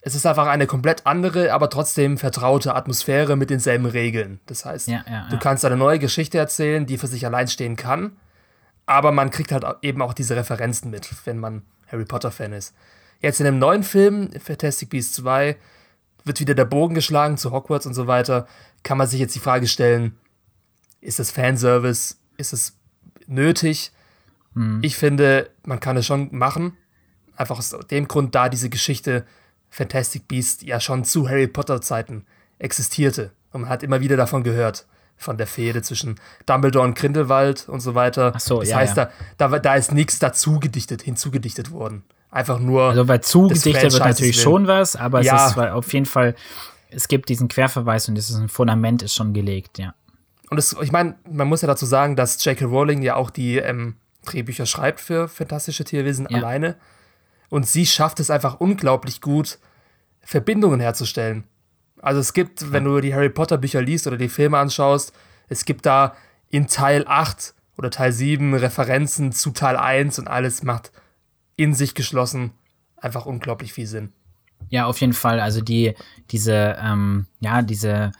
Es 0.00 0.14
ist 0.14 0.26
einfach 0.26 0.48
eine 0.48 0.66
komplett 0.66 1.06
andere, 1.06 1.52
aber 1.52 1.70
trotzdem 1.70 2.18
vertraute 2.18 2.74
Atmosphäre 2.74 3.36
mit 3.36 3.48
denselben 3.48 3.86
Regeln. 3.86 4.38
Das 4.44 4.66
heißt, 4.66 4.88
ja, 4.88 5.02
du 5.30 5.38
kannst 5.38 5.64
eine 5.64 5.78
neue 5.78 5.98
Geschichte 5.98 6.36
erzählen, 6.36 6.84
die 6.84 6.98
für 6.98 7.06
sich 7.06 7.24
allein 7.24 7.48
stehen 7.48 7.76
kann. 7.76 8.16
Aber 8.86 9.12
man 9.12 9.30
kriegt 9.30 9.50
halt 9.50 9.64
eben 9.80 10.02
auch 10.02 10.12
diese 10.12 10.36
Referenzen 10.36 10.90
mit, 10.90 11.08
wenn 11.24 11.38
man 11.38 11.62
Harry 11.86 12.04
Potter-Fan 12.04 12.52
ist. 12.52 12.74
Jetzt 13.20 13.40
in 13.40 13.46
dem 13.46 13.58
neuen 13.58 13.82
Film, 13.82 14.28
Fantastic 14.38 14.90
Beasts 14.90 15.14
2, 15.14 15.56
wird 16.24 16.40
wieder 16.40 16.54
der 16.54 16.66
Bogen 16.66 16.94
geschlagen 16.94 17.38
zu 17.38 17.52
Hogwarts 17.52 17.86
und 17.86 17.94
so 17.94 18.06
weiter. 18.06 18.46
Kann 18.82 18.98
man 18.98 19.06
sich 19.06 19.20
jetzt 19.20 19.34
die 19.34 19.40
Frage 19.40 19.66
stellen, 19.66 20.18
ist 21.04 21.18
das 21.18 21.30
Fanservice? 21.30 22.16
Ist 22.36 22.52
es 22.52 22.76
nötig? 23.26 23.92
Mhm. 24.54 24.80
Ich 24.82 24.96
finde, 24.96 25.50
man 25.64 25.80
kann 25.80 25.96
es 25.96 26.06
schon 26.06 26.28
machen. 26.32 26.76
Einfach 27.36 27.58
aus 27.58 27.76
dem 27.90 28.08
Grund, 28.08 28.34
da 28.34 28.48
diese 28.48 28.70
Geschichte 28.70 29.24
Fantastic 29.70 30.28
Beast 30.28 30.62
ja 30.62 30.80
schon 30.80 31.04
zu 31.04 31.28
Harry 31.28 31.48
Potter 31.48 31.80
Zeiten 31.80 32.24
existierte. 32.58 33.32
Und 33.52 33.62
man 33.62 33.70
hat 33.70 33.82
immer 33.82 34.00
wieder 34.00 34.16
davon 34.16 34.42
gehört 34.44 34.86
von 35.16 35.36
der 35.36 35.46
Fehde 35.46 35.82
zwischen 35.82 36.20
Dumbledore 36.46 36.84
und 36.84 36.96
Grindelwald 36.96 37.68
und 37.68 37.80
so 37.80 37.94
weiter. 37.94 38.32
Ach 38.34 38.40
so, 38.40 38.60
das 38.60 38.70
ja, 38.70 38.76
heißt, 38.76 38.96
ja. 38.96 39.10
Da, 39.36 39.48
da, 39.48 39.58
da 39.58 39.74
ist 39.74 39.92
nichts 39.92 40.18
dazu 40.18 40.58
gedichtet, 40.58 41.02
hinzugedichtet 41.02 41.70
worden. 41.70 42.04
Einfach 42.30 42.58
nur. 42.58 42.90
Also 42.90 43.04
bei 43.04 43.18
zugedichtet 43.18 43.92
wird 43.92 44.04
natürlich 44.04 44.40
schon 44.40 44.66
was, 44.66 44.96
aber 44.96 45.22
ja. 45.22 45.46
es 45.46 45.52
ist 45.52 45.58
auf 45.58 45.92
jeden 45.92 46.06
Fall, 46.06 46.34
es 46.90 47.06
gibt 47.06 47.28
diesen 47.28 47.48
Querverweis 47.48 48.08
und 48.08 48.16
dieses 48.16 48.50
Fundament 48.50 49.02
ist 49.02 49.14
schon 49.14 49.32
gelegt, 49.32 49.78
ja. 49.78 49.94
Und 50.50 50.58
es, 50.58 50.76
ich 50.80 50.92
meine, 50.92 51.16
man 51.30 51.48
muss 51.48 51.62
ja 51.62 51.68
dazu 51.68 51.86
sagen, 51.86 52.16
dass 52.16 52.42
J.K. 52.44 52.66
Rowling 52.66 53.02
ja 53.02 53.16
auch 53.16 53.30
die 53.30 53.56
ähm, 53.56 53.96
Drehbücher 54.24 54.66
schreibt 54.66 55.00
für 55.00 55.28
fantastische 55.28 55.84
Tierwesen 55.84 56.26
ja. 56.28 56.38
alleine. 56.38 56.76
Und 57.48 57.66
sie 57.66 57.86
schafft 57.86 58.20
es 58.20 58.30
einfach 58.30 58.60
unglaublich 58.60 59.20
gut, 59.20 59.58
Verbindungen 60.22 60.80
herzustellen. 60.80 61.44
Also 62.00 62.20
es 62.20 62.32
gibt, 62.32 62.72
wenn 62.72 62.84
du 62.84 63.00
die 63.00 63.14
Harry 63.14 63.30
Potter 63.30 63.58
Bücher 63.58 63.80
liest 63.80 64.06
oder 64.06 64.16
die 64.16 64.28
Filme 64.28 64.58
anschaust, 64.58 65.12
es 65.48 65.64
gibt 65.64 65.86
da 65.86 66.14
in 66.50 66.66
Teil 66.66 67.04
8 67.06 67.54
oder 67.76 67.90
Teil 67.90 68.12
7 68.12 68.54
Referenzen 68.54 69.32
zu 69.32 69.50
Teil 69.50 69.76
1 69.76 70.18
und 70.18 70.28
alles 70.28 70.62
macht 70.62 70.92
in 71.56 71.74
sich 71.74 71.94
geschlossen 71.94 72.52
einfach 72.96 73.26
unglaublich 73.26 73.72
viel 73.72 73.86
Sinn. 73.86 74.12
Ja, 74.70 74.86
auf 74.86 75.00
jeden 75.00 75.12
Fall. 75.12 75.40
Also 75.40 75.60
die, 75.60 75.94
diese, 76.30 76.76
ähm, 76.80 77.26
ja, 77.40 77.62
diese 77.62 78.12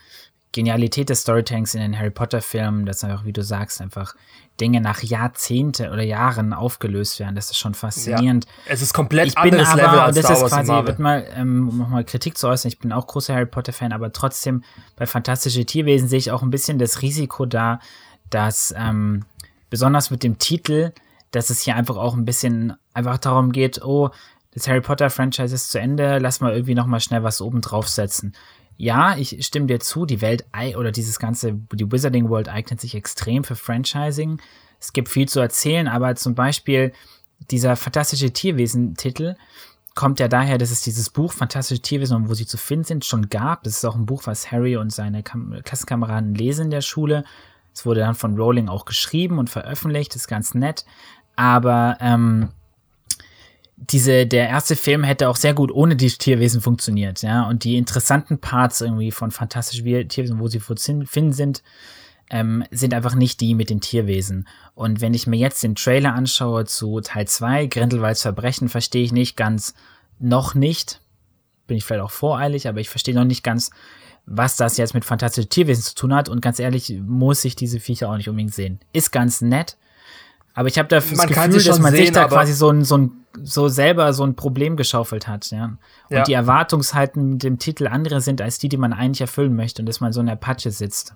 Genialität 0.54 1.10
des 1.10 1.22
Storytanks 1.22 1.74
in 1.74 1.80
den 1.80 1.98
Harry 1.98 2.10
Potter-Filmen, 2.10 2.86
dass 2.86 3.02
einfach, 3.02 3.24
wie 3.24 3.32
du 3.32 3.42
sagst, 3.42 3.80
einfach 3.80 4.14
Dinge 4.60 4.80
nach 4.80 5.02
Jahrzehnte 5.02 5.90
oder 5.90 6.02
Jahren 6.02 6.52
aufgelöst 6.52 7.18
werden. 7.18 7.34
Das 7.34 7.50
ist 7.50 7.58
schon 7.58 7.74
faszinierend. 7.74 8.44
Ja, 8.44 8.72
es 8.72 8.80
ist 8.80 8.94
komplett 8.94 9.28
ich 9.28 9.36
anderes 9.36 9.68
aber, 9.68 9.82
Level 9.82 9.98
als 9.98 10.16
das 10.16 10.26
Star 10.26 10.44
ist 10.44 10.52
quasi, 10.52 10.86
wird 10.86 11.00
mal, 11.00 11.26
ähm, 11.34 11.68
um 11.68 11.78
nochmal 11.78 12.04
Kritik 12.04 12.38
zu 12.38 12.46
äußern, 12.46 12.68
ich 12.68 12.78
bin 12.78 12.92
auch 12.92 13.08
großer 13.08 13.34
Harry 13.34 13.46
Potter-Fan, 13.46 13.92
aber 13.92 14.12
trotzdem 14.12 14.62
bei 14.94 15.06
Fantastische 15.06 15.64
Tierwesen 15.64 16.06
sehe 16.06 16.20
ich 16.20 16.30
auch 16.30 16.42
ein 16.42 16.50
bisschen 16.50 16.78
das 16.78 17.02
Risiko 17.02 17.46
da, 17.46 17.80
dass 18.30 18.72
ähm, 18.78 19.24
besonders 19.70 20.12
mit 20.12 20.22
dem 20.22 20.38
Titel, 20.38 20.92
dass 21.32 21.50
es 21.50 21.62
hier 21.62 21.74
einfach 21.74 21.96
auch 21.96 22.14
ein 22.14 22.24
bisschen 22.24 22.74
einfach 22.92 23.18
darum 23.18 23.50
geht, 23.50 23.82
oh, 23.84 24.10
das 24.52 24.68
Harry 24.68 24.82
Potter-Franchise 24.82 25.52
ist 25.52 25.72
zu 25.72 25.80
Ende, 25.80 26.18
lass 26.18 26.40
mal 26.40 26.52
irgendwie 26.52 26.76
nochmal 26.76 27.00
schnell 27.00 27.24
was 27.24 27.40
oben 27.40 27.60
draufsetzen 27.60 28.36
ja, 28.76 29.16
ich 29.16 29.44
stimme 29.46 29.66
dir 29.66 29.80
zu, 29.80 30.06
die 30.06 30.20
Welt 30.20 30.44
oder 30.76 30.90
dieses 30.90 31.18
ganze, 31.18 31.54
die 31.72 31.90
Wizarding 31.90 32.28
World 32.28 32.48
eignet 32.48 32.80
sich 32.80 32.94
extrem 32.94 33.44
für 33.44 33.56
Franchising. 33.56 34.40
Es 34.80 34.92
gibt 34.92 35.08
viel 35.08 35.28
zu 35.28 35.40
erzählen, 35.40 35.88
aber 35.88 36.16
zum 36.16 36.34
Beispiel 36.34 36.92
dieser 37.50 37.76
fantastische 37.76 38.32
Tierwesen-Titel 38.32 39.36
kommt 39.94 40.18
ja 40.18 40.28
daher, 40.28 40.58
dass 40.58 40.70
es 40.70 40.82
dieses 40.82 41.10
Buch 41.10 41.32
Fantastische 41.32 41.80
Tierwesen 41.80 42.28
wo 42.28 42.34
sie 42.34 42.46
zu 42.46 42.56
finden 42.56 42.84
sind, 42.84 43.04
schon 43.04 43.28
gab. 43.28 43.62
Das 43.62 43.74
ist 43.74 43.84
auch 43.84 43.94
ein 43.94 44.06
Buch, 44.06 44.22
was 44.26 44.50
Harry 44.50 44.76
und 44.76 44.92
seine 44.92 45.22
Kam 45.22 45.60
Klassenkameraden 45.62 46.34
lesen 46.34 46.66
in 46.66 46.70
der 46.70 46.80
Schule. 46.80 47.24
Es 47.72 47.86
wurde 47.86 48.00
dann 48.00 48.14
von 48.14 48.36
Rowling 48.36 48.68
auch 48.68 48.84
geschrieben 48.84 49.38
und 49.38 49.50
veröffentlicht, 49.50 50.14
das 50.14 50.22
ist 50.22 50.28
ganz 50.28 50.54
nett. 50.54 50.84
Aber 51.36 51.96
ähm, 52.00 52.50
diese, 53.90 54.26
der 54.26 54.48
erste 54.48 54.76
Film 54.76 55.04
hätte 55.04 55.28
auch 55.28 55.36
sehr 55.36 55.54
gut 55.54 55.70
ohne 55.72 55.96
die 55.96 56.08
Tierwesen 56.08 56.60
funktioniert, 56.60 57.22
ja. 57.22 57.48
Und 57.48 57.64
die 57.64 57.76
interessanten 57.76 58.38
Parts 58.38 58.80
irgendwie 58.80 59.10
von 59.10 59.30
Fantastischen 59.30 60.08
Tierwesen, 60.08 60.38
wo 60.38 60.48
sie 60.48 60.60
zu 60.60 61.06
finden 61.06 61.32
sind, 61.32 61.62
ähm, 62.30 62.64
sind 62.70 62.94
einfach 62.94 63.14
nicht 63.14 63.40
die 63.40 63.54
mit 63.54 63.70
den 63.70 63.80
Tierwesen. 63.80 64.48
Und 64.74 65.00
wenn 65.00 65.14
ich 65.14 65.26
mir 65.26 65.36
jetzt 65.36 65.62
den 65.62 65.74
Trailer 65.74 66.14
anschaue 66.14 66.64
zu 66.64 67.00
Teil 67.00 67.28
2, 67.28 67.66
Grindelwalds 67.66 68.22
Verbrechen, 68.22 68.68
verstehe 68.68 69.04
ich 69.04 69.12
nicht 69.12 69.36
ganz, 69.36 69.74
noch 70.18 70.54
nicht, 70.54 71.00
bin 71.66 71.76
ich 71.76 71.84
vielleicht 71.84 72.02
auch 72.02 72.10
voreilig, 72.10 72.68
aber 72.68 72.80
ich 72.80 72.88
verstehe 72.88 73.14
noch 73.14 73.24
nicht 73.24 73.42
ganz, 73.42 73.70
was 74.26 74.56
das 74.56 74.78
jetzt 74.78 74.94
mit 74.94 75.04
fantastischen 75.04 75.50
Tierwesen 75.50 75.82
zu 75.82 75.94
tun 75.94 76.14
hat. 76.14 76.28
Und 76.28 76.40
ganz 76.40 76.58
ehrlich, 76.58 76.98
muss 77.04 77.44
ich 77.44 77.56
diese 77.56 77.80
Viecher 77.80 78.08
auch 78.08 78.16
nicht 78.16 78.28
unbedingt 78.28 78.54
sehen. 78.54 78.80
Ist 78.92 79.10
ganz 79.10 79.42
nett, 79.42 79.76
aber 80.54 80.68
ich 80.68 80.78
habe 80.78 80.88
da 80.88 80.96
das 80.96 81.08
Gefühl, 81.08 81.64
dass 81.64 81.78
man 81.80 81.92
sehen, 81.92 82.06
sich 82.06 82.12
da 82.12 82.26
quasi 82.26 82.52
so 82.52 82.70
ein, 82.70 82.84
so 82.84 82.96
ein 82.96 83.26
so 83.42 83.68
selber 83.68 84.12
so 84.12 84.24
ein 84.24 84.36
Problem 84.36 84.76
geschaufelt 84.76 85.26
hat, 85.26 85.50
ja. 85.50 85.64
Und 85.64 85.78
ja. 86.08 86.22
die 86.22 86.32
Erwartungshalten 86.32 87.30
mit 87.30 87.42
dem 87.42 87.58
Titel 87.58 87.88
andere 87.88 88.20
sind 88.20 88.40
als 88.40 88.58
die, 88.58 88.68
die 88.68 88.76
man 88.76 88.92
eigentlich 88.92 89.20
erfüllen 89.20 89.56
möchte 89.56 89.82
und 89.82 89.86
dass 89.86 90.00
man 90.00 90.12
so 90.12 90.20
in 90.20 90.26
der 90.26 90.36
Patsche 90.36 90.70
sitzt. 90.70 91.14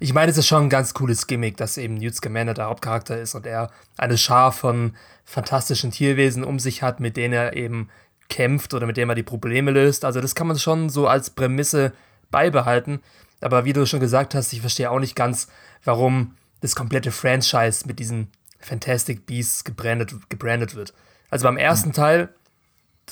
Ich 0.00 0.12
meine, 0.12 0.30
es 0.30 0.38
ist 0.38 0.46
schon 0.46 0.64
ein 0.64 0.70
ganz 0.70 0.92
cooles 0.92 1.26
Gimmick, 1.26 1.56
dass 1.56 1.78
eben 1.78 1.94
Newt 1.94 2.14
Scamander 2.14 2.54
der 2.54 2.66
Hauptcharakter 2.66 3.18
ist 3.18 3.34
und 3.34 3.46
er 3.46 3.70
eine 3.96 4.18
Schar 4.18 4.52
von 4.52 4.94
fantastischen 5.24 5.90
Tierwesen 5.90 6.44
um 6.44 6.58
sich 6.58 6.82
hat, 6.82 7.00
mit 7.00 7.16
denen 7.16 7.32
er 7.32 7.56
eben 7.56 7.88
kämpft 8.28 8.74
oder 8.74 8.86
mit 8.86 8.96
denen 8.96 9.10
er 9.10 9.14
die 9.14 9.22
Probleme 9.22 9.70
löst. 9.70 10.04
Also 10.04 10.20
das 10.20 10.34
kann 10.34 10.46
man 10.46 10.58
schon 10.58 10.90
so 10.90 11.06
als 11.06 11.30
Prämisse 11.30 11.92
beibehalten. 12.30 13.00
Aber 13.40 13.64
wie 13.64 13.72
du 13.72 13.86
schon 13.86 14.00
gesagt 14.00 14.34
hast, 14.34 14.52
ich 14.52 14.60
verstehe 14.60 14.90
auch 14.90 14.98
nicht 14.98 15.16
ganz, 15.16 15.48
warum 15.84 16.34
das 16.60 16.74
komplette 16.74 17.12
Franchise 17.12 17.86
mit 17.86 17.98
diesen 17.98 18.28
Fantastic 18.64 19.26
Beasts 19.26 19.64
gebrandet, 19.64 20.14
gebrandet 20.28 20.74
wird. 20.74 20.94
Also 21.30 21.44
beim 21.44 21.56
ersten. 21.56 21.92
Teil 21.92 22.30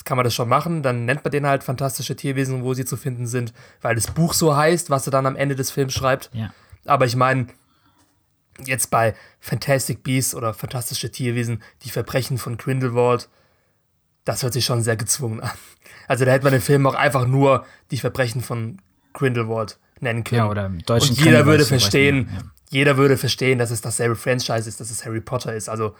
kann 0.05 0.16
man 0.16 0.24
das 0.24 0.34
schon 0.34 0.48
machen, 0.48 0.82
dann 0.82 1.05
nennt 1.05 1.22
man 1.22 1.30
den 1.30 1.46
halt 1.46 1.62
fantastische 1.62 2.16
Tierwesen, 2.16 2.62
wo 2.64 2.72
sie 2.72 2.86
zu 2.86 2.96
finden 2.96 3.26
sind, 3.26 3.53
weil 3.82 3.94
das 3.94 4.07
Buch 4.07 4.32
so 4.32 4.57
heißt, 4.57 4.88
was 4.88 5.07
er 5.07 5.11
dann 5.11 5.26
am 5.26 5.36
Ende 5.36 5.55
des 5.55 5.70
Films 5.70 5.92
schreibt. 5.92 6.30
Ja. 6.32 6.53
Aber 6.86 7.05
ich 7.05 7.14
meine, 7.14 7.48
jetzt 8.64 8.90
bei 8.90 9.14
Fantastic 9.38 10.03
Beasts 10.03 10.34
oder 10.34 10.55
fantastische 10.55 11.11
Tierwesen, 11.11 11.62
die 11.82 11.90
Verbrechen 11.90 12.38
von 12.38 12.57
Grindelwald, 12.57 13.28
das 14.24 14.42
hört 14.42 14.55
sich 14.55 14.64
schon 14.64 14.82
sehr 14.82 14.96
gezwungen 14.96 15.40
an. 15.40 15.50
Also 16.09 16.24
da 16.24 16.32
hätte 16.32 16.44
man 16.44 16.53
den 16.53 16.62
Film 16.62 16.86
auch 16.86 16.94
einfach 16.94 17.26
nur 17.26 17.66
die 17.90 17.98
Verbrechen 17.98 18.40
von 18.40 18.80
Grindelwald 19.12 19.78
nennen 20.00 20.24
können. 20.24 20.38
Ja, 20.38 20.48
oder 20.48 20.66
im 20.66 20.78
deutschen 20.78 21.11
Und 21.11 21.24
jeder 21.24 21.44
würde 21.44 21.66
verstehen, 21.66 22.30
ja 22.34 22.42
jeder 22.73 22.97
würde 22.97 23.16
verstehen, 23.16 23.59
dass 23.59 23.70
es 23.70 23.83
dasselbe 23.83 24.16
Franchise 24.16 24.68
ist, 24.68 24.81
dass 24.81 24.91
es 24.91 25.05
Harry 25.05 25.20
Potter 25.20 25.55
ist. 25.55 25.68
Also 25.68 25.95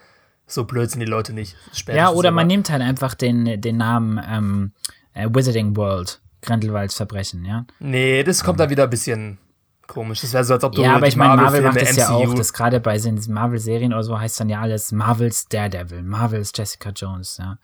so 0.47 0.65
blöd 0.65 0.91
sind 0.91 1.01
die 1.01 1.07
Leute 1.07 1.33
nicht. 1.33 1.55
Ja, 1.87 2.11
oder 2.11 2.31
man 2.31 2.47
nimmt 2.47 2.71
halt 2.71 2.83
einfach 2.83 3.15
den, 3.15 3.61
den 3.61 3.77
Namen 3.77 4.21
ähm, 4.27 4.73
äh, 5.13 5.29
Wizarding 5.31 5.77
World, 5.77 6.21
Grindelwalds 6.41 6.97
Verbrechen, 6.97 7.45
ja. 7.45 7.67
Nee, 7.79 8.25
das 8.25 8.43
kommt 8.43 8.59
um. 8.59 8.65
da 8.67 8.71
wieder 8.71 8.85
ein 8.85 8.91
bisschen 8.91 9.39
komisch. 9.87 10.23
Das 10.23 10.33
wäre 10.33 10.45
so, 10.45 10.55
als 10.55 10.65
ob 10.65 10.73
du 10.73 10.83
Ja, 10.83 10.97
aber 10.97 11.07
ich 11.07 11.17
meine, 11.17 11.37
Marvel, 11.37 11.61
Marvel 11.61 11.63
macht 11.63 11.89
das 11.89 11.97
ja 11.97 12.09
auch, 12.09 12.35
das 12.35 12.53
gerade 12.55 12.81
bei 12.81 12.97
den 12.97 13.21
Marvel-Serien 13.29 13.93
oder 13.93 14.03
so 14.03 14.19
heißt 14.19 14.41
dann 14.41 14.49
ja 14.49 14.61
alles 14.61 14.93
Marvels 14.93 15.49
Daredevil, 15.49 16.03
Marvels 16.03 16.53
Jessica 16.55 16.91
Jones, 16.91 17.37
ja. 17.39 17.59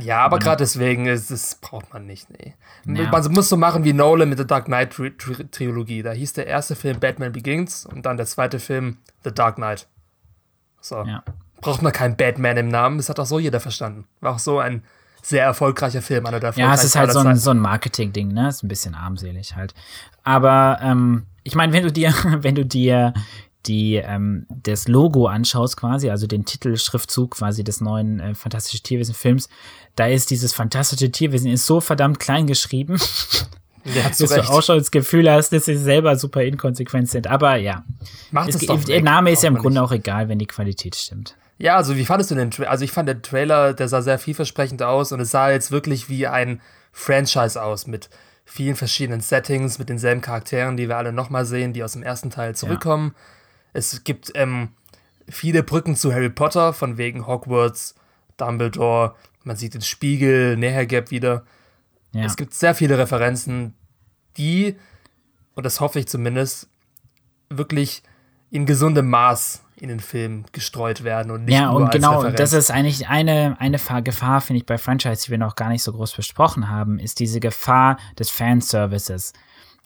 Ja, 0.00 0.20
aber 0.24 0.38
gerade 0.38 0.58
deswegen 0.58 1.06
ist 1.06 1.30
das 1.30 1.56
braucht 1.56 1.92
man 1.92 2.06
nicht, 2.06 2.28
nee. 2.30 2.54
Ja. 2.86 3.10
Man 3.10 3.32
muss 3.32 3.48
so 3.48 3.56
machen 3.56 3.84
wie 3.84 3.92
Nolan 3.92 4.28
mit 4.28 4.38
der 4.38 4.46
Dark 4.46 4.64
Knight 4.66 4.92
Tri 4.92 5.10
Tri 5.16 5.46
Trilogie. 5.50 6.02
Da 6.02 6.12
hieß 6.12 6.32
der 6.32 6.46
erste 6.46 6.76
Film 6.76 6.98
Batman 6.98 7.32
Begins 7.32 7.84
und 7.84 8.06
dann 8.06 8.16
der 8.16 8.26
zweite 8.26 8.58
Film 8.58 8.98
The 9.24 9.32
Dark 9.32 9.56
Knight. 9.56 9.88
So. 10.80 11.02
Ja. 11.04 11.22
Braucht 11.60 11.82
man 11.82 11.92
keinen 11.92 12.16
Batman 12.16 12.56
im 12.56 12.68
Namen, 12.68 12.96
das 12.96 13.08
hat 13.08 13.20
auch 13.20 13.26
so 13.26 13.38
jeder 13.38 13.60
verstanden. 13.60 14.06
War 14.20 14.34
auch 14.34 14.38
so 14.38 14.58
ein 14.58 14.82
sehr 15.22 15.44
erfolgreicher 15.44 16.02
Film, 16.02 16.26
einer 16.26 16.40
der 16.40 16.52
Ja, 16.56 16.74
es 16.74 16.82
ist 16.84 16.96
halt 16.96 17.12
so 17.12 17.20
ein, 17.20 17.36
so 17.36 17.50
ein 17.50 17.58
Marketing-Ding, 17.58 18.32
ne? 18.32 18.48
Ist 18.48 18.64
ein 18.64 18.68
bisschen 18.68 18.94
armselig 18.94 19.54
halt. 19.54 19.72
Aber 20.24 20.78
ähm, 20.82 21.26
ich 21.44 21.54
meine, 21.54 21.72
wenn 21.72 21.84
du 21.84 21.92
dir, 21.92 22.12
wenn 22.38 22.54
du 22.54 22.66
dir 22.66 23.14
die 23.66 23.94
ähm, 23.96 24.46
das 24.48 24.88
Logo 24.88 25.26
anschaust 25.26 25.76
quasi, 25.76 26.10
also 26.10 26.26
den 26.26 26.44
Titelschriftzug 26.44 27.32
quasi 27.36 27.64
des 27.64 27.80
neuen 27.80 28.20
äh, 28.20 28.34
Fantastische 28.34 28.82
Tierwesen-Films, 28.82 29.48
da 29.96 30.06
ist 30.06 30.30
dieses 30.30 30.52
fantastische 30.52 31.10
Tierwesen 31.12 31.50
ist 31.50 31.66
so 31.66 31.80
verdammt 31.80 32.18
klein 32.18 32.46
geschrieben, 32.46 32.98
Ja, 33.84 34.02
dass 34.08 34.18
du 34.18 34.24
Recht. 34.24 34.48
auch 34.48 34.62
schon 34.62 34.78
das 34.78 34.90
Gefühl 34.90 35.30
hast, 35.30 35.52
dass 35.52 35.64
sie 35.66 35.76
selber 35.76 36.16
super 36.16 36.42
inkonsequent 36.42 37.10
sind. 37.10 37.26
Aber 37.26 37.56
ja, 37.56 37.84
Macht 38.30 38.48
es, 38.48 38.56
es 38.56 38.66
doch 38.66 38.82
der 38.84 39.02
Name 39.02 39.30
ist 39.32 39.42
ja 39.42 39.48
im 39.48 39.56
Grunde 39.56 39.80
nicht. 39.80 39.88
auch 39.88 39.92
egal, 39.92 40.28
wenn 40.28 40.38
die 40.38 40.46
Qualität 40.46 40.94
stimmt. 40.96 41.36
Ja, 41.58 41.76
also 41.76 41.96
wie 41.96 42.04
fandest 42.04 42.30
du 42.30 42.34
den 42.34 42.50
Trailer? 42.50 42.70
Also 42.70 42.84
ich 42.84 42.90
fand 42.92 43.08
den 43.08 43.22
Trailer, 43.22 43.74
der 43.74 43.88
sah 43.88 44.02
sehr 44.02 44.18
vielversprechend 44.18 44.82
aus 44.82 45.12
und 45.12 45.20
es 45.20 45.30
sah 45.30 45.50
jetzt 45.50 45.70
wirklich 45.70 46.08
wie 46.08 46.26
ein 46.26 46.60
Franchise 46.92 47.60
aus 47.62 47.86
mit 47.86 48.08
vielen 48.44 48.74
verschiedenen 48.76 49.20
Settings, 49.20 49.78
mit 49.78 49.88
denselben 49.88 50.20
Charakteren, 50.20 50.76
die 50.76 50.88
wir 50.88 50.96
alle 50.96 51.12
nochmal 51.12 51.44
sehen, 51.44 51.72
die 51.72 51.84
aus 51.84 51.92
dem 51.92 52.02
ersten 52.02 52.30
Teil 52.30 52.54
zurückkommen. 52.54 53.14
Es 53.72 54.04
gibt 54.04 54.32
ähm, 54.34 54.70
viele 55.28 55.62
Brücken 55.62 55.96
zu 55.96 56.12
Harry 56.12 56.30
Potter, 56.30 56.72
von 56.72 56.98
wegen 56.98 57.26
Hogwarts, 57.26 57.94
Dumbledore, 58.36 59.14
man 59.44 59.56
sieht 59.56 59.74
den 59.74 59.82
Spiegel, 59.82 60.56
Nähergap 60.56 61.10
wieder. 61.10 61.44
Ja. 62.12 62.24
Es 62.24 62.36
gibt 62.36 62.54
sehr 62.54 62.74
viele 62.74 62.98
Referenzen, 62.98 63.74
die, 64.36 64.76
und 65.54 65.64
das 65.64 65.80
hoffe 65.80 65.98
ich 65.98 66.06
zumindest, 66.08 66.68
wirklich 67.48 68.02
in 68.50 68.66
gesundem 68.66 69.08
Maß 69.10 69.62
in 69.76 69.88
den 69.88 70.00
Film 70.00 70.44
gestreut 70.52 71.02
werden 71.04 71.32
und 71.32 71.44
nicht 71.46 71.54
Ja, 71.54 71.66
nur 71.66 71.76
und 71.76 71.84
als 71.86 71.92
genau, 71.94 72.16
Referenz. 72.18 72.38
das 72.38 72.52
ist 72.52 72.70
eigentlich 72.70 73.08
eine, 73.08 73.56
eine 73.58 73.78
Fa- 73.78 74.00
Gefahr, 74.00 74.40
finde 74.40 74.58
ich, 74.60 74.66
bei 74.66 74.78
Franchise, 74.78 75.24
die 75.24 75.30
wir 75.32 75.38
noch 75.38 75.56
gar 75.56 75.70
nicht 75.70 75.82
so 75.82 75.92
groß 75.92 76.14
besprochen 76.14 76.68
haben, 76.68 76.98
ist 76.98 77.18
diese 77.18 77.40
Gefahr 77.40 77.98
des 78.18 78.30
Fanservices. 78.30 79.32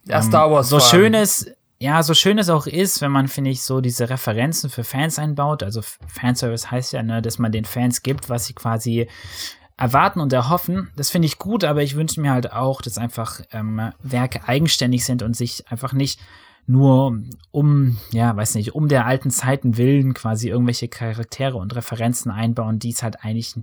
ja, 0.05 0.20
Star 0.20 0.51
Wars 0.51 0.68
So 0.68 0.80
schön 0.80 1.14
es, 1.14 1.51
ja, 1.79 2.03
so 2.03 2.14
schön 2.14 2.39
es 2.39 2.49
auch 2.49 2.66
ist, 2.66 3.01
wenn 3.01 3.12
man, 3.12 3.29
finde 3.29 3.51
ich, 3.51 3.62
so 3.62 3.81
diese 3.81 4.09
Referenzen 4.09 4.70
für 4.70 4.85
Fans 4.85 5.18
einbaut. 5.18 5.62
Also 5.62 5.83
Fanservice 5.83 6.70
heißt 6.70 6.93
ja, 6.93 7.03
ne, 7.03 7.20
dass 7.20 7.39
man 7.39 7.53
den 7.53 7.64
Fans 7.64 8.03
gibt, 8.03 8.31
was 8.31 8.47
sie 8.47 8.55
quasi 8.55 9.09
erwarten 9.77 10.20
und 10.20 10.33
erhoffen. 10.33 10.91
Das 10.97 11.11
finde 11.11 11.27
ich 11.27 11.39
gut, 11.39 11.64
aber 11.64 11.83
ich 11.83 11.97
wünsche 11.97 12.20
mir 12.20 12.33
halt 12.33 12.53
auch, 12.53 12.81
dass 12.81 12.97
einfach 12.97 13.43
ähm, 13.53 13.93
Werke 14.03 14.49
eigenständig 14.49 15.05
sind 15.05 15.22
und 15.22 15.37
sich 15.37 15.70
einfach 15.70 15.93
nicht 15.93 16.20
nur 16.66 17.20
um, 17.51 17.99
ja, 18.11 18.35
weiß 18.35 18.55
nicht, 18.57 18.74
um 18.74 18.89
der 18.89 19.07
alten 19.07 19.31
Zeiten 19.31 19.77
willen 19.77 20.14
quasi 20.14 20.49
irgendwelche 20.49 20.89
Charaktere 20.89 21.59
und 21.59 21.77
Referenzen 21.77 22.31
einbauen, 22.31 22.79
die 22.79 22.91
es 22.91 23.03
halt 23.03 23.22
eigentlich 23.22 23.55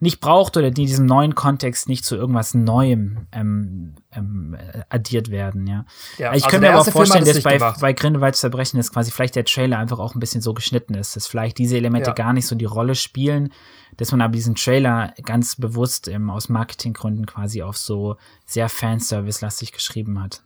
nicht 0.00 0.20
braucht 0.20 0.56
oder 0.56 0.70
die 0.70 0.82
in 0.82 0.86
diesem 0.86 1.06
neuen 1.06 1.34
Kontext 1.34 1.88
nicht 1.88 2.04
zu 2.04 2.14
irgendwas 2.14 2.54
Neuem 2.54 3.26
ähm, 3.32 3.94
ähm, 4.12 4.54
äh, 4.54 4.82
addiert 4.88 5.30
werden, 5.30 5.66
ja. 5.66 5.84
Ja, 6.18 6.28
ich 6.34 6.44
also 6.44 6.48
könnte 6.48 6.66
mir 6.66 6.72
aber 6.72 6.82
auch 6.82 6.88
vorstellen, 6.88 7.24
dass 7.24 7.42
bei, 7.42 7.54
gemacht. 7.54 7.80
bei 7.80 7.92
Grindelwalds 7.92 8.40
Verbrechen 8.40 8.78
ist 8.78 8.92
quasi 8.92 9.10
vielleicht 9.10 9.34
der 9.34 9.44
Trailer 9.44 9.78
einfach 9.78 9.98
auch 9.98 10.14
ein 10.14 10.20
bisschen 10.20 10.40
so 10.40 10.54
geschnitten 10.54 10.94
ist, 10.94 11.16
dass 11.16 11.26
vielleicht 11.26 11.58
diese 11.58 11.76
Elemente 11.76 12.10
Ja. 12.10 12.14
gar 12.14 12.32
nicht 12.32 12.46
so 12.46 12.54
die 12.54 12.64
Rolle 12.64 12.94
spielen, 12.94 13.52
dass 13.96 14.12
man 14.12 14.20
aber 14.20 14.32
diesen 14.32 14.54
Trailer 14.54 15.14
ganz 15.24 15.56
bewusst 15.56 16.06
ähm, 16.06 16.30
aus 16.30 16.48
Marketinggründen 16.48 17.26
quasi 17.26 17.62
auf 17.62 17.76
so 17.76 18.16
sehr 18.46 18.68
Fanservice-lastig 18.68 19.72
geschrieben 19.72 20.22
hat. 20.22 20.42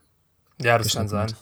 Ja, 0.60 0.78
das 0.78 0.94
kann 0.94 1.08
sein. 1.08 1.34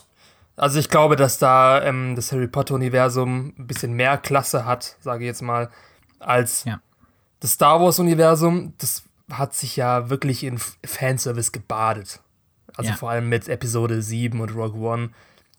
Also 0.57 0.79
ich 0.79 0.89
glaube, 0.89 1.15
dass 1.17 1.39
da 1.39 1.83
ähm, 1.83 2.17
das 2.17 2.33
Harry 2.33 2.49
Potter-Universum 2.49 3.55
ein 3.57 3.67
bisschen 3.67 3.93
mehr 3.93 4.19
Klasse 4.19 4.67
hat, 4.67 4.97
sage 5.01 5.25
ich 5.25 5.29
jetzt 5.29 5.43
mal, 5.43 5.71
als 6.19 6.65
Ja. 6.65 6.81
Das 7.41 7.53
Star 7.53 7.80
Wars-Universum. 7.80 8.74
Das 8.78 9.05
hat 9.30 9.55
sich 9.55 9.76
ja 9.76 10.11
wirklich 10.11 10.45
in 10.45 10.59
Fanservice 10.84 11.53
gebadet. 11.53 12.20
Also 12.76 12.91
Ja. 12.91 12.97
vor 12.97 13.11
allem 13.11 13.28
mit 13.28 13.49
Episode 13.49 14.03
7 14.03 14.41
und 14.41 14.55
Rogue 14.55 14.80
One. 14.80 15.11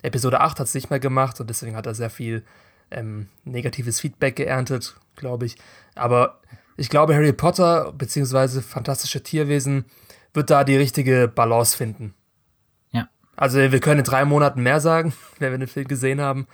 Episode 0.02 0.40
8 0.40 0.58
hat 0.58 0.66
es 0.66 0.74
nicht 0.74 0.90
mehr 0.90 1.00
gemacht 1.00 1.40
und 1.40 1.48
deswegen 1.48 1.76
hat 1.76 1.86
er 1.86 1.94
sehr 1.94 2.10
viel 2.10 2.44
ähm, 2.90 3.28
negatives 3.44 4.00
Feedback 4.00 4.36
geerntet, 4.36 4.94
glaube 5.16 5.46
ich. 5.46 5.56
Aber 5.94 6.40
ich 6.76 6.88
glaube, 6.90 7.14
Harry 7.14 7.32
Potter 7.32 7.92
bzw. 7.92 8.60
Fantastische 8.60 9.22
Tierwesen 9.22 9.84
wird 10.34 10.50
da 10.50 10.64
die 10.64 10.76
richtige 10.76 11.28
Balance 11.28 11.76
finden. 11.76 12.14
Ja. 12.90 13.08
Also 13.36 13.58
wir 13.58 13.80
können 13.80 14.00
in 14.00 14.04
drei 14.04 14.24
Monaten 14.24 14.62
mehr 14.62 14.80
sagen, 14.80 15.12
wenn 15.38 15.52
wir 15.52 15.58
den 15.58 15.68
Film 15.68 15.88
gesehen 15.88 16.20
haben. 16.20 16.46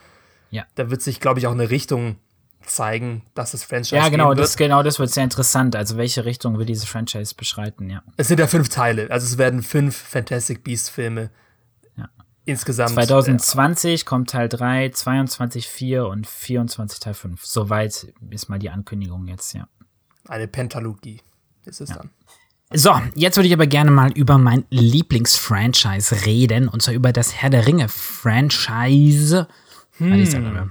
Ja. 0.51 0.65
Da 0.77 0.91
wird 0.91 1.03
sich, 1.03 1.21
glaube 1.21 1.41
ich, 1.41 1.47
auch 1.47 1.53
eine 1.53 1.71
Richtung 1.71 2.17
zeigen, 2.69 3.23
dass 3.35 3.53
das 3.53 3.65
Franchise 3.65 3.97
Ja, 3.97 4.09
genau, 4.09 4.35
das, 4.35 4.57
genau, 4.57 4.83
das 4.83 4.99
wird 4.99 5.11
sehr 5.11 5.25
interessant. 5.25 5.77
Also 5.77 5.97
welche 5.97 6.25
Richtung 6.25 6.59
will 6.59 6.67
dieses 6.67 6.85
Franchise 6.85 7.35
beschreiten, 7.35 7.91
ja. 7.91 8.03
Es 8.17 8.29
sind 8.29 8.39
ja 8.41 8.47
fünf 8.47 8.69
Teile, 8.69 9.11
also 9.11 9.27
es 9.27 9.39
werden 9.39 9.63
fünf 9.63 9.97
Fantastic 9.97 10.63
Beasts 10.65 10.89
Filme 10.89 11.31
Ja. 11.97 12.09
insgesamt. 12.45 12.91
2020 12.91 14.07
kommt 14.07 14.31
Teil 14.31 14.49
3, 14.49 14.91
22 14.91 15.69
4 15.69 16.07
und 16.07 16.27
24 16.27 17.01
Teil 17.01 17.15
5. 17.15 17.45
Soweit 17.45 18.13
ist 18.31 18.49
mal 18.49 18.59
die 18.59 18.71
Ankündigung 18.71 19.27
jetzt, 19.27 19.55
ja. 19.55 19.63
Äh, 20.29 20.33
eine 20.33 20.49
Pentalogie 20.49 21.23
ist 21.65 21.81
es 21.81 21.91
dann. 21.91 22.11
So, 22.73 23.01
jetzt 23.15 23.37
würde 23.37 23.47
ich 23.47 23.55
aber 23.55 23.67
gerne 23.67 23.91
mal 23.91 24.13
über 24.13 24.37
mein 24.37 24.65
Lieblingsfranchise 24.69 26.27
reden, 26.27 26.69
und 26.69 26.83
zwar 26.83 26.93
über 26.93 27.13
das 27.15 27.35
Herr 27.35 27.49
der 27.49 27.67
Ringe-Franchise. 27.67 29.49
Hm. 29.97 30.71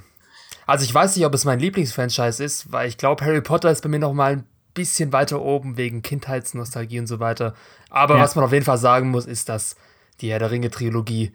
Also 0.67 0.83
ich 0.83 0.93
weiß 0.93 1.15
nicht, 1.15 1.25
ob 1.25 1.33
es 1.33 1.45
mein 1.45 1.59
Lieblingsfranchise 1.59 2.43
ist, 2.43 2.71
weil 2.71 2.87
ich 2.87 2.97
glaube, 2.97 3.23
Harry 3.25 3.41
Potter 3.41 3.71
ist 3.71 3.81
bei 3.81 3.89
mir 3.89 3.99
noch 3.99 4.13
mal 4.13 4.33
ein 4.33 4.43
bisschen 4.73 5.11
weiter 5.13 5.41
oben 5.41 5.77
wegen 5.77 6.01
Kindheitsnostalgie 6.03 6.99
und 6.99 7.07
so 7.07 7.19
weiter. 7.19 7.55
Aber 7.89 8.17
Ja. 8.17 8.21
was 8.21 8.35
man 8.35 8.45
auf 8.45 8.51
jeden 8.53 8.65
Fall 8.65 8.77
sagen 8.77 9.09
muss, 9.09 9.25
ist, 9.25 9.49
dass 9.49 9.75
die 10.21 10.29
Herr 10.29 10.39
der 10.39 10.51
Ringe 10.51 10.69
Trilogie 10.69 11.31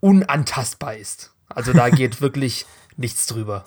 unantastbar 0.00 0.96
ist. 0.96 1.32
Also 1.48 1.72
da 1.72 1.88
geht 1.90 2.20
wirklich 2.20 2.66
nichts 2.96 3.26
drüber. 3.26 3.64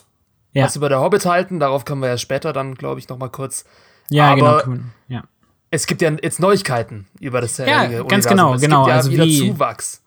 Ja, 0.54 0.66
Was 0.66 0.76
über 0.76 0.90
der 0.90 1.00
Hobbit 1.00 1.26
halten, 1.26 1.60
darauf 1.60 1.86
kommen 1.86 2.02
wir 2.02 2.10
ja 2.10 2.18
später 2.18 2.54
dann, 2.54 2.76
glaube 2.76 3.00
ich, 3.00 3.08
noch 3.10 3.18
mal 3.18 3.30
kurz. 3.30 3.66
ja 4.10 4.32
aber- 4.34 4.64
genau. 4.64 4.80
Ja. 5.08 5.24
Es 5.72 5.86
gibt 5.86 6.02
ja 6.02 6.12
jetzt 6.24 6.40
Neuigkeiten 6.40 7.08
über 7.20 7.42
das 7.42 7.60
Herr 7.60 7.68
Ja, 7.68 7.80
der 7.88 8.00
Ringe 8.00 8.08
ganz 8.08 8.26
Universum. 8.26 8.30
genau, 8.38 8.54
es 8.56 8.62
genau, 8.62 8.82
Gibt 8.86 8.90
ja 8.90 8.96
also 8.96 9.12
wieder 9.12 9.26
wie- 9.26 9.40
Zuwachs. 9.54 10.02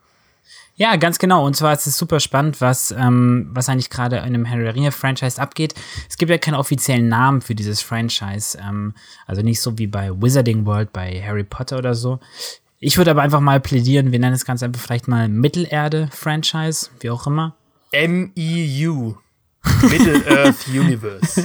Ja, 0.75 0.97
ganz 0.97 1.19
genau. 1.19 1.45
Und 1.47 1.55
zwar 1.55 1.73
ist 1.75 1.87
es 1.87 1.99
super 1.99 2.19
spannend, 2.19 2.61
was, 2.61 2.93
ähm, 2.93 3.51
was 3.53 3.69
eigentlich 3.69 3.91
gerade 3.91 4.17
in 4.17 4.23
einem 4.23 4.49
Harry 4.49 4.65
der 4.65 4.75
Ringe-Franchise 4.75 5.41
abgeht. 5.41 5.75
Es 6.09 6.17
gibt 6.17 6.31
ja 6.31 6.39
keinen 6.39 6.55
offiziellen 6.55 7.09
Namen 7.09 7.43
für 7.43 7.55
dieses 7.55 7.83
Franchise. 7.83 8.59
Ähm, 8.59 8.95
also 9.27 9.43
nicht 9.43 9.61
so 9.61 9.79
wie 9.79 9.87
bei 9.87 10.11
Wizarding 10.11 10.65
World, 10.65 10.93
bei 10.93 11.23
Harry 11.23 11.45
Potter 11.45 11.79
oder 11.79 11.95
so. 11.95 12.21
Ich 12.79 12.97
würde 12.97 13.13
aber 13.13 13.23
einfach 13.23 13.41
mal 13.41 13.61
plädieren, 13.61 14.11
wir 14.11 14.19
nennen 14.19 14.33
das 14.33 14.45
Ganze 14.45 14.65
einfach 14.65 14.81
vielleicht 14.81 15.07
mal 15.07 15.29
Mittelerde-Franchise, 15.29 16.91
wie 17.01 17.11
auch 17.11 17.27
immer. 17.27 17.55
MEU. 17.93 19.15
Middle-earth 19.83 20.67
Universe. 20.69 21.45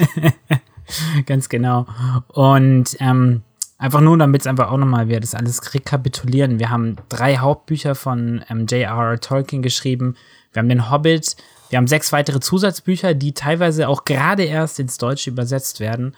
Ganz 1.25 1.49
genau. 1.49 1.85
Und 2.29 2.95
ähm, 2.99 3.43
einfach 3.77 4.01
nur, 4.01 4.17
damit 4.17 4.41
es 4.41 4.47
einfach 4.47 4.71
auch 4.71 4.77
nochmal 4.77 5.07
wir 5.07 5.19
das 5.19 5.35
alles 5.35 5.73
rekapitulieren. 5.73 6.59
Wir 6.59 6.69
haben 6.69 6.97
drei 7.09 7.37
Hauptbücher 7.37 7.95
von 7.95 8.43
ähm, 8.49 8.65
J.R.R. 8.67 9.19
Tolkien 9.19 9.61
geschrieben. 9.61 10.15
Wir 10.51 10.61
haben 10.61 10.69
den 10.69 10.89
Hobbit. 10.89 11.35
Wir 11.69 11.77
haben 11.77 11.87
sechs 11.87 12.11
weitere 12.11 12.39
Zusatzbücher, 12.39 13.13
die 13.13 13.33
teilweise 13.33 13.87
auch 13.89 14.05
gerade 14.05 14.43
erst 14.43 14.79
ins 14.79 14.97
Deutsche 14.97 15.29
übersetzt 15.29 15.79
werden. 15.79 16.15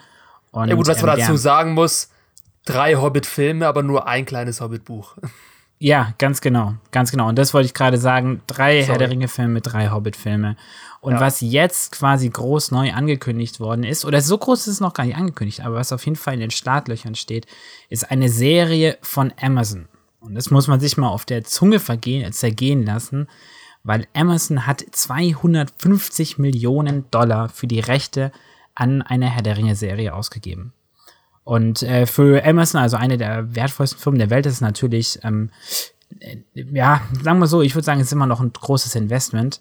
Und, 0.51 0.69
Ja 0.69 0.75
gut, 0.75 0.87
was 0.87 0.99
ähm, 0.99 1.07
man 1.07 1.17
wir 1.17 1.25
dazu 1.25 1.37
sagen 1.37 1.73
muss, 1.73 2.09
drei 2.65 2.95
Hobbit-Filme, 2.95 3.67
aber 3.67 3.83
nur 3.83 4.07
ein 4.07 4.25
kleines 4.25 4.61
Hobbit-Buch. 4.61 5.15
Ja, 5.81 6.13
ganz 6.17 6.41
genau, 6.41 6.73
ganz 6.91 7.09
genau. 7.09 7.29
Und 7.29 7.37
das 7.37 7.53
wollte 7.53 7.65
ich 7.67 7.73
gerade 7.73 7.97
sagen. 7.97 8.41
Drei 8.47 8.81
Sorry. 8.81 8.85
Herr 8.87 8.97
der 8.97 9.09
Ringe-Filme, 9.09 9.61
drei 9.61 9.89
Hobbit-Filme. 9.89 10.57
Und 10.99 11.13
Ja. 11.13 11.19
was 11.21 11.39
jetzt 11.39 11.93
quasi 11.93 12.29
groß 12.29 12.71
neu 12.71 12.91
angekündigt 12.91 13.61
worden 13.61 13.85
ist, 13.85 14.03
oder 14.03 14.19
so 14.21 14.37
groß 14.37 14.59
ist 14.67 14.73
es 14.73 14.79
noch 14.81 14.93
gar 14.93 15.05
nicht 15.05 15.15
angekündigt, 15.15 15.61
aber 15.61 15.75
was 15.75 15.93
auf 15.93 16.03
jeden 16.05 16.17
Fall 16.17 16.33
in 16.33 16.41
den 16.41 16.51
Startlöchern 16.51 17.15
steht, 17.15 17.45
ist 17.87 18.11
eine 18.11 18.27
Serie 18.27 18.97
von 19.01 19.33
Amazon. 19.41 19.87
Und 20.19 20.35
das 20.35 20.51
muss 20.51 20.67
man 20.67 20.81
sich 20.81 20.97
mal 20.97 21.07
auf 21.07 21.23
der 21.23 21.45
Zunge 21.45 21.79
vergehen, 21.79 22.29
zergehen 22.33 22.85
lassen, 22.85 23.29
weil 23.83 24.05
Amazon 24.13 24.67
hat 24.67 24.83
250 24.91 26.37
Millionen 26.37 27.09
Dollar 27.11 27.47
für 27.47 27.67
die 27.67 27.79
Rechte 27.79 28.33
an 28.75 29.01
einer 29.01 29.27
Herr 29.27 29.43
der 29.43 29.55
Ringe-Serie 29.55 30.13
ausgegeben. 30.13 30.73
Und 31.49 31.81
äh, 31.81 32.05
für 32.05 32.45
Amazon, 32.45 32.79
also 32.79 32.95
eine 32.95 33.17
der 33.17 33.55
wertvollsten 33.55 33.99
Firmen 33.99 34.19
der 34.19 34.29
Welt, 34.29 34.45
ist 34.45 34.53
es 34.53 34.61
natürlich, 34.61 35.17
ähm, 35.23 35.49
äh, 36.19 36.37
ja, 36.53 37.01
sagen 37.23 37.39
wir 37.39 37.47
so, 37.47 37.63
ich 37.63 37.73
würde 37.73 37.85
sagen, 37.85 37.99
es 37.99 38.05
ist 38.05 38.13
immer 38.13 38.27
noch 38.27 38.39
ein 38.39 38.53
großes 38.53 38.93
Investment. 38.93 39.59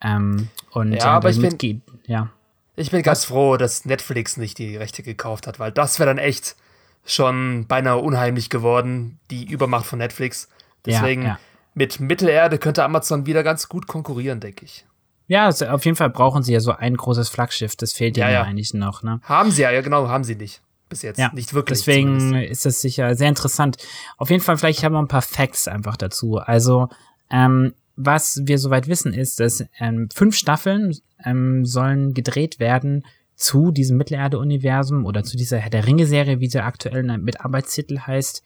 Ähm, 0.00 0.48
und 0.70 0.92
Ja, 0.94 1.04
aber 1.08 1.28
ich 1.28 1.58
geht, 1.58 1.82
ja. 2.06 2.30
Ich 2.76 2.92
bin 2.92 3.02
ganz 3.02 3.26
froh, 3.26 3.58
dass 3.58 3.84
Netflix 3.84 4.38
nicht 4.38 4.56
die 4.56 4.78
Rechte 4.78 5.02
gekauft 5.02 5.46
hat, 5.46 5.58
weil 5.60 5.70
das 5.70 5.98
wäre 5.98 6.08
dann 6.08 6.16
echt 6.16 6.56
schon 7.04 7.66
beinahe 7.66 7.98
unheimlich 7.98 8.48
geworden, 8.48 9.18
die 9.30 9.44
Übermacht 9.44 9.84
von 9.84 9.98
Netflix. 9.98 10.48
Deswegen 10.86 11.24
ja. 11.26 11.38
mit 11.74 12.00
Mittelerde 12.00 12.56
könnte 12.56 12.84
Amazon 12.84 13.26
wieder 13.26 13.42
ganz 13.42 13.68
gut 13.68 13.86
konkurrieren, 13.86 14.40
denke 14.40 14.64
ich. 14.64 14.86
Ja, 15.26 15.44
also 15.44 15.66
auf 15.66 15.84
jeden 15.84 15.98
Fall 15.98 16.08
brauchen 16.08 16.42
sie 16.42 16.54
ja 16.54 16.60
so 16.60 16.72
ein 16.72 16.96
großes 16.96 17.28
Flaggschiff, 17.28 17.76
das 17.76 17.92
fehlt 17.92 18.16
Ja, 18.16 18.28
ja 18.28 18.32
ja. 18.32 18.42
eigentlich 18.44 18.72
noch, 18.72 19.02
ne? 19.02 19.20
Haben 19.24 19.50
sie 19.50 19.60
ja, 19.60 19.70
ja 19.70 19.82
genau, 19.82 20.08
haben 20.08 20.24
sie 20.24 20.34
nicht. 20.34 20.62
Bis 20.88 21.02
jetzt. 21.02 21.18
Ja, 21.18 21.30
nicht 21.34 21.54
wirklich. 21.54 21.80
Deswegen 21.80 22.18
zumindest. 22.18 22.52
ist 22.52 22.66
das 22.66 22.80
sicher 22.80 23.14
sehr 23.14 23.28
interessant. 23.28 23.76
Auf 24.16 24.30
jeden 24.30 24.42
Fall, 24.42 24.56
vielleicht 24.56 24.82
haben 24.82 24.92
wir 24.92 25.00
ein 25.00 25.08
paar 25.08 25.22
Facts 25.22 25.68
einfach 25.68 25.96
dazu. 25.96 26.38
Also, 26.38 26.88
ähm, 27.30 27.74
was 27.96 28.42
wir 28.44 28.58
soweit 28.58 28.88
wissen, 28.88 29.12
ist, 29.12 29.40
dass 29.40 29.64
ähm, 29.80 30.08
fünf 30.14 30.36
Staffeln 30.36 30.96
ähm, 31.24 31.64
sollen 31.66 32.14
gedreht 32.14 32.60
werden 32.60 33.04
zu 33.34 33.70
diesem 33.70 33.96
Mittelerde-Universum 33.96 35.04
oder 35.04 35.24
zu 35.24 35.36
dieser 35.36 35.58
Herr 35.58 35.70
der 35.70 35.86
Ringe-Serie, 35.86 36.40
wie 36.40 36.48
sie 36.48 36.62
aktuell 36.62 37.02
mit 37.18 37.40
Arbeitstitel 37.40 37.98
heißt. 38.00 38.42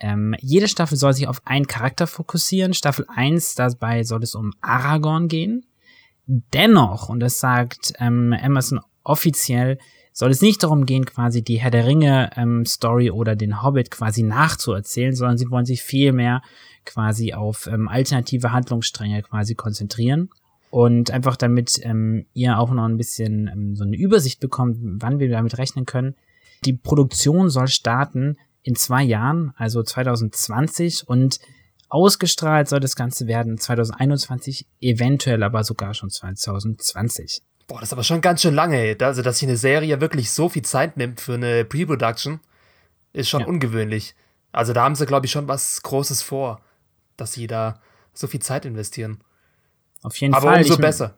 Ähm, 0.00 0.34
jede 0.40 0.68
Staffel 0.68 0.98
soll 0.98 1.12
sich 1.12 1.28
auf 1.28 1.42
einen 1.46 1.66
Charakter 1.66 2.06
fokussieren. 2.06 2.74
Staffel 2.74 3.06
1, 3.14 3.54
dabei 3.54 4.04
soll 4.04 4.22
es 4.22 4.34
um 4.34 4.52
Aragorn 4.60 5.28
gehen. 5.28 5.64
Dennoch, 6.26 7.08
und 7.08 7.20
das 7.20 7.40
sagt 7.40 7.92
ähm, 7.98 8.32
Emerson 8.32 8.80
offiziell, 9.04 9.78
soll 10.12 10.30
es 10.30 10.42
nicht 10.42 10.62
darum 10.62 10.86
gehen, 10.86 11.04
quasi 11.04 11.42
die 11.42 11.60
Herr 11.60 11.70
der 11.70 11.86
Ringe 11.86 12.30
ähm, 12.36 12.64
Story 12.66 13.10
oder 13.10 13.34
den 13.34 13.62
Hobbit 13.62 13.90
quasi 13.90 14.22
nachzuerzählen, 14.22 15.14
sondern 15.14 15.38
sie 15.38 15.50
wollen 15.50 15.64
sich 15.64 15.82
viel 15.82 16.12
mehr 16.12 16.42
quasi 16.84 17.32
auf 17.32 17.66
ähm, 17.66 17.88
alternative 17.88 18.52
Handlungsstränge 18.52 19.22
quasi 19.22 19.54
konzentrieren. 19.54 20.30
Und 20.70 21.10
einfach 21.10 21.36
damit 21.36 21.80
ähm, 21.82 22.26
ihr 22.32 22.58
auch 22.58 22.70
noch 22.70 22.84
ein 22.84 22.96
bisschen 22.96 23.48
ähm, 23.52 23.76
so 23.76 23.84
eine 23.84 23.96
Übersicht 23.96 24.40
bekommt, 24.40 24.78
wann 24.80 25.18
wir 25.18 25.28
damit 25.28 25.58
rechnen 25.58 25.84
können. 25.84 26.14
Die 26.64 26.72
Produktion 26.72 27.50
soll 27.50 27.68
starten 27.68 28.36
in 28.62 28.74
zwei 28.76 29.02
Jahren, 29.02 29.52
also 29.56 29.82
2020 29.82 31.08
und 31.08 31.40
ausgestrahlt 31.88 32.68
soll 32.68 32.80
das 32.80 32.96
Ganze 32.96 33.26
werden 33.26 33.58
2021, 33.58 34.66
eventuell 34.80 35.42
aber 35.42 35.62
sogar 35.62 35.92
schon 35.92 36.08
2020. 36.08 37.42
Boah, 37.72 37.80
das 37.80 37.88
ist 37.88 37.92
aber 37.94 38.04
schon 38.04 38.20
ganz 38.20 38.42
schön 38.42 38.54
lange, 38.54 38.76
ey. 38.76 39.02
Also, 39.02 39.22
dass 39.22 39.38
sich 39.38 39.48
eine 39.48 39.56
Serie 39.56 39.98
wirklich 40.02 40.30
so 40.30 40.50
viel 40.50 40.60
Zeit 40.60 40.98
nimmt 40.98 41.22
für 41.22 41.32
eine 41.32 41.64
Pre-Production, 41.64 42.38
ist 43.14 43.30
schon 43.30 43.40
ja. 43.40 43.46
ungewöhnlich. 43.46 44.14
Also, 44.52 44.74
da 44.74 44.82
haben 44.82 44.94
sie, 44.94 45.06
glaube 45.06 45.24
ich, 45.24 45.32
schon 45.32 45.48
was 45.48 45.82
Großes 45.82 46.20
vor, 46.20 46.60
dass 47.16 47.32
sie 47.32 47.46
da 47.46 47.80
so 48.12 48.26
viel 48.26 48.40
Zeit 48.40 48.66
investieren. 48.66 49.24
Auf 50.02 50.18
jeden 50.18 50.34
aber 50.34 50.42
Fall. 50.42 50.50
Aber 50.50 50.58
umso 50.58 50.74
ich, 50.74 50.80
besser. 50.80 51.14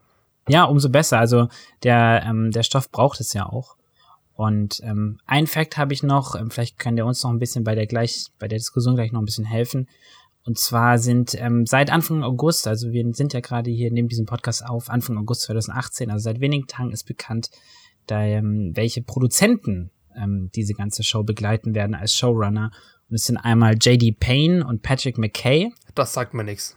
Ja, 0.46 0.62
umso 0.62 0.90
besser. 0.90 1.18
Also, 1.18 1.48
der, 1.82 2.22
ähm, 2.24 2.52
der 2.52 2.62
Stoff 2.62 2.88
braucht 2.88 3.18
es 3.18 3.32
ja 3.32 3.46
auch. 3.46 3.74
Und 4.36 4.80
ähm, 4.84 5.18
ein 5.26 5.48
Fact 5.48 5.76
habe 5.76 5.92
ich 5.92 6.04
noch, 6.04 6.36
ähm, 6.36 6.52
vielleicht 6.52 6.78
könnt 6.78 6.98
ihr 6.98 7.06
uns 7.06 7.20
noch 7.24 7.30
ein 7.32 7.40
bisschen 7.40 7.64
bei 7.64 7.74
der 7.74 7.88
gleich, 7.88 8.26
bei 8.38 8.46
der 8.46 8.58
Diskussion 8.58 8.94
gleich 8.94 9.10
noch 9.10 9.22
ein 9.22 9.26
bisschen 9.26 9.44
helfen. 9.44 9.88
Und 10.46 10.58
zwar 10.58 10.98
sind 10.98 11.34
ähm, 11.40 11.64
seit 11.64 11.90
Anfang 11.90 12.22
August, 12.22 12.68
also 12.68 12.92
wir 12.92 13.04
sind 13.14 13.32
ja 13.32 13.40
gerade 13.40 13.70
hier 13.70 13.90
neben 13.90 14.08
diesem 14.08 14.26
Podcast 14.26 14.64
auf, 14.64 14.90
Anfang 14.90 15.16
August 15.16 15.42
2018, 15.42 16.10
also 16.10 16.24
seit 16.24 16.40
wenigen 16.40 16.66
Tagen 16.66 16.92
ist 16.92 17.04
bekannt, 17.04 17.50
da, 18.06 18.22
ähm, 18.22 18.72
welche 18.74 19.00
Produzenten 19.00 19.90
ähm, 20.14 20.50
diese 20.54 20.74
ganze 20.74 21.02
Show 21.02 21.22
begleiten 21.22 21.74
werden 21.74 21.94
als 21.94 22.14
Showrunner. 22.14 22.70
Und 23.08 23.14
es 23.14 23.24
sind 23.24 23.38
einmal 23.38 23.76
JD 23.80 24.20
Payne 24.20 24.66
und 24.66 24.82
Patrick 24.82 25.16
McKay. 25.16 25.72
Das 25.94 26.12
sagt 26.12 26.34
mir 26.34 26.44
nichts. 26.44 26.76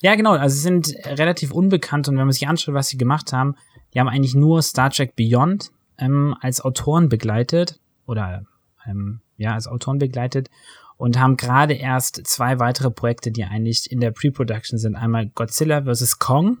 Ja, 0.00 0.14
genau, 0.14 0.32
also 0.32 0.54
sie 0.54 0.62
sind 0.62 0.94
relativ 1.04 1.52
unbekannt 1.52 2.06
und 2.08 2.16
wenn 2.16 2.26
man 2.26 2.32
sich 2.32 2.46
anschaut, 2.46 2.74
was 2.74 2.88
sie 2.88 2.98
gemacht 2.98 3.32
haben, 3.32 3.56
die 3.92 4.00
haben 4.00 4.08
eigentlich 4.08 4.34
nur 4.34 4.62
Star 4.62 4.90
Trek 4.90 5.16
Beyond 5.16 5.72
ähm, 5.98 6.36
als 6.40 6.60
Autoren 6.60 7.08
begleitet 7.08 7.80
oder 8.06 8.44
ähm, 8.86 9.20
ja, 9.36 9.54
als 9.54 9.66
Autoren 9.66 9.98
begleitet 9.98 10.50
und 10.96 11.18
haben 11.18 11.36
gerade 11.36 11.74
erst 11.74 12.26
zwei 12.26 12.58
weitere 12.58 12.90
Projekte, 12.90 13.30
die 13.30 13.44
eigentlich 13.44 13.90
in 13.90 14.00
der 14.00 14.10
Pre-Production 14.10 14.78
sind. 14.78 14.96
Einmal 14.96 15.26
Godzilla 15.26 15.82
vs. 15.82 16.18
Kong. 16.18 16.58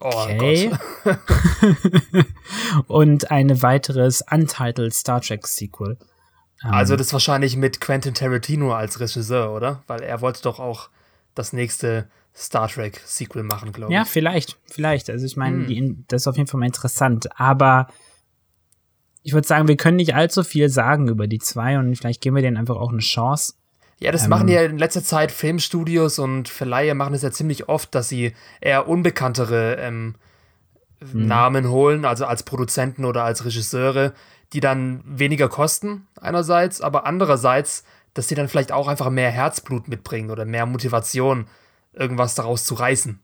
Oh 0.00 0.08
okay. 0.24 0.70
und 2.86 3.30
ein 3.30 3.62
weiteres 3.62 4.24
Untitled 4.30 4.94
Star 4.94 5.20
Trek 5.20 5.46
Sequel. 5.46 5.98
Ähm, 6.64 6.72
also 6.72 6.96
das 6.96 7.12
wahrscheinlich 7.12 7.56
mit 7.56 7.80
Quentin 7.80 8.14
Tarantino 8.14 8.72
als 8.72 9.00
Regisseur, 9.00 9.52
oder? 9.52 9.82
Weil 9.86 10.02
er 10.02 10.20
wollte 10.20 10.42
doch 10.42 10.58
auch 10.58 10.88
das 11.34 11.52
nächste 11.52 12.08
Star 12.34 12.68
Trek 12.68 13.00
Sequel 13.04 13.42
machen, 13.42 13.72
glaube 13.72 13.92
ich. 13.92 13.96
Ja, 13.96 14.04
vielleicht, 14.04 14.58
vielleicht. 14.66 15.10
Also 15.10 15.26
ich 15.26 15.36
meine, 15.36 15.66
hm. 15.66 16.04
das 16.08 16.22
ist 16.22 16.28
auf 16.28 16.36
jeden 16.36 16.48
Fall 16.48 16.60
mal 16.60 16.66
interessant. 16.66 17.28
Aber 17.38 17.88
ich 19.22 19.32
würde 19.32 19.46
sagen, 19.46 19.68
wir 19.68 19.76
können 19.76 19.96
nicht 19.96 20.14
allzu 20.14 20.42
viel 20.42 20.68
sagen 20.68 21.08
über 21.08 21.26
die 21.26 21.38
zwei 21.38 21.78
und 21.78 21.94
vielleicht 21.96 22.20
geben 22.20 22.36
wir 22.36 22.42
denen 22.42 22.56
einfach 22.56 22.76
auch 22.76 22.90
eine 22.90 23.00
Chance. 23.00 23.54
Ja, 23.98 24.12
das 24.12 24.24
ähm, 24.24 24.30
machen 24.30 24.48
ja 24.48 24.62
in 24.62 24.78
letzter 24.78 25.04
Zeit 25.04 25.30
Filmstudios 25.30 26.18
und 26.18 26.48
Verleiher 26.48 26.94
machen 26.94 27.14
es 27.14 27.22
ja 27.22 27.30
ziemlich 27.30 27.68
oft, 27.68 27.94
dass 27.94 28.08
sie 28.08 28.32
eher 28.60 28.88
unbekanntere 28.88 29.76
ähm, 29.76 30.14
hm. 31.00 31.26
Namen 31.26 31.68
holen, 31.68 32.04
also 32.04 32.24
als 32.24 32.42
Produzenten 32.42 33.04
oder 33.04 33.24
als 33.24 33.44
Regisseure, 33.44 34.14
die 34.52 34.60
dann 34.60 35.02
weniger 35.04 35.48
kosten 35.48 36.06
einerseits, 36.20 36.80
aber 36.80 37.06
andererseits, 37.06 37.84
dass 38.14 38.28
sie 38.28 38.34
dann 38.34 38.48
vielleicht 38.48 38.72
auch 38.72 38.88
einfach 38.88 39.10
mehr 39.10 39.30
Herzblut 39.30 39.86
mitbringen 39.86 40.30
oder 40.30 40.44
mehr 40.44 40.66
Motivation, 40.66 41.46
irgendwas 41.92 42.34
daraus 42.34 42.64
zu 42.64 42.74
reißen. 42.74 43.20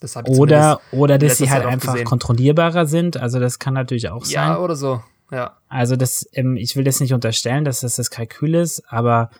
Das 0.00 0.16
oder 0.16 0.80
oder 0.92 1.18
dass 1.18 1.36
sie 1.36 1.50
halt 1.50 1.66
einfach 1.66 1.92
gesehen. 1.92 2.06
kontrollierbarer 2.06 2.86
sind, 2.86 3.18
also 3.18 3.38
das 3.38 3.58
kann 3.58 3.74
natürlich 3.74 4.08
auch 4.08 4.24
sein. 4.24 4.32
Ja, 4.32 4.58
oder 4.58 4.74
so. 4.74 5.02
Ja. 5.30 5.56
Also 5.68 5.96
das, 5.96 6.28
ähm, 6.32 6.56
ich 6.56 6.76
will 6.76 6.84
das 6.84 7.00
nicht 7.00 7.12
unterstellen, 7.12 7.64
dass 7.64 7.80
das 7.80 7.96
das 7.96 8.10
Kalkül 8.10 8.54
ist, 8.54 8.82
aber 8.88 9.30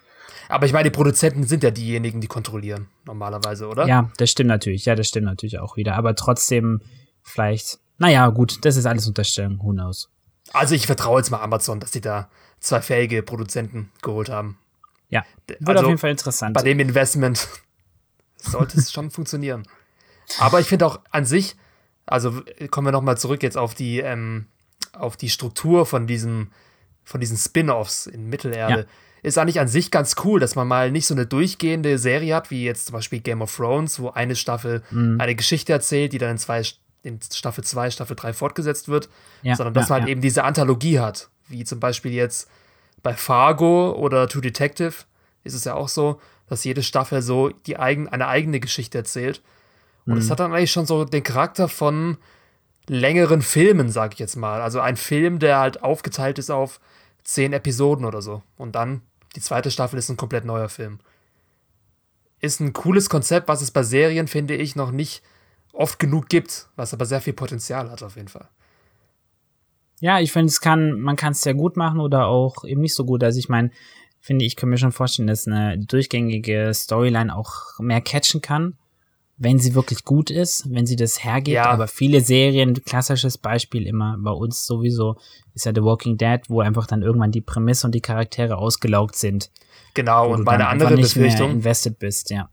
aber 0.48 0.66
ich 0.66 0.72
meine, 0.72 0.90
die 0.90 0.94
Produzenten 0.94 1.44
sind 1.44 1.62
ja 1.62 1.70
diejenigen, 1.70 2.20
die 2.20 2.26
kontrollieren, 2.26 2.88
normalerweise, 3.06 3.68
oder? 3.68 3.86
Ja, 3.86 4.10
das 4.16 4.30
stimmt 4.30 4.48
natürlich. 4.48 4.84
Ja, 4.84 4.96
das 4.96 5.06
stimmt 5.06 5.26
natürlich 5.26 5.60
auch 5.60 5.76
wieder. 5.76 5.94
Aber 5.94 6.16
trotzdem, 6.16 6.80
vielleicht, 7.22 7.78
naja, 7.98 8.28
gut, 8.28 8.64
das 8.64 8.76
ist 8.76 8.86
alles 8.86 9.06
Unterstellung, 9.06 9.60
who 9.62 9.70
knows. 9.70 10.10
Also 10.52 10.74
ich 10.74 10.86
vertraue 10.86 11.20
jetzt 11.20 11.30
mal 11.30 11.40
Amazon, 11.40 11.78
dass 11.78 11.92
die 11.92 12.00
da 12.00 12.28
zwei 12.58 12.80
fähige 12.80 13.22
Produzenten 13.22 13.92
geholt 14.02 14.28
haben. 14.28 14.58
Ja, 15.08 15.24
wird 15.46 15.68
also, 15.68 15.82
auf 15.82 15.88
jeden 15.88 15.98
Fall 15.98 16.10
interessant. 16.10 16.54
Bei 16.54 16.62
dem 16.62 16.80
Investment 16.80 17.48
sollte 18.36 18.78
es 18.78 18.92
schon 18.92 19.10
funktionieren. 19.10 19.62
Aber 20.38 20.60
ich 20.60 20.66
finde 20.66 20.86
auch 20.86 21.00
an 21.10 21.24
sich, 21.24 21.56
also 22.06 22.42
kommen 22.70 22.88
wir 22.88 22.92
nochmal 22.92 23.18
zurück 23.18 23.42
jetzt 23.42 23.56
auf 23.56 23.74
die, 23.74 24.00
ähm, 24.00 24.46
auf 24.92 25.16
die 25.16 25.30
Struktur 25.30 25.86
von 25.86 26.06
diesen, 26.06 26.52
von 27.04 27.20
diesen 27.20 27.36
Spin-offs 27.36 28.06
in 28.06 28.28
Mittelerde. 28.28 28.80
Ja. 28.80 28.86
Ist 29.22 29.36
eigentlich 29.36 29.60
an 29.60 29.68
sich 29.68 29.90
ganz 29.90 30.16
cool, 30.24 30.40
dass 30.40 30.54
man 30.54 30.66
mal 30.66 30.90
nicht 30.90 31.06
so 31.06 31.14
eine 31.14 31.26
durchgehende 31.26 31.98
Serie 31.98 32.34
hat, 32.34 32.50
wie 32.50 32.64
jetzt 32.64 32.86
zum 32.86 32.94
Beispiel 32.94 33.20
Game 33.20 33.42
of 33.42 33.54
Thrones, 33.54 34.00
wo 34.00 34.10
eine 34.10 34.34
Staffel 34.34 34.82
mhm. 34.90 35.20
eine 35.20 35.34
Geschichte 35.34 35.72
erzählt, 35.72 36.12
die 36.12 36.18
dann 36.18 36.30
in 36.30 36.38
zwei 36.38 36.62
in 37.02 37.18
Staffel 37.32 37.64
2, 37.64 37.92
Staffel 37.92 38.14
3 38.14 38.34
fortgesetzt 38.34 38.88
wird, 38.88 39.08
ja, 39.42 39.56
sondern 39.56 39.72
dass 39.72 39.88
ja, 39.88 39.94
man 39.94 40.02
halt 40.02 40.10
eben 40.10 40.20
diese 40.20 40.44
Anthologie 40.44 41.00
hat, 41.00 41.30
wie 41.48 41.64
zum 41.64 41.80
Beispiel 41.80 42.12
jetzt 42.12 42.46
bei 43.02 43.14
Fargo 43.14 43.92
oder 43.92 44.28
True 44.28 44.42
Detective 44.42 44.92
ist 45.42 45.54
es 45.54 45.64
ja 45.64 45.74
auch 45.74 45.88
so, 45.88 46.20
dass 46.48 46.64
jede 46.64 46.82
Staffel 46.82 47.22
so 47.22 47.48
die 47.48 47.78
eigen, 47.78 48.08
eine 48.08 48.28
eigene 48.28 48.60
Geschichte 48.60 48.98
erzählt. 48.98 49.42
Und 50.06 50.18
es 50.18 50.26
mhm. 50.26 50.30
hat 50.30 50.40
dann 50.40 50.52
eigentlich 50.52 50.72
schon 50.72 50.86
so 50.86 51.04
den 51.04 51.22
Charakter 51.22 51.68
von 51.68 52.18
längeren 52.90 53.40
Filmen, 53.40 53.88
sag 53.88 54.14
ich 54.14 54.18
jetzt 54.18 54.34
mal. 54.34 54.60
Also 54.60 54.80
ein 54.80 54.96
Film, 54.96 55.38
der 55.38 55.60
halt 55.60 55.82
aufgeteilt 55.82 56.40
ist 56.40 56.50
auf 56.50 56.80
zehn 57.22 57.52
Episoden 57.52 58.04
oder 58.04 58.20
so. 58.20 58.42
Und 58.56 58.74
dann 58.74 59.02
die 59.36 59.40
zweite 59.40 59.70
Staffel 59.70 59.96
ist 59.96 60.08
ein 60.08 60.16
komplett 60.16 60.44
neuer 60.44 60.68
Film. 60.68 60.98
Ist 62.40 62.58
ein 62.58 62.72
cooles 62.72 63.08
Konzept, 63.08 63.46
was 63.46 63.62
es 63.62 63.70
bei 63.70 63.84
Serien, 63.84 64.26
finde 64.26 64.56
ich, 64.56 64.74
noch 64.74 64.90
nicht 64.90 65.22
oft 65.72 66.00
genug 66.00 66.28
gibt, 66.28 66.66
was 66.74 66.92
aber 66.92 67.06
sehr 67.06 67.20
viel 67.20 67.32
Potenzial 67.32 67.90
hat 67.92 68.02
auf 68.02 68.16
jeden 68.16 68.26
Fall. 68.26 68.48
Ja, 70.00 70.18
ich 70.18 70.32
finde, 70.32 70.46
es 70.46 70.60
kann, 70.60 71.00
man 71.00 71.14
kann 71.14 71.32
es 71.32 71.42
sehr 71.42 71.54
gut 71.54 71.76
machen 71.76 72.00
oder 72.00 72.26
auch 72.26 72.64
eben 72.64 72.80
nicht 72.80 72.96
so 72.96 73.04
gut. 73.04 73.22
Also 73.22 73.38
ich 73.38 73.48
meine, 73.48 73.70
finde 74.20 74.44
ich, 74.44 74.56
kann 74.56 74.68
mir 74.68 74.78
schon 74.78 74.90
vorstellen, 74.90 75.28
dass 75.28 75.46
eine 75.46 75.78
durchgängige 75.78 76.72
Storyline 76.74 77.36
auch 77.36 77.78
mehr 77.78 78.00
catchen 78.00 78.42
kann 78.42 78.76
wenn 79.42 79.58
sie 79.58 79.74
wirklich 79.74 80.04
gut 80.04 80.30
ist, 80.30 80.70
wenn 80.70 80.84
sie 80.84 80.96
das 80.96 81.24
hergibt. 81.24 81.54
Ja. 81.54 81.64
Aber 81.70 81.88
viele 81.88 82.20
Serien, 82.20 82.74
klassisches 82.84 83.38
Beispiel 83.38 83.86
immer 83.86 84.18
bei 84.18 84.30
uns 84.30 84.66
sowieso, 84.66 85.16
ist 85.54 85.64
ja 85.64 85.72
The 85.74 85.82
Walking 85.82 86.18
Dead, 86.18 86.40
wo 86.48 86.60
einfach 86.60 86.86
dann 86.86 87.00
irgendwann 87.00 87.32
die 87.32 87.40
Prämisse 87.40 87.86
und 87.86 87.94
die 87.94 88.02
Charaktere 88.02 88.58
ausgelaugt 88.58 89.16
sind. 89.16 89.50
Genau, 89.94 90.30
und 90.30 90.44
meine 90.44 90.68
andere 90.68 90.94
Befürchtung. 90.94 91.52
invested 91.52 91.98
bist, 91.98 92.28
ja. 92.30 92.50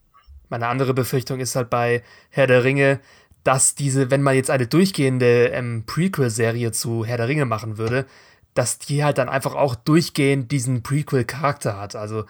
Meine 0.47 0.67
andere 0.67 0.93
Befürchtung 0.93 1.41
ist 1.41 1.57
halt 1.57 1.69
bei 1.69 2.03
Herr 2.29 2.47
der 2.47 2.63
Ringe, 2.63 3.01
dass 3.43 3.75
diese, 3.75 4.09
wenn 4.09 4.21
man 4.21 4.35
jetzt 4.35 4.49
eine 4.49 4.65
durchgehende 4.65 5.49
ähm, 5.49 5.83
Prequel-Serie 5.85 6.71
zu 6.71 7.03
Herr 7.03 7.17
der 7.17 7.27
Ringe 7.27 7.45
machen 7.45 7.77
würde, 7.77 8.05
dass 8.53 8.79
die 8.79 9.03
halt 9.03 9.17
dann 9.17 9.27
einfach 9.27 9.55
auch 9.55 9.75
durchgehend 9.75 10.53
diesen 10.53 10.83
Prequel-Charakter 10.83 11.77
hat. 11.77 11.97
Also 11.97 12.23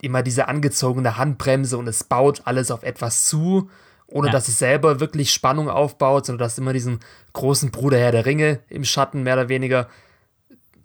immer 0.00 0.22
diese 0.22 0.46
angezogene 0.46 1.16
Handbremse 1.16 1.76
und 1.76 1.88
es 1.88 2.04
baut 2.04 2.42
alles 2.44 2.70
auf 2.70 2.84
etwas 2.84 3.24
zu 3.24 3.68
ohne 4.08 4.28
ja. 4.28 4.32
dass 4.32 4.48
es 4.48 4.58
selber 4.58 5.00
wirklich 5.00 5.32
Spannung 5.32 5.68
aufbaut, 5.68 6.26
sondern 6.26 6.44
dass 6.44 6.58
immer 6.58 6.72
diesen 6.72 7.00
großen 7.34 7.70
Bruder 7.70 7.98
Herr 7.98 8.12
der 8.12 8.26
Ringe 8.26 8.60
im 8.68 8.84
Schatten 8.84 9.22
mehr 9.22 9.34
oder 9.34 9.48
weniger 9.48 9.88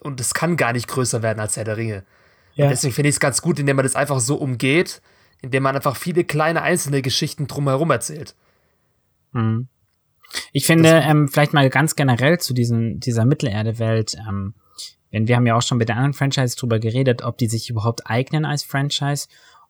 und 0.01 0.19
es 0.19 0.34
kann 0.34 0.57
gar 0.57 0.74
nicht 0.74 0.88
größer 0.88 1.24
werden 1.24 1.39
als 1.39 1.57
Herr 1.57 1.63
der 1.63 1.78
Ringe. 1.78 2.03
Ja. 2.55 2.67
deswegen 2.67 2.93
finde 2.93 3.09
ich 3.09 3.15
es 3.15 3.19
ganz 3.19 3.41
gut, 3.41 3.57
indem 3.57 3.78
man 3.78 3.84
das 3.84 3.95
einfach 3.95 4.19
so 4.19 4.36
umgeht, 4.36 5.01
indem 5.41 5.63
man 5.63 5.76
einfach 5.76 5.95
viele 5.95 6.24
kleine 6.24 6.61
einzelne 6.61 7.01
Geschichten 7.01 7.47
drumherum 7.47 7.89
erzählt. 7.89 8.36
Mhm. 9.32 9.69
Ich 10.51 10.65
finde, 10.65 10.89
ähm, 10.89 11.28
vielleicht 11.28 11.53
mal 11.53 11.69
ganz 11.69 11.95
generell 11.95 12.39
zu 12.39 12.53
diesen, 12.53 12.99
dieser 12.99 13.26
Mittelerde-Welt, 13.26 14.15
ähm, 14.28 14.53
denn 15.11 15.28
wir 15.28 15.36
haben 15.36 15.45
ja 15.45 15.55
auch 15.55 15.61
schon 15.61 15.78
mit 15.78 15.89
der 15.89 15.95
anderen 15.95 16.13
Franchise 16.13 16.55
drüber 16.55 16.80
geredet, 16.80 17.21
ob 17.21 17.38
die 17.38 17.47
sich 17.47 17.69
überhaupt 17.69 18.07
eignen 18.07 18.45
als 18.45 18.63
Franchise. 18.63 19.28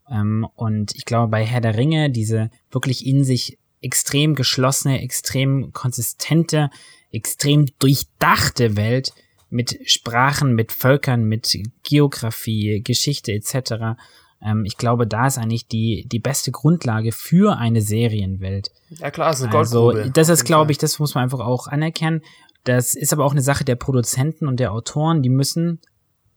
Ähm, 0.09 0.47
und 0.55 0.95
ich 0.95 1.05
glaube, 1.05 1.29
bei 1.29 1.45
Herr 1.45 1.61
der 1.61 1.77
Ringe, 1.77 2.09
diese 2.09 2.49
wirklich 2.71 3.05
in 3.05 3.23
sich 3.23 3.57
extrem 3.81 4.35
geschlossene, 4.35 5.01
extrem 5.01 5.73
konsistente, 5.73 6.69
extrem 7.11 7.67
durchdachte 7.79 8.75
Welt 8.75 9.13
mit 9.49 9.79
Sprachen, 9.85 10.55
mit 10.55 10.71
Völkern, 10.71 11.25
mit 11.25 11.55
Geografie, 11.83 12.81
Geschichte 12.81 13.33
etc. 13.33 13.99
Ähm, 14.41 14.65
ich 14.65 14.77
glaube, 14.77 15.05
da 15.05 15.27
ist 15.27 15.37
eigentlich 15.37 15.67
die, 15.67 16.07
die 16.11 16.19
beste 16.19 16.51
Grundlage 16.51 17.11
für 17.11 17.57
eine 17.57 17.81
Serienwelt. 17.81 18.71
Ja 18.89 19.11
klar, 19.11 19.31
ist 19.31 19.43
eine 19.43 19.55
Also 19.55 19.91
das 19.91 20.29
ist, 20.29 20.45
glaube 20.45 20.71
ich, 20.71 20.77
das 20.77 20.99
muss 20.99 21.13
man 21.13 21.25
einfach 21.25 21.41
auch 21.41 21.67
anerkennen. 21.67 22.21
Das 22.63 22.95
ist 22.95 23.13
aber 23.13 23.25
auch 23.25 23.33
eine 23.33 23.41
Sache 23.41 23.65
der 23.65 23.75
Produzenten 23.75 24.47
und 24.47 24.59
der 24.59 24.71
Autoren, 24.71 25.21
die 25.21 25.29
müssen 25.29 25.81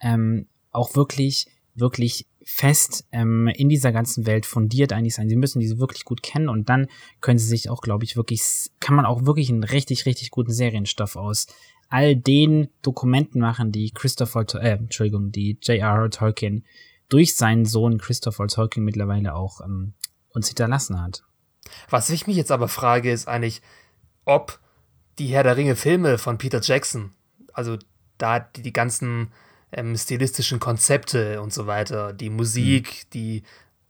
ähm, 0.01 0.49
auch 0.73 0.95
wirklich, 0.95 1.47
wirklich 1.75 2.27
fest 2.49 3.07
ähm, 3.11 3.49
in 3.49 3.69
dieser 3.69 3.91
ganzen 3.91 4.25
Welt 4.25 4.47
fundiert 4.47 4.93
eigentlich 4.93 5.17
sein. 5.17 5.29
Sie 5.29 5.37
müssen 5.37 5.59
diese 5.59 5.81
wirklich 5.81 6.05
gut 6.05 6.23
kennen 6.23 6.49
und 6.49 6.69
dann 6.69 6.87
können 7.21 7.41
sie 7.41 7.49
sich 7.49 7.69
auch, 7.69 7.81
glaube 7.81 8.05
ich, 8.05 8.17
wirklich, 8.17 8.71
kann 8.79 8.95
man 8.95 9.05
auch 9.05 9.27
wirklich 9.27 9.51
einen 9.51 9.65
richtig, 9.65 10.07
richtig 10.07 10.31
guten 10.31 10.53
Serienstoff 10.53 11.17
aus 11.17 11.49
all 11.89 12.17
den 12.17 12.69
Dokumenten 12.83 13.41
machen, 13.41 13.73
die 13.73 13.91
Christopher, 13.91 14.45
äh, 14.55 14.71
Entschuldigung, 14.71 15.33
die 15.33 15.59
J.R.R. 15.61 16.11
Tolkien 16.11 16.65
durch 17.09 17.37
seinen 17.37 17.65
Sohn 17.65 17.99
Christopher 17.99 18.49
Tolkien 18.49 18.85
mittlerweile 18.85 19.35
auch 19.35 19.61
ähm, 19.61 19.95
uns 20.31 20.49
hinterlassen 20.49 21.01
hat. 21.03 21.25
Was 21.91 22.11
ich 22.11 22.27
mich 22.27 22.37
jetzt 22.37 22.53
aber 22.53 22.69
frage, 22.69 23.11
ist 23.11 23.29
eigentlich, 23.29 23.61
ob 24.25 24.61
die 25.19 25.27
Herr 25.27 25.43
der 25.43 25.57
Ringe 25.57 25.77
Filme 25.77 26.19
von 26.19 26.39
Peter 26.39 26.61
Jackson, 26.61 27.13
also 27.53 27.77
da 28.19 28.41
die, 28.41 28.63
die 28.63 28.73
ganzen 28.73 29.33
ähm, 29.77 29.97
stilistischen 29.97 30.59
Konzepte 30.59 31.41
und 31.41 31.53
so 31.53 31.67
weiter, 31.67 32.13
die 32.13 32.31
Musik, 32.31 32.89
mhm. 32.89 33.11
die 33.13 33.43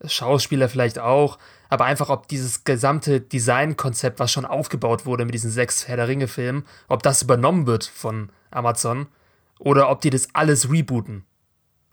Schauspieler 0.04 0.68
vielleicht 0.68 0.98
auch, 0.98 1.38
aber 1.70 1.86
einfach, 1.86 2.10
ob 2.10 2.28
dieses 2.28 2.64
gesamte 2.64 3.20
Designkonzept, 3.20 4.18
was 4.18 4.30
schon 4.30 4.44
aufgebaut 4.44 5.06
wurde 5.06 5.24
mit 5.24 5.34
diesen 5.34 5.50
sechs 5.50 5.88
Herr 5.88 5.96
der 5.96 6.08
Ringe-Filmen, 6.08 6.66
ob 6.88 7.02
das 7.02 7.22
übernommen 7.22 7.66
wird 7.66 7.84
von 7.84 8.30
Amazon 8.50 9.06
oder 9.58 9.88
ob 9.88 10.00
die 10.00 10.10
das 10.10 10.28
alles 10.34 10.70
rebooten 10.70 11.24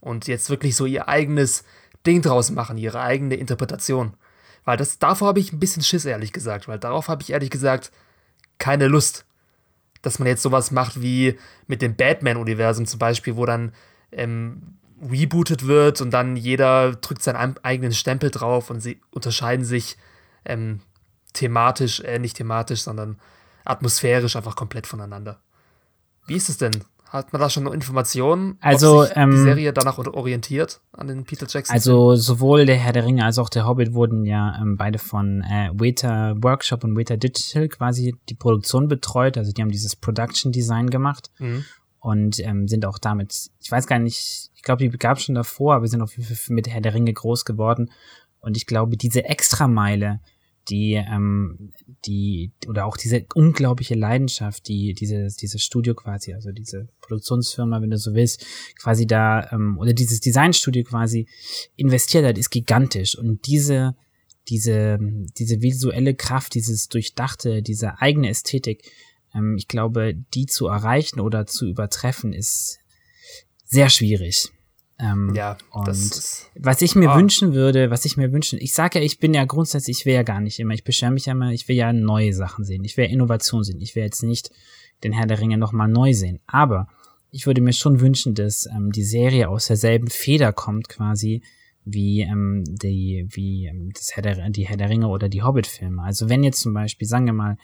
und 0.02 0.28
jetzt 0.28 0.50
wirklich 0.50 0.76
so 0.76 0.86
ihr 0.86 1.08
eigenes 1.08 1.64
Ding 2.06 2.22
draus 2.22 2.52
machen, 2.52 2.78
ihre 2.78 3.00
eigene 3.00 3.36
Interpretation. 3.36 4.14
Weil 4.66 4.78
das, 4.78 5.00
davor 5.00 5.30
habe 5.30 5.40
ich 5.40 5.54
ein 5.54 5.60
bisschen 5.60 5.84
Schiss, 5.84 6.06
ehrlich 6.06 6.34
gesagt, 6.34 6.68
weil 6.68 6.80
darauf 6.80 7.08
habe 7.08 7.22
ich 7.22 7.32
ehrlich 7.32 7.50
gesagt 7.50 7.92
keine 8.58 8.88
Lust. 8.88 9.26
Dass 10.04 10.20
man 10.20 10.28
jetzt 10.28 10.44
sowas 10.44 10.70
macht 10.70 11.02
wie 11.02 11.40
mit 11.66 11.82
dem 11.82 11.96
Batman-Universum 11.96 12.86
zum 12.86 13.00
Beispiel, 13.00 13.36
wo 13.36 13.48
dann 13.48 13.74
ähm, 14.12 14.78
rebootet 15.02 15.66
wird 15.66 16.00
und 16.02 16.12
dann 16.12 16.36
jeder 16.36 16.92
drückt 16.96 17.24
seinen 17.24 17.58
eigenen 17.64 17.94
Stempel 17.94 18.30
drauf 18.30 18.70
und 18.70 18.80
sie 18.80 19.02
unterscheiden 19.10 19.66
sich 19.66 19.98
ähm, 20.46 20.82
thematisch, 21.34 22.02
äh, 22.02 22.20
nicht 22.20 22.38
thematisch, 22.38 22.84
sondern 22.84 23.20
atmosphärisch 23.66 24.36
einfach 24.36 24.56
komplett 24.56 24.88
voneinander. 24.88 25.40
Wie 26.28 26.36
ist 26.36 26.50
es 26.50 26.58
denn? 26.58 26.84
Hat 27.14 27.32
man 27.32 27.40
da 27.40 27.48
schon 27.48 27.68
Informationen, 27.72 28.58
also, 28.60 29.06
ähm, 29.14 29.30
die 29.30 29.38
Serie 29.38 29.72
danach 29.72 30.00
orientiert 30.00 30.82
an 30.94 31.06
den 31.06 31.26
Peter 31.26 31.46
Jackson? 31.48 31.72
Also 31.72 32.16
sowohl 32.16 32.66
der 32.66 32.78
Herr 32.78 32.92
der 32.92 33.06
Ringe 33.06 33.24
als 33.24 33.38
auch 33.38 33.50
der 33.50 33.68
Hobbit 33.68 33.94
wurden 33.94 34.26
ja 34.26 34.60
ähm, 34.60 34.78
beide 34.78 34.98
von 34.98 35.44
äh, 35.44 35.70
Weta 35.76 36.34
Workshop 36.42 36.84
und 36.84 36.98
Weta 36.98 37.16
Digital 37.16 37.70
quasi 37.70 38.16
die 38.30 38.34
Produktion 38.34 38.88
betreut. 38.88 39.38
Also 39.38 39.52
die 39.52 39.62
haben 39.62 39.70
dieses 39.70 39.96
Production 39.96 40.52
Design 40.52 40.90
gemacht 40.90 41.30
mhm. 41.38 41.66
und 42.00 42.40
ähm, 42.40 42.68
sind 42.68 42.84
auch 42.84 42.98
damit, 42.98 43.52
ich 43.62 43.70
weiß 43.70 43.86
gar 43.86 44.00
nicht, 44.00 44.50
ich 44.56 44.64
glaube, 44.64 44.80
die 44.80 44.98
gab 44.98 45.18
es 45.18 45.26
schon 45.26 45.36
davor, 45.36 45.76
aber 45.76 45.88
sind 45.88 46.02
auf 46.02 46.18
jeden 46.18 46.36
Fall 46.36 46.56
mit 46.56 46.68
Herr 46.68 46.82
der 46.82 46.96
Ringe 46.96 47.14
groß 47.14 47.46
geworden. 47.46 47.92
Und 48.40 48.58
ich 48.58 48.66
glaube, 48.66 48.98
diese 48.98 49.24
Extrameile, 49.24 50.20
die, 50.70 50.94
ähm, 50.94 51.72
die, 52.06 52.52
oder 52.68 52.86
auch 52.86 52.98
diese 52.98 53.26
unglaubliche 53.36 53.96
Leidenschaft, 53.96 54.68
die 54.68 54.94
diese, 54.94 55.28
dieses 55.40 55.62
Studio 55.62 55.94
quasi, 55.94 56.34
also 56.34 56.52
diese 56.52 56.88
Produktionsfirma, 57.02 57.82
wenn 57.82 57.90
du 57.90 57.98
so 57.98 58.14
willst, 58.14 58.46
quasi 58.80 59.06
da, 59.06 59.50
ähm, 59.52 59.78
oder 59.78 59.94
dieses 59.94 60.20
Designstudio 60.20 60.84
quasi 60.84 61.28
investiert 61.76 62.26
hat, 62.26 62.38
ist 62.38 62.50
gigantisch. 62.50 63.18
Und 63.18 63.46
diese, 63.48 63.96
diese, 64.48 65.00
diese 65.38 65.62
visuelle 65.62 66.16
Kraft, 66.16 66.56
dieses 66.56 66.88
Durchdachte, 66.90 67.62
diese 67.62 68.00
eigene 68.00 68.30
Ästhetik, 68.30 68.90
ähm, 69.34 69.56
ich 69.58 69.68
glaube, 69.68 70.14
die 70.34 70.46
zu 70.46 70.68
erreichen 70.68 71.20
oder 71.20 71.46
zu 71.46 71.68
übertreffen, 71.68 72.34
ist 72.34 72.80
sehr 73.66 73.90
schwierig. 73.90 74.50
Ähm, 75.04 75.34
ja, 75.36 75.58
und 75.72 75.88
was 75.88 76.82
ich 76.82 76.96
mir 76.96 77.12
oh. 77.12 77.16
wünschen 77.16 77.54
würde, 77.54 77.90
was 77.90 78.06
ich 78.06 78.16
mir 78.16 78.32
wünschen, 78.32 78.58
ich 78.62 78.74
sage 78.74 79.00
ja, 79.00 79.06
ich 79.06 79.20
bin 79.20 79.34
ja 79.34 79.44
grundsätzlich, 79.44 80.00
ich 80.00 80.06
will 80.06 80.14
ja 80.14 80.24
gar 80.24 80.40
nicht 80.40 80.60
immer, 80.60 80.74
ich 80.74 80.86
beschwere 80.86 81.12
mich 81.12 81.26
ja 81.26 81.34
immer, 81.34 81.52
ich 81.52 81.68
will 81.68 81.76
ja 81.76 81.92
neue 81.92 82.34
Sachen 82.34 82.64
sehen, 82.64 82.86
ich 82.86 82.96
will 82.96 83.06
Innovation 83.06 83.64
sehen, 83.64 83.82
ich 83.82 83.96
will 83.96 84.04
jetzt 84.04 84.24
nicht 84.24 84.52
den 85.04 85.12
Herr 85.12 85.28
der 85.28 85.42
Ringe 85.42 85.58
nochmal 85.58 85.90
neu 85.90 86.14
sehen, 86.14 86.40
aber 86.48 86.88
ich 87.32 87.46
würde 87.46 87.62
mir 87.62 87.74
schon 87.74 88.00
wünschen, 88.00 88.34
dass 88.34 88.66
ähm, 88.68 88.92
die 88.92 89.04
Serie 89.04 89.50
aus 89.50 89.68
derselben 89.68 90.08
Feder 90.08 90.54
kommt 90.54 90.88
quasi 90.88 91.42
wie 91.86 92.22
ähm, 92.22 92.64
die 92.66 93.28
wie 93.30 93.66
ähm, 93.66 93.92
das 93.94 94.16
Herr 94.16 94.24
der, 94.24 94.50
die 94.52 94.68
Herr 94.68 94.78
der 94.78 94.90
Ringe 94.90 95.08
oder 95.10 95.28
die 95.28 95.44
Hobbit-Filme. 95.44 96.02
Also 96.02 96.30
wenn 96.30 96.44
jetzt 96.44 96.62
zum 96.62 96.74
Beispiel, 96.74 97.08
sagen 97.08 97.26
wir 97.26 97.34
mal, 97.34 97.58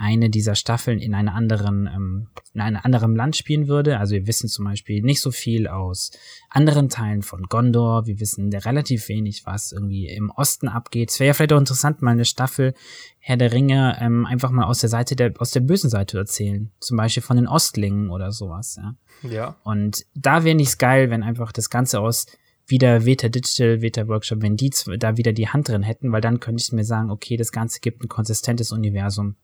eine 0.00 0.30
dieser 0.30 0.54
Staffeln 0.54 0.98
in 0.98 1.14
einer 1.14 1.34
anderen, 1.34 1.86
ähm, 1.86 2.28
in 2.54 2.62
einem 2.62 2.80
anderen 2.82 3.14
Land 3.14 3.36
spielen 3.36 3.68
würde. 3.68 3.98
Also 3.98 4.14
wir 4.14 4.26
wissen 4.26 4.48
zum 4.48 4.64
Beispiel 4.64 5.02
nicht 5.02 5.20
so 5.20 5.30
viel 5.30 5.68
aus 5.68 6.10
anderen 6.48 6.88
Teilen 6.88 7.22
von 7.22 7.42
Gondor. 7.42 8.06
Wir 8.06 8.18
wissen 8.18 8.50
relativ 8.52 9.08
wenig, 9.08 9.44
was 9.44 9.72
irgendwie 9.72 10.08
im 10.08 10.30
Osten 10.30 10.68
abgeht. 10.68 11.10
Es 11.10 11.20
wäre 11.20 11.28
ja 11.28 11.34
vielleicht 11.34 11.52
auch 11.52 11.58
interessant, 11.58 12.00
mal 12.00 12.12
eine 12.12 12.24
Staffel 12.24 12.72
Herr 13.18 13.36
der 13.36 13.52
Ringe 13.52 13.98
ähm, 14.00 14.24
einfach 14.24 14.50
mal 14.50 14.64
aus 14.64 14.78
der 14.78 14.88
Seite 14.88 15.14
der, 15.16 15.34
aus 15.38 15.50
der 15.50 15.60
bösen 15.60 15.90
Seite 15.90 16.16
erzählen. 16.16 16.70
Zum 16.80 16.96
Beispiel 16.96 17.22
von 17.22 17.36
den 17.36 17.46
Ostlingen 17.46 18.08
oder 18.08 18.32
sowas, 18.32 18.76
ja. 18.76 18.96
Ja. 19.28 19.56
Und 19.64 20.06
da 20.14 20.44
wäre 20.44 20.56
nichts 20.56 20.78
geil, 20.78 21.10
wenn 21.10 21.22
einfach 21.22 21.52
das 21.52 21.68
Ganze 21.68 22.00
aus 22.00 22.24
wieder 22.66 23.04
Veta 23.04 23.28
Digital, 23.28 23.82
Veta 23.82 24.08
Workshop, 24.08 24.40
wenn 24.40 24.56
die 24.56 24.70
da 24.98 25.18
wieder 25.18 25.34
die 25.34 25.48
Hand 25.48 25.68
drin 25.68 25.82
hätten, 25.82 26.10
weil 26.10 26.22
dann 26.22 26.40
könnte 26.40 26.62
ich 26.62 26.72
mir 26.72 26.84
sagen, 26.84 27.10
okay, 27.10 27.36
das 27.36 27.52
Ganze 27.52 27.80
gibt 27.80 28.02
ein 28.02 28.08
konsistentes 28.08 28.72
Universum. 28.72 29.36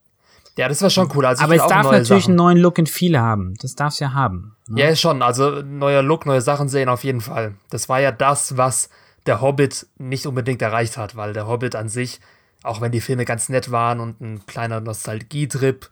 Ja, 0.56 0.68
das 0.68 0.80
war 0.80 0.90
schon 0.90 1.10
cool. 1.14 1.26
Also 1.26 1.44
Aber 1.44 1.54
es 1.54 1.66
darf 1.66 1.90
natürlich 1.90 2.24
Sachen. 2.24 2.32
einen 2.32 2.36
neuen 2.36 2.58
Look 2.58 2.78
and 2.78 2.88
Feel 2.88 3.18
haben. 3.18 3.54
Das 3.60 3.74
darf 3.74 3.92
es 3.92 3.98
ja 3.98 4.14
haben. 4.14 4.56
Ne? 4.68 4.80
Ja, 4.80 4.96
schon. 4.96 5.22
Also 5.22 5.62
neuer 5.62 6.02
Look, 6.02 6.24
neue 6.24 6.40
Sachen 6.40 6.68
sehen 6.68 6.88
auf 6.88 7.04
jeden 7.04 7.20
Fall. 7.20 7.54
Das 7.70 7.88
war 7.88 8.00
ja 8.00 8.10
das, 8.10 8.56
was 8.56 8.88
der 9.26 9.40
Hobbit 9.40 9.86
nicht 9.98 10.26
unbedingt 10.26 10.62
erreicht 10.62 10.96
hat, 10.96 11.16
weil 11.16 11.32
der 11.32 11.46
Hobbit 11.46 11.74
an 11.74 11.88
sich, 11.88 12.20
auch 12.62 12.80
wenn 12.80 12.92
die 12.92 13.00
Filme 13.00 13.24
ganz 13.24 13.48
nett 13.48 13.70
waren 13.70 14.00
und 14.00 14.20
ein 14.20 14.46
kleiner 14.46 14.80
Nostalgietrip, 14.80 15.90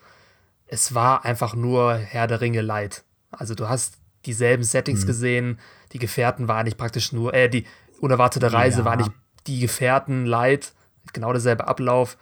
es 0.66 0.94
war 0.94 1.24
einfach 1.24 1.54
nur 1.54 1.94
Herr 1.94 2.26
der 2.26 2.40
Ringe 2.40 2.62
Light. 2.62 3.04
Also 3.30 3.54
du 3.54 3.68
hast 3.68 3.98
dieselben 4.24 4.64
Settings 4.64 5.00
hm. 5.00 5.06
gesehen, 5.06 5.58
die 5.92 5.98
Gefährten 5.98 6.48
waren 6.48 6.64
nicht 6.64 6.78
praktisch 6.78 7.12
nur, 7.12 7.34
äh, 7.34 7.48
die 7.48 7.66
unerwartete 8.00 8.52
Reise 8.52 8.80
ja. 8.80 8.84
war 8.84 8.96
nicht 8.96 9.10
die 9.46 9.60
Gefährten 9.60 10.24
Light, 10.24 10.72
genau 11.12 11.32
derselbe 11.32 11.68
Ablauf. 11.68 12.16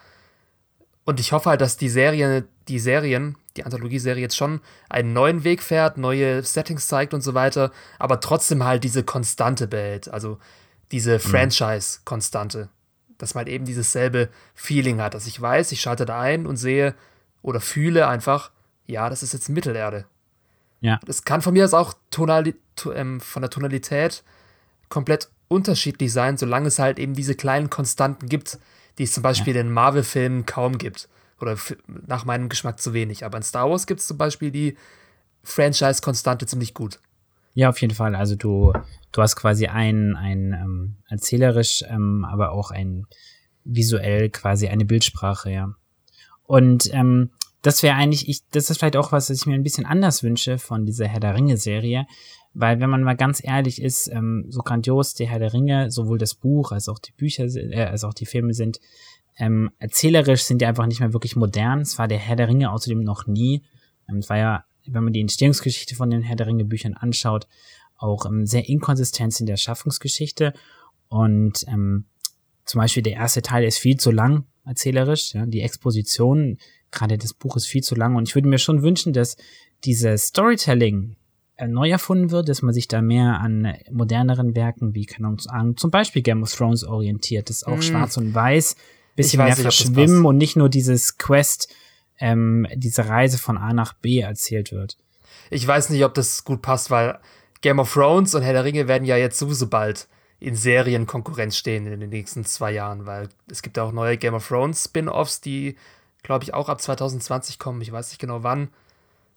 Und 1.04 1.18
ich 1.18 1.32
hoffe 1.32 1.50
halt, 1.50 1.60
dass 1.60 1.76
die 1.76 1.88
Serie, 1.88 2.44
die 2.68 2.78
Serien, 2.78 3.36
die 3.56 3.64
Anthologieserie 3.64 4.22
jetzt 4.22 4.36
schon 4.36 4.60
einen 4.88 5.12
neuen 5.12 5.44
Weg 5.44 5.62
fährt, 5.62 5.98
neue 5.98 6.42
Settings 6.42 6.86
zeigt 6.86 7.12
und 7.12 7.22
so 7.22 7.34
weiter, 7.34 7.72
aber 7.98 8.20
trotzdem 8.20 8.64
halt 8.64 8.84
diese 8.84 9.02
Konstante 9.02 9.66
behält, 9.66 10.08
also 10.08 10.38
diese 10.92 11.14
mhm. 11.14 11.20
Franchise-Konstante. 11.20 12.68
Dass 13.18 13.34
man 13.34 13.44
halt 13.44 13.54
eben 13.54 13.64
dieses 13.64 13.92
selbe 13.92 14.28
Feeling 14.54 15.00
hat, 15.00 15.14
dass 15.14 15.26
ich 15.26 15.40
weiß, 15.40 15.72
ich 15.72 15.80
schalte 15.80 16.06
da 16.06 16.20
ein 16.20 16.46
und 16.46 16.56
sehe 16.56 16.94
oder 17.42 17.60
fühle 17.60 18.06
einfach, 18.06 18.50
ja, 18.86 19.10
das 19.10 19.22
ist 19.22 19.32
jetzt 19.32 19.48
Mittelerde. 19.48 20.06
Ja. 20.80 21.00
Das 21.06 21.24
kann 21.24 21.42
von 21.42 21.52
mir 21.52 21.64
aus 21.64 21.74
auch 21.74 21.94
tonali 22.10 22.54
ähm, 22.94 23.20
von 23.20 23.42
der 23.42 23.50
Tonalität 23.50 24.22
komplett 24.88 25.30
unterschiedlich 25.48 26.12
sein, 26.12 26.36
solange 26.36 26.68
es 26.68 26.78
halt 26.78 26.98
eben 26.98 27.14
diese 27.14 27.34
kleinen 27.34 27.70
Konstanten 27.70 28.28
gibt, 28.28 28.58
die 28.98 29.04
es 29.04 29.12
zum 29.12 29.22
Beispiel 29.22 29.54
ja. 29.54 29.60
in 29.60 29.70
Marvel-Filmen 29.70 30.46
kaum 30.46 30.78
gibt. 30.78 31.08
Oder 31.40 31.56
nach 32.06 32.24
meinem 32.24 32.48
Geschmack 32.48 32.80
zu 32.80 32.92
wenig. 32.92 33.24
Aber 33.24 33.36
in 33.36 33.42
Star 33.42 33.68
Wars 33.68 33.86
gibt 33.86 34.00
es 34.00 34.06
zum 34.06 34.16
Beispiel 34.16 34.50
die 34.50 34.76
Franchise-Konstante 35.42 36.46
ziemlich 36.46 36.72
gut. 36.72 37.00
Ja, 37.54 37.68
auf 37.68 37.80
jeden 37.80 37.94
Fall. 37.94 38.14
Also 38.14 38.36
du, 38.36 38.72
du 39.10 39.22
hast 39.22 39.36
quasi 39.36 39.66
ein, 39.66 40.16
ein 40.16 40.52
ähm, 40.52 40.96
erzählerisch, 41.08 41.84
ähm, 41.88 42.24
aber 42.24 42.52
auch 42.52 42.70
ein 42.70 43.06
visuell 43.64 44.30
quasi 44.30 44.68
eine 44.68 44.84
Bildsprache, 44.84 45.50
ja. 45.50 45.74
Und 46.44 46.92
ähm, 46.92 47.30
das 47.62 47.82
wäre 47.82 47.94
eigentlich, 47.94 48.28
ich, 48.28 48.48
das 48.50 48.70
ist 48.70 48.78
vielleicht 48.78 48.96
auch 48.96 49.12
was, 49.12 49.30
was 49.30 49.38
ich 49.38 49.46
mir 49.46 49.54
ein 49.54 49.62
bisschen 49.62 49.86
anders 49.86 50.22
wünsche 50.22 50.58
von 50.58 50.84
dieser 50.84 51.06
Herr 51.06 51.20
der 51.20 51.34
Ringe-Serie, 51.34 52.06
weil 52.54 52.80
wenn 52.80 52.90
man 52.90 53.02
mal 53.02 53.16
ganz 53.16 53.42
ehrlich 53.42 53.80
ist, 53.80 54.08
ähm, 54.08 54.46
so 54.48 54.60
grandios 54.60 55.14
die 55.14 55.28
Herr 55.28 55.38
der 55.38 55.52
Ringe, 55.52 55.90
sowohl 55.90 56.18
das 56.18 56.34
Buch 56.34 56.72
als 56.72 56.88
auch 56.88 56.98
die 56.98 57.12
Bücher, 57.12 57.44
äh, 57.44 57.84
als 57.84 58.04
auch 58.04 58.14
die 58.14 58.26
Filme 58.26 58.54
sind, 58.54 58.80
ähm, 59.38 59.70
erzählerisch 59.78 60.42
sind 60.42 60.60
die 60.60 60.66
einfach 60.66 60.86
nicht 60.86 61.00
mehr 61.00 61.12
wirklich 61.12 61.36
modern. 61.36 61.80
Es 61.80 61.98
war 61.98 62.08
der 62.08 62.18
Herr 62.18 62.36
der 62.36 62.48
Ringe 62.48 62.70
außerdem 62.70 63.02
noch 63.02 63.26
nie. 63.26 63.62
Ähm, 64.08 64.18
es 64.18 64.28
war 64.28 64.36
ja, 64.36 64.64
wenn 64.86 65.04
man 65.04 65.12
die 65.12 65.20
Entstehungsgeschichte 65.20 65.94
von 65.94 66.10
den 66.10 66.22
Herr 66.22 66.36
der 66.36 66.46
Ringe 66.46 66.64
Büchern 66.64 66.94
anschaut, 66.94 67.46
auch 67.96 68.26
ähm, 68.26 68.46
sehr 68.46 68.68
inkonsistent 68.68 69.40
in 69.40 69.46
der 69.46 69.56
Schaffungsgeschichte. 69.56 70.52
Und 71.08 71.64
ähm, 71.68 72.04
zum 72.64 72.80
Beispiel 72.80 73.02
der 73.02 73.14
erste 73.14 73.42
Teil 73.42 73.64
ist 73.64 73.78
viel 73.78 73.96
zu 73.96 74.10
lang 74.10 74.44
erzählerisch. 74.64 75.34
Ja, 75.34 75.46
die 75.46 75.62
Exposition 75.62 76.58
gerade 76.90 77.16
des 77.16 77.32
Buches 77.32 77.66
viel 77.66 77.82
zu 77.82 77.94
lang. 77.94 78.16
Und 78.16 78.28
ich 78.28 78.34
würde 78.34 78.48
mir 78.48 78.58
schon 78.58 78.82
wünschen, 78.82 79.12
dass 79.12 79.36
dieses 79.84 80.26
Storytelling 80.26 81.16
neu 81.68 81.90
erfunden 81.90 82.30
wird, 82.30 82.48
dass 82.48 82.62
man 82.62 82.74
sich 82.74 82.88
da 82.88 83.02
mehr 83.02 83.40
an 83.40 83.74
moderneren 83.90 84.54
Werken 84.54 84.94
wie, 84.94 85.06
keine 85.06 85.36
Ahnung, 85.48 85.76
zum 85.76 85.90
Beispiel 85.90 86.22
Game 86.22 86.42
of 86.42 86.54
Thrones 86.54 86.84
orientiert, 86.84 87.50
das 87.50 87.64
auch 87.64 87.78
mm. 87.78 87.82
schwarz 87.82 88.16
und 88.16 88.34
weiß, 88.34 88.76
bisschen 89.16 89.40
weiß 89.40 89.56
mehr 89.56 89.62
verschwimmen 89.62 90.24
und 90.24 90.38
nicht 90.38 90.56
nur 90.56 90.68
dieses 90.68 91.18
Quest, 91.18 91.72
ähm, 92.18 92.66
diese 92.74 93.08
Reise 93.08 93.38
von 93.38 93.58
A 93.58 93.72
nach 93.72 93.92
B 93.94 94.20
erzählt 94.20 94.72
wird. 94.72 94.96
Ich 95.50 95.66
weiß 95.66 95.90
nicht, 95.90 96.04
ob 96.04 96.14
das 96.14 96.44
gut 96.44 96.62
passt, 96.62 96.90
weil 96.90 97.18
Game 97.60 97.78
of 97.78 97.92
Thrones 97.92 98.34
und 98.34 98.42
Herr 98.42 98.52
der 98.52 98.64
Ringe 98.64 98.88
werden 98.88 99.04
ja 99.04 99.16
jetzt 99.16 99.38
sowieso 99.38 99.66
bald 99.68 100.08
in 100.40 100.56
Serienkonkurrenz 100.56 101.56
stehen 101.56 101.86
in 101.86 102.00
den 102.00 102.10
nächsten 102.10 102.44
zwei 102.44 102.72
Jahren, 102.72 103.06
weil 103.06 103.28
es 103.48 103.62
gibt 103.62 103.78
auch 103.78 103.92
neue 103.92 104.16
Game 104.16 104.34
of 104.34 104.46
Thrones 104.46 104.84
Spin-offs, 104.84 105.40
die, 105.40 105.76
glaube 106.22 106.44
ich, 106.44 106.52
auch 106.52 106.68
ab 106.68 106.80
2020 106.80 107.60
kommen. 107.60 107.80
Ich 107.80 107.92
weiß 107.92 108.10
nicht 108.10 108.20
genau 108.20 108.42
wann. 108.42 108.68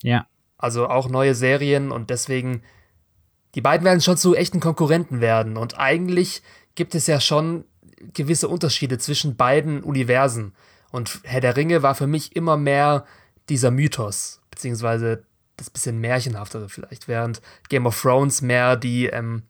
Ja. 0.02 0.26
Also 0.58 0.88
auch 0.88 1.10
neue 1.10 1.36
Serien 1.36 1.92
und 1.92 2.10
deswegen, 2.10 2.64
die 3.56 3.62
beiden 3.62 3.86
werden 3.86 4.02
schon 4.02 4.18
zu 4.18 4.36
echten 4.36 4.60
Konkurrenten 4.60 5.22
werden. 5.22 5.58
Und 5.58 5.78
eigentlich 5.78 6.42
gibt 6.76 6.96
es 6.96 7.08
ja 7.08 7.20
schon 7.20 7.66
gewisse 8.14 8.48
Unterschiede 8.48 8.98
zwischen 8.98 9.36
beiden 9.36 9.84
Universen. 9.84 10.54
Und 10.92 11.20
Herr 11.24 11.42
der 11.42 11.58
Ringe 11.58 11.84
war 11.84 11.96
für 11.96 12.08
mich 12.08 12.36
immer 12.36 12.58
mehr 12.58 13.06
dieser 13.50 13.72
Mythos, 13.72 14.42
beziehungsweise 14.50 15.24
das 15.58 15.70
bisschen 15.70 16.00
märchenhaftere 16.00 16.70
vielleicht, 16.70 17.08
während 17.08 17.42
Game 17.70 17.86
of 17.86 18.00
Thrones 18.02 18.42
mehr 18.42 18.76
die, 18.76 19.08
ähm, 19.08 19.44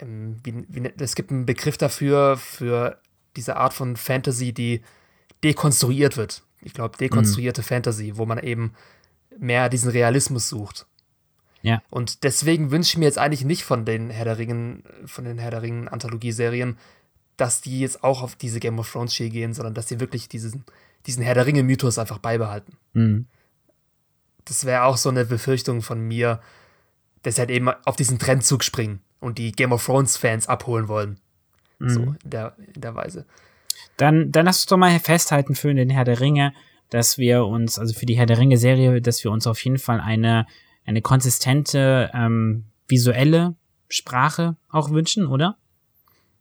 ähm, 0.00 0.36
wie, 0.42 0.64
wie, 0.68 0.92
es 0.98 1.14
gibt 1.14 1.30
einen 1.30 1.46
Begriff 1.46 1.76
dafür, 1.76 2.36
für 2.36 2.98
diese 3.36 3.56
Art 3.56 3.74
von 3.74 3.96
Fantasy, 3.96 4.52
die 4.52 4.82
dekonstruiert 5.44 6.16
wird. 6.16 6.42
Ich 6.62 6.74
glaube, 6.74 6.98
dekonstruierte 6.98 7.60
mhm. 7.60 7.66
Fantasy, 7.66 8.16
wo 8.16 8.26
man 8.26 8.38
eben 8.38 8.74
mehr 9.40 9.68
diesen 9.68 9.90
Realismus 9.90 10.48
sucht. 10.48 10.86
Ja. 11.62 11.82
Und 11.90 12.24
deswegen 12.24 12.70
wünsche 12.70 12.92
ich 12.92 12.98
mir 12.98 13.06
jetzt 13.06 13.18
eigentlich 13.18 13.44
nicht 13.44 13.64
von 13.64 13.84
den 13.84 14.10
Herr 14.10 14.24
der 14.24 14.38
Ringen, 14.38 14.84
von 15.04 15.24
den 15.24 15.38
Herr 15.38 15.50
der 15.50 15.62
Ringen 15.62 15.88
Anthologieserien, 15.88 16.78
dass 17.36 17.60
die 17.60 17.80
jetzt 17.80 18.04
auch 18.04 18.22
auf 18.22 18.36
diese 18.36 18.60
Game 18.60 18.78
of 18.78 18.90
Thrones 18.90 19.14
Schiene 19.14 19.30
gehen, 19.30 19.54
sondern 19.54 19.74
dass 19.74 19.88
sie 19.88 20.00
wirklich 20.00 20.28
diesen, 20.28 20.64
diesen 21.06 21.22
Herr 21.22 21.34
der 21.34 21.46
Ringe 21.46 21.62
Mythos 21.62 21.98
einfach 21.98 22.18
beibehalten. 22.18 22.76
Mhm. 22.92 23.26
Das 24.44 24.64
wäre 24.64 24.84
auch 24.84 24.96
so 24.96 25.08
eine 25.08 25.24
Befürchtung 25.24 25.82
von 25.82 26.00
mir, 26.00 26.40
dass 27.22 27.36
sie 27.36 27.40
halt 27.40 27.50
eben 27.50 27.68
auf 27.68 27.96
diesen 27.96 28.18
Trendzug 28.18 28.64
springen 28.64 29.00
und 29.20 29.38
die 29.38 29.52
Game 29.52 29.72
of 29.72 29.84
Thrones 29.84 30.16
Fans 30.16 30.48
abholen 30.48 30.88
wollen. 30.88 31.18
Mhm. 31.78 31.88
So 31.90 32.02
in 32.02 32.30
der, 32.30 32.56
in 32.74 32.80
der 32.80 32.94
Weise. 32.94 33.26
Dann, 33.96 34.32
dann 34.32 34.46
lass 34.46 34.58
uns 34.58 34.66
doch 34.66 34.76
mal 34.76 34.98
festhalten 34.98 35.54
für 35.54 35.74
den 35.74 35.90
Herr 35.90 36.04
der 36.04 36.20
Ringe, 36.20 36.54
dass 36.90 37.18
wir 37.18 37.46
uns, 37.46 37.78
also 37.78 37.94
für 37.94 38.06
die 38.06 38.16
Herr 38.16 38.26
der 38.26 38.38
Ringe-Serie, 38.38 39.00
dass 39.00 39.24
wir 39.24 39.30
uns 39.30 39.46
auf 39.46 39.62
jeden 39.64 39.78
Fall 39.78 40.00
eine, 40.00 40.46
eine 40.84 41.02
konsistente 41.02 42.10
ähm, 42.12 42.64
visuelle 42.88 43.54
Sprache 43.88 44.56
auch 44.68 44.90
wünschen, 44.90 45.26
oder? 45.26 45.56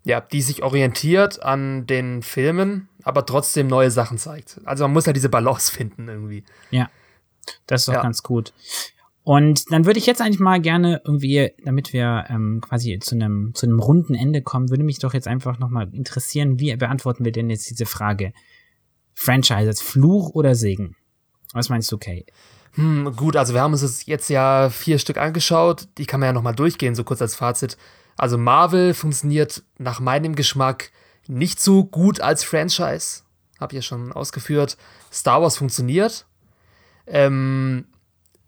Ja, 0.03 0.21
die 0.21 0.41
sich 0.41 0.63
orientiert 0.63 1.41
an 1.43 1.85
den 1.85 2.21
Filmen, 2.21 2.89
aber 3.03 3.25
trotzdem 3.25 3.67
neue 3.67 3.91
Sachen 3.91 4.17
zeigt. 4.17 4.59
Also 4.65 4.83
man 4.85 4.93
muss 4.93 5.05
ja 5.05 5.13
diese 5.13 5.29
Balance 5.29 5.71
finden 5.75 6.07
irgendwie. 6.07 6.43
Ja, 6.71 6.89
das 7.67 7.81
ist 7.81 7.87
doch 7.87 7.93
ja. 7.93 8.01
ganz 8.01 8.23
gut. 8.23 8.53
Und 9.23 9.71
dann 9.71 9.85
würde 9.85 9.99
ich 9.99 10.07
jetzt 10.07 10.21
eigentlich 10.21 10.39
mal 10.39 10.59
gerne 10.59 11.01
irgendwie, 11.05 11.51
damit 11.63 11.93
wir 11.93 12.25
ähm, 12.29 12.61
quasi 12.61 12.97
zu 12.99 13.13
einem 13.13 13.53
zu 13.53 13.67
einem 13.67 13.79
runden 13.79 14.15
Ende 14.15 14.41
kommen, 14.41 14.69
würde 14.69 14.83
mich 14.83 14.97
doch 14.97 15.13
jetzt 15.13 15.27
einfach 15.27 15.59
noch 15.59 15.69
mal 15.69 15.93
interessieren, 15.93 16.59
wie 16.59 16.75
beantworten 16.75 17.25
wir 17.25 17.31
denn 17.31 17.49
jetzt 17.49 17.69
diese 17.69 17.85
Frage? 17.85 18.33
Franchises, 19.19 19.81
Fluch 19.81 20.29
oder 20.29 20.55
Segen? 20.55 20.95
Was 21.51 21.67
meinst 21.67 21.91
du, 21.91 21.97
Kay? 21.97 22.25
Hm, 22.75 23.13
gut, 23.17 23.35
also 23.35 23.53
wir 23.53 23.61
haben 23.61 23.73
uns 23.73 24.05
jetzt 24.05 24.29
ja 24.29 24.69
vier 24.69 24.97
Stück 24.97 25.17
angeschaut. 25.17 25.89
Die 25.97 26.05
kann 26.05 26.21
man 26.21 26.27
ja 26.27 26.33
nochmal 26.33 26.55
durchgehen, 26.55 26.95
so 26.95 27.03
kurz 27.03 27.21
als 27.21 27.35
Fazit. 27.35 27.75
Also 28.15 28.37
Marvel 28.37 28.93
funktioniert 28.93 29.63
nach 29.77 29.99
meinem 29.99 30.35
Geschmack 30.35 30.91
nicht 31.27 31.59
so 31.59 31.83
gut 31.83 32.21
als 32.21 32.45
Franchise. 32.45 33.23
Hab 33.59 33.73
ich 33.73 33.75
ja 33.75 33.81
schon 33.81 34.13
ausgeführt. 34.13 34.77
Star 35.11 35.41
Wars 35.41 35.57
funktioniert. 35.57 36.25
Ähm, 37.05 37.87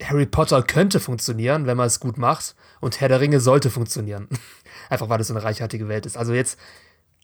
Harry 0.02 0.24
Potter 0.24 0.62
könnte 0.62 1.00
funktionieren, 1.00 1.66
wenn 1.66 1.76
man 1.76 1.86
es 1.86 2.00
gut 2.00 2.16
macht. 2.16 2.54
Und 2.80 2.98
Herr 2.98 3.10
der 3.10 3.20
Ringe 3.20 3.40
sollte 3.40 3.68
funktionieren. 3.68 4.26
Einfach 4.88 5.10
weil 5.10 5.18
das 5.18 5.28
so 5.28 5.34
eine 5.34 5.44
reichhaltige 5.44 5.88
Welt 5.88 6.06
ist. 6.06 6.16
Also 6.16 6.32
jetzt 6.32 6.58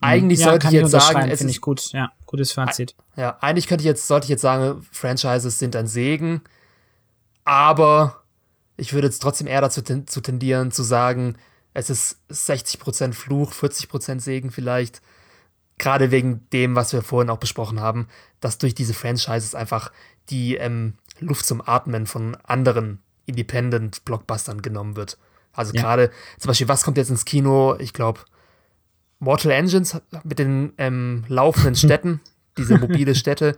eigentlich 0.00 0.40
ja, 0.40 0.50
sollte 0.50 0.66
ich 0.66 0.74
jetzt 0.74 0.90
sagen, 0.90 1.30
es 1.30 1.40
ist 1.40 1.60
gut, 1.62 1.92
ja, 1.92 2.12
gutes 2.28 2.52
Fazit. 2.52 2.94
Ja, 3.16 3.36
eigentlich 3.40 3.66
könnte 3.66 3.82
ich 3.82 3.86
jetzt, 3.86 4.06
sollte 4.06 4.26
ich 4.26 4.30
jetzt 4.30 4.42
sagen, 4.42 4.86
Franchises 4.92 5.58
sind 5.58 5.74
ein 5.74 5.88
Segen, 5.88 6.42
aber 7.44 8.22
ich 8.76 8.92
würde 8.92 9.08
jetzt 9.08 9.20
trotzdem 9.20 9.48
eher 9.48 9.60
dazu 9.60 9.82
zu 9.82 10.20
tendieren, 10.20 10.70
zu 10.70 10.84
sagen, 10.84 11.36
es 11.74 11.90
ist 11.90 12.18
60% 12.30 13.12
Fluch, 13.12 13.52
40% 13.52 14.20
Segen 14.20 14.50
vielleicht. 14.50 15.02
Gerade 15.78 16.10
wegen 16.10 16.48
dem, 16.52 16.76
was 16.76 16.92
wir 16.92 17.02
vorhin 17.02 17.30
auch 17.30 17.38
besprochen 17.38 17.80
haben, 17.80 18.08
dass 18.40 18.58
durch 18.58 18.74
diese 18.74 18.94
Franchises 18.94 19.54
einfach 19.54 19.90
die 20.28 20.56
ähm, 20.56 20.94
Luft 21.20 21.46
zum 21.46 21.62
Atmen 21.66 22.06
von 22.06 22.36
anderen 22.44 23.00
Independent-Blockbustern 23.26 24.60
genommen 24.62 24.96
wird. 24.96 25.18
Also 25.52 25.72
ja. 25.74 25.82
gerade, 25.82 26.10
zum 26.38 26.48
Beispiel, 26.48 26.68
was 26.68 26.82
kommt 26.82 26.98
jetzt 26.98 27.10
ins 27.10 27.24
Kino? 27.24 27.76
Ich 27.78 27.92
glaube, 27.92 28.20
Mortal 29.18 29.52
Engines 29.52 30.00
mit 30.24 30.38
den 30.38 30.72
ähm, 30.78 31.24
laufenden 31.28 31.74
Städten, 31.76 32.20
diese 32.56 32.78
mobile 32.78 33.14
Städte, 33.14 33.56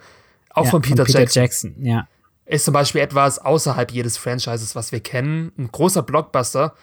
auch 0.51 0.65
ja, 0.65 0.71
von 0.71 0.83
Peter, 0.83 1.05
von 1.05 1.07
Peter 1.07 1.21
Jackson. 1.21 1.43
Jackson. 1.43 1.85
Ja. 1.85 2.09
Ist 2.47 2.65
zum 2.65 2.75
Beispiel 2.75 3.01
etwas 3.01 3.39
außerhalb 3.39 3.93
jedes 3.93 4.17
Franchises, 4.17 4.75
was 4.75 4.91
wir 4.91 5.01
kennen. 5.01 5.53
Ein 5.57 5.71
großer 5.71 6.03
Blockbuster, 6.03 6.75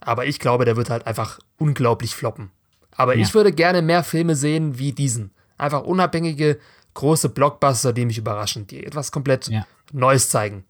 aber 0.00 0.26
ich 0.26 0.38
glaube, 0.38 0.64
der 0.66 0.76
wird 0.76 0.90
halt 0.90 1.06
einfach 1.06 1.38
unglaublich 1.56 2.14
floppen. 2.14 2.50
Aber 2.96 3.16
ja. 3.16 3.22
ich 3.22 3.34
würde 3.34 3.52
gerne 3.52 3.80
mehr 3.80 4.04
Filme 4.04 4.36
sehen 4.36 4.78
wie 4.78 4.92
diesen. 4.92 5.30
Einfach 5.56 5.82
unabhängige, 5.84 6.58
große 6.94 7.30
Blockbuster, 7.30 7.92
die 7.92 8.04
mich 8.04 8.18
überraschen, 8.18 8.66
die 8.66 8.84
etwas 8.84 9.12
komplett 9.12 9.48
ja. 9.48 9.66
Neues 9.92 10.28
zeigen. 10.28 10.64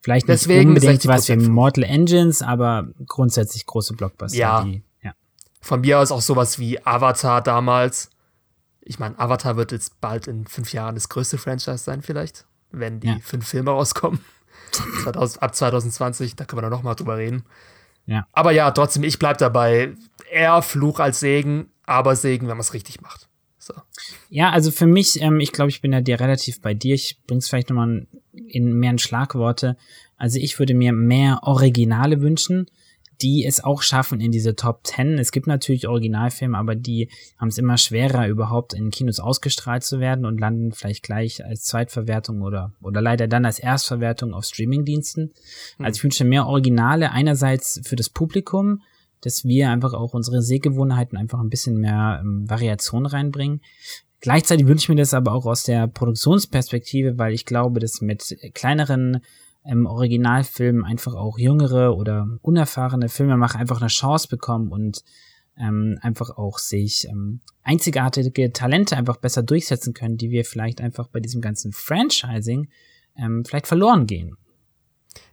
Vielleicht 0.00 0.28
nicht 0.28 0.42
Deswegen 0.42 0.70
unbedingt 0.70 1.06
was 1.06 1.28
wie 1.28 1.36
Mortal 1.36 1.84
Engines, 1.84 2.42
aber 2.42 2.88
grundsätzlich 3.06 3.66
große 3.66 3.94
Blockbuster. 3.94 4.38
Ja, 4.38 4.62
die 4.62 4.82
von 5.60 5.80
mir 5.80 5.98
aus 5.98 6.12
auch 6.12 6.20
sowas 6.20 6.58
wie 6.58 6.84
Avatar 6.84 7.42
damals. 7.42 8.10
Ich 8.80 8.98
meine, 8.98 9.18
Avatar 9.18 9.56
wird 9.56 9.72
jetzt 9.72 10.00
bald 10.00 10.26
in 10.26 10.46
fünf 10.46 10.72
Jahren 10.72 10.94
das 10.94 11.08
größte 11.08 11.38
Franchise 11.38 11.78
sein, 11.78 12.02
vielleicht, 12.02 12.46
wenn 12.70 13.00
die 13.00 13.08
ja. 13.08 13.16
fünf 13.22 13.46
Filme 13.46 13.70
rauskommen. 13.70 14.20
2000, 15.02 15.42
ab 15.42 15.54
2020, 15.54 16.36
da 16.36 16.44
können 16.44 16.58
wir 16.58 16.62
dann 16.62 16.70
nochmal 16.70 16.94
drüber 16.94 17.16
reden. 17.16 17.44
Ja. 18.06 18.26
Aber 18.32 18.52
ja, 18.52 18.70
trotzdem, 18.70 19.02
ich 19.02 19.18
bleib 19.18 19.38
dabei. 19.38 19.94
Eher 20.30 20.62
Fluch 20.62 21.00
als 21.00 21.20
Segen, 21.20 21.70
aber 21.84 22.16
Segen, 22.16 22.48
wenn 22.48 22.56
man 22.56 22.60
es 22.60 22.74
richtig 22.74 23.00
macht. 23.00 23.28
So. 23.58 23.74
Ja, 24.30 24.50
also 24.50 24.70
für 24.70 24.86
mich, 24.86 25.20
ähm, 25.20 25.40
ich 25.40 25.52
glaube, 25.52 25.68
ich 25.68 25.82
bin 25.82 25.92
ja 25.92 26.00
dir 26.00 26.18
relativ 26.20 26.62
bei 26.62 26.72
dir. 26.72 26.94
Ich 26.94 27.18
bring's 27.26 27.48
vielleicht 27.48 27.68
nochmal 27.68 28.06
in 28.32 28.72
mehr 28.78 28.92
in 28.92 28.98
Schlagworte. 28.98 29.76
Also 30.16 30.38
ich 30.38 30.58
würde 30.58 30.74
mir 30.74 30.92
mehr 30.92 31.40
Originale 31.42 32.22
wünschen 32.22 32.70
die 33.20 33.44
es 33.44 33.62
auch 33.62 33.82
schaffen 33.82 34.20
in 34.20 34.30
diese 34.30 34.54
Top 34.54 34.86
10. 34.86 35.18
Es 35.18 35.32
gibt 35.32 35.46
natürlich 35.46 35.88
Originalfilme, 35.88 36.56
aber 36.56 36.74
die 36.74 37.08
haben 37.36 37.48
es 37.48 37.58
immer 37.58 37.76
schwerer, 37.76 38.28
überhaupt 38.28 38.74
in 38.74 38.90
Kinos 38.90 39.18
ausgestrahlt 39.18 39.82
zu 39.82 39.98
werden 39.98 40.24
und 40.24 40.38
landen 40.38 40.72
vielleicht 40.72 41.02
gleich 41.02 41.44
als 41.44 41.64
Zweitverwertung 41.64 42.42
oder, 42.42 42.72
oder 42.80 43.00
leider 43.00 43.26
dann 43.26 43.44
als 43.44 43.58
Erstverwertung 43.58 44.34
auf 44.34 44.44
Streamingdiensten. 44.44 45.32
Mhm. 45.78 45.84
Also 45.84 45.98
ich 45.98 46.04
wünsche 46.04 46.24
mehr 46.24 46.46
Originale 46.46 47.10
einerseits 47.10 47.80
für 47.84 47.96
das 47.96 48.08
Publikum, 48.08 48.82
dass 49.20 49.44
wir 49.44 49.70
einfach 49.70 49.94
auch 49.94 50.14
unsere 50.14 50.42
Sehgewohnheiten 50.42 51.18
einfach 51.18 51.40
ein 51.40 51.48
bisschen 51.48 51.76
mehr 51.76 52.20
ähm, 52.22 52.48
Variation 52.48 53.04
reinbringen. 53.04 53.62
Gleichzeitig 54.20 54.66
wünsche 54.66 54.84
ich 54.84 54.88
mir 54.88 54.96
das 54.96 55.14
aber 55.14 55.32
auch 55.32 55.46
aus 55.46 55.62
der 55.62 55.86
Produktionsperspektive, 55.86 57.18
weil 57.18 57.32
ich 57.32 57.44
glaube, 57.44 57.80
dass 57.80 58.00
mit 58.00 58.36
kleineren 58.54 59.20
im 59.68 59.86
Originalfilm 59.86 60.84
einfach 60.84 61.14
auch 61.14 61.38
jüngere 61.38 61.94
oder 61.96 62.26
unerfahrene 62.40 63.08
Filmemacher 63.08 63.58
einfach 63.58 63.80
eine 63.80 63.88
Chance 63.88 64.28
bekommen 64.28 64.72
und 64.72 65.04
ähm, 65.58 65.98
einfach 66.00 66.30
auch 66.30 66.58
sich 66.58 67.06
ähm, 67.08 67.40
einzigartige 67.62 68.52
Talente 68.52 68.96
einfach 68.96 69.18
besser 69.18 69.42
durchsetzen 69.42 69.92
können, 69.92 70.16
die 70.16 70.30
wir 70.30 70.44
vielleicht 70.44 70.80
einfach 70.80 71.08
bei 71.08 71.20
diesem 71.20 71.40
ganzen 71.40 71.72
Franchising 71.72 72.68
ähm, 73.16 73.44
vielleicht 73.44 73.66
verloren 73.66 74.06
gehen. 74.06 74.36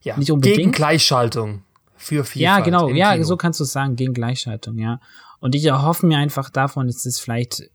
Ja, 0.02 0.18
Nicht 0.18 0.32
unbedingt. 0.32 0.58
gegen 0.58 0.72
Gleichschaltung 0.72 1.64
für 1.96 2.26
Vielfalt. 2.26 2.42
Ja, 2.42 2.60
genau, 2.60 2.90
ja, 2.90 3.14
Kino. 3.14 3.24
so 3.24 3.38
kannst 3.38 3.60
du 3.60 3.64
es 3.64 3.72
sagen, 3.72 3.96
gegen 3.96 4.14
Gleichschaltung, 4.14 4.78
ja. 4.80 5.00
Und 5.40 5.56
ich 5.56 5.66
erhoffe 5.66 6.06
mir 6.06 6.18
einfach 6.18 6.50
davon, 6.50 6.88
dass 6.88 7.06
es 7.06 7.20
vielleicht 7.20 7.70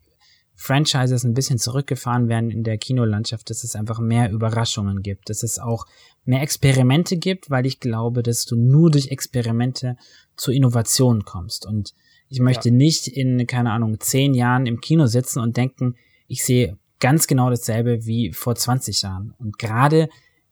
Franchises 0.63 1.25
ein 1.25 1.33
bisschen 1.33 1.59
zurückgefahren 1.59 2.29
werden 2.29 2.51
in 2.51 2.65
der 2.65 2.77
Kinolandschaft, 2.77 3.49
dass 3.49 3.65
es 3.65 3.75
einfach 3.75 3.99
mehr 3.99 4.31
Überraschungen 4.31 5.01
gibt, 5.03 5.31
dass 5.31 5.43
es 5.43 5.59
auch 5.59 5.87
mehr 6.27 6.43
Experimente 6.43 7.17
gibt, 7.17 7.49
weil 7.49 7.65
ich 7.65 7.81
glaube, 7.81 8.23
dass 8.23 8.45
du 8.45 8.57
nur 8.57 8.91
durch 8.91 9.09
Experimente 9.09 9.97
zu 10.37 10.53
Innovationen 10.53 11.25
kommst. 11.25 11.65
Und 11.65 11.95
Ich 12.29 12.41
möchte 12.41 12.69
ja. 12.69 12.75
nicht 12.75 13.09
in, 13.09 13.47
keine 13.47 13.73
Ahnung, 13.73 14.01
zehn 14.01 14.35
Jahren 14.35 14.67
im 14.67 14.83
Kino 14.83 15.07
sitzen 15.07 15.41
und 15.41 15.57
denken, 15.57 15.97
ich 16.29 16.45
sehe 16.45 16.77
ganz 16.99 17.27
genau 17.27 17.49
dasselbe 17.49 18.05
wie 18.05 18.31
vor 18.35 18.55
20 18.55 19.01
Jahren. 19.01 19.35
Und 19.39 19.59
gerade 19.59 20.11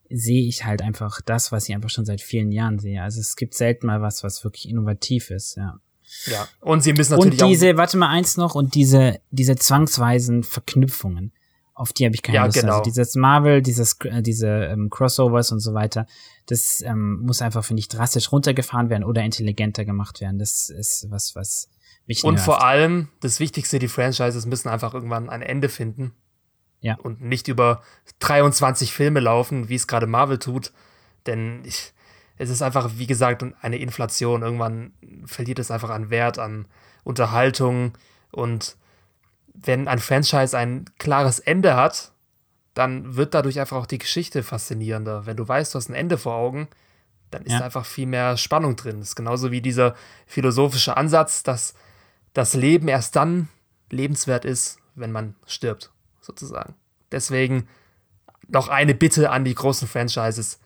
sehe 0.09 0.47
ich 0.47 0.65
halt 0.65 0.81
einfach 0.81 1.21
das, 1.21 1.51
was 1.51 1.69
ich 1.69 1.75
einfach 1.75 1.91
schon 1.91 2.05
seit 2.05 2.21
vielen 2.21 2.51
Jahren 2.51 2.79
sehe. 2.79 3.03
Also 3.03 3.19
es 3.19 3.35
gibt 3.35 3.53
selten 3.53 3.85
mal 3.85 4.01
was, 4.01 4.23
was 4.23 4.43
wirklich 4.43 4.67
innovativ 4.67 5.29
ist, 5.29 5.55
ja. 5.55 5.79
Ja, 6.25 6.47
und 6.61 6.81
sie 6.83 6.93
müssen 6.93 7.13
natürlich 7.13 7.41
Und 7.41 7.49
diese, 7.49 7.77
warte 7.77 7.97
mal 7.97 8.09
eins 8.09 8.37
noch, 8.37 8.55
und 8.55 8.75
diese, 8.75 9.19
diese 9.31 9.55
zwangsweisen 9.55 10.43
Verknüpfungen, 10.43 11.33
auf 11.73 11.93
die 11.93 12.05
habe 12.05 12.13
ich 12.13 12.21
keine 12.21 12.35
ja, 12.35 12.45
Lust. 12.45 12.57
Also 12.57 12.67
genau. 12.67 12.77
Also 12.79 12.89
dieses 12.89 13.15
Marvel, 13.15 13.61
dieses, 13.61 13.97
äh, 14.03 14.21
diese 14.21 14.47
ähm, 14.47 14.89
Crossovers 14.89 15.51
und 15.51 15.59
so 15.59 15.73
weiter, 15.73 16.07
das 16.45 16.81
ähm, 16.81 17.21
muss 17.21 17.41
einfach, 17.41 17.63
finde 17.63 17.79
ich, 17.79 17.87
drastisch 17.87 18.31
runtergefahren 18.31 18.89
werden 18.89 19.03
oder 19.03 19.23
intelligenter 19.23 19.85
gemacht 19.85 20.19
werden. 20.19 20.39
Das 20.39 20.69
ist 20.69 21.07
was, 21.09 21.35
was 21.35 21.69
mich 22.05 22.23
Und 22.23 22.33
nervt. 22.33 22.45
vor 22.45 22.63
allem, 22.65 23.07
das 23.21 23.39
Wichtigste, 23.39 23.79
die 23.79 23.87
Franchises 23.87 24.45
müssen 24.45 24.67
einfach 24.67 24.93
irgendwann 24.93 25.29
ein 25.29 25.41
Ende 25.41 25.69
finden. 25.69 26.13
Ja. 26.81 26.95
Und 26.95 27.21
nicht 27.21 27.47
über 27.47 27.81
23 28.19 28.91
Filme 28.91 29.19
laufen, 29.19 29.69
wie 29.69 29.75
es 29.75 29.87
gerade 29.87 30.07
Marvel 30.07 30.39
tut. 30.39 30.73
Denn 31.27 31.63
ich, 31.65 31.93
es 32.39 32.49
ist 32.49 32.61
einfach, 32.61 32.91
wie 32.95 33.05
gesagt, 33.05 33.45
eine 33.61 33.77
Inflation. 33.77 34.41
Irgendwann 34.41 34.93
verliert 35.25 35.59
es 35.59 35.71
einfach 35.71 35.89
an 35.89 36.09
Wert, 36.09 36.39
an 36.39 36.65
Unterhaltung. 37.03 37.93
Und 38.31 38.77
wenn 39.53 39.87
ein 39.87 39.99
Franchise 39.99 40.57
ein 40.57 40.85
klares 40.97 41.39
Ende 41.39 41.75
hat, 41.75 42.11
dann 42.73 43.17
wird 43.17 43.33
dadurch 43.33 43.59
einfach 43.59 43.75
auch 43.75 43.85
die 43.85 43.97
Geschichte 43.97 44.41
faszinierender. 44.41 45.25
Wenn 45.25 45.35
du 45.35 45.45
weißt, 45.45 45.73
du 45.73 45.77
hast 45.77 45.89
ein 45.89 45.95
Ende 45.95 46.17
vor 46.17 46.33
Augen, 46.35 46.69
dann 47.29 47.43
ist 47.43 47.51
Ja. 47.51 47.59
da 47.59 47.65
einfach 47.65 47.85
viel 47.85 48.07
mehr 48.07 48.37
Spannung 48.37 48.77
drin. 48.77 48.99
Das 48.99 49.09
ist 49.09 49.15
genauso 49.15 49.51
wie 49.51 49.61
dieser 49.61 49.95
philosophische 50.25 50.95
Ansatz, 50.95 51.43
dass 51.43 51.73
das 52.33 52.53
Leben 52.53 52.87
erst 52.87 53.17
dann 53.17 53.49
lebenswert 53.89 54.45
ist, 54.45 54.79
wenn 54.95 55.11
man 55.11 55.35
stirbt, 55.45 55.91
sozusagen. 56.21 56.75
Deswegen 57.11 57.67
noch 58.47 58.69
eine 58.69 58.95
Bitte 58.95 59.29
an 59.29 59.43
die 59.43 59.55
großen 59.55 59.89
Franchises: 59.89 60.59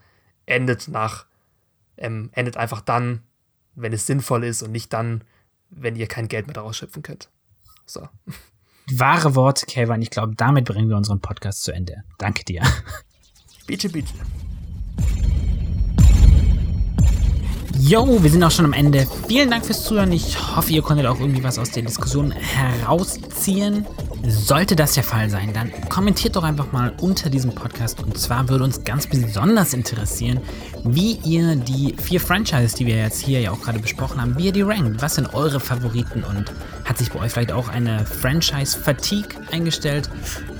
endet 0.45 0.87
nach, 0.87 1.25
ähm, 1.97 2.29
endet 2.33 2.57
einfach 2.57 2.81
dann, 2.81 3.21
wenn 3.75 3.93
es 3.93 4.05
sinnvoll 4.05 4.43
ist 4.43 4.61
und 4.61 4.71
nicht 4.71 4.93
dann, 4.93 5.23
wenn 5.69 5.95
ihr 5.95 6.07
kein 6.07 6.27
Geld 6.27 6.47
mehr 6.47 6.53
daraus 6.53 6.77
schöpfen 6.77 7.03
könnt. 7.03 7.29
So. 7.85 8.07
Wahre 8.91 9.35
Worte, 9.35 9.65
Kevin. 9.65 10.01
Ich 10.01 10.09
glaube, 10.09 10.35
damit 10.35 10.65
bringen 10.65 10.89
wir 10.89 10.97
unseren 10.97 11.21
Podcast 11.21 11.63
zu 11.63 11.71
Ende. 11.71 12.03
Danke 12.17 12.43
dir. 12.43 12.61
Bitte, 13.65 13.87
bitte. 13.89 14.13
Yo, 17.85 18.23
wir 18.23 18.29
sind 18.29 18.41
auch 18.45 18.51
schon 18.51 18.63
am 18.63 18.71
Ende. 18.71 19.05
Vielen 19.27 19.51
Dank 19.51 19.65
fürs 19.65 19.83
Zuhören. 19.83 20.13
Ich 20.13 20.37
hoffe, 20.55 20.71
ihr 20.71 20.81
konntet 20.81 21.05
auch 21.05 21.19
irgendwie 21.19 21.43
was 21.43 21.59
aus 21.59 21.71
der 21.71 21.83
Diskussion 21.83 22.31
herausziehen. 22.31 23.85
Sollte 24.25 24.77
das 24.77 24.93
der 24.93 25.03
Fall 25.03 25.29
sein, 25.29 25.51
dann 25.51 25.69
kommentiert 25.89 26.37
doch 26.37 26.43
einfach 26.43 26.71
mal 26.71 26.93
unter 27.01 27.29
diesem 27.29 27.53
Podcast. 27.53 28.01
Und 28.01 28.17
zwar 28.17 28.47
würde 28.47 28.63
uns 28.63 28.85
ganz 28.85 29.07
besonders 29.07 29.73
interessieren, 29.73 30.39
wie 30.85 31.19
ihr 31.25 31.57
die 31.57 31.93
vier 32.01 32.21
Franchises, 32.21 32.73
die 32.73 32.85
wir 32.85 32.95
jetzt 32.95 33.19
hier 33.19 33.41
ja 33.41 33.51
auch 33.51 33.59
gerade 33.59 33.79
besprochen 33.79 34.21
haben, 34.21 34.37
wie 34.37 34.45
ihr 34.45 34.53
die 34.53 34.61
rankt. 34.61 35.01
Was 35.01 35.15
sind 35.15 35.33
eure 35.33 35.59
Favoriten 35.59 36.23
und 36.23 36.53
hat 36.85 36.97
sich 36.97 37.11
bei 37.11 37.19
euch 37.19 37.33
vielleicht 37.33 37.51
auch 37.51 37.67
eine 37.67 38.05
Franchise-Fatigue 38.05 39.27
eingestellt? 39.51 40.09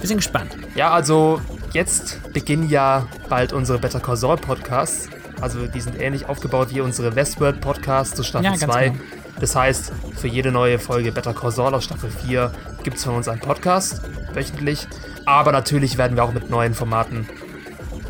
Wir 0.01 0.09
sind 0.09 0.17
gespannt. 0.17 0.57
Ja, 0.75 0.91
also 0.91 1.39
jetzt 1.71 2.19
beginnen 2.33 2.69
ja 2.69 3.07
bald 3.29 3.53
unsere 3.53 3.79
Better 3.79 4.01
Call 4.01 4.17
Saul 4.17 4.35
Podcasts. 4.35 5.07
Also 5.43 5.67
die 5.67 5.81
sind 5.81 5.99
ähnlich 5.99 6.29
aufgebaut 6.29 6.69
wie 6.71 6.79
unsere 6.79 7.17
Westworld 7.17 7.59
Podcasts 7.59 8.15
zu 8.15 8.23
Staffel 8.23 8.45
Ja, 8.45 8.51
ganz 8.51 8.63
2. 8.63 8.89
genau. 8.89 8.99
Das 9.41 9.57
heißt, 9.57 9.91
für 10.15 10.29
jede 10.29 10.53
neue 10.53 10.79
Folge 10.79 11.11
Better 11.11 11.33
Call 11.33 11.51
Saul 11.51 11.73
aus 11.73 11.83
Staffel 11.83 12.09
4 12.09 12.49
gibt 12.83 12.95
es 12.95 13.03
von 13.03 13.15
uns 13.15 13.27
einen 13.27 13.41
Podcast, 13.41 14.01
wöchentlich. 14.33 14.87
Aber 15.25 15.51
natürlich 15.51 15.97
werden 15.97 16.15
wir 16.15 16.23
auch 16.23 16.31
mit 16.31 16.49
neuen 16.49 16.73
Formaten, 16.73 17.27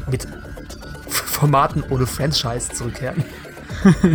mit 0.07 0.27
Formaten 1.09 1.84
ohne 1.89 2.05
Franchise 2.05 2.71
zurückkehren. 2.71 3.23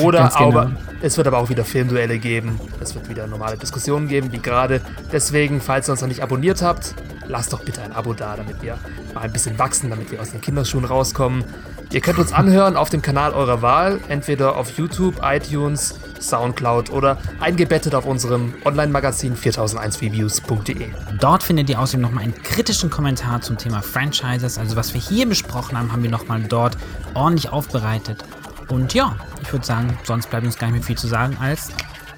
Oder 0.00 0.28
genau. 0.28 0.48
aber, 0.48 0.72
es 1.02 1.16
wird 1.16 1.26
aber 1.26 1.38
auch 1.38 1.48
wieder 1.48 1.64
Filmduelle 1.64 2.20
geben. 2.20 2.60
Es 2.80 2.94
wird 2.94 3.08
wieder 3.08 3.26
normale 3.26 3.56
Diskussionen 3.56 4.06
geben, 4.06 4.30
wie 4.30 4.38
gerade. 4.38 4.80
Deswegen, 5.10 5.60
falls 5.60 5.88
ihr 5.88 5.92
uns 5.92 6.00
noch 6.00 6.08
nicht 6.08 6.22
abonniert 6.22 6.62
habt, 6.62 6.94
lasst 7.26 7.52
doch 7.52 7.64
bitte 7.64 7.82
ein 7.82 7.92
Abo 7.92 8.12
da, 8.12 8.36
damit 8.36 8.62
wir 8.62 8.78
mal 9.14 9.22
ein 9.22 9.32
bisschen 9.32 9.58
wachsen, 9.58 9.90
damit 9.90 10.12
wir 10.12 10.20
aus 10.22 10.30
den 10.30 10.40
Kinderschuhen 10.40 10.84
rauskommen. 10.84 11.44
Ihr 11.92 12.00
könnt 12.00 12.18
uns 12.18 12.32
anhören 12.32 12.76
auf 12.76 12.90
dem 12.90 13.02
Kanal 13.02 13.32
eurer 13.32 13.62
Wahl, 13.62 14.00
entweder 14.08 14.56
auf 14.56 14.76
YouTube, 14.76 15.20
iTunes, 15.22 15.98
Soundcloud 16.20 16.90
oder 16.90 17.18
eingebettet 17.40 17.94
auf 17.94 18.06
unserem 18.06 18.54
Online-Magazin 18.64 19.36
4001reviews.de. 19.36 20.88
Dort 21.20 21.42
findet 21.42 21.70
ihr 21.70 21.80
außerdem 21.80 22.00
nochmal 22.00 22.24
einen 22.24 22.42
kritischen 22.42 22.90
Kommentar 22.90 23.40
zum 23.42 23.58
Thema 23.58 23.82
Franchises. 23.82 24.58
Also 24.58 24.76
was 24.76 24.94
wir 24.94 25.00
hier 25.00 25.28
besprochen 25.28 25.78
haben, 25.78 25.92
haben 25.92 26.02
wir 26.02 26.10
nochmal 26.10 26.42
dort 26.42 26.76
ordentlich 27.14 27.50
aufbereitet. 27.50 28.24
Und 28.68 28.94
ja, 28.94 29.16
ich 29.42 29.52
würde 29.52 29.64
sagen, 29.64 29.98
sonst 30.04 30.30
bleibt 30.30 30.46
uns 30.46 30.58
gar 30.58 30.68
nicht 30.68 30.76
mehr 30.76 30.82
viel 30.82 30.98
zu 30.98 31.06
sagen 31.06 31.36
als 31.40 31.68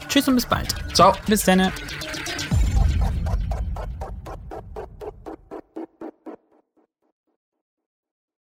Tschüss 0.08 0.28
und 0.28 0.36
bis 0.36 0.46
bald. 0.46 0.68
Ciao! 0.94 1.12
Bis 1.26 1.42
dann. 1.42 1.72